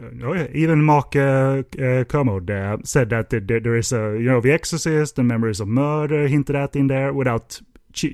Uh, 0.00 0.06
oh 0.24 0.32
yeah, 0.32 0.46
even 0.54 0.84
Mark 0.84 1.16
uh, 1.16 1.64
uh, 1.80 2.04
Kermode 2.04 2.50
uh, 2.50 2.76
said 2.84 3.10
that 3.10 3.30
there 3.30 3.76
is 3.76 3.92
a, 3.92 4.16
you 4.16 4.26
know, 4.26 4.40
The 4.40 4.52
Exorcist 4.52 5.18
and 5.18 5.26
Memories 5.26 5.58
of 5.58 5.66
Murder 5.66 6.28
hinted 6.28 6.54
at 6.54 6.76
in 6.76 6.86
there 6.86 7.12
without 7.12 7.60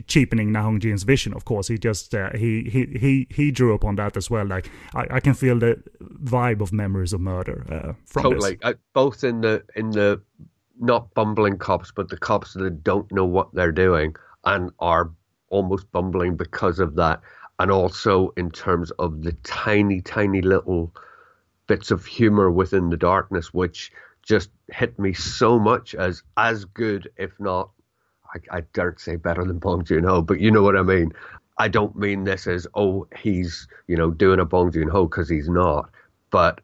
cheapening 0.07 0.53
Na 0.53 0.62
Hong 0.62 0.80
Jin's 0.80 1.03
vision. 1.03 1.35
Of 1.35 1.45
course, 1.45 1.68
he 1.68 1.78
just 1.78 2.14
uh, 2.14 2.30
he 2.35 2.64
he 2.64 2.87
he 2.99 3.26
he 3.30 3.51
drew 3.51 3.74
upon 3.74 3.97
that 3.97 4.16
as 4.16 4.30
well. 4.30 4.47
Like 4.47 4.70
I, 4.95 5.07
I 5.16 5.20
can 5.20 5.35
feel 5.35 5.59
the 5.59 5.82
vibe 6.03 6.61
of 6.61 6.72
Memories 6.72 7.12
of 7.12 7.20
Murder 7.20 7.66
uh, 7.70 7.93
from 8.07 8.22
totally. 8.22 8.59
Both 8.93 9.24
in 9.24 9.41
the 9.41 9.62
in 9.76 9.91
the 9.91 10.20
not 10.80 11.12
bumbling 11.14 11.59
cops, 11.59 11.93
but 11.95 12.09
the 12.09 12.16
cops 12.16 12.55
that 12.55 12.82
don't 12.82 13.11
know 13.12 13.24
what 13.24 13.55
they're 13.55 13.72
doing 13.72 14.14
and 14.45 14.70
are 14.78 15.11
almost 15.49 15.91
bumbling 15.93 16.37
because 16.37 16.78
of 16.78 16.97
that, 16.97 17.20
and 17.59 17.70
also 17.70 18.32
in 18.37 18.51
terms 18.51 18.91
of 18.93 19.22
the 19.22 19.32
tiny, 19.45 20.01
tiny 20.01 20.43
little 20.43 20.93
bits 21.66 21.91
of 21.91 22.05
humor 22.05 22.51
within 22.51 22.91
the 22.91 22.97
darkness, 22.97 23.55
which 23.55 23.93
just 24.22 24.51
hit 24.72 24.99
me 24.99 25.12
so 25.12 25.59
much 25.59 25.95
as 25.95 26.22
as 26.37 26.64
good, 26.64 27.11
if 27.16 27.32
not 27.39 27.70
I, 28.35 28.59
I 28.59 28.61
dare 28.72 28.95
say 28.99 29.16
better 29.16 29.45
than 29.45 29.59
Bong 29.59 29.85
Joon 29.85 30.05
Ho, 30.05 30.22
but 30.22 30.41
you 30.41 30.51
know 30.51 30.62
what 30.62 30.76
I 30.76 30.82
mean. 30.82 31.12
I 31.59 31.68
don't 31.68 31.95
mean 31.97 32.24
this 32.24 32.47
as 32.47 32.66
oh 32.74 33.07
he's 33.16 33.68
you 33.87 33.97
know 33.97 34.11
doing 34.11 34.41
a 34.41 34.45
Bong 34.45 34.72
Joon 34.72 34.89
Ho 34.89 35.07
because 35.07 35.28
he's 35.28 35.49
not, 35.49 35.91
but 36.30 36.61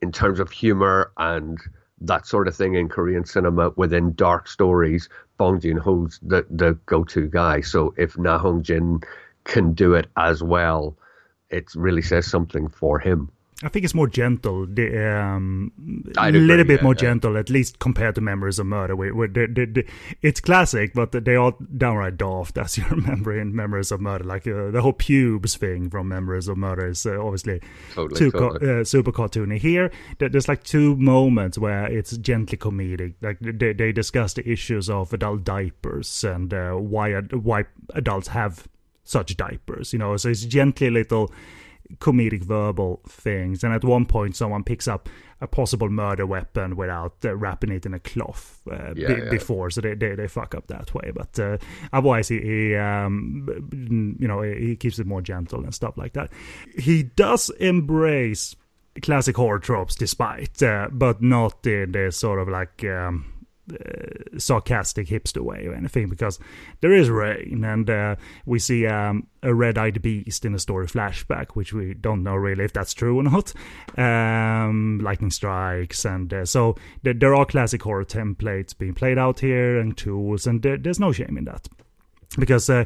in 0.00 0.12
terms 0.12 0.38
of 0.38 0.50
humor 0.50 1.12
and 1.16 1.58
that 2.00 2.26
sort 2.26 2.46
of 2.46 2.54
thing 2.56 2.74
in 2.74 2.88
Korean 2.88 3.24
cinema 3.24 3.70
within 3.76 4.14
dark 4.14 4.46
stories, 4.46 5.08
Bong 5.36 5.60
Joon 5.60 5.76
Ho's 5.76 6.20
the 6.22 6.46
the 6.50 6.74
go 6.86 7.04
to 7.04 7.28
guy. 7.28 7.60
So 7.60 7.94
if 7.96 8.16
Na 8.16 8.38
Hong 8.38 8.62
Jin 8.62 9.00
can 9.44 9.72
do 9.72 9.94
it 9.94 10.06
as 10.16 10.42
well, 10.42 10.96
it 11.50 11.74
really 11.74 12.02
says 12.02 12.26
something 12.26 12.68
for 12.68 12.98
him. 12.98 13.30
I 13.64 13.68
think 13.68 13.84
it's 13.84 13.94
more 13.94 14.06
gentle, 14.06 14.66
the, 14.66 15.12
um, 15.12 15.72
a 16.16 16.30
little 16.30 16.64
bit 16.64 16.80
more 16.80 16.94
yeah, 16.94 17.02
yeah. 17.02 17.08
gentle, 17.10 17.36
at 17.36 17.50
least 17.50 17.80
compared 17.80 18.14
to 18.14 18.20
Memories 18.20 18.60
of 18.60 18.66
Murder. 18.66 18.94
Where, 18.94 19.12
where 19.12 19.28
it's 20.22 20.40
classic, 20.40 20.94
but 20.94 21.10
they 21.10 21.34
are 21.34 21.52
downright 21.76 22.16
daft, 22.16 22.56
as 22.64 22.78
you 22.78 22.84
remember 22.88 23.36
in 23.36 23.56
Memories 23.56 23.90
of 23.90 24.00
Murder. 24.00 24.22
Like 24.22 24.46
uh, 24.46 24.70
the 24.70 24.80
whole 24.80 24.92
pubes 24.92 25.56
thing 25.56 25.90
from 25.90 26.06
Memories 26.06 26.46
of 26.46 26.56
Murder 26.56 26.86
is 26.86 27.04
uh, 27.04 27.20
obviously 27.20 27.60
Totally, 27.94 28.30
totally. 28.30 28.58
co- 28.60 28.80
uh, 28.80 28.84
super 28.84 29.10
cartoony. 29.10 29.58
Here, 29.58 29.90
there's 30.18 30.46
like 30.46 30.62
two 30.62 30.94
moments 30.94 31.58
where 31.58 31.86
it's 31.86 32.16
gently 32.18 32.58
comedic. 32.58 33.14
Like 33.20 33.38
they, 33.40 33.72
they 33.72 33.90
discuss 33.90 34.34
the 34.34 34.48
issues 34.48 34.88
of 34.88 35.12
adult 35.12 35.42
diapers 35.42 36.22
and 36.22 36.54
uh, 36.54 36.74
why 36.74 37.14
why 37.22 37.64
adults 37.94 38.28
have 38.28 38.68
such 39.02 39.36
diapers. 39.36 39.92
You 39.92 39.98
know, 39.98 40.16
so 40.16 40.28
it's 40.28 40.44
gently 40.44 40.90
little 40.90 41.32
comedic 41.96 42.42
verbal 42.44 43.00
things. 43.08 43.64
And 43.64 43.72
at 43.72 43.84
one 43.84 44.04
point, 44.06 44.36
someone 44.36 44.62
picks 44.64 44.86
up 44.86 45.08
a 45.40 45.46
possible 45.46 45.88
murder 45.88 46.26
weapon 46.26 46.76
without 46.76 47.14
uh, 47.24 47.34
wrapping 47.36 47.70
it 47.70 47.86
in 47.86 47.94
a 47.94 47.98
cloth 48.00 48.60
uh, 48.70 48.92
Yeah, 48.94 49.08
be- 49.14 49.22
yeah. 49.22 49.30
before, 49.30 49.70
so 49.70 49.80
they, 49.80 49.94
they 49.94 50.14
they 50.16 50.26
fuck 50.28 50.54
up 50.54 50.66
that 50.66 50.92
way. 50.94 51.12
But 51.14 51.38
uh, 51.38 51.58
otherwise, 51.92 52.28
he, 52.28 52.40
he 52.40 52.74
um, 52.76 53.46
you 54.18 54.26
know 54.28 54.42
he 54.42 54.76
keeps 54.76 54.98
it 54.98 55.06
more 55.06 55.22
gentle 55.22 55.62
and 55.64 55.74
stuff 55.74 55.96
like 55.96 56.12
that. 56.14 56.30
He 56.76 57.04
does 57.04 57.50
embrace 57.60 58.56
classic 59.00 59.36
horror 59.36 59.60
tropes, 59.60 59.94
despite, 59.94 60.60
uh, 60.62 60.88
but 60.90 61.22
not 61.22 61.64
in 61.66 61.92
the 61.92 62.10
sort 62.12 62.40
of 62.40 62.48
like. 62.48 62.84
Um, 62.84 63.32
uh, 63.72 64.38
sarcastic 64.38 65.08
hipster 65.08 65.40
way 65.40 65.66
or 65.66 65.74
anything 65.74 66.08
because 66.08 66.38
there 66.80 66.92
is 66.92 67.10
rain 67.10 67.64
and 67.64 67.88
uh, 67.90 68.16
we 68.46 68.58
see 68.58 68.86
um, 68.86 69.26
a 69.42 69.54
red-eyed 69.54 70.00
beast 70.02 70.44
in 70.44 70.54
a 70.54 70.58
story 70.58 70.86
flashback 70.86 71.50
which 71.50 71.72
we 71.72 71.94
don't 71.94 72.22
know 72.22 72.34
really 72.34 72.64
if 72.64 72.72
that's 72.72 72.94
true 72.94 73.18
or 73.18 73.22
not. 73.22 73.52
Um, 73.96 75.00
lightning 75.02 75.30
strikes 75.30 76.04
and 76.04 76.32
uh, 76.32 76.44
so 76.44 76.76
there, 77.02 77.14
there 77.14 77.34
are 77.34 77.44
classic 77.44 77.82
horror 77.82 78.04
templates 78.04 78.76
being 78.76 78.94
played 78.94 79.18
out 79.18 79.40
here 79.40 79.78
and 79.78 79.96
tools 79.96 80.46
and 80.46 80.62
there, 80.62 80.76
there's 80.76 81.00
no 81.00 81.12
shame 81.12 81.36
in 81.36 81.44
that. 81.44 81.68
Because 82.38 82.68
uh, 82.68 82.84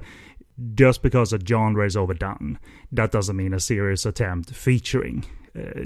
just 0.74 1.03
because 1.03 1.33
a 1.33 1.39
genre 1.39 1.85
is 1.85 1.97
overdone 1.97 2.59
that 2.93 3.11
doesn't 3.11 3.37
mean 3.37 3.55
a 3.55 3.61
serious 3.61 4.07
attempt 4.07 4.51
featuring 4.51 5.24
uh, 5.59 5.84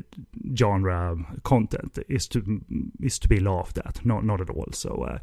genre 0.54 1.16
content 1.42 1.98
is 2.08 2.28
to 2.28 2.60
is 3.02 3.18
to 3.18 3.28
be 3.28 3.40
laughed 3.40 3.78
at. 3.78 4.04
Not 4.04 4.24
not 4.24 4.40
at 4.40 4.50
all. 4.50 4.68
So, 4.72 5.06
uh, 5.08 5.18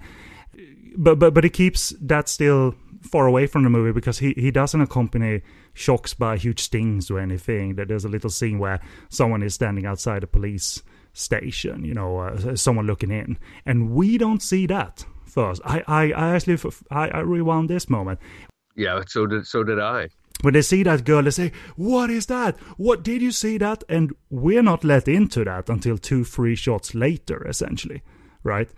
but 0.98 1.20
but 1.20 1.34
but 1.34 1.44
he 1.44 1.50
keeps 1.50 1.94
that 2.02 2.30
still 2.30 2.76
far 3.02 3.26
away 3.28 3.48
from 3.48 3.64
the 3.64 3.70
movie 3.70 3.92
because 3.92 4.20
he 4.20 4.34
he 4.34 4.52
doesn't 4.52 4.82
accompany 4.82 5.42
shocks 5.74 6.14
by 6.14 6.38
huge 6.38 6.62
stings 6.62 7.10
or 7.10 7.20
anything. 7.20 7.76
That 7.76 7.88
there's 7.88 8.06
a 8.06 8.10
little 8.10 8.30
scene 8.30 8.60
where 8.60 8.80
someone 9.10 9.44
is 9.44 9.54
standing 9.54 9.86
outside 9.86 10.24
a 10.24 10.28
police 10.28 10.84
station, 11.14 11.86
you 11.86 11.94
know, 11.94 12.18
uh, 12.20 12.56
someone 12.56 12.88
looking 12.88 13.12
in, 13.12 13.38
and 13.66 13.92
we 13.92 14.18
don't 14.18 14.42
see 14.42 14.68
that 14.68 15.06
first. 15.26 15.62
I 15.66 15.84
I, 15.88 16.12
I 16.12 16.36
actually 16.36 16.58
I, 16.92 17.08
I 17.10 17.20
rewound 17.20 17.70
this 17.70 17.90
moment 17.90 18.20
Yeah, 18.76 19.02
so 19.08 19.26
did 19.28 19.48
so 19.48 19.64
did 19.64 19.80
I. 19.80 20.10
when 20.44 20.54
they 20.54 20.62
see 20.62 20.84
that 20.84 21.06
girl, 21.06 21.24
they 21.24 21.32
say, 21.32 21.52
"What 21.78 22.10
is 22.10 22.26
that? 22.26 22.58
What 22.78 23.02
did 23.02 23.22
you 23.22 23.32
see 23.32 23.58
that?" 23.60 23.84
And 23.88 24.14
we're 24.30 24.62
not 24.62 24.84
let 24.84 25.08
into 25.08 25.44
that 25.46 25.70
until 25.70 25.98
two, 25.98 26.26
three 26.26 26.56
shots 26.56 26.94
later, 26.94 27.48
essentially, 27.48 28.02
right? 28.44 28.70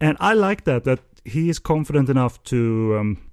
And 0.00 0.16
I 0.20 0.34
like 0.34 0.64
that 0.64 0.84
that 0.84 1.00
he 1.24 1.48
is 1.48 1.58
confident 1.60 2.08
enough 2.08 2.42
to 2.44 2.96
um, 2.98 3.30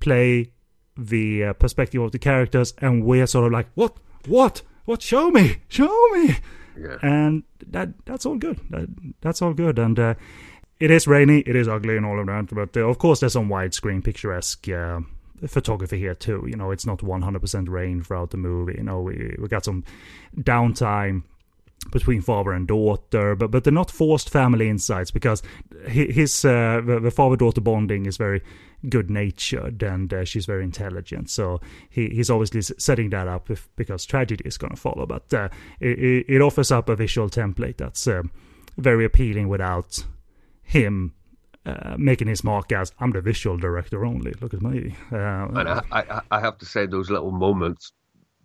play 0.00 0.52
the 0.96 1.44
uh, 1.44 1.52
perspective 1.52 2.00
of 2.00 2.12
the 2.12 2.18
characters, 2.18 2.72
and 2.78 3.04
we're 3.04 3.26
sort 3.26 3.46
of 3.46 3.52
like, 3.52 3.68
"What? 3.74 3.98
What? 4.26 4.62
What? 4.86 5.02
Show 5.02 5.30
me! 5.30 5.58
Show 5.68 6.08
me!" 6.12 6.36
Yeah. 6.78 6.98
and 7.02 7.42
that 7.68 7.90
that's 8.06 8.26
all 8.26 8.36
good. 8.36 8.58
That, 8.70 8.88
that's 9.20 9.42
all 9.42 9.52
good, 9.52 9.78
and 9.78 9.98
uh, 9.98 10.14
it 10.80 10.90
is 10.90 11.06
rainy, 11.06 11.40
it 11.40 11.56
is 11.56 11.68
ugly, 11.68 11.96
and 11.96 12.06
all 12.06 12.20
of 12.20 12.26
that. 12.26 12.54
But 12.54 12.76
uh, 12.76 12.88
of 12.88 12.98
course, 12.98 13.20
there's 13.20 13.34
some 13.34 13.48
widescreen, 13.48 14.02
picturesque 14.02 14.68
uh, 14.68 15.00
photography 15.46 15.98
here 15.98 16.14
too. 16.14 16.44
You 16.48 16.56
know, 16.56 16.70
it's 16.70 16.86
not 16.86 16.98
100% 16.98 17.68
rain 17.68 18.02
throughout 18.02 18.30
the 18.30 18.36
movie. 18.36 18.74
You 18.78 18.84
know, 18.84 19.02
we 19.02 19.34
we 19.38 19.48
got 19.48 19.64
some 19.64 19.84
downtime 20.36 21.22
between 21.90 22.20
father 22.20 22.52
and 22.52 22.66
daughter, 22.66 23.34
but 23.36 23.50
but 23.50 23.64
they're 23.64 23.72
not 23.72 23.90
forced 23.90 24.30
family 24.30 24.68
insights 24.68 25.10
because 25.10 25.42
hi- 25.84 26.10
his 26.10 26.44
uh, 26.44 26.80
the, 26.84 27.00
the 27.00 27.10
father 27.10 27.36
daughter 27.36 27.60
bonding 27.60 28.06
is 28.06 28.16
very 28.16 28.42
good 28.88 29.10
natured 29.10 29.82
and 29.82 30.12
uh, 30.12 30.24
she's 30.24 30.46
very 30.46 30.64
intelligent. 30.64 31.30
So 31.30 31.60
he 31.90 32.08
he's 32.08 32.30
obviously 32.30 32.62
setting 32.62 33.10
that 33.10 33.28
up 33.28 33.50
if, 33.50 33.68
because 33.76 34.04
tragedy 34.04 34.42
is 34.44 34.58
going 34.58 34.74
to 34.74 34.80
follow. 34.80 35.06
But 35.06 35.32
uh, 35.32 35.48
it, 35.80 35.98
it 35.98 36.26
it 36.28 36.40
offers 36.40 36.70
up 36.70 36.88
a 36.88 36.96
visual 36.96 37.28
template 37.28 37.76
that's 37.76 38.06
um, 38.06 38.30
very 38.76 39.04
appealing 39.04 39.48
without 39.48 40.04
him. 40.62 41.14
Uh, 41.66 41.96
making 41.98 42.28
his 42.28 42.44
mark 42.44 42.70
as 42.70 42.92
I'm 43.00 43.10
the 43.10 43.20
visual 43.20 43.56
director 43.56 44.04
only. 44.04 44.32
Look 44.40 44.54
at 44.54 44.62
me. 44.62 44.94
Uh, 45.10 45.48
And 45.48 45.68
I, 45.68 45.82
I, 45.90 46.20
I 46.30 46.40
have 46.40 46.58
to 46.58 46.64
say, 46.64 46.86
those 46.86 47.10
little 47.10 47.32
moments 47.32 47.90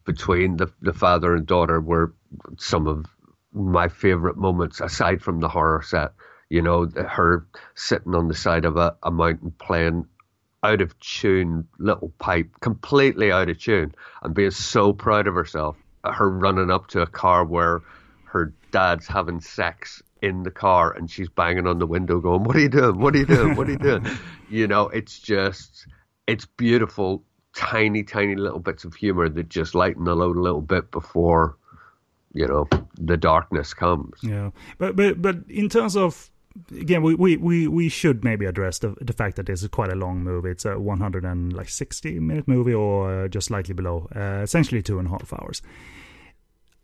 between 0.05 0.57
the, 0.57 0.73
the 0.81 0.91
father 0.93 1.35
and 1.35 1.45
daughter 1.45 1.79
were 1.79 2.15
some 2.57 2.87
of 2.87 3.05
my 3.53 3.89
favorite 3.89 4.37
moments, 4.37 4.81
aside 4.81 5.21
from 5.21 5.39
the 5.39 5.47
horror 5.49 5.83
set. 5.83 6.13
You 6.49 6.63
know, 6.63 6.87
her 6.87 7.45
sitting 7.75 8.15
on 8.15 8.27
the 8.27 8.33
side 8.33 8.65
of 8.65 8.75
a, 8.77 8.95
a 9.03 9.11
mountain 9.11 9.53
playing 9.59 10.07
out 10.63 10.81
of 10.81 10.99
tune 10.99 11.67
little 11.77 12.11
pipe, 12.17 12.49
completely 12.59 13.31
out 13.31 13.49
of 13.49 13.59
tune, 13.59 13.93
and 14.23 14.33
being 14.33 14.49
so 14.49 14.93
proud 14.93 15.27
of 15.27 15.35
herself. 15.35 15.77
Her 16.03 16.27
running 16.27 16.71
up 16.71 16.87
to 16.87 17.01
a 17.01 17.07
car 17.07 17.45
where 17.45 17.81
her 18.25 18.51
dad's 18.71 19.05
having 19.05 19.41
sex 19.41 20.01
in 20.21 20.43
the 20.43 20.51
car 20.51 20.91
and 20.91 21.09
she's 21.09 21.29
banging 21.29 21.67
on 21.67 21.79
the 21.79 21.87
window 21.87 22.19
going, 22.19 22.43
What 22.43 22.55
are 22.55 22.59
you 22.59 22.69
doing? 22.69 22.99
What 22.99 23.15
are 23.15 23.19
you 23.19 23.25
doing? 23.25 23.55
What 23.55 23.67
are 23.67 23.71
you 23.71 23.77
doing? 23.89 24.05
you 24.49 24.67
know, 24.67 24.87
it's 24.89 25.19
just, 25.19 25.87
it's 26.27 26.45
beautiful, 26.45 27.23
tiny, 27.55 28.03
tiny 28.03 28.35
little 28.35 28.59
bits 28.59 28.83
of 28.83 28.93
humor 28.93 29.29
that 29.29 29.49
just 29.49 29.75
lighten 29.75 30.03
the 30.03 30.15
load 30.15 30.37
a 30.37 30.41
little 30.41 30.61
bit 30.61 30.91
before, 30.91 31.57
you 32.33 32.47
know, 32.47 32.67
the 32.97 33.17
darkness 33.17 33.73
comes. 33.73 34.19
Yeah, 34.21 34.51
but 34.77 34.95
but 34.95 35.21
but 35.21 35.37
in 35.49 35.67
terms 35.69 35.97
of 35.97 36.29
again, 36.71 37.01
we 37.01 37.15
we, 37.15 37.37
we, 37.37 37.67
we 37.67 37.89
should 37.89 38.23
maybe 38.23 38.45
address 38.45 38.79
the 38.79 38.95
the 39.01 39.13
fact 39.13 39.35
that 39.35 39.47
this 39.47 39.63
is 39.63 39.69
quite 39.69 39.91
a 39.91 39.95
long 39.95 40.23
movie. 40.23 40.51
It's 40.51 40.65
a 40.65 40.79
160 40.79 42.19
minute 42.19 42.47
movie 42.47 42.73
or 42.73 43.23
uh, 43.23 43.27
just 43.27 43.47
slightly 43.47 43.73
below, 43.73 44.07
uh, 44.15 44.41
essentially 44.43 44.81
two 44.81 44.99
and 44.99 45.07
a 45.07 45.11
half 45.11 45.33
hours. 45.33 45.61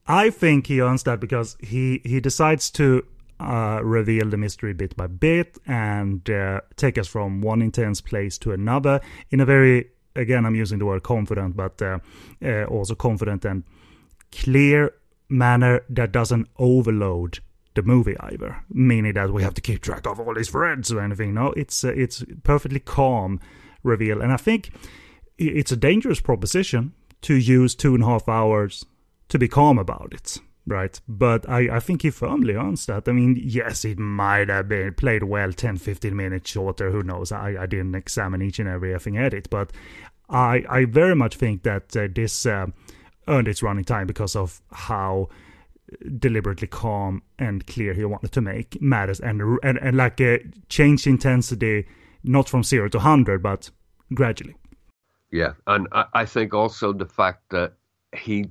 I 0.07 0.29
think 0.29 0.67
he 0.67 0.81
earns 0.81 1.03
that 1.03 1.19
because 1.19 1.57
he 1.59 2.01
he 2.03 2.19
decides 2.19 2.69
to 2.71 3.05
uh, 3.39 3.79
reveal 3.83 4.29
the 4.29 4.37
mystery 4.37 4.73
bit 4.73 4.95
by 4.95 5.07
bit 5.07 5.57
and 5.67 6.29
uh, 6.29 6.61
take 6.75 6.97
us 6.97 7.07
from 7.07 7.41
one 7.41 7.61
intense 7.61 8.01
place 8.01 8.37
to 8.39 8.51
another 8.51 8.99
in 9.29 9.39
a 9.39 9.45
very 9.45 9.89
again 10.17 10.45
I'm 10.45 10.55
using 10.55 10.79
the 10.79 10.85
word 10.85 11.03
confident, 11.03 11.55
but 11.55 11.81
uh, 11.81 11.99
uh, 12.43 12.63
also 12.65 12.95
confident 12.95 13.45
and 13.45 13.63
clear 14.31 14.93
manner 15.29 15.81
that 15.89 16.11
doesn't 16.11 16.47
overload 16.57 17.39
the 17.75 17.83
movie 17.83 18.15
either, 18.19 18.63
meaning 18.69 19.13
that 19.13 19.31
we 19.31 19.43
have 19.43 19.53
to 19.53 19.61
keep 19.61 19.81
track 19.81 20.07
of 20.07 20.19
all 20.19 20.33
these 20.33 20.49
threads 20.49 20.91
or 20.91 20.99
anything. 20.99 21.33
No, 21.33 21.53
it's 21.53 21.83
uh, 21.83 21.89
it's 21.89 22.23
perfectly 22.43 22.79
calm 22.79 23.39
reveal, 23.83 24.21
and 24.21 24.33
I 24.33 24.37
think 24.37 24.71
it's 25.37 25.71
a 25.71 25.77
dangerous 25.77 26.19
proposition 26.19 26.93
to 27.21 27.35
use 27.35 27.75
two 27.75 27.93
and 27.93 28.03
a 28.03 28.07
half 28.07 28.27
hours 28.27 28.85
to 29.29 29.37
be 29.37 29.47
calm 29.47 29.77
about 29.77 30.13
it, 30.13 30.39
right? 30.67 30.99
But 31.07 31.49
I, 31.49 31.77
I 31.77 31.79
think 31.79 32.03
he 32.03 32.09
firmly 32.09 32.53
earns 32.53 32.85
that. 32.85 33.07
I 33.07 33.13
mean, 33.13 33.39
yes, 33.41 33.85
it 33.85 33.97
might 33.97 34.49
have 34.49 34.67
been 34.67 34.93
played 34.93 35.23
well 35.23 35.53
10, 35.53 35.77
15 35.77 36.15
minutes 36.15 36.51
shorter, 36.51 36.91
who 36.91 37.01
knows? 37.01 37.31
I, 37.31 37.55
I 37.59 37.65
didn't 37.65 37.95
examine 37.95 38.41
each 38.41 38.59
and 38.59 38.69
every 38.69 38.91
effing 38.91 39.19
edit, 39.19 39.49
but 39.49 39.71
I, 40.29 40.63
I 40.69 40.85
very 40.85 41.15
much 41.15 41.37
think 41.37 41.63
that 41.63 41.95
uh, 41.95 42.07
this 42.13 42.45
uh, 42.45 42.67
earned 43.27 43.47
its 43.47 43.63
running 43.63 43.85
time 43.85 44.07
because 44.07 44.35
of 44.35 44.61
how 44.71 45.29
deliberately 46.19 46.67
calm 46.67 47.21
and 47.39 47.65
clear 47.65 47.93
he 47.93 48.03
wanted 48.03 48.31
to 48.33 48.41
make 48.41 48.81
matters 48.81 49.21
and 49.21 49.41
and, 49.63 49.77
and 49.77 49.95
like 49.95 50.19
uh, 50.19 50.37
change 50.67 51.07
intensity 51.07 51.87
not 52.23 52.49
from 52.49 52.61
zero 52.61 52.89
to 52.89 52.97
100 52.97 53.41
but 53.41 53.71
gradually 54.13 54.53
Yeah, 55.31 55.53
and 55.65 55.87
I, 55.93 56.05
I 56.13 56.25
think 56.25 56.53
also 56.53 56.91
the 56.91 57.05
fact 57.05 57.49
that 57.51 57.73
he 58.13 58.49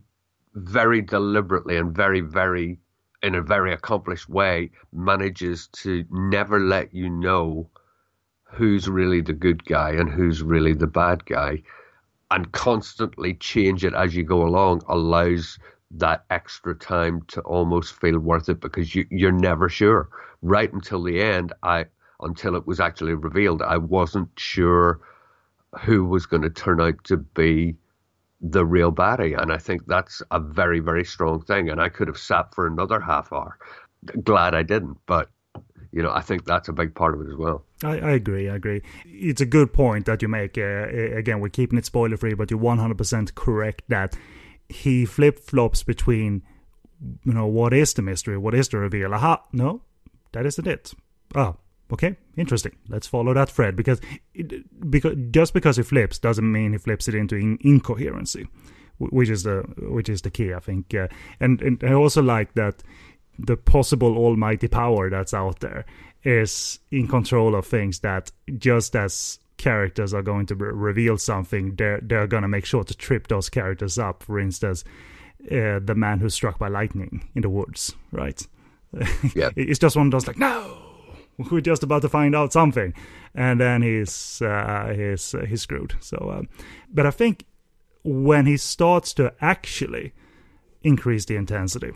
very 0.56 1.02
deliberately 1.02 1.76
and 1.76 1.94
very, 1.94 2.20
very, 2.20 2.78
in 3.22 3.34
a 3.34 3.42
very 3.42 3.72
accomplished 3.72 4.28
way, 4.28 4.70
manages 4.92 5.68
to 5.68 6.04
never 6.10 6.58
let 6.58 6.94
you 6.94 7.10
know 7.10 7.68
who's 8.44 8.88
really 8.88 9.20
the 9.20 9.34
good 9.34 9.64
guy 9.66 9.90
and 9.90 10.08
who's 10.08 10.42
really 10.42 10.72
the 10.72 10.86
bad 10.86 11.24
guy, 11.26 11.62
and 12.30 12.50
constantly 12.52 13.34
change 13.34 13.84
it 13.84 13.94
as 13.94 14.16
you 14.16 14.24
go 14.24 14.42
along 14.42 14.82
allows 14.88 15.58
that 15.90 16.24
extra 16.30 16.74
time 16.74 17.22
to 17.28 17.40
almost 17.42 17.94
feel 18.00 18.18
worth 18.18 18.48
it 18.48 18.60
because 18.60 18.94
you, 18.94 19.06
you're 19.10 19.30
never 19.30 19.68
sure. 19.68 20.08
Right 20.42 20.72
until 20.72 21.02
the 21.02 21.20
end, 21.20 21.52
I 21.62 21.86
until 22.20 22.56
it 22.56 22.66
was 22.66 22.80
actually 22.80 23.14
revealed, 23.14 23.60
I 23.60 23.76
wasn't 23.76 24.30
sure 24.36 25.00
who 25.82 26.04
was 26.04 26.24
going 26.24 26.42
to 26.42 26.50
turn 26.50 26.80
out 26.80 27.04
to 27.04 27.18
be 27.18 27.76
the 28.40 28.64
real 28.64 28.92
baddie. 28.92 29.40
And 29.40 29.52
I 29.52 29.58
think 29.58 29.86
that's 29.86 30.22
a 30.30 30.40
very, 30.40 30.80
very 30.80 31.04
strong 31.04 31.42
thing. 31.42 31.70
And 31.70 31.80
I 31.80 31.88
could 31.88 32.08
have 32.08 32.18
sat 32.18 32.54
for 32.54 32.66
another 32.66 33.00
half 33.00 33.32
hour. 33.32 33.58
Glad 34.22 34.54
I 34.54 34.62
didn't, 34.62 34.98
but 35.06 35.30
you 35.92 36.02
know, 36.02 36.12
I 36.12 36.20
think 36.20 36.44
that's 36.44 36.68
a 36.68 36.74
big 36.74 36.94
part 36.94 37.14
of 37.14 37.22
it 37.22 37.30
as 37.30 37.36
well. 37.36 37.64
I, 37.82 37.98
I 37.98 38.10
agree. 38.10 38.50
I 38.50 38.56
agree. 38.56 38.82
It's 39.06 39.40
a 39.40 39.46
good 39.46 39.72
point 39.72 40.04
that 40.06 40.20
you 40.20 40.28
make. 40.28 40.58
Uh, 40.58 40.88
again, 40.88 41.40
we're 41.40 41.48
keeping 41.48 41.78
it 41.78 41.86
spoiler 41.86 42.18
free, 42.18 42.34
but 42.34 42.50
you're 42.50 42.60
100% 42.60 43.34
correct 43.34 43.82
that 43.88 44.14
he 44.68 45.06
flip 45.06 45.38
flops 45.38 45.82
between, 45.82 46.42
you 47.24 47.32
know, 47.32 47.46
what 47.46 47.72
is 47.72 47.94
the 47.94 48.02
mystery? 48.02 48.36
What 48.36 48.54
is 48.54 48.68
the 48.68 48.78
reveal? 48.78 49.14
Aha, 49.14 49.42
no, 49.52 49.82
that 50.32 50.44
isn't 50.44 50.66
it. 50.66 50.92
Oh, 51.34 51.56
okay, 51.92 52.16
interesting. 52.36 52.76
Let's 52.88 53.06
follow 53.06 53.34
that 53.34 53.50
thread 53.50 53.76
because, 53.76 54.00
it, 54.34 54.90
because 54.90 55.16
just 55.30 55.54
because 55.54 55.76
he 55.76 55.82
flips 55.82 56.18
doesn't 56.18 56.50
mean 56.50 56.72
he 56.72 56.78
flips 56.78 57.08
it 57.08 57.14
into 57.14 57.36
in, 57.36 57.58
incoherency, 57.60 58.48
which 58.98 59.28
is 59.28 59.42
the 59.42 59.62
which 59.78 60.08
is 60.08 60.22
the 60.22 60.30
key, 60.30 60.52
I 60.54 60.60
think. 60.60 60.94
Uh, 60.94 61.08
and 61.40 61.60
and 61.62 61.82
I 61.84 61.92
also 61.92 62.22
like 62.22 62.54
that 62.54 62.82
the 63.38 63.56
possible 63.56 64.16
almighty 64.16 64.68
power 64.68 65.10
that's 65.10 65.34
out 65.34 65.60
there 65.60 65.84
is 66.24 66.78
in 66.90 67.06
control 67.06 67.54
of 67.54 67.66
things 67.66 68.00
that 68.00 68.32
just 68.58 68.96
as 68.96 69.38
characters 69.58 70.12
are 70.12 70.22
going 70.22 70.46
to 70.46 70.54
re- 70.54 70.70
reveal 70.72 71.16
something 71.16 71.74
they're 71.76 72.00
they're 72.02 72.26
going 72.26 72.42
to 72.42 72.48
make 72.48 72.66
sure 72.66 72.84
to 72.84 72.94
trip 72.94 73.28
those 73.28 73.48
characters 73.48 73.98
up 73.98 74.22
for 74.22 74.38
instance 74.38 74.84
uh, 75.50 75.78
the 75.82 75.94
man 75.96 76.18
who's 76.18 76.34
struck 76.34 76.58
by 76.58 76.68
lightning 76.68 77.26
in 77.34 77.42
the 77.42 77.48
woods 77.48 77.94
right 78.12 78.46
yeah 79.34 79.50
it's 79.56 79.78
just 79.78 79.96
one 79.96 80.06
of 80.06 80.12
those 80.12 80.26
like 80.26 80.38
no 80.38 80.85
we're 81.50 81.60
just 81.60 81.82
about 81.82 82.02
to 82.02 82.08
find 82.08 82.34
out 82.34 82.52
something 82.52 82.92
and 83.34 83.60
then 83.60 83.82
he's 83.82 84.40
uh, 84.42 84.92
he's 84.96 85.34
uh, 85.34 85.44
he's 85.46 85.62
screwed 85.62 85.94
so 86.00 86.16
uh, 86.16 86.42
but 86.92 87.06
i 87.06 87.10
think 87.10 87.44
when 88.04 88.46
he 88.46 88.56
starts 88.56 89.12
to 89.12 89.32
actually 89.40 90.12
increase 90.82 91.24
the 91.24 91.36
intensity 91.36 91.92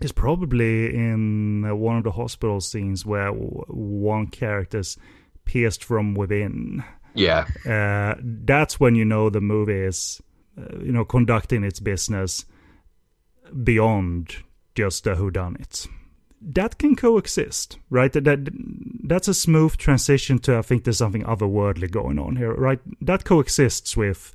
is 0.00 0.12
probably 0.12 0.94
in 0.94 1.64
uh, 1.64 1.74
one 1.74 1.96
of 1.96 2.04
the 2.04 2.12
hospital 2.12 2.60
scenes 2.60 3.06
where 3.06 3.30
one 3.30 4.26
character's 4.26 4.98
pierced 5.44 5.84
from 5.84 6.14
within. 6.14 6.84
Yeah. 7.14 7.46
Uh, 7.66 8.16
that's 8.20 8.80
when 8.80 8.94
you 8.94 9.04
know 9.04 9.30
the 9.30 9.40
movie 9.40 9.80
is, 9.80 10.20
uh, 10.58 10.78
you 10.78 10.92
know, 10.92 11.04
conducting 11.04 11.64
its 11.64 11.80
business 11.80 12.44
beyond 13.62 14.36
just 14.74 15.06
a 15.06 15.14
whodunit. 15.14 15.88
That 16.44 16.78
can 16.78 16.96
coexist, 16.96 17.78
right? 17.88 18.12
That, 18.12 18.24
that 18.24 18.48
that's 19.04 19.28
a 19.28 19.34
smooth 19.34 19.76
transition 19.76 20.38
to 20.40 20.58
I 20.58 20.62
think 20.62 20.84
there's 20.84 20.98
something 20.98 21.22
otherworldly 21.24 21.90
going 21.90 22.18
on 22.18 22.36
here, 22.36 22.54
right? 22.54 22.80
That 23.00 23.24
coexists 23.24 23.96
with 23.96 24.34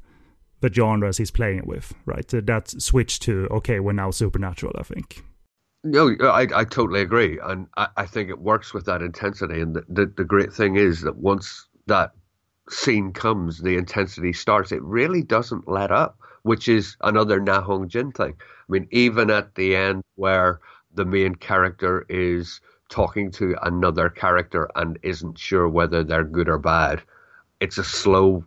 the 0.62 0.72
genres 0.72 1.18
he's 1.18 1.32
playing 1.32 1.64
with, 1.66 1.94
right? 2.06 2.34
Uh, 2.34 2.42
that 2.46 2.70
switch 2.82 3.20
to 3.22 3.48
okay, 3.52 3.80
we're 3.80 3.94
now 3.94 4.12
supernatural. 4.12 4.74
I 4.78 4.84
think. 4.84 5.24
No, 5.84 6.16
I, 6.22 6.48
I 6.54 6.64
totally 6.64 7.02
agree, 7.02 7.40
and 7.44 7.68
I, 7.78 7.88
I 7.98 8.06
think 8.06 8.30
it 8.30 8.40
works 8.40 8.74
with 8.74 8.86
that 8.86 9.02
intensity. 9.02 9.62
And 9.62 9.76
the, 9.76 9.86
the, 9.88 10.06
the 10.18 10.26
great 10.26 10.52
thing 10.52 10.76
is 10.76 11.02
that 11.02 11.18
once 11.18 11.68
that 11.86 12.12
scene 12.70 13.14
comes, 13.14 13.60
the 13.60 13.78
intensity 13.78 14.34
starts. 14.34 14.72
It 14.72 14.82
really 14.82 15.24
doesn't 15.24 15.68
let 15.68 15.92
up, 15.92 16.18
which 16.44 16.68
is 16.68 16.98
another 17.02 17.40
Na 17.40 17.62
Hong 17.62 17.88
Jin 17.88 18.12
thing. 18.12 18.34
I 18.40 18.72
mean, 18.72 18.88
even 18.92 19.30
at 19.30 19.56
the 19.56 19.76
end 19.76 20.04
where 20.16 20.60
the 20.98 21.06
main 21.06 21.36
character 21.36 22.06
is 22.10 22.60
talking 22.90 23.32
to 23.32 23.56
another 23.62 24.10
character 24.10 24.70
and 24.76 25.00
isn't 25.04 25.40
sure 25.40 25.70
whether 25.70 26.04
they're 26.04 26.24
good 26.24 26.50
or 26.50 26.58
bad, 26.58 27.02
it's 27.62 27.78
a 27.78 27.84
slow 27.84 28.44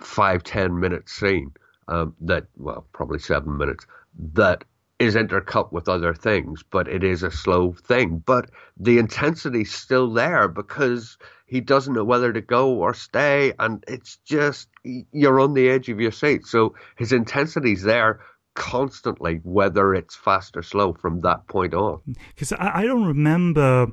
five 0.00 0.44
ten 0.44 0.78
minute 0.78 1.08
scene 1.08 1.52
um, 1.88 2.14
that 2.20 2.44
well 2.56 2.86
probably 2.92 3.18
seven 3.18 3.56
minutes 3.56 3.86
that 4.34 4.64
is 4.98 5.14
intercut 5.14 5.72
with 5.72 5.88
other 5.88 6.12
things, 6.12 6.64
but 6.70 6.88
it 6.88 7.04
is 7.04 7.22
a 7.22 7.30
slow 7.30 7.72
thing. 7.72 8.22
But 8.26 8.50
the 8.76 8.98
intensity's 8.98 9.72
still 9.72 10.12
there 10.12 10.48
because 10.48 11.18
he 11.46 11.60
doesn't 11.60 11.94
know 11.94 12.04
whether 12.04 12.32
to 12.32 12.40
go 12.40 12.74
or 12.74 12.94
stay, 12.94 13.52
and 13.58 13.84
it's 13.86 14.18
just 14.24 14.68
you're 14.84 15.40
on 15.40 15.54
the 15.54 15.70
edge 15.70 15.88
of 15.88 16.00
your 16.00 16.12
seat. 16.12 16.46
So 16.46 16.74
his 16.96 17.12
intensity's 17.12 17.82
there 17.82 18.20
constantly, 18.58 19.40
whether 19.44 19.94
it's 19.94 20.14
fast 20.14 20.56
or 20.56 20.62
slow 20.62 20.92
from 20.92 21.20
that 21.20 21.46
point 21.46 21.74
on. 21.74 22.00
Because 22.34 22.52
I 22.52 22.84
don't 22.84 23.06
remember 23.06 23.86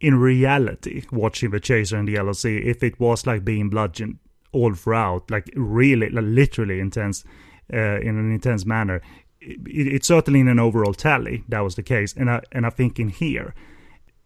in 0.00 0.16
reality 0.16 1.04
watching 1.10 1.50
The 1.50 1.60
Chaser 1.60 1.96
and 1.96 2.06
the 2.06 2.34
Sea 2.34 2.58
if 2.58 2.82
it 2.82 3.00
was 3.00 3.26
like 3.26 3.44
being 3.44 3.70
bludgeoned 3.70 4.18
all 4.52 4.74
throughout, 4.74 5.30
like 5.30 5.50
really, 5.56 6.10
like 6.10 6.24
literally 6.26 6.80
intense. 6.80 7.24
Uh, 7.72 7.98
in 8.00 8.18
an 8.18 8.30
intense 8.30 8.66
manner 8.66 9.00
it, 9.44 9.58
it's 9.66 10.08
certainly 10.08 10.40
in 10.40 10.48
an 10.48 10.58
overall 10.58 10.94
tally 10.94 11.44
that 11.48 11.60
was 11.60 11.74
the 11.74 11.82
case, 11.82 12.14
and 12.14 12.30
I 12.30 12.42
and 12.52 12.66
I 12.66 12.70
think 12.70 12.98
in 12.98 13.08
here 13.08 13.54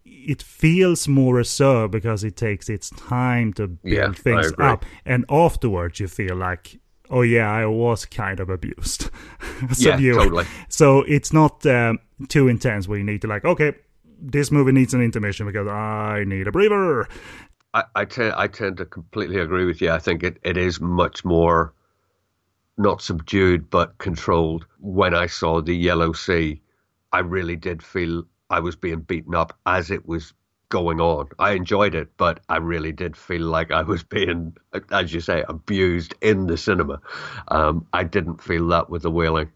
it 0.05 0.43
feels 0.43 1.07
more 1.07 1.35
reserved 1.35 1.93
because 1.93 2.25
it 2.25 2.37
takes 2.37 2.69
its 2.69 2.91
time 2.91 3.53
to 3.55 3.69
build 3.69 3.95
yeah, 3.95 4.13
things 4.13 4.53
up, 4.59 4.85
and 5.05 5.25
afterwards 5.29 6.01
you 6.01 6.09
feel 6.09 6.37
like, 6.37 6.81
oh 7.11 7.23
yeah, 7.23 7.51
I 7.51 7.67
was 7.67 8.05
kind 8.05 8.41
of 8.41 8.49
abused. 8.51 9.11
so 9.73 9.97
yeah, 9.97 10.13
totally. 10.13 10.45
So 10.69 11.03
it's 11.03 11.33
not 11.33 11.65
um, 11.67 11.99
too 12.29 12.49
intense 12.49 12.89
where 12.89 12.99
you 12.99 13.05
need 13.05 13.23
to 13.23 13.29
like, 13.29 13.45
okay, 13.45 13.75
this 14.21 14.51
movie 14.51 14.73
needs 14.73 14.95
an 14.95 15.03
intermission 15.03 15.47
because 15.47 15.69
I 15.69 16.25
need 16.27 16.49
a 16.49 16.53
breather. 16.53 17.09
I, 17.75 17.85
I 17.95 18.05
tend 18.05 18.35
I 18.35 18.47
tend 18.47 18.79
to 18.79 18.87
completely 18.87 19.39
agree 19.39 19.65
with 19.65 19.81
you. 19.81 19.91
I 19.91 19.99
think 19.99 20.23
it, 20.23 20.39
it 20.43 20.57
is 20.57 20.81
much 20.81 21.25
more 21.25 21.75
not 22.77 23.03
subdued 23.03 23.69
but 23.71 23.99
controlled. 23.99 24.67
When 24.81 25.15
I 25.15 25.27
saw 25.27 25.61
the 25.61 25.77
Yellow 25.77 26.13
Sea, 26.13 26.61
I 27.13 27.21
really 27.21 27.57
did 27.57 27.83
feel 27.83 28.25
I 28.51 28.61
was 28.61 28.77
being 28.77 29.01
beaten 29.01 29.35
up 29.35 29.57
as 29.67 29.91
it 29.91 30.07
was 30.07 30.33
going 30.69 31.01
on. 31.01 31.29
I 31.39 31.53
enjoyed 31.53 31.95
it, 31.95 32.09
but 32.17 32.41
I 32.49 32.57
really 32.59 32.93
did 32.93 33.17
feel 33.17 33.43
like 33.43 33.71
I 33.71 33.83
was 33.83 34.03
being, 34.17 34.57
as 34.91 35.13
you 35.13 35.21
say, 35.21 35.45
abused 35.49 36.15
in 36.21 36.47
the 36.47 36.57
cinema. 36.57 37.01
Um, 37.49 37.87
I 37.93 38.05
didn't 38.05 38.43
feel 38.43 38.67
that 38.69 38.91
with 38.91 39.03
the 39.03 39.11
wailing. 39.11 39.51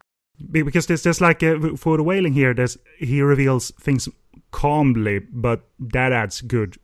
Because 0.51 0.87
there's 0.87 1.03
just 1.03 1.21
like 1.21 1.43
uh, 1.43 1.77
for 1.77 1.97
the 1.97 2.03
wailing 2.03 2.33
here, 2.33 2.53
there's 2.53 2.77
he 2.99 3.23
reveals 3.23 3.71
things 3.79 4.09
calmly, 4.51 5.21
but 5.21 5.63
that 5.79 6.11
adds 6.11 6.41
good, 6.41 6.79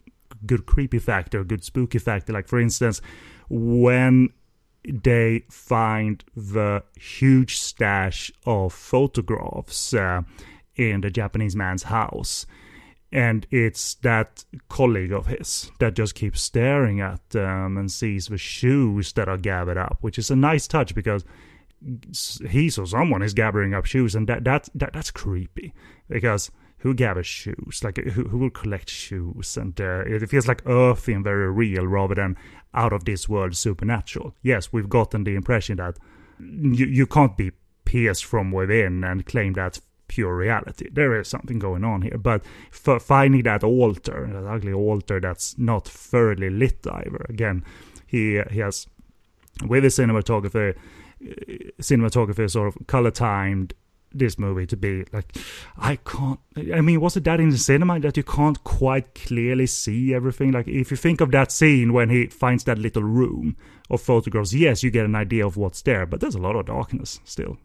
good 0.47 0.66
creepy 0.66 0.99
factor, 0.99 1.43
good 1.43 1.64
spooky 1.64 1.99
factor. 1.99 2.33
Like 2.33 2.47
for 2.47 2.61
instance, 2.61 3.01
when 3.49 4.33
they 4.85 5.45
find 5.51 6.24
the 6.37 6.83
huge 6.99 7.59
stash 7.59 8.31
of 8.47 8.72
photographs 8.72 9.93
uh, 9.93 10.22
in 10.76 11.01
the 11.01 11.11
Japanese 11.11 11.57
man's 11.57 11.85
house. 11.85 12.47
And 13.11 13.47
it's 13.51 13.95
that 13.97 14.45
colleague 14.69 15.13
of 15.13 15.27
his 15.27 15.71
that 15.79 15.95
just 15.95 16.15
keeps 16.15 16.43
staring 16.43 17.01
at 17.01 17.31
them 17.31 17.79
and 17.79 17.91
sees 17.91 18.27
the 18.27 18.37
shoes 18.37 19.13
that 19.15 19.29
are 19.29 19.39
gathered 19.39 19.79
up, 19.79 19.99
which 20.03 20.19
is 20.19 20.31
a 20.31 20.37
nice 20.37 20.67
touch 20.67 20.95
because 20.95 21.25
he 22.49 22.71
or 22.77 22.87
someone 22.87 23.23
is 23.23 23.35
gathering 23.35 23.73
up 23.73 23.87
shoes, 23.87 24.15
and 24.15 24.29
that, 24.29 24.45
that, 24.45 24.69
that 24.75 24.93
that's 24.93 25.11
creepy 25.11 25.73
because 26.09 26.51
who 26.79 26.95
gathers 26.95 27.27
shoes? 27.27 27.81
Like 27.83 27.97
who, 27.97 28.25
who 28.25 28.39
will 28.39 28.51
collect 28.51 28.91
shoes? 28.91 29.57
And 29.57 29.81
uh, 29.81 30.03
it 30.07 30.29
feels 30.29 30.47
like 30.47 30.67
earthy 30.67 31.13
and 31.13 31.25
very 31.25 31.51
real 31.51 31.87
rather 31.87 32.15
than 32.15 32.37
out 32.75 32.93
of 32.93 33.05
this 33.05 33.29
world 33.29 33.57
supernatural. 33.57 34.35
Yes, 34.43 34.73
we've 34.73 34.89
gotten 34.89 35.25
the 35.25 35.35
impression 35.35 35.77
that 35.79 35.99
you, 36.39 36.87
you 36.87 37.07
can't 37.07 37.37
be 37.37 37.53
pierced 37.85 38.25
from 38.25 38.53
within 38.53 39.03
and 39.03 39.27
claim 39.27 39.55
that's 39.55 39.81
pure 40.09 40.35
reality. 40.35 40.89
There 40.91 41.19
is 41.19 41.29
something 41.29 41.59
going 41.59 41.85
on 41.85 42.03
here. 42.03 42.19
But 42.19 42.43
finding 42.71 43.43
that 43.45 43.63
altar, 43.63 44.29
that 44.33 44.47
ugly 44.47 44.73
altar 44.73 45.21
that's 45.21 45.57
not 45.59 45.87
thoroughly 45.87 46.51
lit 46.51 46.87
either, 46.91 47.25
again, 47.29 47.65
he, 48.07 48.41
he 48.51 48.59
has, 48.61 48.87
with 49.67 49.85
the 49.85 49.89
cinematography, 49.89 50.75
uh, 50.75 51.35
cinematography 51.81 52.51
sort 52.51 52.75
of 52.75 52.87
color 52.87 53.11
timed 53.11 53.75
this 54.13 54.39
movie 54.39 54.67
to 54.67 54.77
be 54.77 55.05
like 55.13 55.37
I 55.77 55.97
can't 55.97 56.41
I 56.73 56.81
mean 56.81 57.01
was 57.01 57.17
it 57.17 57.25
that 57.25 57.41
in 57.41 57.51
the 57.51 57.59
cinema 57.59 58.01
that 58.01 58.17
you 58.17 58.23
can't 58.23 58.63
quite 58.65 59.15
clearly 59.15 59.67
see 59.67 60.15
everything 60.15 60.53
like 60.53 60.67
if 60.67 60.91
you 60.91 60.97
think 60.97 61.21
of 61.21 61.31
that 61.33 61.53
scene 61.53 61.93
when 61.93 62.09
he 62.09 62.27
finds 62.27 62.65
that 62.65 62.79
little 62.79 63.03
room 63.03 63.57
of 63.91 64.01
photographs 64.01 64.55
yes 64.55 64.83
you 64.83 64.91
get 64.91 65.05
an 65.05 65.15
idea 65.15 65.47
of 65.47 65.57
what's 65.57 65.83
there 65.83 66.07
but 66.07 66.21
there's 66.21 66.35
a 66.35 66.41
lot 66.41 66.57
of 66.57 66.67
darkness 66.67 67.21
still 67.25 67.59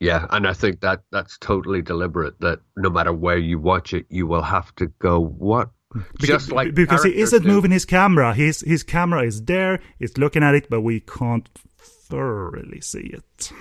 yeah 0.00 0.26
and 0.30 0.46
I 0.46 0.52
think 0.52 0.80
that 0.80 1.02
that's 1.10 1.38
totally 1.38 1.82
deliberate 1.82 2.40
that 2.40 2.60
no 2.76 2.90
matter 2.90 3.12
where 3.12 3.38
you 3.38 3.58
watch 3.58 3.92
it 3.92 4.06
you 4.08 4.26
will 4.26 4.42
have 4.42 4.74
to 4.76 4.86
go 4.98 5.20
what 5.20 5.70
just 6.18 6.50
like 6.50 6.74
because 6.74 7.04
he 7.04 7.16
isn't 7.16 7.42
do. 7.42 7.48
moving 7.48 7.70
his 7.70 7.84
camera 7.84 8.34
his 8.34 8.60
his 8.60 8.82
camera 8.82 9.22
is 9.22 9.42
there 9.42 9.80
it's 10.00 10.18
looking 10.18 10.42
at 10.42 10.54
it 10.54 10.68
but 10.68 10.80
we 10.80 11.00
can't 11.00 11.48
thoroughly 11.78 12.80
see 12.80 13.12
it 13.12 13.52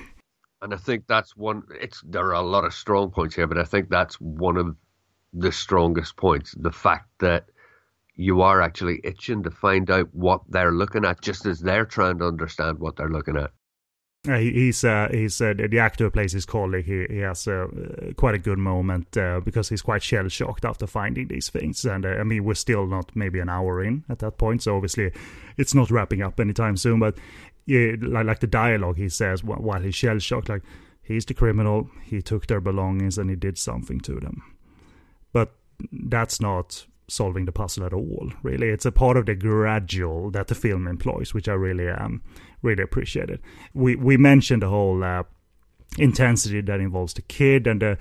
and 0.63 0.73
I 0.73 0.77
think 0.77 1.07
that's 1.07 1.35
one. 1.35 1.63
It's 1.79 2.01
there 2.07 2.27
are 2.27 2.41
a 2.41 2.41
lot 2.41 2.63
of 2.63 2.73
strong 2.73 3.11
points 3.11 3.35
here, 3.35 3.47
but 3.47 3.57
I 3.57 3.65
think 3.65 3.89
that's 3.89 4.15
one 4.21 4.55
of 4.55 4.77
the 5.33 5.51
strongest 5.51 6.15
points. 6.15 6.55
The 6.57 6.71
fact 6.71 7.09
that 7.19 7.47
you 8.15 8.41
are 8.43 8.61
actually 8.61 9.01
itching 9.03 9.43
to 9.43 9.51
find 9.51 9.91
out 9.91 10.07
what 10.13 10.41
they're 10.47 10.71
looking 10.71 11.03
at, 11.03 11.21
just 11.21 11.45
as 11.45 11.59
they're 11.59 11.85
trying 11.85 12.19
to 12.19 12.27
understand 12.27 12.79
what 12.79 12.95
they're 12.95 13.09
looking 13.09 13.35
at. 13.35 13.51
He's 14.25 14.85
uh, 14.85 15.09
he's 15.11 15.41
uh, 15.41 15.53
the 15.53 15.79
actor 15.79 16.05
who 16.05 16.09
plays 16.09 16.31
his 16.31 16.45
colleague. 16.45 16.85
He, 16.85 17.05
he 17.13 17.19
has 17.19 17.45
uh, 17.45 17.67
quite 18.15 18.35
a 18.35 18.39
good 18.39 18.57
moment 18.57 19.17
uh, 19.17 19.41
because 19.41 19.67
he's 19.67 19.81
quite 19.81 20.01
shell 20.01 20.29
shocked 20.29 20.63
after 20.63 20.87
finding 20.87 21.27
these 21.27 21.49
things. 21.49 21.83
And 21.83 22.05
uh, 22.05 22.11
I 22.11 22.23
mean, 22.23 22.45
we're 22.45 22.53
still 22.53 22.87
not 22.87 23.13
maybe 23.15 23.39
an 23.39 23.49
hour 23.49 23.83
in 23.83 24.05
at 24.07 24.19
that 24.19 24.37
point, 24.37 24.63
so 24.63 24.77
obviously 24.77 25.11
it's 25.57 25.75
not 25.75 25.91
wrapping 25.91 26.21
up 26.21 26.39
anytime 26.39 26.77
soon. 26.77 26.99
But 26.99 27.17
yeah, 27.65 27.95
like, 27.99 28.25
like 28.25 28.39
the 28.39 28.47
dialogue 28.47 28.95
he 28.95 29.09
says 29.09 29.43
while 29.43 29.81
he's 29.81 29.95
shell 29.95 30.19
shocked, 30.19 30.47
like 30.47 30.63
he's 31.01 31.25
the 31.25 31.33
criminal. 31.33 31.89
He 32.05 32.21
took 32.21 32.47
their 32.47 32.61
belongings 32.61 33.17
and 33.17 33.29
he 33.29 33.35
did 33.35 33.57
something 33.57 33.99
to 34.01 34.21
them. 34.21 34.41
But 35.33 35.53
that's 35.91 36.39
not 36.39 36.85
solving 37.07 37.45
the 37.45 37.51
puzzle 37.51 37.85
at 37.85 37.93
all. 37.93 38.31
Really, 38.41 38.69
it's 38.69 38.85
a 38.85 38.91
part 38.91 39.17
of 39.17 39.25
the 39.25 39.35
gradual 39.35 40.31
that 40.31 40.47
the 40.47 40.55
film 40.55 40.87
employs, 40.87 41.33
which 41.33 41.47
I 41.47 41.53
really 41.53 41.89
um 41.89 42.21
really 42.61 42.83
appreciated. 42.83 43.41
We 43.73 43.95
we 43.95 44.17
mentioned 44.17 44.63
the 44.63 44.69
whole 44.69 45.03
uh, 45.03 45.23
intensity 45.97 46.61
that 46.61 46.79
involves 46.79 47.13
the 47.13 47.21
kid 47.21 47.67
and 47.67 47.81
the. 47.81 47.97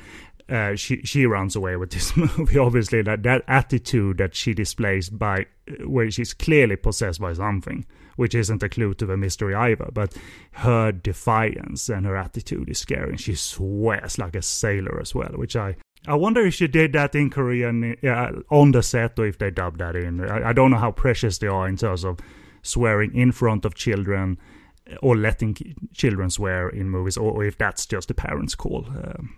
Uh, 0.49 0.75
she 0.75 1.01
she 1.03 1.25
runs 1.25 1.57
away 1.57 1.77
with 1.77 1.91
this 1.91 2.17
movie. 2.39 2.59
Obviously, 2.59 3.01
that 3.03 3.23
that 3.23 3.43
attitude 3.47 4.19
that 4.19 4.35
she 4.35 4.53
displays 4.53 5.09
by 5.09 5.47
where 5.87 6.11
she's 6.11 6.35
clearly 6.35 6.77
possessed 6.77 7.21
by 7.21 7.33
something, 7.33 7.87
which 8.17 8.35
isn't 8.35 8.63
a 8.63 8.69
clue 8.69 8.93
to 8.93 9.07
the 9.07 9.17
mystery 9.17 9.55
either. 9.55 9.89
But 9.93 10.15
her 10.53 10.93
defiance 10.93 11.89
and 11.89 12.05
her 12.07 12.17
attitude 12.17 12.69
is 12.69 12.81
scary. 12.81 13.17
She 13.17 13.35
swears 13.35 14.19
like 14.19 14.35
a 14.35 14.43
sailor 14.43 15.01
as 15.01 15.15
well, 15.15 15.33
which 15.37 15.57
I 15.57 15.77
I 16.07 16.15
wonder 16.15 16.45
if 16.45 16.55
she 16.55 16.67
did 16.67 16.93
that 16.95 17.15
in 17.15 17.31
Korean 17.31 17.97
uh, 18.05 18.33
on 18.51 18.73
the 18.73 18.83
set 18.83 19.19
or 19.19 19.27
if 19.27 19.39
they 19.39 19.51
dubbed 19.51 19.79
that 19.79 19.95
in. 19.95 20.21
I, 20.21 20.49
I, 20.49 20.53
don't 20.53 20.73
know 20.73 20.79
how 20.79 20.91
precious 20.91 21.39
they 21.39 21.47
are 21.47 21.69
in 21.69 21.77
terms 21.77 22.05
of 22.05 22.19
swearing 22.63 23.15
in 23.15 23.31
front 23.31 23.65
of 23.65 23.75
children 23.75 24.39
or 25.01 25.17
letting 25.17 25.57
children 25.95 26.29
swear 26.31 26.69
in 26.69 26.91
movies, 26.91 27.17
or, 27.17 27.33
or 27.33 27.45
if 27.45 27.57
that's 27.57 27.87
just 27.87 28.09
the 28.09 28.15
parents' 28.15 28.55
call. 28.55 28.85
Um, 28.89 29.37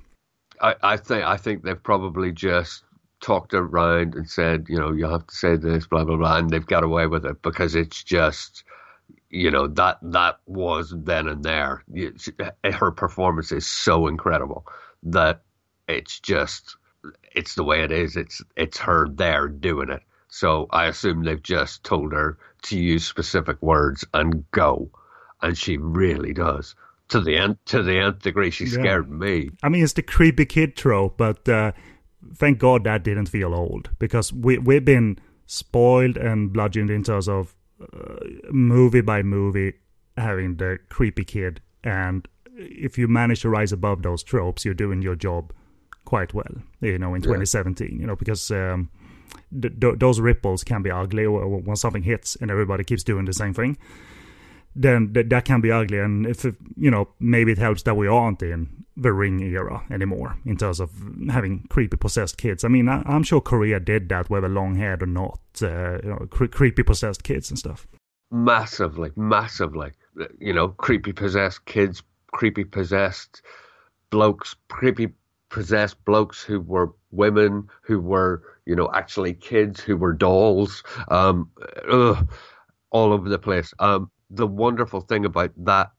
I, 0.61 0.75
I 0.83 0.97
think 0.97 1.25
I 1.25 1.37
think 1.37 1.63
they've 1.63 1.83
probably 1.83 2.33
just 2.33 2.85
talked 3.21 3.55
around 3.55 4.15
and 4.15 4.29
said, 4.29 4.67
you 4.69 4.79
know, 4.79 4.93
you 4.93 5.07
have 5.07 5.27
to 5.27 5.35
say 5.35 5.57
this, 5.57 5.87
blah 5.87 6.05
blah 6.05 6.17
blah, 6.17 6.39
and 6.39 6.51
they've 6.51 6.67
got 6.67 6.85
away 6.85 7.07
with 7.07 7.27
it 7.27 7.43
because 7.43 7.75
it's 7.75 8.03
just, 8.03 8.65
you 9.31 9.51
know, 9.51 9.67
that 9.69 9.99
that 10.03 10.39
was 10.47 10.95
then 10.97 11.29
and 11.29 11.45
there. 11.45 11.85
Her 12.65 12.91
performance 12.91 13.53
is 13.53 13.67
so 13.67 14.07
incredible 14.07 14.67
that 15.03 15.43
it's 15.89 16.21
just 16.21 16.77
it's 17.33 17.55
the 17.55 17.65
way 17.65 17.83
it 17.83 17.93
is. 17.93 18.17
It's 18.17 18.43
it's 18.57 18.79
her 18.79 19.09
there 19.09 19.49
doing 19.49 19.91
it. 19.91 20.03
So 20.29 20.67
I 20.71 20.87
assume 20.87 21.23
they've 21.23 21.43
just 21.43 21.85
told 21.85 22.13
her 22.13 22.39
to 22.63 22.79
use 22.79 23.07
specific 23.07 23.61
words 23.63 24.05
and 24.15 24.51
go, 24.51 24.91
and 25.43 25.57
she 25.57 25.77
really 25.77 26.33
does 26.33 26.75
to 27.09 27.21
the 27.21 27.37
end 27.37 27.59
to 27.67 27.83
the 27.83 27.99
nth 27.99 28.23
degree. 28.23 28.51
She 28.51 28.65
yeah. 28.65 28.73
scared 28.73 29.11
me. 29.11 29.51
I 29.63 29.69
mean, 29.69 29.85
it's 29.85 29.93
the 29.93 30.03
creepy 30.03 30.47
kid 30.47 30.77
trope, 30.77 31.19
but 31.19 31.49
uh, 31.49 31.73
thank 32.37 32.59
God 32.59 32.85
that 32.85 33.05
didn't 33.05 33.29
feel 33.29 33.55
old 33.55 33.91
because 33.99 34.33
we 34.33 34.59
we've 34.59 34.85
been 34.85 35.19
spoiled 35.47 36.17
and 36.17 36.53
bludgeoned 36.53 36.91
in 36.91 37.05
terms 37.05 37.29
of 37.29 37.55
uh, 37.81 38.17
movie 38.51 39.03
by 39.03 39.23
movie 39.23 39.75
having 40.17 40.57
the 40.57 40.79
creepy 40.89 41.25
kid, 41.25 41.61
and 41.83 42.27
if 42.57 42.97
you 42.97 43.09
manage 43.09 43.43
to 43.43 43.49
rise 43.49 43.73
above 43.73 44.03
those 44.03 44.23
tropes, 44.23 44.65
you're 44.65 44.75
doing 44.75 45.03
your 45.03 45.17
job 45.17 45.53
quite 46.05 46.35
well, 46.35 46.55
you 46.81 46.99
know, 46.99 47.15
in 47.15 47.23
2017, 47.23 47.89
yeah. 47.89 48.01
you 48.01 48.07
know, 48.07 48.17
because 48.17 48.51
um, 48.51 48.91
th- 49.61 49.75
th- 49.81 49.99
those 49.99 50.21
ripples 50.21 50.65
can 50.65 50.83
be 50.83 50.91
ugly 50.91 51.27
when 51.27 51.77
something 51.77 52.03
hits 52.03 52.37
and 52.37 52.51
everybody 52.51 52.85
keeps 52.85 53.03
doing 53.03 53.25
the 53.25 53.33
same 53.33 53.55
thing. 53.55 53.77
Then 54.77 55.13
th- 55.15 55.29
that 55.29 55.45
can 55.45 55.61
be 55.61 55.71
ugly, 55.71 55.99
and 56.01 56.27
if 56.27 56.45
it, 56.45 56.57
you 56.77 56.91
know, 56.91 57.09
maybe 57.21 57.53
it 57.53 57.59
helps 57.59 57.83
that 57.85 57.97
we 57.97 58.09
aren't 58.09 58.43
in 58.43 58.85
the 58.97 59.13
ring 59.13 59.41
era 59.41 59.83
anymore 59.91 60.37
in 60.45 60.57
terms 60.57 60.81
of 60.81 60.91
having 61.29 61.67
creepy 61.69 61.97
possessed 61.97 62.39
kids. 62.39 62.65
I 62.65 62.69
mean, 62.69 62.89
I- 62.89 63.03
am 63.07 63.23
sure 63.23 63.41
Korea 63.41 63.81
did 63.81 64.09
that, 64.09 64.31
whether 64.31 64.49
long 64.49 64.77
haired 64.77 65.03
or 65.03 65.07
not, 65.07 65.41
uh, 65.63 65.99
you 66.03 66.11
know, 66.11 66.27
cre- 66.31 66.47
creepy 66.47 66.83
possessed 66.83 67.23
kids 67.23 67.51
and 67.51 67.59
stuff. 67.59 67.87
Massively, 68.31 69.11
massively, 69.17 69.93
you 70.41 70.53
know, 70.53 70.69
creepy 70.69 71.13
possessed 71.13 71.65
kids, 71.67 72.03
creepy 72.33 72.65
possessed 72.65 73.43
blokes, 74.11 74.57
creepy 74.69 75.09
possessed 75.55 76.05
blokes 76.05 76.43
who 76.43 76.61
were 76.61 76.93
women, 77.13 77.69
who 77.83 78.01
were, 78.01 78.43
you 78.67 78.75
know, 78.75 78.91
actually 78.93 79.33
kids, 79.33 79.79
who 79.79 79.97
were 79.97 80.13
dolls, 80.13 80.83
um, 81.07 81.49
ugh, 81.89 82.29
all 82.91 83.13
over 83.13 83.29
the 83.29 83.39
place. 83.39 83.73
Um, 83.79 84.11
the 84.31 84.49
wonderful 84.49 85.01
thing 85.01 85.25
about 85.25 85.53
that 85.59 85.93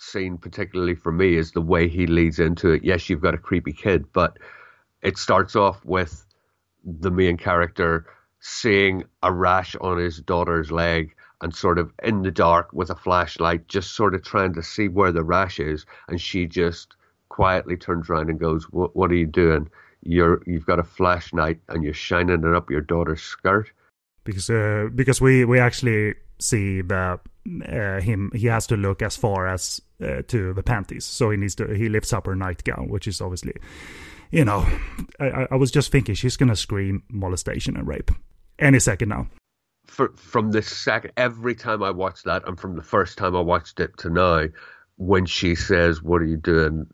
scene, 0.00 0.38
particularly 0.38 0.94
for 0.94 1.12
me, 1.12 1.34
is 1.34 1.52
the 1.52 1.60
way 1.60 1.88
he 1.88 2.06
leads 2.06 2.38
into 2.38 2.70
it. 2.70 2.84
Yes, 2.84 3.10
you've 3.10 3.20
got 3.20 3.34
a 3.34 3.38
creepy 3.38 3.74
kid, 3.74 4.10
but 4.14 4.38
it 5.02 5.18
starts 5.18 5.56
off 5.56 5.84
with 5.84 6.24
the 6.82 7.10
main 7.10 7.36
character 7.36 8.06
seeing 8.40 9.04
a 9.22 9.30
rash 9.30 9.76
on 9.82 9.98
his 9.98 10.20
daughter's 10.20 10.72
leg 10.72 11.14
and 11.42 11.54
sort 11.54 11.78
of 11.78 11.92
in 12.02 12.22
the 12.22 12.30
dark 12.30 12.72
with 12.72 12.88
a 12.88 12.96
flashlight, 12.96 13.68
just 13.68 13.94
sort 13.94 14.14
of 14.14 14.24
trying 14.24 14.54
to 14.54 14.62
see 14.62 14.88
where 14.88 15.12
the 15.12 15.22
rash 15.22 15.60
is. 15.60 15.84
And 16.08 16.18
she 16.18 16.46
just 16.46 16.96
quietly 17.32 17.76
turns 17.76 18.10
around 18.10 18.28
and 18.28 18.38
goes, 18.38 18.64
"What, 18.70 18.94
what 18.94 19.10
are 19.10 19.16
you 19.16 19.26
doing? 19.26 19.68
You're 20.02 20.42
you've 20.46 20.66
got 20.66 20.78
a 20.78 20.84
flashlight 20.84 21.60
and 21.68 21.82
you're 21.82 21.94
shining 21.94 22.44
it 22.44 22.54
up 22.54 22.70
your 22.70 22.82
daughter's 22.82 23.22
skirt." 23.22 23.72
Because 24.24 24.50
uh, 24.50 24.88
because 24.94 25.20
we 25.20 25.44
we 25.44 25.58
actually 25.58 26.14
see 26.38 26.82
that 26.82 27.20
uh, 27.68 28.00
him 28.00 28.30
he 28.34 28.46
has 28.48 28.66
to 28.66 28.76
look 28.76 29.00
as 29.00 29.16
far 29.16 29.48
as 29.48 29.80
uh, 30.02 30.22
to 30.28 30.52
the 30.52 30.62
panties, 30.62 31.04
so 31.04 31.30
he 31.30 31.36
needs 31.38 31.54
to 31.56 31.66
he 31.74 31.88
lifts 31.88 32.12
up 32.12 32.26
her 32.26 32.36
nightgown, 32.36 32.88
which 32.88 33.08
is 33.08 33.20
obviously, 33.20 33.54
you 34.30 34.44
know, 34.44 34.66
I, 35.18 35.46
I 35.50 35.56
was 35.56 35.70
just 35.70 35.90
thinking 35.90 36.14
she's 36.14 36.36
gonna 36.36 36.56
scream 36.56 37.02
molestation 37.08 37.76
and 37.76 37.88
rape 37.88 38.10
any 38.58 38.78
second 38.78 39.08
now. 39.08 39.26
For, 39.86 40.12
from 40.16 40.52
the 40.52 40.62
second, 40.62 41.12
every 41.16 41.54
time 41.54 41.82
I 41.82 41.90
watch 41.90 42.22
that, 42.22 42.46
and 42.46 42.60
from 42.60 42.76
the 42.76 42.82
first 42.82 43.18
time 43.18 43.34
I 43.34 43.40
watched 43.40 43.80
it 43.80 43.96
to 43.98 44.10
now, 44.10 44.46
when 44.96 45.26
she 45.26 45.54
says, 45.54 46.02
"What 46.02 46.22
are 46.22 46.26
you 46.26 46.36
doing 46.36 46.86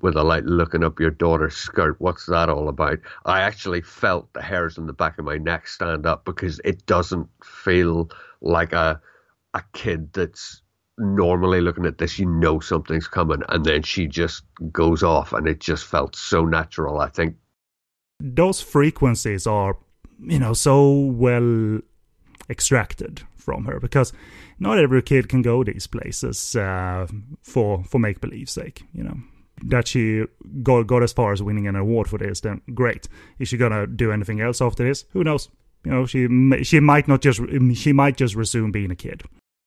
with 0.00 0.16
a 0.16 0.22
light 0.22 0.44
looking 0.44 0.82
up 0.84 0.98
your 0.98 1.10
daughter's 1.10 1.56
skirt? 1.56 2.00
What's 2.00 2.26
that 2.26 2.48
all 2.48 2.68
about?" 2.68 2.98
I 3.24 3.40
actually 3.40 3.82
felt 3.82 4.32
the 4.32 4.42
hairs 4.42 4.78
on 4.78 4.86
the 4.86 4.92
back 4.92 5.18
of 5.18 5.24
my 5.24 5.38
neck 5.38 5.68
stand 5.68 6.06
up 6.06 6.24
because 6.24 6.60
it 6.64 6.86
doesn't 6.86 7.28
feel 7.44 8.10
like 8.40 8.72
a 8.72 9.00
a 9.54 9.62
kid 9.74 10.12
that's 10.12 10.62
normally 10.98 11.60
looking 11.60 11.86
at 11.86 11.98
this. 11.98 12.18
You 12.18 12.26
know 12.26 12.60
something's 12.60 13.08
coming, 13.08 13.42
and 13.48 13.64
then 13.64 13.82
she 13.82 14.06
just 14.06 14.44
goes 14.72 15.02
off, 15.02 15.32
and 15.32 15.46
it 15.46 15.60
just 15.60 15.84
felt 15.84 16.16
so 16.16 16.44
natural. 16.44 17.00
I 17.00 17.08
think 17.08 17.36
those 18.20 18.60
frequencies 18.60 19.46
are, 19.46 19.76
you 20.20 20.38
know, 20.38 20.52
so 20.52 20.92
well 20.92 21.80
extracted 22.48 23.22
from 23.36 23.64
her 23.64 23.80
because 23.80 24.12
not 24.58 24.78
every 24.78 25.02
kid 25.02 25.28
can 25.28 25.42
go 25.42 25.64
these 25.64 25.86
places 25.86 26.56
uh, 26.56 27.06
for 27.42 27.84
for 27.84 27.98
make 27.98 28.20
believe 28.20 28.48
sake. 28.48 28.82
You 28.92 29.04
know 29.04 29.16
that 29.64 29.88
she 29.88 30.24
got 30.62 30.86
got 30.86 31.02
as 31.02 31.12
far 31.12 31.32
as 31.32 31.42
winning 31.42 31.66
an 31.66 31.76
award 31.76 32.08
for 32.08 32.18
this, 32.18 32.40
then 32.40 32.60
great. 32.74 33.08
Is 33.38 33.48
she 33.48 33.56
gonna 33.56 33.86
do 33.86 34.12
anything 34.12 34.40
else 34.40 34.60
after 34.60 34.84
this? 34.84 35.04
Who 35.12 35.24
knows? 35.24 35.48
You 35.84 35.92
know, 35.92 36.06
she 36.06 36.28
she 36.62 36.80
might 36.80 37.08
not 37.08 37.22
just 37.22 37.40
she 37.74 37.92
might 37.92 38.16
just 38.16 38.34
resume 38.34 38.70
being 38.70 38.90
a 38.90 38.96
kid. 38.96 39.22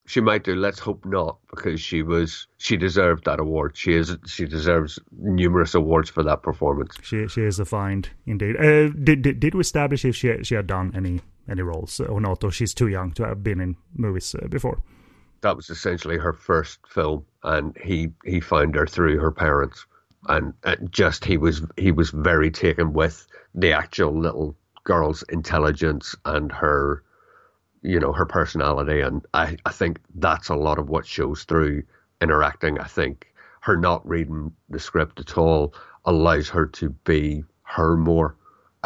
She 0.07 0.21
might 0.21 0.43
do. 0.43 0.55
Let's 0.55 0.77
hope 0.77 1.03
not, 1.03 1.39
because 1.49 1.81
she 1.81 2.03
was 2.03 2.47
she 2.57 2.77
deserved 2.77 3.25
that 3.25 3.39
award. 3.39 3.75
She 3.75 3.93
is 3.93 4.15
she 4.27 4.45
deserves 4.45 4.99
numerous 5.11 5.73
awards 5.73 6.09
for 6.09 6.23
that 6.23 6.43
performance. 6.43 6.95
She 7.01 7.27
she 7.27 7.41
is 7.41 7.59
a 7.59 7.65
find 7.65 8.09
indeed. 8.25 8.55
Uh, 8.55 8.89
did, 8.89 9.23
did 9.23 9.39
did 9.39 9.55
we 9.55 9.61
establish 9.61 10.05
if 10.05 10.15
she 10.15 10.43
she 10.43 10.55
had 10.55 10.67
done 10.67 10.91
any 10.95 11.21
any 11.49 11.61
roles 11.61 11.99
or 11.99 12.19
not, 12.21 12.43
or 12.43 12.51
she's 12.51 12.73
too 12.73 12.87
young 12.87 13.11
to 13.13 13.25
have 13.25 13.43
been 13.43 13.59
in 13.59 13.75
movies 13.93 14.35
uh, 14.35 14.47
before. 14.47 14.81
That 15.41 15.55
was 15.55 15.69
essentially 15.69 16.17
her 16.17 16.33
first 16.33 16.79
film, 16.87 17.25
and 17.43 17.77
he 17.77 18.11
he 18.23 18.39
found 18.39 18.75
her 18.75 18.87
through 18.87 19.19
her 19.19 19.31
parents, 19.31 19.85
and, 20.27 20.53
just 20.89 21.25
he 21.25 21.37
was 21.37 21.61
he 21.77 21.91
was 21.91 22.09
very 22.09 22.49
taken 22.49 22.93
with 22.93 23.27
the 23.53 23.73
actual 23.73 24.17
little 24.17 24.55
girl's 24.83 25.23
intelligence 25.29 26.15
and 26.25 26.51
her, 26.51 27.03
you 27.81 27.99
know, 27.99 28.11
her 28.11 28.25
personality, 28.25 29.01
and 29.01 29.25
I 29.33 29.57
I 29.65 29.71
think 29.71 29.99
that's 30.15 30.49
a 30.49 30.55
lot 30.55 30.79
of 30.79 30.89
what 30.89 31.05
shows 31.05 31.43
through 31.43 31.83
interacting. 32.21 32.79
I 32.79 32.87
think 32.87 33.27
her 33.61 33.77
not 33.77 34.07
reading 34.07 34.51
the 34.69 34.79
script 34.79 35.19
at 35.19 35.37
all 35.37 35.73
allows 36.05 36.49
her 36.49 36.65
to 36.67 36.89
be 36.89 37.43
her 37.63 37.97
more 37.97 38.35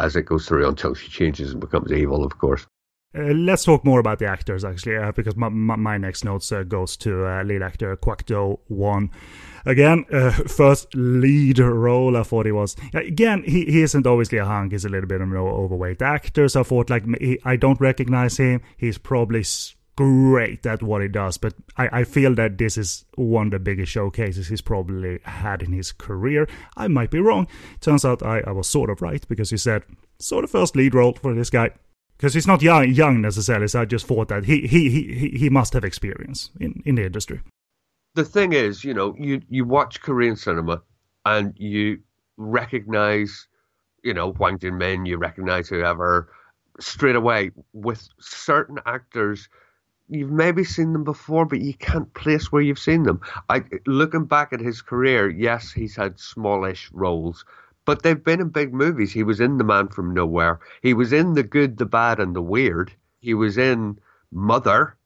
as 0.00 0.16
it 0.16 0.22
goes 0.22 0.46
through 0.46 0.66
until 0.68 0.94
she 0.94 1.08
changes 1.08 1.52
and 1.52 1.60
becomes 1.60 1.92
evil, 1.92 2.24
of 2.24 2.38
course. 2.38 2.66
Uh, 3.12 3.32
let's 3.34 3.64
talk 3.64 3.84
more 3.84 3.98
about 3.98 4.20
the 4.20 4.26
actors 4.26 4.64
actually, 4.64 4.96
uh, 4.96 5.10
because 5.10 5.34
my, 5.34 5.48
my, 5.48 5.74
my, 5.74 5.98
next 5.98 6.24
notes 6.24 6.52
uh, 6.52 6.62
goes 6.62 6.96
to 6.96 7.26
uh, 7.26 7.42
lead 7.42 7.60
actor 7.60 7.96
Kwak 7.96 8.24
Do 8.24 8.60
Won. 8.68 9.10
Again, 9.66 10.04
uh, 10.12 10.30
first 10.46 10.94
lead 10.94 11.58
role. 11.58 12.16
I 12.16 12.22
thought 12.22 12.46
he 12.46 12.52
was. 12.52 12.76
Again, 12.94 13.42
he, 13.44 13.64
he 13.64 13.82
isn't 13.82 14.06
obviously 14.06 14.38
a 14.38 14.44
hunk. 14.44 14.70
He's 14.70 14.84
a 14.84 14.88
little 14.88 15.08
bit 15.08 15.20
of 15.20 15.28
an 15.28 15.36
overweight 15.36 16.02
actor. 16.02 16.48
So 16.48 16.60
I 16.60 16.62
thought 16.62 16.88
like 16.88 17.04
I 17.44 17.56
don't 17.56 17.80
recognize 17.80 18.36
him. 18.36 18.62
He's 18.76 18.96
probably 18.96 19.42
great 19.96 20.64
at 20.64 20.82
what 20.82 21.02
he 21.02 21.08
does, 21.08 21.36
but 21.36 21.54
I, 21.76 22.00
I 22.00 22.04
feel 22.04 22.34
that 22.36 22.58
this 22.58 22.78
is 22.78 23.04
one 23.16 23.48
of 23.48 23.52
the 23.52 23.58
biggest 23.58 23.92
showcases 23.92 24.48
he's 24.48 24.62
probably 24.62 25.18
had 25.24 25.62
in 25.62 25.72
his 25.72 25.92
career. 25.92 26.48
I 26.76 26.88
might 26.88 27.10
be 27.10 27.20
wrong. 27.20 27.48
Turns 27.80 28.04
out 28.04 28.22
I, 28.22 28.40
I 28.46 28.52
was 28.52 28.66
sort 28.66 28.90
of 28.90 29.02
right 29.02 29.26
because 29.28 29.50
he 29.50 29.56
said, 29.56 29.82
sort 30.18 30.44
of 30.44 30.50
first 30.50 30.76
lead 30.76 30.94
role 30.94 31.14
for 31.14 31.34
this 31.34 31.50
guy. 31.50 31.70
Because 32.16 32.34
he's 32.34 32.46
not 32.46 32.60
young, 32.60 32.90
young 32.90 33.22
necessarily, 33.22 33.68
so 33.68 33.80
I 33.80 33.84
just 33.86 34.06
thought 34.06 34.28
that 34.28 34.44
he, 34.44 34.66
he, 34.66 34.90
he, 34.90 35.30
he 35.38 35.48
must 35.48 35.72
have 35.72 35.84
experience 35.84 36.50
in, 36.60 36.82
in 36.84 36.94
the 36.96 37.04
industry. 37.04 37.40
The 38.14 38.24
thing 38.24 38.52
is, 38.52 38.84
you 38.84 38.92
know, 38.92 39.14
you, 39.18 39.40
you 39.48 39.64
watch 39.64 40.02
Korean 40.02 40.36
cinema 40.36 40.82
and 41.24 41.54
you 41.56 42.00
recognize, 42.36 43.46
you 44.02 44.12
know, 44.12 44.32
Hwang 44.32 44.58
Jung-min, 44.60 45.06
you 45.06 45.16
recognize 45.16 45.68
whoever 45.68 46.30
straight 46.78 47.16
away 47.16 47.50
with 47.72 48.06
certain 48.18 48.78
actors 48.84 49.48
you've 50.10 50.30
maybe 50.32 50.64
seen 50.64 50.92
them 50.92 51.04
before, 51.04 51.46
but 51.46 51.60
you 51.60 51.74
can't 51.74 52.12
place 52.14 52.50
where 52.50 52.62
you've 52.62 52.78
seen 52.78 53.04
them. 53.04 53.20
I 53.48 53.64
looking 53.86 54.24
back 54.24 54.52
at 54.52 54.60
his 54.60 54.82
career, 54.82 55.30
yes, 55.30 55.72
he's 55.72 55.96
had 55.96 56.18
smallish 56.18 56.90
roles, 56.92 57.44
but 57.84 58.02
they've 58.02 58.22
been 58.22 58.40
in 58.40 58.48
big 58.48 58.74
movies. 58.74 59.12
He 59.12 59.22
was 59.22 59.40
in 59.40 59.58
The 59.58 59.64
Man 59.64 59.88
from 59.88 60.12
Nowhere. 60.12 60.60
He 60.82 60.94
was 60.94 61.12
in 61.12 61.34
The 61.34 61.42
Good, 61.42 61.78
the 61.78 61.86
Bad, 61.86 62.18
and 62.18 62.34
the 62.34 62.42
Weird. 62.42 62.92
He 63.20 63.34
was 63.34 63.56
in 63.56 63.98
Mother, 64.32 64.96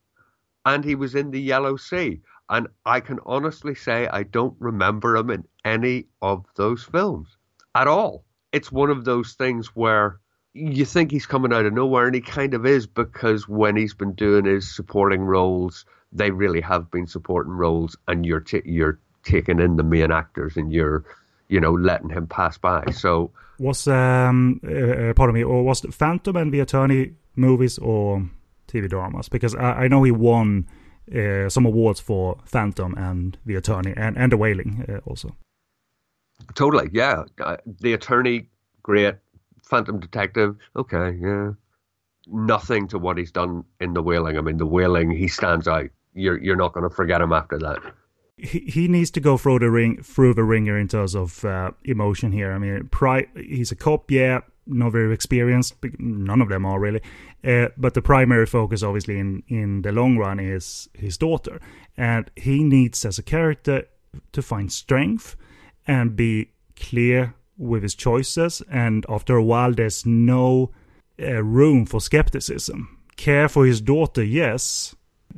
and 0.65 0.85
he 0.85 0.95
was 0.95 1.15
in 1.15 1.31
The 1.31 1.41
Yellow 1.41 1.77
Sea. 1.77 2.21
And 2.49 2.69
I 2.85 3.01
can 3.01 3.21
honestly 3.25 3.75
say 3.75 4.07
I 4.07 4.23
don't 4.23 4.57
remember 4.59 5.17
him 5.17 5.31
in 5.31 5.45
any 5.65 6.07
of 6.23 6.45
those 6.57 6.83
films 6.83 7.37
at 7.75 7.87
all. 7.87 8.25
It's 8.53 8.71
one 8.73 8.91
of 8.91 9.05
those 9.05 9.33
things 9.35 9.69
where 9.75 10.21
you 10.55 10.85
think 10.85 11.11
he's 11.11 11.27
coming 11.27 11.53
out 11.53 11.67
of 11.67 11.73
nowhere, 11.73 12.07
and 12.07 12.15
he 12.15 12.21
kind 12.21 12.55
of 12.55 12.65
is 12.65 12.87
because 12.87 13.49
when 13.49 13.77
he's 13.77 13.93
been 13.93 14.13
doing 14.13 14.45
his 14.45 14.73
supporting 14.75 15.23
roles, 15.23 15.85
they 16.13 16.31
really 16.31 16.61
have 16.61 16.91
been 16.91 17.09
supporting 17.09 17.53
roles, 17.53 17.97
and 18.07 18.25
you're 18.25 18.41
t- 18.41 18.63
you're 18.65 18.99
taking 19.25 19.59
in 19.59 19.77
the 19.77 19.83
main 19.83 20.13
actors, 20.13 20.57
and 20.57 20.73
you're 20.73 21.05
you 21.49 21.61
know 21.61 21.73
letting 21.73 22.09
him 22.09 22.29
pass 22.29 22.57
by. 22.57 22.85
So 22.93 23.33
was 23.59 23.89
um 23.89 24.61
uh, 24.65 24.71
uh 25.11 25.15
pardon 25.15 25.35
me, 25.35 25.43
or 25.43 25.65
was 25.65 25.81
Phantom 25.81 26.37
and 26.37 26.53
The 26.53 26.61
Attorney 26.61 27.15
movies 27.35 27.79
or 27.79 28.25
TV 28.69 28.89
dramas? 28.89 29.29
Because 29.29 29.57
I, 29.57 29.85
I 29.85 29.89
know 29.89 30.05
he 30.05 30.13
won 30.13 30.69
uh, 31.13 31.49
some 31.49 31.67
awards 31.67 31.99
for 31.99 32.39
Phantom 32.45 32.95
and 32.97 33.37
The 33.45 33.57
Attorney 33.57 33.93
and 33.97 34.17
and 34.17 34.31
The 34.31 34.37
Wailing 34.37 34.85
uh, 34.89 34.99
also. 35.05 35.35
Totally, 36.55 36.91
yeah. 36.93 37.25
Uh, 37.41 37.57
the 37.81 37.95
Attorney, 37.95 38.49
great. 38.83 39.15
Phantom 39.65 40.01
Detective, 40.01 40.57
okay, 40.77 41.17
yeah. 41.21 41.53
Nothing 42.27 42.89
to 42.89 42.99
what 42.99 43.19
he's 43.19 43.33
done 43.33 43.65
in 43.81 43.93
The 43.93 44.03
Wailing. 44.03 44.39
I 44.39 44.41
mean, 44.41 44.57
The 44.57 44.67
Wailing, 44.67 45.11
he 45.11 45.29
stands 45.29 45.69
out. 45.69 45.91
You're 46.15 46.41
you're 46.41 46.57
not 46.57 46.73
going 46.73 46.89
to 46.89 46.95
forget 46.95 47.21
him 47.21 47.33
after 47.33 47.59
that. 47.59 47.81
He, 48.37 48.61
he 48.61 48.89
needs 48.89 49.11
to 49.12 49.21
go 49.21 49.37
through 49.37 49.59
the 49.59 49.71
ring 49.71 50.03
through 50.03 50.35
the 50.35 50.45
ringer 50.45 50.79
in 50.79 50.89
terms 50.89 51.15
of 51.15 51.45
uh, 51.45 51.73
emotion 51.85 52.33
here. 52.33 52.53
I 52.53 52.59
mean, 52.59 52.89
pri- 52.91 53.29
he's 53.37 53.73
a 53.73 53.77
cop, 53.77 54.11
yeah, 54.11 54.41
not 54.67 54.93
very 54.93 55.12
experienced. 55.12 55.75
None 55.99 56.41
of 56.41 56.49
them 56.49 56.65
are 56.65 56.81
really. 56.81 57.01
Uh, 57.45 57.69
but 57.77 57.95
the 57.95 58.03
primary 58.03 58.47
focus, 58.47 58.83
obviously, 58.83 59.19
in 59.19 59.43
in 59.49 59.83
the 59.83 59.93
long 59.93 60.17
run, 60.17 60.41
is 60.41 60.89
his 60.95 61.19
daughter, 61.19 61.61
and 61.97 62.31
he 62.37 62.65
needs 62.65 63.05
as 63.05 63.19
a 63.19 63.23
character 63.23 63.87
to 64.33 64.43
find 64.43 64.73
strength 64.73 65.37
and 65.87 66.17
be 66.17 66.53
clear 66.77 67.35
with 67.57 67.83
his 67.83 67.95
choices, 67.95 68.63
and 68.71 69.07
after 69.09 69.37
a 69.37 69.45
while, 69.45 69.73
there's 69.73 70.05
no 70.05 70.71
uh, 71.21 71.43
room 71.43 71.87
for 71.87 72.01
skepticism. 72.01 72.99
Care 73.17 73.49
for 73.49 73.67
his 73.67 73.81
daughter, 73.81 74.25
yes. 74.25 74.95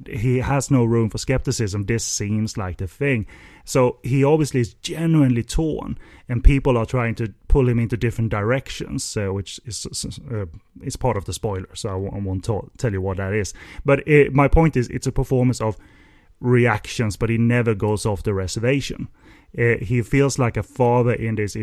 He 0.07 0.39
has 0.39 0.71
no 0.71 0.85
room 0.85 1.09
for 1.09 1.19
skepticism. 1.19 1.85
This 1.85 2.05
seems 2.05 2.57
like 2.57 2.77
the 2.77 2.87
thing. 2.87 3.27
So 3.65 3.99
he 4.03 4.23
obviously 4.25 4.61
is 4.61 4.75
genuinely 4.75 5.43
torn, 5.43 5.99
and 6.29 6.45
people 6.45 6.77
are 6.77 6.87
trying 6.87 7.15
to 7.17 7.33
pull 7.49 7.69
him 7.69 7.79
into 7.79 7.97
different 7.97 8.31
directions, 8.31 9.17
uh, 9.17 9.33
which 9.33 9.59
is 9.65 9.87
uh, 10.31 10.47
is 10.83 10.97
part 10.97 11.17
of 11.17 11.25
the 11.25 11.33
spoiler. 11.33 11.69
So 11.75 11.89
I 11.89 12.19
won't 12.19 12.49
tell 12.79 12.93
you 12.93 13.01
what 13.01 13.17
that 13.17 13.33
is. 13.33 13.55
But 13.85 14.07
it, 14.07 14.35
my 14.35 14.49
point 14.49 14.77
is, 14.77 14.89
it's 14.89 15.07
a 15.07 15.13
performance 15.13 15.61
of 15.61 15.77
reactions, 16.41 17.17
but 17.17 17.31
he 17.31 17.39
never 17.39 17.75
goes 17.75 18.05
off 18.07 18.23
the 18.23 18.35
reservation. 18.35 19.09
Uh, 19.59 19.77
he 19.81 20.03
feels 20.03 20.39
like 20.39 20.57
a 20.57 20.63
father 20.63 21.15
in 21.15 21.37
this 21.37 21.57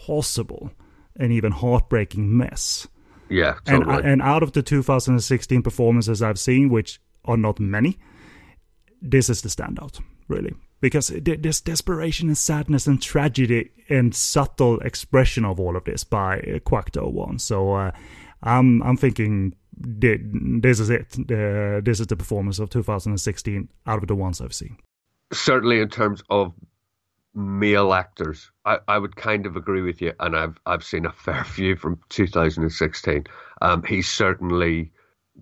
impossible 0.00 0.70
and 1.16 1.32
even 1.32 1.52
heartbreaking 1.52 2.36
mess. 2.36 2.88
Yeah, 3.28 3.54
totally. 3.64 3.96
and 3.96 4.06
and 4.06 4.22
out 4.22 4.42
of 4.42 4.52
the 4.52 4.62
2016 4.62 5.62
performances 5.62 6.22
I've 6.22 6.38
seen, 6.38 6.68
which 6.68 7.00
are 7.24 7.36
not 7.36 7.60
many, 7.60 7.98
this 9.00 9.30
is 9.30 9.42
the 9.42 9.48
standout, 9.48 10.00
really, 10.26 10.52
because 10.80 11.08
there's 11.08 11.60
desperation 11.60 12.28
and 12.28 12.36
sadness 12.36 12.88
and 12.88 13.00
tragedy 13.00 13.70
and 13.88 14.14
subtle 14.14 14.80
expression 14.80 15.44
of 15.44 15.60
all 15.60 15.76
of 15.76 15.84
this 15.84 16.02
by 16.02 16.60
Kwak 16.64 16.90
Do 16.90 17.06
Won. 17.06 17.38
So 17.38 17.74
uh, 17.74 17.92
I'm 18.42 18.82
I'm 18.82 18.96
thinking 18.96 19.54
this 19.76 20.80
is 20.80 20.90
it. 20.90 21.16
Uh, 21.20 21.80
this 21.84 22.00
is 22.00 22.08
the 22.08 22.16
performance 22.16 22.58
of 22.58 22.70
2016 22.70 23.68
out 23.86 24.02
of 24.02 24.08
the 24.08 24.16
ones 24.16 24.40
I've 24.40 24.54
seen. 24.54 24.76
Certainly, 25.32 25.80
in 25.80 25.88
terms 25.88 26.24
of 26.30 26.52
male 27.34 27.92
actors. 27.92 28.50
I, 28.64 28.78
I 28.88 28.98
would 28.98 29.16
kind 29.16 29.46
of 29.46 29.56
agree 29.56 29.82
with 29.82 30.00
you, 30.00 30.12
and 30.20 30.36
I've 30.36 30.58
I've 30.66 30.84
seen 30.84 31.06
a 31.06 31.12
fair 31.12 31.44
few 31.56 31.76
from 31.76 32.00
2016. 32.08 33.24
Um, 33.62 33.82
he's 33.84 34.08
certainly 34.08 34.92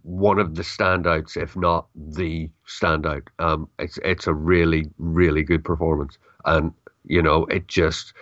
one 0.03 0.39
of 0.39 0.55
the 0.55 0.63
standouts, 0.63 1.37
if 1.37 1.57
not 1.57 1.89
the 1.95 2.51
standout. 2.67 3.29
Um, 3.39 3.69
it's 3.79 3.99
it's 4.05 4.27
a 4.27 4.35
really 4.35 4.87
really 4.99 5.43
good 5.43 5.65
performance, 5.65 6.19
and 6.45 6.73
you 7.05 7.23
know 7.23 7.47
it 7.47 7.69
just 7.69 8.13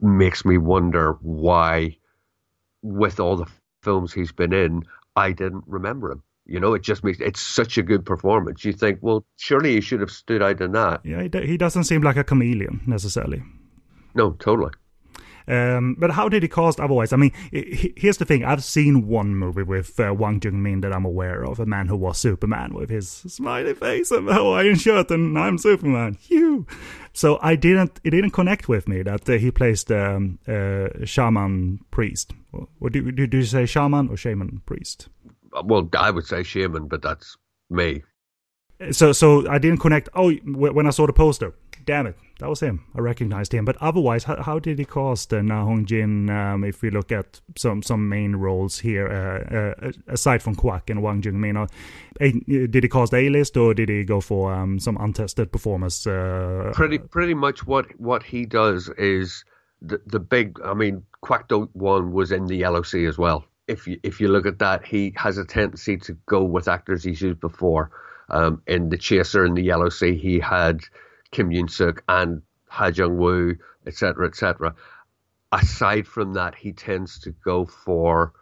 makes 0.00 0.44
me 0.44 0.58
wonder 0.58 1.18
why, 1.22 1.96
with 2.82 3.20
all 3.20 3.36
the 3.36 3.50
films 3.82 4.12
he's 4.12 4.32
been 4.32 4.52
in, 4.52 4.84
I 5.16 5.32
didn't 5.32 5.64
remember 5.66 6.12
him. 6.12 6.22
You 6.48 6.58
know, 6.58 6.72
it 6.72 6.82
just 6.82 7.04
makes 7.04 7.20
it's 7.20 7.40
such 7.40 7.76
a 7.76 7.82
good 7.82 8.06
performance. 8.06 8.64
You 8.64 8.72
think, 8.72 9.00
well, 9.02 9.24
surely 9.36 9.74
he 9.74 9.80
should 9.82 10.00
have 10.00 10.10
stood 10.10 10.42
out 10.42 10.60
in 10.60 10.72
that. 10.72 11.02
Yeah, 11.04 11.22
he, 11.22 11.46
he 11.46 11.56
doesn't 11.58 11.84
seem 11.84 12.02
like 12.02 12.16
a 12.16 12.24
chameleon 12.24 12.80
necessarily. 12.86 13.42
No, 14.14 14.32
totally. 14.32 14.72
Um, 15.46 15.96
but 15.98 16.10
how 16.10 16.28
did 16.28 16.42
he 16.42 16.48
cast 16.48 16.78
otherwise? 16.78 17.12
I 17.12 17.16
mean, 17.16 17.32
here's 17.52 18.18
the 18.18 18.26
thing: 18.26 18.44
I've 18.44 18.64
seen 18.64 19.06
one 19.06 19.34
movie 19.34 19.62
with 19.62 19.98
uh, 19.98 20.10
Hwang 20.10 20.40
Jung-min 20.42 20.82
that 20.82 20.92
I'm 20.92 21.06
aware 21.06 21.44
of, 21.44 21.58
a 21.58 21.66
man 21.66 21.86
who 21.86 21.96
was 21.96 22.18
Superman 22.18 22.74
with 22.74 22.90
his 22.90 23.08
smiley 23.08 23.74
face 23.74 24.10
and 24.10 24.28
Hawaiian 24.28 24.76
shirt, 24.76 25.10
and 25.10 25.38
I'm 25.38 25.56
Superman. 25.56 26.14
Phew. 26.14 26.66
So 27.14 27.38
I 27.42 27.56
didn't, 27.56 27.98
it 28.04 28.10
didn't 28.10 28.30
connect 28.32 28.68
with 28.68 28.88
me 28.88 29.02
that 29.02 29.28
uh, 29.28 29.32
he 29.32 29.50
plays 29.50 29.84
the 29.84 30.16
um, 30.16 30.38
uh, 30.46 31.04
shaman 31.04 31.80
priest. 31.90 32.32
Or 32.52 32.90
do, 32.90 33.10
do, 33.10 33.26
do 33.26 33.38
you 33.38 33.44
say 33.44 33.66
shaman 33.66 34.08
or 34.08 34.16
shaman 34.16 34.62
priest? 34.66 35.08
Well, 35.64 35.88
I 35.98 36.10
would 36.10 36.26
say 36.26 36.42
Shaman, 36.42 36.88
but 36.88 37.02
that's 37.02 37.36
me. 37.70 38.02
So, 38.92 39.12
so 39.12 39.48
I 39.48 39.58
didn't 39.58 39.80
connect. 39.80 40.08
Oh, 40.14 40.32
when 40.32 40.86
I 40.86 40.90
saw 40.90 41.06
the 41.06 41.12
poster, 41.12 41.52
damn 41.84 42.06
it, 42.06 42.16
that 42.38 42.48
was 42.48 42.60
him. 42.60 42.84
I 42.94 43.00
recognized 43.00 43.52
him. 43.52 43.64
But 43.64 43.76
otherwise, 43.80 44.22
how, 44.22 44.40
how 44.40 44.58
did 44.60 44.78
he 44.78 44.84
cast 44.84 45.32
uh, 45.32 45.42
Na 45.42 45.64
Hong 45.64 45.84
Jin? 45.84 46.30
Um, 46.30 46.62
if 46.62 46.82
we 46.82 46.90
look 46.90 47.10
at 47.10 47.40
some 47.56 47.82
some 47.82 48.08
main 48.08 48.36
roles 48.36 48.78
here, 48.78 49.08
uh, 49.08 49.86
uh, 49.86 49.92
aside 50.06 50.42
from 50.42 50.54
Kwak 50.54 50.90
and 50.90 51.00
Hwang 51.00 51.22
Jung 51.22 51.40
Min, 51.40 51.56
uh, 51.56 51.66
did 52.20 52.84
he 52.84 52.88
cast 52.88 53.14
A 53.14 53.28
list 53.28 53.56
or 53.56 53.74
did 53.74 53.88
he 53.88 54.04
go 54.04 54.20
for 54.20 54.52
um, 54.52 54.78
some 54.78 54.96
untested 55.00 55.50
performers? 55.50 56.06
Uh, 56.06 56.70
pretty 56.72 56.98
pretty 56.98 57.34
much 57.34 57.66
what 57.66 57.86
what 57.98 58.22
he 58.22 58.46
does 58.46 58.88
is 58.90 59.44
the 59.82 60.00
the 60.06 60.20
big. 60.20 60.60
I 60.64 60.74
mean, 60.74 61.02
Kwak 61.22 61.48
Do 61.48 61.68
Won 61.74 62.12
was 62.12 62.30
in 62.30 62.46
the 62.46 62.56
Yellow 62.56 62.82
Sea 62.82 63.06
as 63.06 63.18
well 63.18 63.47
if 63.68 63.86
you 63.86 64.00
if 64.02 64.20
you 64.20 64.28
look 64.28 64.46
at 64.46 64.58
that, 64.58 64.84
he 64.84 65.12
has 65.16 65.38
a 65.38 65.44
tendency 65.44 65.98
to 65.98 66.14
go 66.26 66.42
with 66.42 66.66
actors 66.66 67.04
he's 67.04 67.20
used 67.20 67.40
before. 67.40 67.90
Um, 68.30 68.62
in 68.66 68.88
the 68.88 68.98
Chaser 68.98 69.44
and 69.44 69.56
the 69.56 69.62
Yellow 69.62 69.88
Sea, 69.88 70.16
he 70.16 70.38
had 70.38 70.80
Kim 71.30 71.50
Yoon 71.50 71.70
Suk 71.70 72.02
and 72.08 72.42
Ha 72.66 72.86
Jung 72.86 73.16
Woo, 73.16 73.56
etc., 73.86 74.26
etc. 74.26 74.74
Aside 75.52 76.06
from 76.06 76.34
that, 76.34 76.54
he 76.54 76.72
tends 76.72 77.20
to 77.20 77.30
go 77.30 77.64
for 77.64 78.32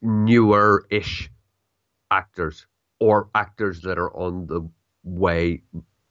newer-ish 0.00 1.30
actors 2.10 2.66
or 3.00 3.30
actors 3.34 3.80
that 3.82 3.98
are 3.98 4.14
on 4.16 4.46
the 4.46 4.68
way 5.02 5.62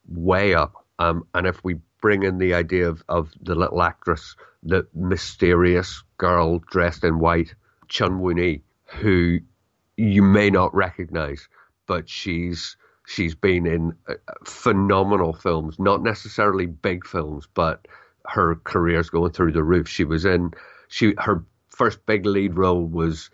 way 0.08 0.54
up. 0.54 0.74
Um, 1.00 1.26
and 1.34 1.48
if 1.48 1.64
we 1.64 1.76
bring 2.02 2.24
in 2.24 2.38
the 2.38 2.54
idea 2.54 2.90
of, 2.90 3.04
of 3.08 3.32
the 3.42 3.56
little 3.56 3.82
actress, 3.82 4.36
the 4.64 4.88
mysterious 4.94 6.04
girl 6.18 6.60
dressed 6.60 7.04
in 7.04 7.20
white, 7.20 7.54
Chun 7.92 8.22
Woo 8.22 8.60
who 8.86 9.40
you 9.98 10.24
may 10.24 10.50
not 10.50 10.74
recognize, 10.74 11.48
but 11.88 12.10
she's 12.10 12.78
she's 13.06 13.36
been 13.36 13.68
in 13.68 13.94
uh, 14.08 14.14
phenomenal 14.46 15.34
films, 15.34 15.78
not 15.78 16.02
necessarily 16.02 16.66
big 16.66 17.06
films, 17.06 17.48
but 17.54 17.88
her 18.28 18.56
career's 18.64 19.10
going 19.10 19.32
through 19.32 19.52
the 19.52 19.64
roof. 19.64 19.88
She 19.88 20.06
was 20.06 20.26
in 20.26 20.52
she 20.88 21.14
her 21.20 21.44
first 21.70 22.06
big 22.06 22.26
lead 22.26 22.56
role 22.56 22.86
was 22.86 23.30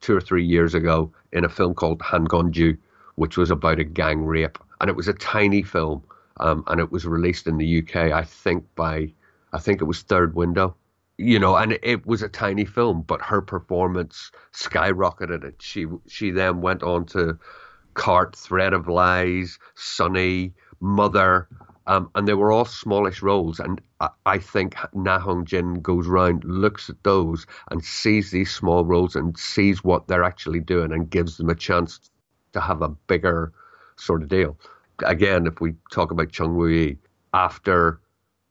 two 0.00 0.14
or 0.14 0.20
three 0.20 0.44
years 0.44 0.74
ago 0.74 1.10
in 1.32 1.44
a 1.44 1.48
film 1.48 1.74
called 1.74 2.02
Han 2.02 2.24
Gong-ju, 2.24 2.76
which 3.14 3.38
was 3.38 3.50
about 3.50 3.78
a 3.78 3.84
gang 3.84 4.24
rape, 4.24 4.58
and 4.80 4.90
it 4.90 4.96
was 4.96 5.08
a 5.08 5.14
tiny 5.14 5.62
film, 5.62 6.02
um, 6.40 6.62
and 6.66 6.78
it 6.78 6.92
was 6.92 7.06
released 7.06 7.46
in 7.46 7.56
the 7.56 7.78
UK, 7.78 8.12
I 8.12 8.22
think 8.22 8.64
by, 8.74 9.12
I 9.54 9.58
think 9.58 9.80
it 9.80 9.84
was 9.84 10.02
Third 10.02 10.34
Window, 10.34 10.76
you 11.18 11.38
know, 11.38 11.56
and 11.56 11.78
it 11.82 12.06
was 12.06 12.22
a 12.22 12.28
tiny 12.28 12.64
film, 12.64 13.02
but 13.02 13.22
her 13.22 13.40
performance 13.40 14.30
skyrocketed 14.52 15.44
it. 15.44 15.56
She 15.60 15.86
she 16.06 16.30
then 16.30 16.60
went 16.60 16.82
on 16.82 17.06
to 17.06 17.38
Cart, 17.94 18.34
Thread 18.34 18.72
of 18.72 18.88
Lies, 18.88 19.58
Sunny, 19.74 20.52
Mother, 20.80 21.48
um, 21.86 22.10
and 22.14 22.26
they 22.26 22.34
were 22.34 22.50
all 22.50 22.64
smallish 22.64 23.22
roles. 23.22 23.60
And 23.60 23.80
I, 24.00 24.08
I 24.26 24.38
think 24.38 24.76
Na 24.94 25.18
Hong 25.18 25.44
Jin 25.44 25.80
goes 25.80 26.06
round, 26.06 26.44
looks 26.44 26.90
at 26.90 27.02
those, 27.04 27.46
and 27.70 27.84
sees 27.84 28.30
these 28.30 28.52
small 28.52 28.84
roles 28.84 29.14
and 29.14 29.38
sees 29.38 29.84
what 29.84 30.08
they're 30.08 30.24
actually 30.24 30.60
doing 30.60 30.92
and 30.92 31.10
gives 31.10 31.36
them 31.36 31.50
a 31.50 31.54
chance 31.54 32.10
to 32.52 32.60
have 32.60 32.82
a 32.82 32.88
bigger 32.88 33.52
sort 33.96 34.22
of 34.22 34.28
deal. 34.28 34.56
Again, 35.04 35.46
if 35.46 35.60
we 35.60 35.74
talk 35.92 36.10
about 36.10 36.32
Chung 36.32 36.56
Woo 36.56 36.96
after 37.32 38.00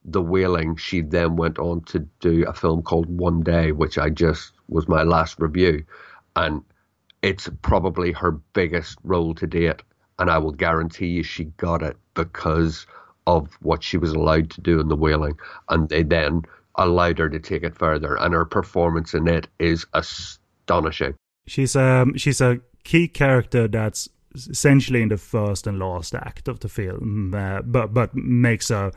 The 0.05 0.21
Wailing, 0.21 0.75
she 0.75 1.01
then 1.01 1.35
went 1.35 1.59
on 1.59 1.81
to 1.85 1.99
do 2.19 2.45
a 2.47 2.53
film 2.53 2.81
called 2.81 3.07
One 3.07 3.41
Day, 3.41 3.71
which 3.71 3.97
I 3.97 4.09
just 4.09 4.51
was 4.67 4.87
my 4.87 5.03
last 5.03 5.39
review. 5.39 5.85
And 6.35 6.61
it's 7.21 7.49
probably 7.61 8.11
her 8.11 8.31
biggest 8.31 8.97
role 9.03 9.33
to 9.35 9.47
date. 9.47 9.81
And 10.19 10.29
I 10.29 10.37
will 10.37 10.51
guarantee 10.51 11.07
you 11.07 11.23
she 11.23 11.45
got 11.45 11.81
it 11.81 11.97
because 12.13 12.85
of 13.27 13.47
what 13.61 13.83
she 13.83 13.97
was 13.97 14.11
allowed 14.11 14.49
to 14.51 14.61
do 14.61 14.79
in 14.79 14.87
the 14.87 14.95
wailing, 14.95 15.37
and 15.69 15.89
they 15.89 16.03
then 16.03 16.43
allowed 16.75 17.19
her 17.19 17.29
to 17.29 17.39
take 17.39 17.63
it 17.63 17.75
further, 17.75 18.15
and 18.15 18.33
her 18.33 18.45
performance 18.45 19.13
in 19.13 19.27
it 19.27 19.47
is 19.59 19.85
astonishing. 19.93 21.15
She's 21.47 21.75
um 21.75 22.17
she's 22.17 22.41
a 22.41 22.59
key 22.83 23.07
character 23.07 23.67
that's 23.67 24.09
essentially 24.35 25.01
in 25.01 25.09
the 25.09 25.17
first 25.17 25.67
and 25.67 25.79
last 25.79 26.15
act 26.15 26.47
of 26.47 26.59
the 26.59 26.69
film, 26.69 27.33
uh, 27.35 27.61
but 27.61 27.93
but 27.93 28.13
makes 28.15 28.71
a, 28.71 28.91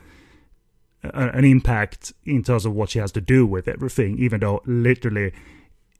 a, 1.03 1.29
an 1.31 1.45
impact 1.45 2.13
in 2.25 2.43
terms 2.43 2.67
of 2.67 2.75
what 2.75 2.91
she 2.91 2.99
has 2.99 3.13
to 3.13 3.21
do 3.21 3.47
with 3.47 3.69
everything, 3.69 4.19
even 4.19 4.41
though 4.41 4.63
literally 4.67 5.33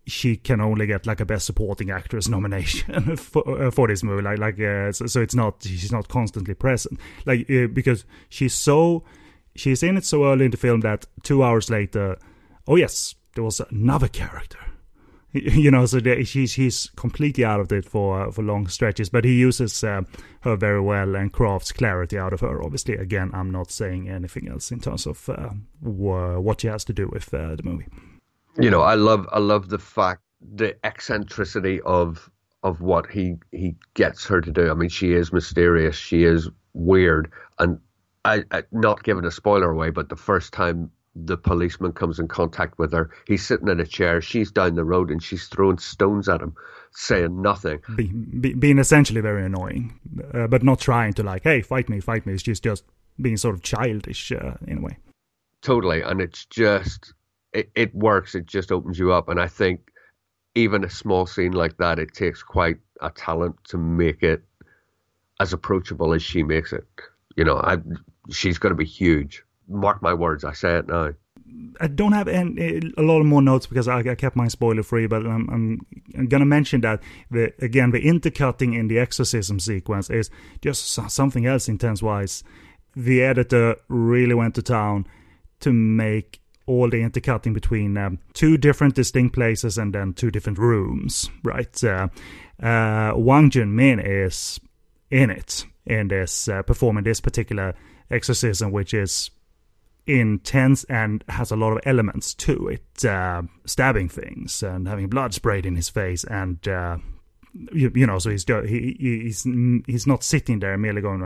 she 0.07 0.37
can 0.37 0.61
only 0.61 0.87
get 0.87 1.05
like 1.07 1.21
a 1.21 1.25
best 1.25 1.47
supporting 1.47 1.91
actress 1.91 2.29
nomination 2.37 3.17
for 3.17 3.67
uh, 3.67 3.71
for 3.71 3.89
this 3.89 4.03
movie. 4.03 4.23
Like 4.23 4.39
like 4.39 4.61
uh, 4.61 4.93
so, 4.93 5.07
so, 5.07 5.21
it's 5.21 5.35
not 5.35 5.63
she's 5.63 5.93
not 5.93 6.09
constantly 6.09 6.55
present. 6.55 7.01
Like 7.25 7.51
uh, 7.51 7.67
because 7.67 8.05
she's 8.29 8.55
so 8.55 9.05
she's 9.57 9.83
in 9.83 9.97
it 9.97 10.05
so 10.05 10.25
early 10.25 10.45
in 10.45 10.51
the 10.51 10.57
film 10.57 10.81
that 10.81 11.07
2 11.23 11.43
hours 11.43 11.71
later 11.71 12.19
oh 12.69 12.77
yes 12.77 13.15
there 13.35 13.45
was 13.45 13.61
another 13.71 14.09
character 14.09 14.59
you 15.53 15.71
know 15.71 15.87
so 15.87 16.01
she's 16.25 16.55
he's 16.55 16.91
completely 16.97 17.45
out 17.45 17.61
of 17.61 17.71
it 17.73 17.85
for 17.85 18.31
for 18.33 18.43
long 18.43 18.67
stretches 18.67 19.09
but 19.09 19.25
he 19.25 19.35
uses 19.35 19.85
uh, 19.85 20.03
her 20.41 20.57
very 20.57 20.81
well 20.81 21.15
and 21.15 21.33
crafts 21.33 21.73
clarity 21.73 22.19
out 22.19 22.33
of 22.33 22.41
her. 22.41 22.63
Obviously 22.63 22.95
again 22.95 23.31
i'm 23.35 23.51
not 23.51 23.71
saying 23.71 24.09
anything 24.09 24.49
else 24.49 24.71
in 24.71 24.81
terms 24.81 25.07
of 25.07 25.29
uh, 25.29 25.51
what 25.81 26.61
she 26.61 26.69
has 26.69 26.85
to 26.85 26.93
do 26.93 27.09
with 27.13 27.33
uh, 27.35 27.57
the 27.57 27.63
movie. 27.63 27.87
You 28.59 28.71
know, 28.71 28.81
I 28.81 28.95
love 28.95 29.29
I 29.33 29.39
love 29.39 29.69
the 29.69 29.79
fact 29.79 30.23
the 30.41 30.77
eccentricity 30.85 31.81
of 31.83 32.31
of 32.63 32.81
what 32.81 33.11
he 33.11 33.37
he 33.53 33.77
gets 33.95 34.27
her 34.27 34.41
to 34.41 34.51
do. 34.51 34.71
I 34.71 34.75
mean, 34.75 34.89
she 34.89 35.13
is 35.13 35.33
mysterious, 35.33 35.95
she 35.95 36.25
is 36.25 36.49
weird, 36.73 37.31
and 37.59 37.79
I, 38.25 38.45
I 38.51 38.63
not 38.73 39.03
giving 39.03 39.25
a 39.25 39.31
spoiler 39.31 39.71
away, 39.71 39.91
but 39.91 40.09
the 40.09 40.17
first 40.17 40.53
time 40.53 40.91
the 41.25 41.37
policeman 41.37 41.93
comes 41.93 42.19
in 42.19 42.29
contact 42.29 42.79
with 42.79 42.93
her, 42.93 43.11
he's 43.27 43.47
sitting 43.47 43.69
in 43.69 43.81
a 43.81 43.87
chair, 43.87 44.21
she's 44.21 44.51
down 44.51 44.75
the 44.75 44.85
road, 44.85 45.11
and 45.11 45.23
she's 45.23 45.47
throwing 45.47 45.79
stones 45.79 46.29
at 46.29 46.43
him, 46.43 46.55
saying 46.93 47.41
nothing, 47.41 47.81
be, 47.97 48.09
be, 48.09 48.53
being 48.55 48.79
essentially 48.79 49.21
very 49.21 49.45
annoying, 49.45 49.99
uh, 50.35 50.47
but 50.47 50.63
not 50.63 50.79
trying 50.79 51.15
to 51.15 51.23
like, 51.23 51.43
hey, 51.43 51.63
fight 51.63 51.89
me, 51.89 52.01
fight 52.01 52.27
me. 52.27 52.37
She's 52.37 52.61
just 52.61 52.85
being 53.21 53.37
sort 53.37 53.55
of 53.55 53.63
childish 53.63 54.31
uh, 54.33 54.55
in 54.67 54.79
a 54.79 54.81
way. 54.83 54.99
Totally, 55.63 56.03
and 56.03 56.21
it's 56.21 56.45
just 56.47 57.15
it, 57.53 57.71
it 57.75 57.95
works. 57.95 58.35
It 58.35 58.47
just 58.47 58.71
opens 58.71 58.99
you 58.99 59.13
up, 59.13 59.29
and 59.29 59.41
I 59.41 59.49
think 59.49 59.91
even 60.55 60.85
a 60.85 60.91
small 60.91 61.27
scene 61.27 61.53
like 61.53 61.79
that, 61.79 61.99
it 61.99 62.13
takes 62.15 62.43
quite 62.43 62.77
a 63.01 63.11
talent 63.11 63.57
to 63.69 63.79
make 63.79 64.23
it 64.23 64.43
as 65.41 65.53
approachable 65.53 66.13
as 66.13 66.23
she 66.23 66.43
makes 66.43 66.73
it. 66.73 66.85
You 67.37 67.45
know, 67.45 67.57
I 67.57 67.79
she's 68.31 68.59
going 68.59 68.71
to 68.71 68.77
be 68.77 68.85
huge. 68.85 69.43
Mark 69.69 70.03
my 70.03 70.15
words, 70.15 70.45
I 70.45 70.53
say 70.53 70.79
it 70.79 70.89
now. 70.89 71.13
I 71.81 71.87
don't 71.87 72.13
have 72.13 72.29
any, 72.29 72.81
a 72.97 73.03
lot 73.03 73.23
more 73.23 73.43
notes 73.43 73.67
because 73.67 73.89
I, 73.89 73.99
I 73.99 74.15
kept 74.15 74.37
mine 74.37 74.51
spoiler 74.51 74.83
free, 74.83 75.07
but 75.07 75.25
I'm, 75.25 75.49
I'm, 75.49 75.87
I'm 76.17 76.27
going 76.27 76.41
to 76.41 76.47
mention 76.47 76.81
that 76.83 77.03
the 77.31 77.53
again 77.61 77.91
the 77.91 78.01
intercutting 78.01 78.75
in 78.75 78.89
the 78.89 78.99
exorcism 78.99 79.61
sequence 79.61 80.11
is 80.11 80.31
just 80.61 80.87
something 81.11 81.47
else 81.47 81.69
intense 81.69 82.03
wise. 82.03 82.43
The 82.95 83.23
editor 83.23 83.77
really 83.89 84.35
went 84.35 84.55
to 84.57 84.63
town 84.63 85.07
to 85.61 85.73
make 85.73 86.41
all 86.67 86.91
the 86.91 87.03
intercutting 87.03 87.53
between 87.53 87.97
um, 87.97 88.19
two 88.35 88.57
different 88.57 88.95
distinct 88.95 89.35
places 89.35 89.79
and 89.79 89.95
then 89.95 90.13
two 90.13 90.31
different 90.31 90.59
rooms, 90.59 91.31
right? 91.45 91.85
Uh, 91.85 92.09
uh, 92.61 93.13
Hwang 93.13 93.51
Jung-min 93.53 94.01
is 94.01 94.59
in 95.11 95.31
it 95.31 95.65
in 95.87 96.09
this 96.09 96.49
uh, 96.49 96.63
performing 96.63 97.05
this 97.05 97.21
particular 97.21 97.75
exorcism, 98.11 98.73
which 98.73 98.93
is 98.93 99.31
intense 100.07 100.85
and 100.85 101.25
has 101.29 101.51
a 101.51 101.57
lot 101.57 101.73
of 101.73 101.81
elements 101.85 102.35
to 102.35 102.69
it, 102.69 103.05
uh, 103.05 103.43
stabbing 103.65 104.09
things 104.09 104.63
and 104.63 104.87
having 104.87 105.09
blood 105.09 105.35
sprayed 105.35 105.67
in 105.67 105.77
his 105.77 105.89
face 105.89 106.25
and. 106.25 106.67
Uh, 106.67 106.99
you, 107.73 107.91
you, 107.95 108.07
know, 108.07 108.19
so 108.19 108.29
he's 108.29 108.45
he, 108.45 108.97
he's 108.99 109.47
he's 109.87 110.07
not 110.07 110.23
sitting 110.23 110.59
there 110.59 110.77
merely 110.77 111.01
going, 111.01 111.21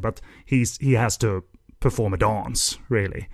but 0.00 0.20
he's 0.44 0.78
he 0.78 0.92
has 0.92 1.16
to 1.16 1.42
perform 1.80 2.14
a 2.14 2.16
dance 2.16 2.78
really, 2.88 3.28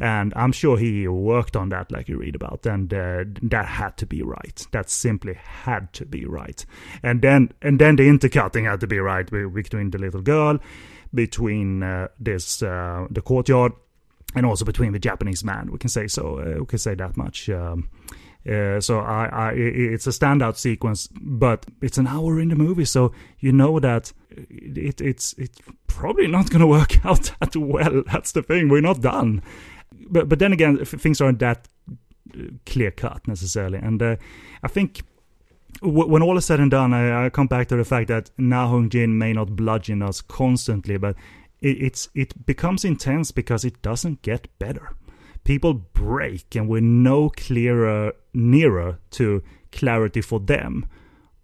and 0.00 0.32
I'm 0.34 0.52
sure 0.52 0.76
he 0.76 1.06
worked 1.06 1.56
on 1.56 1.68
that, 1.68 1.92
like 1.92 2.08
you 2.08 2.18
read 2.18 2.34
about, 2.34 2.66
and 2.66 2.92
uh, 2.92 3.24
that 3.42 3.66
had 3.66 3.96
to 3.98 4.06
be 4.06 4.22
right. 4.22 4.66
That 4.72 4.90
simply 4.90 5.34
had 5.34 5.92
to 5.94 6.04
be 6.04 6.24
right. 6.24 6.64
And 7.02 7.22
then, 7.22 7.52
and 7.62 7.78
then 7.78 7.96
the 7.96 8.08
intercutting 8.08 8.64
had 8.64 8.80
to 8.80 8.86
be 8.86 8.98
right 8.98 9.28
between 9.30 9.90
the 9.90 9.98
little 9.98 10.22
girl, 10.22 10.58
between 11.12 11.82
uh, 11.82 12.08
this 12.18 12.62
uh, 12.62 13.06
the 13.10 13.22
courtyard, 13.22 13.72
and 14.34 14.44
also 14.44 14.64
between 14.64 14.92
the 14.92 14.98
Japanese 14.98 15.44
man. 15.44 15.70
We 15.70 15.78
can 15.78 15.90
say 15.90 16.08
so. 16.08 16.40
Uh, 16.40 16.60
we 16.60 16.66
can 16.66 16.78
say 16.78 16.94
that 16.96 17.16
much. 17.16 17.48
Um, 17.48 17.88
uh, 18.50 18.78
so 18.78 18.98
I, 18.98 19.26
I, 19.32 19.52
it's 19.52 20.06
a 20.06 20.10
standout 20.10 20.56
sequence, 20.56 21.08
but 21.18 21.64
it's 21.80 21.96
an 21.96 22.06
hour 22.06 22.38
in 22.40 22.48
the 22.48 22.56
movie, 22.56 22.84
so 22.84 23.12
you 23.38 23.52
know 23.52 23.78
that 23.78 24.12
it, 24.30 25.00
it's 25.00 25.34
it's 25.38 25.60
probably 25.86 26.26
not 26.26 26.50
going 26.50 26.60
to 26.60 26.66
work 26.66 27.06
out 27.06 27.30
that 27.38 27.54
well. 27.54 28.02
That's 28.12 28.32
the 28.32 28.42
thing. 28.42 28.68
We're 28.68 28.80
not 28.80 29.00
done 29.00 29.40
but 30.08 30.28
but 30.28 30.38
then 30.38 30.52
again, 30.52 30.84
things 30.84 31.20
aren't 31.20 31.38
that 31.40 31.68
uh, 32.34 32.44
clear 32.66 32.90
cut 32.90 33.26
necessarily, 33.26 33.78
and 33.78 34.02
uh, 34.02 34.16
I 34.62 34.68
think 34.68 35.02
when 35.82 36.22
all 36.22 36.38
is 36.38 36.44
said 36.44 36.60
and 36.60 36.70
done, 36.70 36.92
I, 36.92 37.26
I, 37.26 37.30
come 37.30 37.46
back 37.46 37.68
to 37.68 37.76
the 37.76 37.84
fact 37.84 38.08
that 38.08 38.30
Na 38.38 38.68
Hong 38.68 38.88
Jin 38.88 39.18
may 39.18 39.32
not 39.32 39.56
bludgeon 39.56 40.02
us 40.02 40.20
constantly, 40.20 40.96
but 40.96 41.16
it, 41.60 41.82
it's 41.82 42.08
it 42.14 42.46
becomes 42.46 42.84
intense 42.84 43.30
because 43.32 43.64
it 43.64 43.82
doesn't 43.82 44.22
get 44.22 44.46
better. 44.58 44.94
People 45.44 45.74
break, 45.74 46.54
and 46.54 46.68
we're 46.68 46.80
no 46.80 47.28
clearer, 47.30 48.12
nearer 48.32 48.98
to 49.10 49.42
clarity 49.72 50.20
for 50.20 50.40
them 50.40 50.86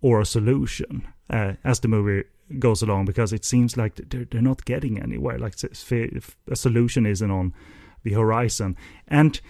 or 0.00 0.20
a 0.20 0.24
solution 0.24 1.06
uh, 1.28 1.54
as 1.64 1.80
the 1.80 1.88
movie 1.88 2.24
goes 2.58 2.82
along 2.82 3.04
because 3.04 3.32
it 3.32 3.44
seems 3.44 3.76
like 3.76 3.96
they're, 3.96 4.24
they're 4.24 4.40
not 4.40 4.64
getting 4.64 5.00
anywhere. 5.00 5.38
Like 5.38 5.54
a 5.62 6.56
solution 6.56 7.06
isn't 7.06 7.30
on 7.30 7.52
the 8.02 8.12
horizon. 8.12 8.76
And 9.08 9.40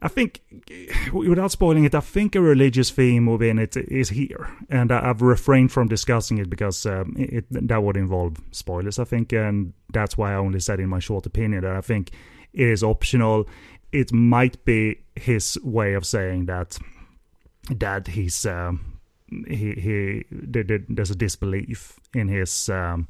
I 0.00 0.08
think, 0.08 0.42
without 1.12 1.50
spoiling 1.50 1.84
it, 1.84 1.94
I 1.94 2.00
think 2.00 2.36
a 2.36 2.40
religious 2.40 2.90
theme 2.90 3.26
within 3.26 3.58
it 3.58 3.76
is 3.76 4.10
here, 4.10 4.48
and 4.70 4.92
I've 4.92 5.22
refrained 5.22 5.72
from 5.72 5.88
discussing 5.88 6.38
it 6.38 6.48
because 6.48 6.86
um, 6.86 7.16
it, 7.18 7.46
that 7.50 7.82
would 7.82 7.96
involve 7.96 8.36
spoilers. 8.52 9.00
I 9.00 9.04
think, 9.04 9.32
and 9.32 9.72
that's 9.92 10.16
why 10.16 10.32
I 10.32 10.36
only 10.36 10.60
said 10.60 10.78
in 10.78 10.88
my 10.88 11.00
short 11.00 11.26
opinion 11.26 11.62
that 11.62 11.74
I 11.74 11.80
think 11.80 12.12
it 12.52 12.68
is 12.68 12.84
optional. 12.84 13.48
It 13.90 14.12
might 14.12 14.64
be 14.64 15.00
his 15.16 15.58
way 15.64 15.94
of 15.94 16.06
saying 16.06 16.46
that 16.46 16.78
that 17.70 18.06
he's 18.06 18.46
um, 18.46 19.00
he 19.48 19.72
he 19.72 20.24
there's 20.30 21.10
a 21.10 21.16
disbelief 21.16 21.98
in 22.14 22.28
his 22.28 22.68
um, 22.68 23.08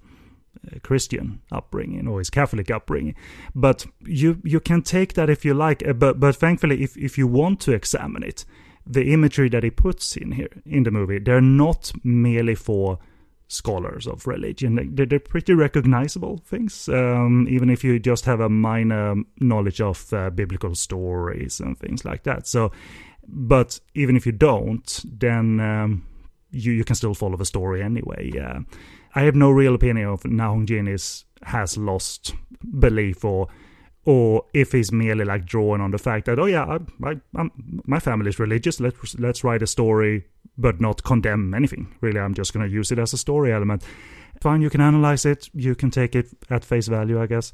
Christian 0.83 1.41
upbringing 1.51 2.09
or 2.09 2.19
his 2.19 2.31
Catholic 2.31 2.71
upbringing. 2.71 3.15
But 3.55 3.87
you 4.01 4.41
you 4.45 4.61
can 4.61 4.83
take 4.83 5.15
that 5.15 5.31
if 5.31 5.45
you 5.45 5.55
like. 5.55 5.87
Uh, 5.87 5.93
but 5.93 6.21
but 6.21 6.37
thankfully, 6.37 6.83
if 6.83 6.97
if 6.97 7.19
you 7.19 7.27
want 7.27 7.61
to 7.61 7.73
examine 7.73 8.23
it, 8.23 8.45
the 8.87 9.13
imagery 9.13 9.49
that 9.51 9.63
he 9.63 9.71
puts 9.71 10.17
in 10.17 10.33
here 10.33 10.63
in 10.65 10.85
the 10.85 10.91
movie, 10.91 11.19
they're 11.19 11.41
not 11.41 11.93
merely 12.03 12.55
for 12.55 12.99
scholars 13.49 14.07
of 14.07 14.27
religion. 14.27 14.95
They're, 14.95 15.19
pretty 15.19 15.55
recognizable 15.55 16.39
things, 16.45 16.89
um, 16.89 17.47
even 17.49 17.71
if 17.71 17.83
you 17.83 17.99
just 17.99 18.27
have 18.27 18.41
a 18.41 18.49
minor 18.49 19.17
knowledge 19.41 19.81
of 19.81 20.13
uh, 20.13 20.31
biblical 20.31 20.75
stories 20.75 21.61
and 21.61 21.77
things 21.79 22.05
like 22.05 22.23
that. 22.25 22.47
So, 22.47 22.71
but 23.27 23.81
even 23.95 24.17
if 24.17 24.27
you 24.27 24.33
don't, 24.33 25.05
then 25.05 25.61
um, 25.61 26.07
you, 26.51 26.73
you 26.73 26.85
can 26.85 26.95
still 26.95 27.15
follow 27.15 27.37
the 27.37 27.47
story 27.47 27.83
anyway. 27.83 28.31
Yeah. 28.33 28.61
I 29.19 29.23
have 29.23 29.35
no 29.35 29.51
real 29.51 29.75
opinion 29.75 30.07
of 30.07 30.25
Na 30.25 30.47
Hong 30.47 30.65
Jin 30.65 30.87
is 30.87 31.25
has 31.43 31.77
lost 31.77 32.37
belief 32.79 33.25
or 33.25 33.49
or 34.05 34.45
if 34.55 34.71
he's 34.71 34.93
merely 34.93 35.25
like 35.25 35.45
drawing 35.45 35.81
on 35.81 35.91
the 35.91 35.99
fact 35.99 36.27
that 36.27 36.39
oh 36.39 36.45
yeah 36.47 36.65
I, 36.65 36.77
I, 37.09 37.21
I'm, 37.35 37.51
my 37.85 37.99
family 37.99 38.29
is 38.29 38.39
religious 38.39 38.79
let's 38.79 39.19
let's 39.19 39.43
write 39.43 39.63
a 39.63 39.67
story 39.67 40.25
but 40.57 40.81
not 40.81 41.03
condemn 41.03 41.53
anything. 41.53 41.93
Really 42.01 42.21
I'm 42.21 42.35
just 42.35 42.55
going 42.55 42.65
to 42.65 42.73
use 42.73 42.93
it 42.93 42.99
as 43.01 43.13
a 43.13 43.19
story 43.19 43.53
element. 43.53 43.83
Fine 44.41 44.63
you 44.63 44.71
can 44.71 44.81
analyze 44.81 45.27
it 45.27 45.51
you 45.53 45.75
can 45.75 45.91
take 45.91 46.15
it 46.15 46.29
at 46.49 46.65
face 46.65 46.87
value 46.87 47.21
I 47.21 47.27
guess 47.27 47.51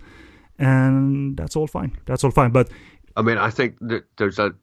and 0.59 1.35
that's 1.35 1.57
all 1.57 1.67
fine. 1.67 1.97
That's 2.05 2.25
all 2.25 2.31
fine 2.31 2.51
but 2.51 2.69
I 3.17 3.23
mean 3.23 3.39
I 3.39 3.49
think 3.49 3.79
that 3.81 4.05
there's 4.19 4.39
a 4.39 4.55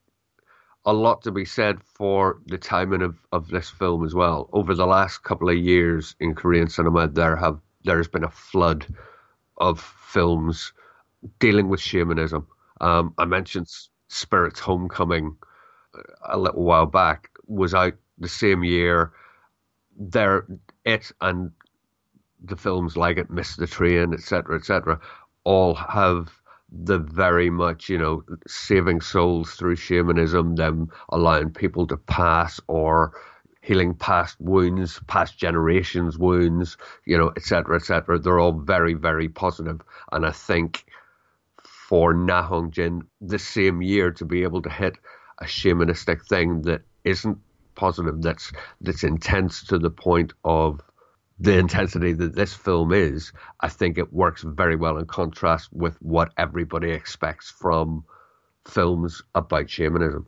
a 0.85 0.93
lot 0.93 1.21
to 1.23 1.31
be 1.31 1.45
said 1.45 1.83
for 1.83 2.39
the 2.47 2.57
timing 2.57 3.01
of, 3.01 3.15
of 3.31 3.49
this 3.49 3.69
film 3.69 4.03
as 4.03 4.15
well. 4.15 4.49
Over 4.51 4.73
the 4.73 4.87
last 4.87 5.23
couple 5.23 5.49
of 5.49 5.57
years 5.57 6.15
in 6.19 6.33
Korean 6.33 6.69
cinema, 6.69 7.07
there 7.07 7.35
have 7.35 7.59
there 7.83 7.97
has 7.97 8.07
been 8.07 8.23
a 8.23 8.29
flood 8.29 8.85
of 9.57 9.79
films 9.79 10.73
dealing 11.39 11.69
with 11.69 11.79
shamanism. 11.79 12.47
Um, 12.79 13.13
I 13.17 13.25
mentioned 13.25 13.67
Spirit's 14.07 14.59
Homecoming 14.59 15.35
a 16.27 16.37
little 16.37 16.63
while 16.63 16.85
back 16.85 17.29
was 17.47 17.73
out 17.73 17.93
the 18.17 18.27
same 18.27 18.63
year. 18.63 19.11
There, 19.97 20.47
it 20.85 21.11
and 21.21 21.51
the 22.43 22.55
films 22.55 22.97
like 22.97 23.17
it, 23.17 23.29
Miss 23.29 23.55
the 23.55 23.67
Train, 23.67 24.13
etc., 24.13 24.57
etc., 24.57 24.99
all 25.43 25.75
have 25.75 26.31
the 26.72 26.99
very 26.99 27.49
much, 27.49 27.89
you 27.89 27.98
know, 27.98 28.23
saving 28.48 29.02
souls 29.02 29.52
through 29.52 29.76
shamanism, 29.76 30.56
them 30.56 30.89
allowing 31.10 31.52
people 31.52 31.85
to 31.88 31.98
pass 31.98 32.60
or 32.68 33.14
healing 33.61 33.93
past 33.93 34.39
wounds, 34.39 34.99
past 35.07 35.38
generations' 35.38 36.18
wounds, 36.18 36.77
you 37.06 37.18
know, 37.18 37.31
etc., 37.35 37.76
etc. 37.76 38.18
They're 38.18 38.39
all 38.39 38.53
very, 38.53 38.93
very 38.93 39.30
positive. 39.30 39.81
And 40.11 40.26
I 40.26 40.31
think 40.31 40.85
for 41.64 42.14
Na 42.14 42.41
Hong 42.41 42.72
Jin 42.72 43.03
the 43.19 43.39
same 43.39 43.81
year 43.81 44.11
to 44.11 44.26
be 44.26 44.43
able 44.43 44.61
to 44.61 44.69
hit 44.69 44.98
a 45.39 45.45
shamanistic 45.45 46.26
thing 46.26 46.61
that 46.64 46.81
isn't 47.03 47.38
positive, 47.76 48.22
that's 48.22 48.52
that's 48.80 49.03
intense 49.03 49.64
to 49.65 49.77
the 49.77 49.89
point 49.89 50.34
of 50.43 50.81
the 51.41 51.57
intensity 51.57 52.13
that 52.13 52.35
this 52.35 52.53
film 52.53 52.93
is, 52.93 53.34
I 53.59 53.68
think 53.68 53.97
it 53.97 54.13
works 54.13 54.43
very 54.43 54.76
well 54.76 54.97
in 54.97 55.07
contrast 55.07 55.73
with 55.73 55.99
what 55.99 56.31
everybody 56.38 56.91
expects 56.91 57.49
from 57.49 58.05
films 58.68 59.23
about 59.34 59.68
shamanism. 59.68 60.27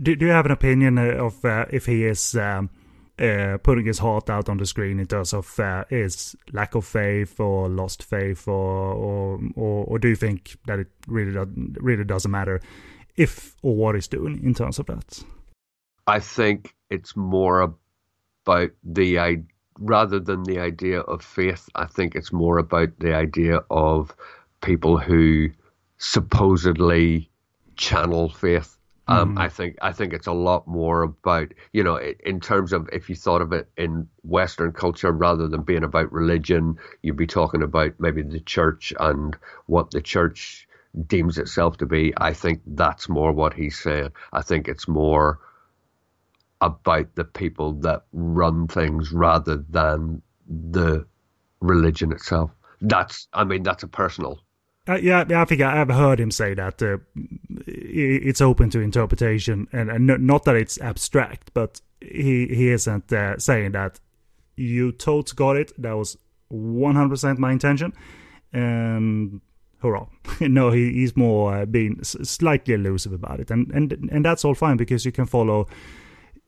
Do, 0.00 0.14
do 0.14 0.26
you 0.26 0.32
have 0.32 0.46
an 0.46 0.52
opinion 0.52 0.96
uh, 0.98 1.24
of 1.26 1.44
uh, 1.44 1.66
if 1.70 1.86
he 1.86 2.04
is 2.04 2.36
um, 2.36 2.70
uh, 3.18 3.58
putting 3.64 3.84
his 3.84 3.98
heart 3.98 4.30
out 4.30 4.48
on 4.48 4.58
the 4.58 4.66
screen 4.66 5.00
in 5.00 5.06
terms 5.06 5.32
of 5.32 5.58
uh, 5.58 5.84
his 5.90 6.36
lack 6.52 6.76
of 6.76 6.84
faith 6.84 7.40
or 7.40 7.68
lost 7.68 8.04
faith, 8.04 8.46
or 8.46 8.92
or, 8.92 9.40
or, 9.56 9.84
or 9.86 9.98
do 9.98 10.08
you 10.08 10.16
think 10.16 10.56
that 10.66 10.78
it 10.78 10.88
really 11.08 11.32
does, 11.32 11.48
really 11.80 12.04
doesn't 12.04 12.30
matter 12.30 12.60
if 13.16 13.56
or 13.62 13.74
what 13.74 13.96
he's 13.96 14.08
doing 14.08 14.40
in 14.44 14.54
terms 14.54 14.78
of 14.78 14.86
that? 14.86 15.24
I 16.06 16.20
think 16.20 16.74
it's 16.90 17.16
more 17.16 17.74
about 18.46 18.70
the 18.84 19.18
idea 19.18 19.46
rather 19.78 20.20
than 20.20 20.44
the 20.44 20.58
idea 20.58 21.00
of 21.00 21.22
faith, 21.22 21.68
I 21.74 21.86
think 21.86 22.14
it's 22.14 22.32
more 22.32 22.58
about 22.58 22.98
the 22.98 23.14
idea 23.14 23.60
of 23.70 24.14
people 24.60 24.98
who 24.98 25.50
supposedly 25.98 27.30
channel 27.76 28.28
faith. 28.28 28.76
Um, 29.06 29.36
mm. 29.36 29.40
I 29.40 29.48
think 29.48 29.76
I 29.82 29.92
think 29.92 30.14
it's 30.14 30.26
a 30.26 30.32
lot 30.32 30.66
more 30.66 31.02
about 31.02 31.52
you 31.72 31.84
know 31.84 32.00
in 32.00 32.40
terms 32.40 32.72
of 32.72 32.88
if 32.90 33.10
you 33.10 33.14
thought 33.14 33.42
of 33.42 33.52
it 33.52 33.68
in 33.76 34.08
Western 34.22 34.72
culture 34.72 35.12
rather 35.12 35.46
than 35.46 35.62
being 35.62 35.84
about 35.84 36.10
religion, 36.10 36.78
you'd 37.02 37.16
be 37.16 37.26
talking 37.26 37.62
about 37.62 37.92
maybe 37.98 38.22
the 38.22 38.40
church 38.40 38.94
and 38.98 39.36
what 39.66 39.90
the 39.90 40.00
church 40.00 40.66
deems 41.06 41.36
itself 41.36 41.76
to 41.78 41.86
be. 41.86 42.14
I 42.16 42.32
think 42.32 42.62
that's 42.66 43.08
more 43.08 43.32
what 43.32 43.52
he's 43.52 43.78
saying. 43.78 44.10
I 44.32 44.40
think 44.40 44.68
it's 44.68 44.88
more 44.88 45.38
about 46.60 47.14
the 47.14 47.24
people 47.24 47.72
that 47.72 48.04
run 48.12 48.68
things 48.68 49.12
rather 49.12 49.56
than 49.68 50.22
the 50.48 51.06
religion 51.60 52.12
itself. 52.12 52.50
That's, 52.80 53.28
I 53.32 53.44
mean, 53.44 53.62
that's 53.62 53.82
a 53.82 53.88
personal. 53.88 54.40
Uh, 54.86 54.96
yeah, 54.96 55.24
I 55.34 55.44
think 55.46 55.62
I've 55.62 55.88
heard 55.88 56.20
him 56.20 56.30
say 56.30 56.52
that 56.52 56.82
uh, 56.82 56.98
it's 57.66 58.42
open 58.42 58.68
to 58.70 58.80
interpretation, 58.80 59.66
and, 59.72 59.90
and, 59.90 60.06
not 60.06 60.44
that 60.44 60.56
it's 60.56 60.78
abstract, 60.78 61.52
but 61.54 61.80
he 62.02 62.46
he 62.48 62.68
isn't 62.68 63.10
uh, 63.10 63.38
saying 63.38 63.72
that 63.72 63.98
you 64.56 64.92
totes 64.92 65.32
got 65.32 65.56
it. 65.56 65.72
That 65.80 65.94
was 65.94 66.18
one 66.48 66.94
hundred 66.96 67.08
percent 67.10 67.38
my 67.38 67.50
intention, 67.50 67.94
and 68.52 69.40
hurrah! 69.78 70.06
no, 70.40 70.70
he, 70.70 70.92
he's 70.92 71.16
more 71.16 71.54
uh, 71.54 71.64
being 71.64 72.04
slightly 72.04 72.74
elusive 72.74 73.14
about 73.14 73.40
it, 73.40 73.50
and 73.50 73.70
and 73.70 73.90
and 74.12 74.22
that's 74.22 74.44
all 74.44 74.54
fine 74.54 74.76
because 74.76 75.06
you 75.06 75.12
can 75.12 75.24
follow 75.24 75.66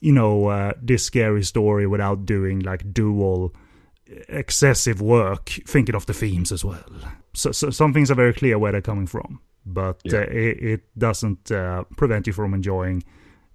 you 0.01 0.13
know, 0.13 0.49
uh, 0.49 0.73
this 0.81 1.05
scary 1.05 1.43
story 1.43 1.87
without 1.87 2.27
doing 2.27 2.61
like 2.61 2.93
dual 2.93 3.55
excessive 4.29 5.01
work 5.01 5.49
thinking 5.67 5.95
of 5.95 6.07
the 6.07 6.15
themes 6.15 6.53
as 6.53 6.65
well. 6.65 6.85
So, 7.35 7.53
so 7.53 7.71
some 7.71 7.93
things 7.93 8.11
are 8.11 8.15
very 8.15 8.33
clear 8.33 8.59
where 8.59 8.73
they're 8.73 8.81
coming 8.81 9.07
from, 9.07 9.41
but 9.65 10.01
yeah. 10.05 10.19
uh, 10.19 10.23
it, 10.23 10.63
it, 10.63 10.99
doesn't 10.99 11.51
uh, 11.51 11.85
prevent 11.97 12.27
you 12.27 12.33
from 12.33 12.55
enjoying 12.55 13.03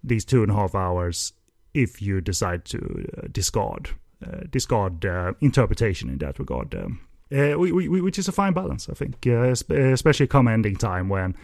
these 0.03 0.25
two 0.25 0.43
and 0.43 0.51
a 0.51 0.55
half 0.55 0.75
hours 0.75 1.33
if 1.73 2.01
you 2.01 2.21
decide 2.21 2.65
to 2.65 3.07
uh, 3.17 3.27
discard 3.31 3.91
uh, 4.25 4.41
discard 4.51 5.05
uh, 5.05 5.33
interpretation 5.41 6.09
in 6.09 6.19
that 6.19 6.37
regard. 6.37 6.75
Um, 6.75 6.99
uh, 7.31 7.57
we, 7.57 7.71
we, 7.71 8.01
which 8.01 8.19
is 8.19 8.27
a 8.27 8.31
fine 8.31 8.53
balance, 8.53 8.89
I 8.89 8.93
think, 8.93 9.25
uh, 9.25 9.53
especially 9.93 10.27
come 10.27 10.47
ending 10.47 10.75
time 10.75 11.07
when 11.07 11.35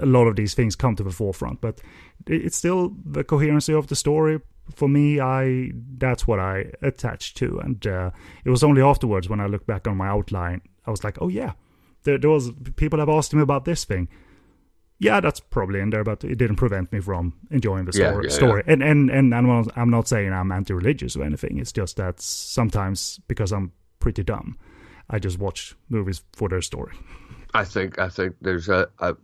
a 0.00 0.06
lot 0.06 0.26
of 0.26 0.36
these 0.36 0.54
things 0.54 0.76
come 0.76 0.96
to 0.96 1.02
the 1.02 1.10
forefront. 1.10 1.60
But 1.60 1.80
it's 2.26 2.56
still 2.56 2.92
the 3.04 3.22
coherency 3.22 3.72
of 3.72 3.86
the 3.86 3.96
story. 3.96 4.40
For 4.74 4.88
me, 4.88 5.20
I 5.20 5.72
that's 5.98 6.26
what 6.26 6.38
I 6.38 6.72
attached 6.82 7.36
to, 7.38 7.58
and 7.58 7.84
uh, 7.86 8.10
it 8.44 8.50
was 8.50 8.62
only 8.62 8.82
afterwards 8.82 9.28
when 9.28 9.40
I 9.40 9.46
looked 9.46 9.66
back 9.66 9.88
on 9.88 9.96
my 9.96 10.06
outline, 10.08 10.62
I 10.86 10.90
was 10.90 11.02
like, 11.02 11.18
oh 11.20 11.28
yeah, 11.28 11.52
there, 12.04 12.18
there 12.18 12.30
was 12.30 12.52
people 12.76 12.98
have 12.98 13.08
asked 13.08 13.34
me 13.34 13.42
about 13.42 13.64
this 13.64 13.84
thing. 13.84 14.08
Yeah, 14.98 15.20
that's 15.20 15.40
probably 15.40 15.80
in 15.80 15.90
there, 15.90 16.04
but 16.04 16.22
it 16.24 16.36
didn't 16.36 16.56
prevent 16.56 16.92
me 16.92 17.00
from 17.00 17.32
enjoying 17.50 17.86
the 17.86 17.92
story. 17.92 18.26
Yeah, 18.26 18.30
story. 18.30 18.62
Yeah. 18.66 18.74
And 18.74 18.82
and 18.82 19.10
and 19.10 19.34
I'm 19.34 19.46
not, 19.46 19.68
I'm 19.76 19.90
not 19.90 20.06
saying 20.06 20.32
I'm 20.32 20.52
anti-religious 20.52 21.16
or 21.16 21.24
anything. 21.24 21.58
It's 21.58 21.72
just 21.72 21.96
that 21.96 22.20
sometimes 22.20 23.18
because 23.26 23.50
I'm 23.50 23.72
pretty 23.98 24.22
dumb 24.22 24.58
I 25.10 25.18
just 25.18 25.38
watch 25.38 25.74
movies 25.88 26.22
for 26.32 26.48
their 26.48 26.62
story. 26.62 26.94
I 27.52 27.64
think 27.64 27.98
I 27.98 28.08
think 28.08 28.36
there's 28.40 28.68
a, 28.68 28.88
a 29.00 29.16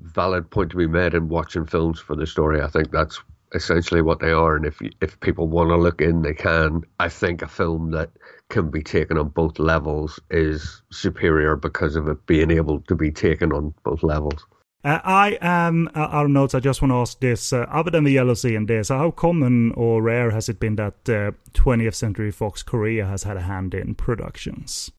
valid 0.00 0.50
point 0.50 0.70
to 0.70 0.76
be 0.76 0.86
made 0.86 1.14
in 1.14 1.28
watching 1.28 1.66
films 1.66 2.00
for 2.00 2.16
the 2.16 2.26
story. 2.26 2.62
I 2.62 2.68
think 2.68 2.90
that's 2.90 3.20
essentially 3.54 4.02
what 4.02 4.20
they 4.20 4.32
are, 4.32 4.56
and 4.56 4.64
if 4.64 4.80
if 5.00 5.20
people 5.20 5.48
want 5.48 5.70
to 5.70 5.76
look 5.76 6.00
in, 6.00 6.22
they 6.22 6.34
can. 6.34 6.82
I 6.98 7.08
think 7.08 7.42
a 7.42 7.48
film 7.48 7.90
that 7.92 8.10
can 8.48 8.70
be 8.70 8.82
taken 8.82 9.18
on 9.18 9.28
both 9.28 9.58
levels 9.58 10.18
is 10.30 10.82
superior 10.90 11.56
because 11.56 11.96
of 11.96 12.08
it 12.08 12.24
being 12.26 12.50
able 12.50 12.80
to 12.80 12.94
be 12.94 13.10
taken 13.10 13.52
on 13.52 13.74
both 13.84 14.02
levels. 14.02 14.46
Uh, 14.84 15.00
I 15.02 15.38
am 15.40 15.88
uh, 15.94 16.00
out 16.00 16.26
of 16.26 16.30
notes. 16.30 16.54
I 16.54 16.60
just 16.60 16.80
want 16.80 16.92
to 16.92 16.96
ask 16.96 17.20
this: 17.20 17.52
uh, 17.52 17.66
other 17.70 17.90
than 17.90 18.04
the 18.04 18.12
Yellow 18.12 18.34
Sea 18.34 18.54
and 18.54 18.68
this, 18.68 18.88
how 18.88 19.10
common 19.10 19.72
or 19.72 20.00
rare 20.00 20.30
has 20.30 20.48
it 20.48 20.60
been 20.60 20.76
that 20.76 21.04
20th 21.04 21.88
uh, 21.88 21.90
Century 21.90 22.30
Fox 22.30 22.62
Korea 22.62 23.04
has 23.06 23.24
had 23.24 23.36
a 23.36 23.42
hand 23.42 23.74
in 23.74 23.94
productions? 23.94 24.92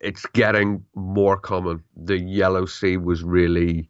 It's 0.00 0.26
getting 0.26 0.84
more 0.94 1.36
common. 1.36 1.82
The 1.96 2.18
Yellow 2.18 2.66
Sea 2.66 2.96
was 2.96 3.22
really 3.22 3.88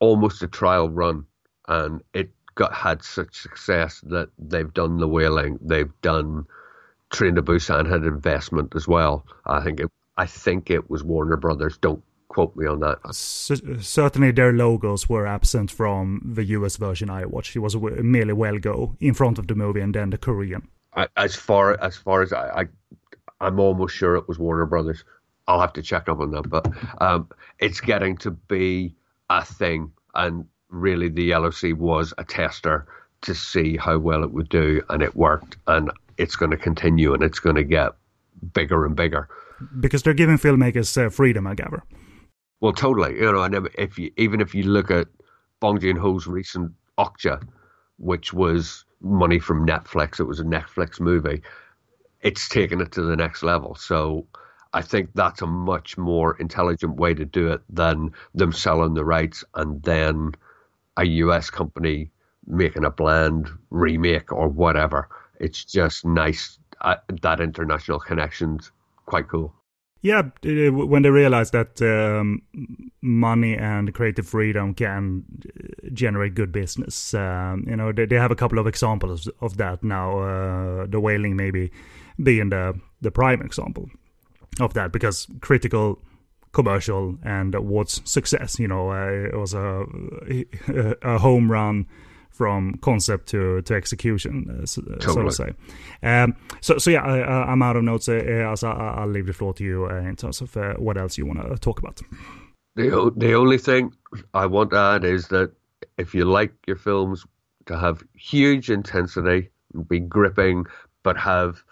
almost 0.00 0.42
a 0.42 0.46
trial 0.46 0.88
run, 0.90 1.26
and 1.68 2.02
it 2.14 2.30
got 2.54 2.72
had 2.74 3.02
such 3.02 3.36
success 3.36 4.00
that 4.06 4.28
they've 4.38 4.72
done 4.72 4.98
the 4.98 5.08
wailing, 5.08 5.58
they've 5.62 5.92
done 6.02 6.46
Train 7.10 7.36
to 7.36 7.42
Busan 7.42 7.88
had 7.88 8.02
investment 8.02 8.74
as 8.74 8.88
well. 8.88 9.24
I 9.44 9.62
think 9.62 9.80
it, 9.80 9.90
I 10.16 10.26
think 10.26 10.70
it 10.70 10.90
was 10.90 11.04
Warner 11.04 11.36
Brothers. 11.36 11.78
Don't 11.78 12.02
quote 12.28 12.56
me 12.56 12.66
on 12.66 12.80
that. 12.80 12.98
Uh, 13.04 13.12
C- 13.12 13.80
certainly, 13.80 14.32
their 14.32 14.52
logos 14.52 15.08
were 15.08 15.26
absent 15.26 15.70
from 15.70 16.20
the 16.34 16.44
US 16.44 16.76
version 16.76 17.08
I 17.08 17.24
watched. 17.26 17.54
It 17.54 17.60
was 17.60 17.76
merely 17.76 18.32
Well 18.32 18.58
Go 18.58 18.96
in 18.98 19.14
front 19.14 19.38
of 19.38 19.46
the 19.46 19.54
movie, 19.54 19.80
and 19.80 19.94
then 19.94 20.10
the 20.10 20.18
Korean. 20.18 20.68
I, 20.94 21.06
as 21.16 21.36
far 21.36 21.80
as 21.80 21.96
far 21.96 22.22
as 22.22 22.32
I, 22.32 22.62
I 22.62 22.64
I'm 23.40 23.60
almost 23.60 23.94
sure 23.94 24.16
it 24.16 24.28
was 24.28 24.38
Warner 24.38 24.66
Brothers. 24.66 25.04
I'll 25.46 25.60
have 25.60 25.72
to 25.74 25.82
check 25.82 26.08
up 26.08 26.20
on 26.20 26.30
that, 26.32 26.48
but 26.48 26.66
um, 27.00 27.28
it's 27.60 27.80
getting 27.80 28.16
to 28.18 28.32
be 28.32 28.94
a 29.30 29.44
thing, 29.44 29.92
and 30.14 30.44
really, 30.70 31.08
the 31.08 31.50
Sea 31.52 31.72
was 31.72 32.12
a 32.18 32.24
tester 32.24 32.86
to 33.22 33.34
see 33.34 33.76
how 33.76 33.98
well 33.98 34.24
it 34.24 34.32
would 34.32 34.48
do, 34.48 34.82
and 34.90 35.02
it 35.02 35.14
worked, 35.14 35.56
and 35.68 35.90
it's 36.18 36.34
going 36.34 36.50
to 36.50 36.56
continue, 36.56 37.14
and 37.14 37.22
it's 37.22 37.38
going 37.38 37.56
to 37.56 37.64
get 37.64 37.92
bigger 38.52 38.84
and 38.84 38.96
bigger 38.96 39.28
because 39.80 40.02
they're 40.02 40.14
giving 40.14 40.36
filmmakers 40.36 40.96
uh, 41.02 41.10
freedom, 41.10 41.46
I 41.46 41.54
gather. 41.54 41.82
Well, 42.60 42.72
totally. 42.72 43.16
You 43.16 43.32
know, 43.32 43.42
and 43.42 43.68
if 43.74 43.98
you 43.98 44.10
even 44.16 44.40
if 44.40 44.54
you 44.54 44.64
look 44.64 44.90
at 44.90 45.08
Bong 45.60 45.80
Joon 45.80 45.96
Ho's 45.96 46.26
recent 46.26 46.72
Okja, 46.98 47.42
which 47.98 48.32
was 48.32 48.84
money 49.00 49.38
from 49.38 49.66
Netflix. 49.66 50.18
It 50.20 50.24
was 50.24 50.40
a 50.40 50.44
Netflix 50.44 51.00
movie. 51.00 51.42
It's 52.26 52.48
taken 52.48 52.80
it 52.80 52.90
to 52.92 53.02
the 53.02 53.14
next 53.14 53.44
level. 53.44 53.76
So 53.76 54.26
I 54.72 54.82
think 54.82 55.10
that's 55.14 55.42
a 55.42 55.46
much 55.46 55.96
more 55.96 56.36
intelligent 56.38 56.96
way 56.96 57.14
to 57.14 57.24
do 57.24 57.52
it 57.52 57.62
than 57.70 58.10
them 58.34 58.52
selling 58.52 58.94
the 58.94 59.04
rights 59.04 59.44
and 59.54 59.80
then 59.84 60.32
a 60.96 61.04
US 61.04 61.50
company 61.50 62.10
making 62.46 62.84
a 62.84 62.90
bland 62.90 63.48
remake 63.70 64.32
or 64.32 64.48
whatever. 64.48 65.08
It's 65.38 65.64
just 65.64 66.04
nice. 66.04 66.58
Uh, 66.80 66.96
that 67.22 67.40
international 67.40 68.00
connection's 68.00 68.72
quite 69.06 69.28
cool. 69.28 69.54
Yeah, 70.02 70.22
when 70.42 71.02
they 71.02 71.10
realize 71.10 71.50
that 71.52 71.80
um, 71.82 72.42
money 73.02 73.56
and 73.56 73.92
creative 73.94 74.26
freedom 74.26 74.74
can 74.74 75.24
uh, 75.48 75.88
generate 75.92 76.34
good 76.34 76.52
business, 76.52 77.14
um, 77.14 77.64
you 77.66 77.76
know, 77.76 77.92
they, 77.92 78.06
they, 78.06 78.16
have 78.16 78.30
a 78.30 78.36
couple 78.36 78.58
of 78.58 78.66
examples 78.66 79.28
of 79.40 79.56
that 79.56 79.82
now. 79.82 80.18
Uh, 80.18 80.86
the 80.86 81.00
wailing 81.00 81.34
maybe 81.34 81.72
being 82.22 82.50
the 82.50 82.78
the 83.00 83.10
prime 83.10 83.42
example 83.42 83.88
of 84.60 84.74
that 84.74 84.92
because 84.92 85.26
critical 85.40 85.98
commercial 86.52 87.18
and 87.22 87.54
awards 87.54 88.00
success 88.04 88.58
you 88.58 88.66
know 88.68 88.90
uh, 88.90 89.28
it 89.28 89.36
was 89.36 89.52
a, 89.54 89.84
a 91.02 91.18
home 91.18 91.50
run 91.50 91.86
from 92.36 92.74
concept 92.82 93.28
to 93.28 93.62
to 93.62 93.74
execution, 93.74 94.60
uh, 94.62 94.66
so, 94.66 94.82
totally. 95.00 95.30
so, 95.30 95.44
to 95.46 95.52
say. 95.52 96.06
Um, 96.06 96.36
so 96.60 96.76
so 96.76 96.90
yeah, 96.90 97.02
I, 97.02 97.52
am 97.52 97.62
out 97.62 97.76
of 97.76 97.82
notes. 97.82 98.08
Uh, 98.08 98.54
so 98.54 98.68
I'll 98.68 99.08
leave 99.08 99.26
the 99.26 99.32
floor 99.32 99.54
to 99.54 99.64
you 99.64 99.86
uh, 99.86 99.96
in 99.96 100.16
terms 100.16 100.42
of 100.42 100.54
uh, 100.56 100.74
what 100.74 100.98
else 100.98 101.16
you 101.16 101.24
want 101.24 101.40
to 101.40 101.56
talk 101.56 101.78
about. 101.78 102.02
The 102.74 103.10
the 103.16 103.32
only 103.32 103.56
thing 103.56 103.92
I 104.34 104.44
want 104.46 104.70
to 104.70 104.76
add 104.76 105.04
is 105.04 105.28
that 105.28 105.52
if 105.96 106.14
you 106.14 106.26
like 106.26 106.52
your 106.66 106.76
films 106.76 107.24
to 107.66 107.78
have 107.78 108.02
huge 108.14 108.70
intensity, 108.70 109.48
be 109.88 110.00
gripping, 110.00 110.66
but 111.02 111.16
have 111.16 111.64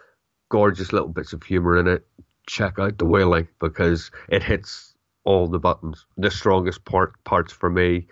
gorgeous 0.54 0.92
little 0.92 1.08
bits 1.08 1.32
of 1.32 1.42
humor 1.42 1.76
in 1.76 1.88
it, 1.88 2.06
check 2.46 2.78
out 2.78 2.96
The 2.96 3.04
Wailing 3.04 3.48
because 3.58 4.12
it 4.28 4.40
hits 4.40 4.94
all 5.24 5.48
the 5.48 5.58
buttons. 5.58 6.06
The 6.16 6.30
strongest 6.30 6.84
part 6.84 7.12
parts 7.24 7.52
for 7.52 7.68
me, 7.68 8.06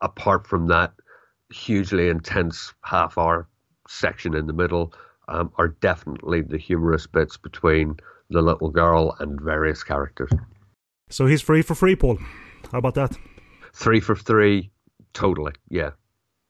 apart 0.00 0.46
from 0.46 0.68
that 0.68 0.94
hugely 1.52 2.08
intense 2.08 2.72
half 2.80 3.18
hour 3.18 3.46
section 3.86 4.34
in 4.34 4.46
the 4.46 4.54
middle, 4.54 4.94
um, 5.28 5.52
are 5.58 5.68
definitely 5.68 6.40
the 6.40 6.56
humorous 6.56 7.06
bits 7.06 7.36
between 7.36 7.98
the 8.30 8.40
little 8.40 8.70
girl 8.70 9.14
and 9.18 9.38
various 9.38 9.84
characters. 9.84 10.30
So 11.10 11.26
he's 11.26 11.42
free 11.42 11.60
for 11.60 11.74
free, 11.74 11.94
Paul. 11.94 12.16
How 12.72 12.78
about 12.78 12.94
that? 12.94 13.18
Three 13.74 14.00
for 14.00 14.16
three, 14.16 14.70
totally. 15.12 15.52
Yeah. 15.68 15.90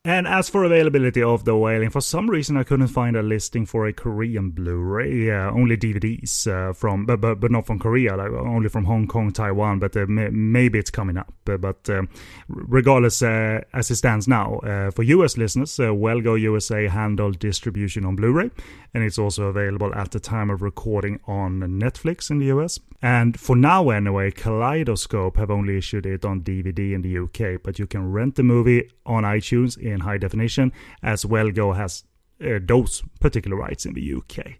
And 0.06 0.28
as 0.28 0.48
for 0.48 0.62
availability 0.62 1.20
of 1.20 1.44
The 1.44 1.56
Wailing, 1.56 1.90
for 1.90 2.00
some 2.00 2.30
reason 2.30 2.56
I 2.56 2.62
couldn't 2.62 2.86
find 2.86 3.16
a 3.16 3.24
listing 3.24 3.66
for 3.66 3.88
a 3.88 3.92
Korean 3.92 4.50
Blu-ray. 4.50 5.32
Uh, 5.32 5.50
only 5.50 5.76
DVDs 5.76 6.46
uh, 6.46 6.72
from, 6.74 7.06
but, 7.06 7.20
but 7.20 7.40
but 7.40 7.50
not 7.50 7.66
from 7.66 7.80
Korea, 7.80 8.16
like 8.16 8.30
only 8.30 8.68
from 8.68 8.84
Hong 8.84 9.08
Kong, 9.08 9.32
Taiwan. 9.32 9.80
But 9.80 9.96
uh, 9.96 10.06
may, 10.06 10.28
maybe 10.28 10.78
it's 10.78 10.90
coming 10.90 11.16
up. 11.16 11.34
but 11.44 11.90
um, 11.90 12.08
regardless, 12.46 13.20
uh, 13.20 13.62
as 13.74 13.90
it 13.90 13.96
stands 13.96 14.28
now, 14.28 14.58
uh, 14.58 14.92
for 14.92 15.02
US 15.02 15.36
listeners, 15.36 15.80
uh, 15.80 15.92
Well 15.92 16.20
Go 16.20 16.36
USA 16.36 16.86
handled 16.86 17.40
distribution 17.40 18.04
on 18.04 18.14
Blu-ray, 18.14 18.52
and 18.94 19.02
it's 19.02 19.18
also 19.18 19.46
available 19.46 19.92
at 19.92 20.12
the 20.12 20.20
time 20.20 20.50
of 20.50 20.62
recording 20.62 21.18
on 21.26 21.58
Netflix 21.80 22.30
in 22.30 22.38
the 22.38 22.46
US. 22.56 22.78
And 23.02 23.38
for 23.38 23.56
now, 23.56 23.90
anyway, 23.90 24.30
Kaleidoscope 24.30 25.36
have 25.36 25.50
only 25.50 25.76
issued 25.76 26.06
it 26.06 26.24
on 26.24 26.40
DVD 26.40 26.92
in 26.92 27.02
the 27.02 27.18
UK, 27.18 27.62
but 27.62 27.78
you 27.78 27.86
can 27.86 28.10
rent 28.10 28.36
the 28.36 28.42
movie 28.42 28.90
on 29.04 29.24
iTunes 29.24 29.78
in 29.78 30.00
high 30.00 30.18
definition, 30.18 30.72
as 31.02 31.26
Well 31.26 31.50
Go 31.50 31.72
has 31.72 32.04
uh, 32.40 32.58
those 32.62 33.02
particular 33.20 33.56
rights 33.56 33.86
in 33.86 33.94
the 33.94 34.14
UK. 34.14 34.56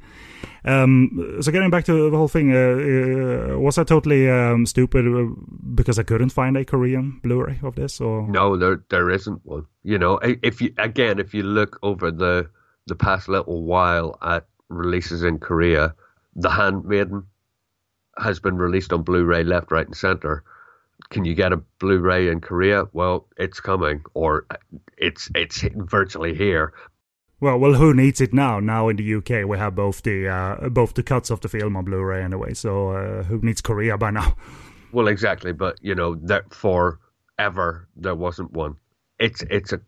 Um, 0.65 1.39
so 1.41 1.53
getting 1.53 1.71
back 1.71 1.85
to 1.85 2.11
the 2.11 2.17
whole 2.17 2.29
thing, 2.29 2.53
uh, 2.53 3.55
uh, 3.55 3.59
was 3.59 3.79
I 3.79 3.85
totally 3.85 4.29
um, 4.31 4.67
stupid 4.67 5.07
uh, 5.07 5.33
because 5.75 5.99
I 5.99 6.03
couldn't 6.03 6.31
find 6.31 6.57
a 6.57 6.65
Korean 6.65 7.21
Blu-ray 7.23 7.61
of 7.63 7.75
this? 7.75 8.01
Or 8.01 8.29
no, 8.29 8.57
there 8.57 8.83
there 8.89 9.11
isn't 9.11 9.41
one. 9.45 9.67
You 9.83 9.99
know, 9.99 10.19
if 10.23 10.61
you 10.61 10.73
again, 10.79 11.19
if 11.19 11.35
you 11.35 11.43
look 11.43 11.79
over 11.83 12.11
the 12.11 12.49
the 12.87 12.97
past 12.97 13.29
little 13.29 13.65
while 13.65 14.19
at 14.23 14.47
releases 14.69 15.23
in 15.23 15.39
Korea, 15.39 15.95
The 16.35 16.51
Handmaiden 16.51 17.25
has 18.19 18.41
been 18.41 18.57
released 18.57 18.93
on 18.93 19.03
Blu-ray 19.03 19.45
left, 19.45 19.71
right, 19.71 19.87
and 19.87 19.97
center. 19.97 20.43
Can 21.11 21.25
you 21.25 21.35
get 21.35 21.53
a 21.53 21.59
Blu-ray 21.79 22.29
in 22.29 22.41
Korea? 22.41 22.85
Well, 22.93 23.27
it's 23.37 23.61
coming, 23.61 24.03
or 24.15 24.47
it's 24.97 25.31
it's 25.35 25.63
virtually 25.75 26.35
here. 26.35 26.73
Well, 27.39 27.59
well, 27.59 27.75
who 27.75 27.93
needs 27.93 28.21
it 28.23 28.33
now? 28.33 28.61
Now 28.61 28.89
in 28.89 28.97
the 28.97 29.15
UK, 29.15 29.47
we 29.47 29.59
have 29.59 29.75
both 29.75 30.03
the 30.03 30.29
uh, 30.29 30.69
both 30.71 30.95
the 30.95 31.03
cuts 31.03 31.31
of 31.31 31.41
the 31.41 31.49
film 31.49 31.77
on 31.77 31.85
Blu-ray 31.85 32.23
anyway. 32.23 32.55
So 32.55 32.91
uh, 32.91 33.23
who 33.25 33.41
needs 33.43 33.61
Korea 33.61 33.97
by 33.99 34.11
now? 34.11 34.37
Well, 34.93 35.09
exactly, 35.09 35.53
but 35.53 35.79
you 35.83 35.95
know 35.95 36.15
that 36.23 36.55
forever 36.55 37.89
there 37.97 38.15
wasn't 38.15 38.53
one. 38.53 38.77
It's 39.19 39.43
it's 39.51 39.73
a 39.73 39.81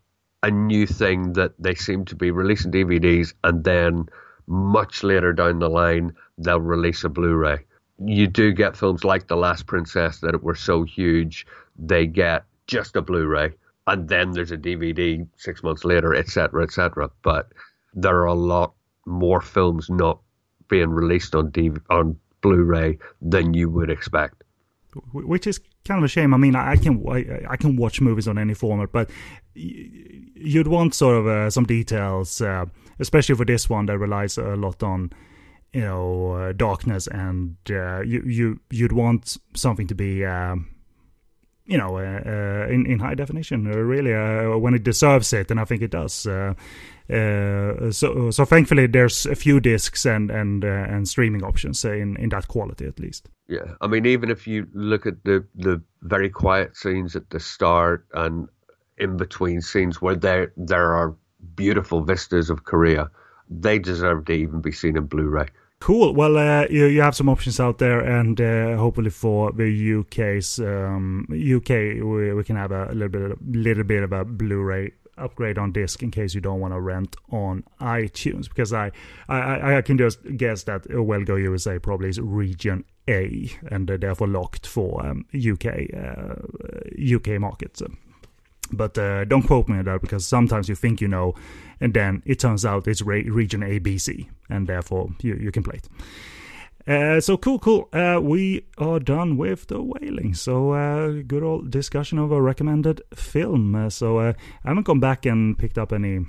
a 0.43 0.51
new 0.51 0.85
thing 0.85 1.33
that 1.33 1.53
they 1.59 1.75
seem 1.75 2.05
to 2.05 2.15
be 2.15 2.31
releasing 2.31 2.71
DVDs 2.71 3.33
and 3.43 3.63
then 3.63 4.07
much 4.47 5.03
later 5.03 5.33
down 5.33 5.59
the 5.59 5.69
line 5.69 6.15
they'll 6.37 6.61
release 6.61 7.03
a 7.03 7.09
Blu-ray. 7.09 7.65
You 8.03 8.27
do 8.27 8.53
get 8.53 8.77
films 8.77 9.03
like 9.03 9.27
The 9.27 9.35
Last 9.35 9.67
Princess 9.67 10.19
that 10.19 10.41
were 10.43 10.55
so 10.55 10.83
huge 10.83 11.45
they 11.77 12.05
get 12.05 12.45
just 12.67 12.95
a 12.95 13.01
Blu-ray 13.01 13.53
and 13.87 14.07
then 14.07 14.31
there's 14.31 14.51
a 14.51 14.57
DVD 14.57 15.27
six 15.37 15.63
months 15.63 15.83
later, 15.83 16.13
etc., 16.13 16.63
etc. 16.63 17.09
But 17.23 17.51
there 17.93 18.17
are 18.17 18.25
a 18.25 18.33
lot 18.35 18.73
more 19.05 19.41
films 19.41 19.89
not 19.89 20.19
being 20.67 20.89
released 20.91 21.33
on 21.33 21.51
DV- 21.51 21.81
on 21.89 22.15
Blu-ray 22.41 22.99
than 23.21 23.53
you 23.53 23.69
would 23.69 23.89
expect. 23.89 24.43
Which 25.13 25.47
is 25.47 25.59
kind 25.85 25.97
of 25.97 26.03
a 26.03 26.07
shame. 26.07 26.33
I 26.33 26.37
mean, 26.37 26.55
I 26.55 26.75
can 26.75 27.03
I, 27.47 27.57
can 27.57 27.75
watch 27.75 28.01
movies 28.01 28.27
on 28.27 28.37
any 28.37 28.53
format, 28.53 28.91
but 28.91 29.09
you'd 29.53 30.67
want 30.67 30.93
sort 30.95 31.17
of 31.17 31.27
uh, 31.27 31.49
some 31.49 31.65
details, 31.65 32.41
uh, 32.41 32.65
especially 32.99 33.35
for 33.35 33.45
this 33.45 33.69
one 33.69 33.85
that 33.87 33.97
relies 33.97 34.37
a 34.37 34.55
lot 34.55 34.81
on 34.83 35.11
you 35.73 35.81
know 35.81 36.31
uh, 36.31 36.53
darkness, 36.53 37.07
and 37.07 37.55
uh, 37.69 38.01
you 38.01 38.21
you 38.25 38.59
you'd 38.69 38.93
want 38.93 39.37
something 39.55 39.87
to 39.87 39.95
be. 39.95 40.25
Um, 40.25 40.67
you 41.65 41.77
know, 41.77 41.97
uh, 41.97 42.21
uh, 42.25 42.67
in 42.73 42.87
in 42.87 42.97
high 42.97 43.13
definition, 43.13 43.71
uh, 43.71 43.77
really, 43.77 44.11
when 44.59 44.73
it 44.73 44.83
deserves 44.83 45.31
it, 45.33 45.51
and 45.51 45.59
I 45.59 45.65
think 45.65 45.83
it 45.83 45.91
does. 45.91 46.13
so 46.13 46.55
so 48.31 48.45
thankfully, 48.45 48.87
there's 48.87 49.27
a 49.27 49.35
few 49.35 49.59
discs 49.59 50.03
and 50.03 50.31
and 50.31 50.63
and 50.63 51.07
streaming 51.07 51.43
options 51.43 51.85
in 51.85 52.17
in 52.17 52.29
that 52.29 52.47
quality 52.47 52.87
at 52.87 52.99
least. 52.99 53.29
Yeah, 53.47 53.75
I 53.81 53.87
mean, 53.87 54.07
even 54.07 54.31
if 54.31 54.47
you 54.47 54.67
look 54.73 55.05
at 55.05 55.23
the 55.25 55.45
the 55.53 55.79
very 56.01 56.29
quiet 56.29 56.75
scenes 56.75 57.15
at 57.15 57.29
the 57.29 57.39
start 57.39 58.07
and 58.13 58.49
in 58.97 59.17
between 59.17 59.61
scenes 59.61 60.01
where 60.01 60.15
there 60.15 60.51
there 60.57 60.93
are 60.95 61.15
beautiful 61.55 62.03
vistas 62.03 62.49
of 62.49 62.63
Korea, 62.63 63.11
they 63.49 63.79
deserve 63.79 64.25
to 64.25 64.33
even 64.33 64.61
be 64.61 64.71
seen 64.71 64.97
in 64.97 65.05
Blu-ray. 65.05 65.47
Cool. 65.79 66.13
Well, 66.13 66.37
uh, 66.37 66.65
you, 66.69 66.85
you 66.85 67.01
have 67.01 67.15
some 67.15 67.29
options 67.29 67.59
out 67.59 67.77
there, 67.77 68.01
and 68.01 68.39
uh, 68.39 68.75
hopefully 68.75 69.09
for 69.09 69.53
the 69.53 69.99
UK's 69.99 70.59
um, 70.59 71.25
UK, 71.29 72.03
we, 72.03 72.33
we 72.33 72.43
can 72.43 72.57
have 72.57 72.71
a 72.71 72.91
little 72.91 73.07
bit, 73.07 73.21
a 73.31 73.37
little 73.41 73.85
bit 73.85 74.03
of 74.03 74.11
a 74.11 74.25
Blu-ray 74.25 74.91
upgrade 75.17 75.57
on 75.57 75.71
disc 75.71 76.01
in 76.03 76.11
case 76.11 76.33
you 76.33 76.41
don't 76.41 76.59
want 76.59 76.73
to 76.73 76.81
rent 76.81 77.15
on 77.31 77.63
iTunes. 77.79 78.49
Because 78.49 78.73
I, 78.73 78.91
I, 79.29 79.77
I 79.77 79.81
can 79.81 79.97
just 79.97 80.19
guess 80.35 80.63
that 80.63 80.85
Well 80.89 81.23
Go 81.23 81.35
USA 81.35 81.79
probably 81.79 82.09
is 82.09 82.19
region 82.19 82.83
A, 83.07 83.49
and 83.71 83.87
therefore 83.87 84.27
locked 84.27 84.67
for 84.67 85.05
um, 85.05 85.25
UK 85.33 85.65
uh, 85.95 86.35
UK 87.15 87.39
markets. 87.39 87.81
But 88.71 88.97
uh, 88.97 89.25
don't 89.25 89.43
quote 89.43 89.67
me 89.67 89.79
on 89.79 89.85
that 89.85 90.01
because 90.01 90.25
sometimes 90.25 90.69
you 90.69 90.75
think 90.75 91.01
you 91.01 91.07
know, 91.07 91.35
and 91.81 91.93
then 91.93 92.21
it 92.25 92.39
turns 92.39 92.65
out 92.65 92.87
it's 92.87 93.01
re- 93.01 93.29
region 93.29 93.61
ABC, 93.61 94.27
and 94.49 94.67
therefore 94.67 95.09
you, 95.21 95.35
you 95.35 95.51
can 95.51 95.63
play 95.63 95.77
it. 95.77 95.89
Uh, 96.87 97.21
so 97.21 97.37
cool, 97.37 97.59
cool. 97.59 97.87
Uh, 97.93 98.19
we 98.21 98.65
are 98.79 98.99
done 98.99 99.37
with 99.37 99.67
the 99.67 99.81
wailing. 99.81 100.33
So 100.33 100.71
uh, 100.71 101.21
good 101.27 101.43
old 101.43 101.69
discussion 101.69 102.17
of 102.17 102.31
a 102.31 102.41
recommended 102.41 103.01
film. 103.13 103.75
Uh, 103.75 103.89
so 103.89 104.17
uh, 104.17 104.33
I 104.63 104.69
haven't 104.69 104.85
gone 104.87 104.99
back 104.99 105.25
and 105.25 105.57
picked 105.57 105.77
up 105.77 105.93
any 105.93 106.25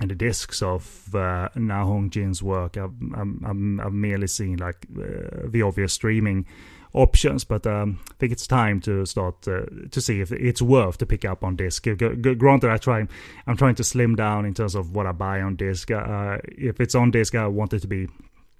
any 0.00 0.14
discs 0.14 0.62
of 0.62 1.14
uh, 1.14 1.48
Na 1.54 1.84
Hong 1.84 2.10
Jin's 2.10 2.42
work. 2.42 2.76
I've, 2.76 2.94
I've, 3.14 3.28
I've 3.44 3.92
merely 3.92 4.26
seen 4.26 4.56
like 4.56 4.86
the 4.88 5.62
obvious 5.62 5.92
streaming 5.92 6.46
options. 6.94 7.44
But 7.44 7.66
um, 7.66 8.00
I 8.10 8.14
think 8.18 8.32
it's 8.32 8.46
time 8.46 8.80
to 8.82 9.04
start 9.04 9.46
uh, 9.46 9.66
to 9.90 10.00
see 10.00 10.20
if 10.20 10.32
it's 10.32 10.62
worth 10.62 10.98
to 10.98 11.06
pick 11.06 11.24
up 11.24 11.44
on 11.44 11.56
disc. 11.56 11.84
Granted, 11.84 12.70
I 12.70 12.78
try, 12.78 13.06
I'm 13.46 13.56
trying 13.56 13.74
to 13.76 13.84
slim 13.84 14.16
down 14.16 14.46
in 14.46 14.54
terms 14.54 14.74
of 14.74 14.94
what 14.94 15.06
I 15.06 15.12
buy 15.12 15.42
on 15.42 15.56
disc. 15.56 15.90
Uh, 15.90 16.38
if 16.46 16.80
it's 16.80 16.94
on 16.94 17.10
disc, 17.10 17.34
I 17.34 17.46
want 17.46 17.74
it 17.74 17.80
to 17.80 17.88
be 17.88 18.08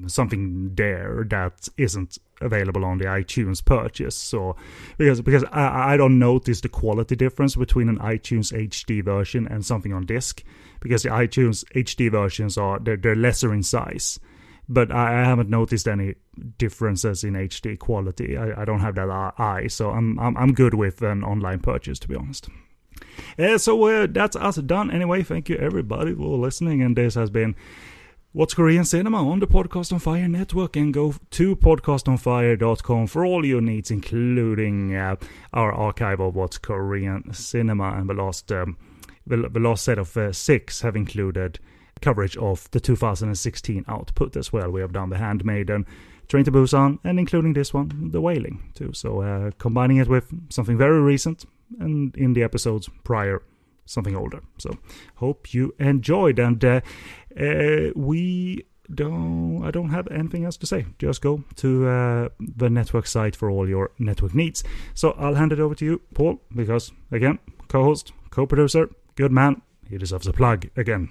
something 0.07 0.75
there 0.75 1.25
that 1.31 1.69
isn't 1.77 2.19
available 2.41 2.85
on 2.85 2.99
the 2.99 3.05
iTunes 3.05 3.65
purchase. 3.65 4.17
So 4.17 4.57
because 4.99 5.21
because 5.21 5.45
I, 5.45 5.95
I 5.95 5.97
don't 5.97 6.19
notice 6.19 6.61
the 6.61 6.69
quality 6.69 7.17
difference 7.17 7.57
between 7.57 7.89
an 7.89 7.99
iTunes 7.99 8.53
HD 8.53 9.05
version 9.05 9.47
and 9.47 9.65
something 9.65 9.93
on 9.93 10.05
disc 10.05 10.43
because 10.81 11.05
the 11.05 11.11
iTunes 11.11 11.65
HD 11.75 12.11
versions 12.11 12.59
are 12.59 12.79
they're, 12.79 12.97
they're 12.97 13.15
lesser 13.15 13.55
in 13.55 13.63
size. 13.63 14.19
But 14.69 14.91
I, 14.91 15.21
I 15.21 15.25
haven't 15.25 15.51
noticed 15.51 15.87
any 15.87 16.15
differences 16.59 17.23
in 17.25 17.35
HD 17.35 17.79
quality. 17.79 18.37
I, 18.37 18.63
I 18.63 18.65
don't 18.65 18.81
have 18.81 18.95
that 18.95 19.11
eye, 19.11 19.67
so 19.69 19.91
I'm, 19.91 20.19
I'm 20.19 20.37
I'm 20.37 20.55
good 20.55 20.75
with 20.75 21.03
an 21.03 21.23
online 21.23 21.61
purchase 21.61 21.99
to 22.01 22.09
be 22.09 22.17
honest. 22.17 22.49
Uh, 23.39 23.59
so 23.59 23.85
uh, 23.85 24.07
that's 24.11 24.37
us 24.37 24.57
done 24.57 24.91
anyway. 24.91 25.23
Thank 25.23 25.49
you 25.49 25.57
everybody 25.57 26.15
for 26.15 26.39
listening, 26.39 26.83
and 26.83 26.97
this 26.97 27.15
has 27.15 27.31
been 27.31 27.55
What's 28.35 28.53
Korean 28.53 28.85
Cinema 28.85 29.31
on 29.31 29.39
the 29.39 29.47
Podcast 29.47 29.93
on 29.93 30.01
Fire 30.01 30.27
network 30.27 30.75
and 30.75 30.93
go 30.93 31.15
to 31.31 31.55
podcastonfire.com 31.55 33.07
for 33.07 33.25
all 33.25 33.47
your 33.47 33.61
needs, 33.61 33.93
including 33.93 34.93
uh, 34.97 35.15
our 35.53 35.73
archive 35.73 36.19
of 36.19 36.35
What's 36.35 36.59
Korean 36.59 37.33
Cinema. 37.33 37.93
And 37.93 38.11
the 38.11 38.15
last, 38.15 38.51
um, 38.51 38.77
the, 39.25 39.49
the, 39.49 39.61
last 39.61 39.85
set 39.85 39.99
of 39.99 40.17
uh, 40.17 40.33
six 40.33 40.81
have 40.81 40.97
included 40.97 41.61
coverage 42.01 42.37
of 42.37 42.71
the 42.71 42.81
2016 42.81 43.85
output 43.89 44.37
as 44.37 44.53
well. 44.53 44.71
We 44.71 44.81
have 44.81 44.93
done 44.93 45.11
The 45.11 45.19
Handmaiden, 45.19 45.87
Train 46.29 46.45
to 46.45 46.53
Busan, 46.53 46.99
and 47.05 47.19
including 47.19 47.53
this 47.53 47.75
one, 47.75 48.11
The 48.11 48.21
Wailing, 48.21 48.71
too. 48.75 48.93
So 48.93 49.21
uh, 49.21 49.51
combining 49.59 49.99
it 49.99 50.09
with 50.09 50.33
something 50.51 50.79
very 50.79 51.01
recent 51.01 51.45
and 51.79 52.15
in 52.17 52.35
the 52.35 52.43
episodes 52.43 52.89
prior 53.05 53.43
something 53.87 54.17
older. 54.17 54.43
So 54.59 54.79
hope 55.17 55.53
you 55.53 55.75
enjoyed, 55.79 56.39
and 56.39 56.65
uh, 56.65 56.81
uh, 57.39 57.91
we 57.95 58.65
don't. 58.93 59.63
I 59.65 59.71
don't 59.71 59.91
have 59.91 60.09
anything 60.09 60.45
else 60.45 60.57
to 60.59 60.67
say. 60.67 60.87
Just 60.99 61.21
go 61.23 61.45
to 61.57 61.89
uh, 61.89 62.29
the 62.39 62.71
network 62.71 63.07
site 63.07 63.37
for 63.37 63.51
all 63.51 63.69
your 63.69 63.91
network 63.99 64.35
needs. 64.35 64.65
So 64.95 65.13
I'll 65.13 65.35
hand 65.35 65.53
it 65.53 65.61
over 65.61 65.75
to 65.75 65.85
you, 65.85 66.01
Paul, 66.15 66.41
because 66.55 66.93
again, 67.11 67.39
co-host, 67.69 68.13
co-producer, 68.31 68.91
good 69.17 69.33
man. 69.33 69.63
He 69.89 69.99
deserves 69.99 70.27
a 70.27 70.33
plug 70.33 70.69
again. 70.77 71.09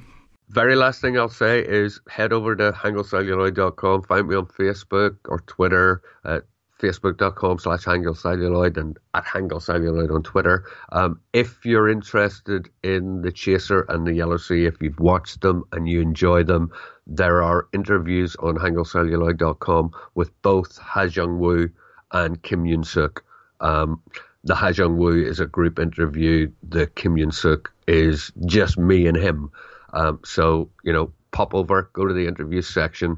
Very 0.49 0.75
last 0.75 1.01
thing 1.01 1.17
I'll 1.17 1.29
say 1.29 1.59
is 1.61 1.99
head 2.07 2.31
over 2.31 2.55
to 2.55 2.71
hangulcelluloid.com, 2.71 4.03
find 4.03 4.27
me 4.27 4.35
on 4.35 4.45
Facebook 4.45 5.17
or 5.25 5.39
Twitter 5.47 6.01
at 6.25 6.43
facebook.com 6.83 7.59
slash 7.59 7.85
hangulcelluloid 7.85 8.77
and 8.77 8.99
at 9.13 9.23
hangulcelluloid 9.23 10.13
on 10.13 10.21
Twitter. 10.21 10.65
Um, 10.91 11.19
if 11.31 11.65
you're 11.65 11.87
interested 11.87 12.69
in 12.83 13.21
The 13.21 13.31
Chaser 13.31 13.85
and 13.87 14.05
The 14.05 14.13
Yellow 14.13 14.37
Sea, 14.37 14.65
if 14.65 14.81
you've 14.81 14.99
watched 14.99 15.41
them 15.41 15.63
and 15.71 15.87
you 15.87 16.01
enjoy 16.01 16.43
them, 16.43 16.71
there 17.07 17.41
are 17.41 17.67
interviews 17.73 18.35
on 18.37 18.55
hangulcelluloid.com 18.57 19.91
with 20.15 20.41
both 20.41 20.77
Ha 20.77 21.03
Jung 21.03 21.39
Woo 21.39 21.69
and 22.11 22.41
Kim 22.43 22.65
Yoon 22.65 22.85
Suk. 22.85 23.23
Um, 23.61 24.01
the 24.43 24.55
Ha 24.55 24.67
Jung 24.67 24.97
Woo 24.97 25.23
is 25.23 25.39
a 25.39 25.45
group 25.45 25.79
interview. 25.79 26.51
The 26.67 26.87
Kim 26.87 27.15
Yoon 27.15 27.33
Suk 27.33 27.71
is 27.87 28.31
just 28.45 28.77
me 28.77 29.07
and 29.07 29.17
him. 29.17 29.51
Um, 29.93 30.19
so, 30.25 30.69
you 30.83 30.91
know, 30.91 31.13
pop 31.31 31.53
over, 31.53 31.89
go 31.93 32.05
to 32.05 32.13
the 32.13 32.27
interview 32.27 32.61
section, 32.61 33.17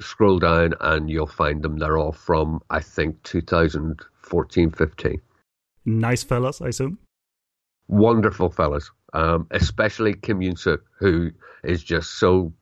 scroll 0.00 0.38
down 0.38 0.74
and 0.80 1.08
you'll 1.10 1.26
find 1.26 1.62
them. 1.62 1.78
They're 1.78 1.98
all 1.98 2.12
from, 2.12 2.60
I 2.70 2.80
think, 2.80 3.22
2014 3.22 4.70
15. 4.70 5.20
Nice 5.84 6.24
fellas, 6.24 6.60
I 6.60 6.68
assume. 6.68 6.98
Wonderful 7.88 8.50
fellas, 8.50 8.90
um, 9.12 9.46
especially 9.50 10.14
Kim 10.14 10.40
Yoon 10.40 10.58
Suk, 10.58 10.80
who 10.98 11.30
is 11.62 11.84
just 11.84 12.18
so, 12.18 12.52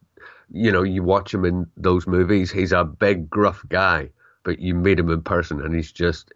you 0.50 0.70
know, 0.70 0.82
you 0.82 1.02
watch 1.02 1.32
him 1.32 1.44
in 1.44 1.66
those 1.76 2.06
movies, 2.06 2.50
he's 2.50 2.72
a 2.72 2.84
big, 2.84 3.30
gruff 3.30 3.64
guy, 3.68 4.10
but 4.42 4.58
you 4.58 4.74
meet 4.74 4.98
him 4.98 5.10
in 5.10 5.22
person 5.22 5.62
and 5.62 5.74
he's 5.74 5.92
just, 5.92 6.30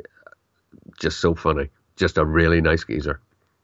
just 0.98 1.20
so 1.20 1.34
funny. 1.34 1.68
Just 1.96 2.16
a 2.16 2.24
really 2.24 2.60
nice 2.60 2.84
geezer. 2.84 3.20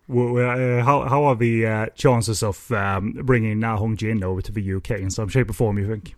Uh, 0.08 0.82
how 0.84 1.06
how 1.08 1.24
are 1.24 1.36
the 1.36 1.66
uh, 1.66 1.86
chances 1.94 2.42
of 2.42 2.70
um, 2.72 3.12
bringing 3.24 3.58
Na 3.58 3.76
Hong 3.76 3.96
Jin 3.96 4.22
over 4.22 4.42
to 4.42 4.52
the 4.52 4.74
UK 4.74 4.92
in 4.92 5.10
some 5.10 5.28
shape 5.28 5.48
or 5.50 5.54
form? 5.54 5.78
You 5.78 5.88
think? 5.88 6.14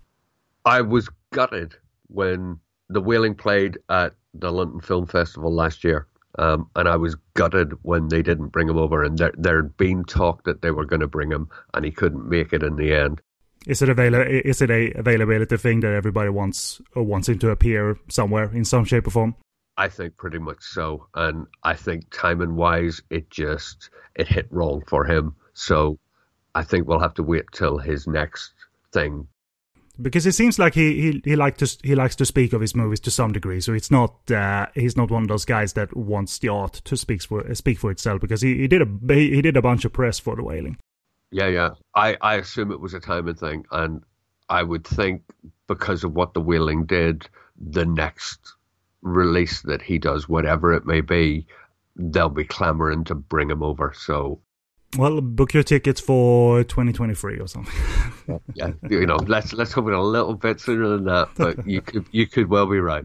I 0.64 0.80
was 0.80 1.08
gutted 1.32 1.74
when 2.08 2.58
The 2.88 3.00
Wailing 3.00 3.34
played 3.36 3.78
at 3.88 4.14
the 4.34 4.50
London 4.50 4.80
Film 4.80 5.06
Festival 5.06 5.54
last 5.54 5.84
year. 5.84 6.06
Um, 6.38 6.68
and 6.76 6.86
I 6.86 6.96
was 6.96 7.16
gutted 7.34 7.72
when 7.82 8.08
they 8.08 8.20
didn't 8.20 8.48
bring 8.48 8.68
him 8.68 8.76
over. 8.76 9.02
And 9.02 9.16
there, 9.16 9.32
there'd 9.38 9.74
been 9.78 10.04
talk 10.04 10.44
that 10.44 10.60
they 10.60 10.70
were 10.70 10.84
going 10.84 11.00
to 11.00 11.06
bring 11.08 11.30
him, 11.30 11.48
and 11.72 11.82
he 11.84 11.90
couldn't 11.90 12.28
make 12.28 12.52
it 12.52 12.62
in 12.62 12.76
the 12.76 12.92
end. 12.92 13.22
Is 13.66 13.80
it 13.80 13.88
avail- 13.88 14.14
Is 14.14 14.60
it 14.60 14.70
a 14.70 14.92
availability 14.92 15.56
thing 15.56 15.80
that 15.80 15.94
everybody 15.94 16.28
wants 16.28 16.80
or 16.94 17.04
wants 17.04 17.28
him 17.28 17.38
to 17.38 17.50
appear 17.50 17.96
somewhere 18.08 18.52
in 18.52 18.64
some 18.66 18.84
shape 18.84 19.06
or 19.06 19.10
form? 19.10 19.34
I 19.76 19.88
think 19.88 20.16
pretty 20.16 20.38
much 20.38 20.62
so, 20.62 21.06
and 21.14 21.46
I 21.62 21.74
think 21.74 22.10
timing 22.10 22.56
wise, 22.56 23.02
it 23.10 23.30
just 23.30 23.90
it 24.14 24.28
hit 24.28 24.46
wrong 24.50 24.82
for 24.86 25.04
him. 25.04 25.36
So 25.54 25.98
I 26.54 26.62
think 26.62 26.86
we'll 26.86 27.00
have 27.00 27.14
to 27.14 27.22
wait 27.22 27.44
till 27.52 27.78
his 27.78 28.06
next 28.06 28.52
thing 28.92 29.28
because 30.00 30.26
it 30.26 30.32
seems 30.32 30.58
like 30.58 30.74
he 30.74 31.00
he 31.00 31.22
he 31.24 31.36
like 31.36 31.56
to 31.58 31.78
he 31.82 31.94
likes 31.94 32.16
to 32.16 32.26
speak 32.26 32.52
of 32.52 32.60
his 32.60 32.74
movies 32.74 33.00
to 33.00 33.10
some 33.10 33.32
degree. 33.32 33.60
So 33.60 33.72
it's 33.72 33.90
not 33.90 34.30
uh, 34.30 34.66
he's 34.74 34.96
not 34.96 35.10
one 35.10 35.22
of 35.22 35.28
those 35.28 35.44
guys 35.44 35.72
that 35.74 35.96
wants 35.96 36.38
the 36.38 36.48
art 36.48 36.74
to 36.84 36.96
speak 36.96 37.22
for 37.22 37.54
speak 37.54 37.78
for 37.78 37.90
itself 37.90 38.20
because 38.20 38.42
he, 38.42 38.56
he 38.58 38.68
did 38.68 38.82
a 38.82 39.14
he 39.14 39.42
did 39.42 39.56
a 39.56 39.62
bunch 39.62 39.84
of 39.84 39.92
press 39.92 40.18
for 40.18 40.36
the 40.36 40.42
wailing. 40.42 40.78
Yeah, 41.30 41.48
yeah. 41.48 41.70
I 41.94 42.16
I 42.20 42.34
assume 42.36 42.70
it 42.70 42.80
was 42.80 42.94
a 42.94 43.00
timing 43.00 43.36
thing, 43.36 43.64
and 43.72 44.02
I 44.48 44.62
would 44.62 44.86
think 44.86 45.22
because 45.66 46.04
of 46.04 46.14
what 46.14 46.34
the 46.34 46.40
wailing 46.40 46.84
did, 46.84 47.28
the 47.58 47.84
next 47.84 48.54
release 49.06 49.62
that 49.62 49.82
he 49.82 49.98
does, 49.98 50.28
whatever 50.28 50.72
it 50.72 50.86
may 50.86 51.00
be, 51.00 51.46
they'll 51.94 52.28
be 52.28 52.44
clamoring 52.44 53.04
to 53.04 53.14
bring 53.14 53.50
him 53.50 53.62
over. 53.62 53.92
So 53.96 54.40
well, 54.98 55.20
book 55.20 55.52
your 55.52 55.62
tickets 55.62 56.00
for 56.00 56.64
2023 56.64 57.38
or 57.38 57.46
something. 57.46 58.40
yeah, 58.54 58.72
you 58.88 59.06
know, 59.06 59.16
let's 59.26 59.52
let's 59.52 59.72
hope 59.72 59.88
it 59.88 59.94
a 59.94 60.02
little 60.02 60.34
bit 60.34 60.60
sooner 60.60 60.88
than 60.88 61.04
that, 61.04 61.28
but 61.36 61.66
you 61.66 61.80
could 61.80 62.06
you 62.10 62.26
could 62.26 62.48
well 62.48 62.66
be 62.66 62.80
right. 62.80 63.04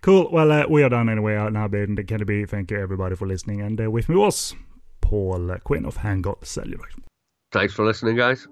Cool. 0.00 0.28
Well, 0.30 0.52
uh, 0.52 0.64
we 0.68 0.82
are 0.82 0.90
done 0.90 1.08
anyway 1.08 1.34
out 1.34 1.52
now, 1.52 1.66
Ben. 1.66 1.96
Kennedy, 1.96 2.44
thank 2.44 2.70
you 2.70 2.78
everybody 2.78 3.16
for 3.16 3.26
listening, 3.26 3.62
and 3.62 3.80
uh, 3.80 3.90
with 3.90 4.08
me 4.08 4.16
was 4.16 4.54
Paul 5.00 5.56
Quinn 5.64 5.86
of 5.86 5.98
Hangul 5.98 6.44
Celluloid. 6.44 6.92
Thanks 7.52 7.72
for 7.72 7.84
listening, 7.84 8.16
guys. 8.16 8.46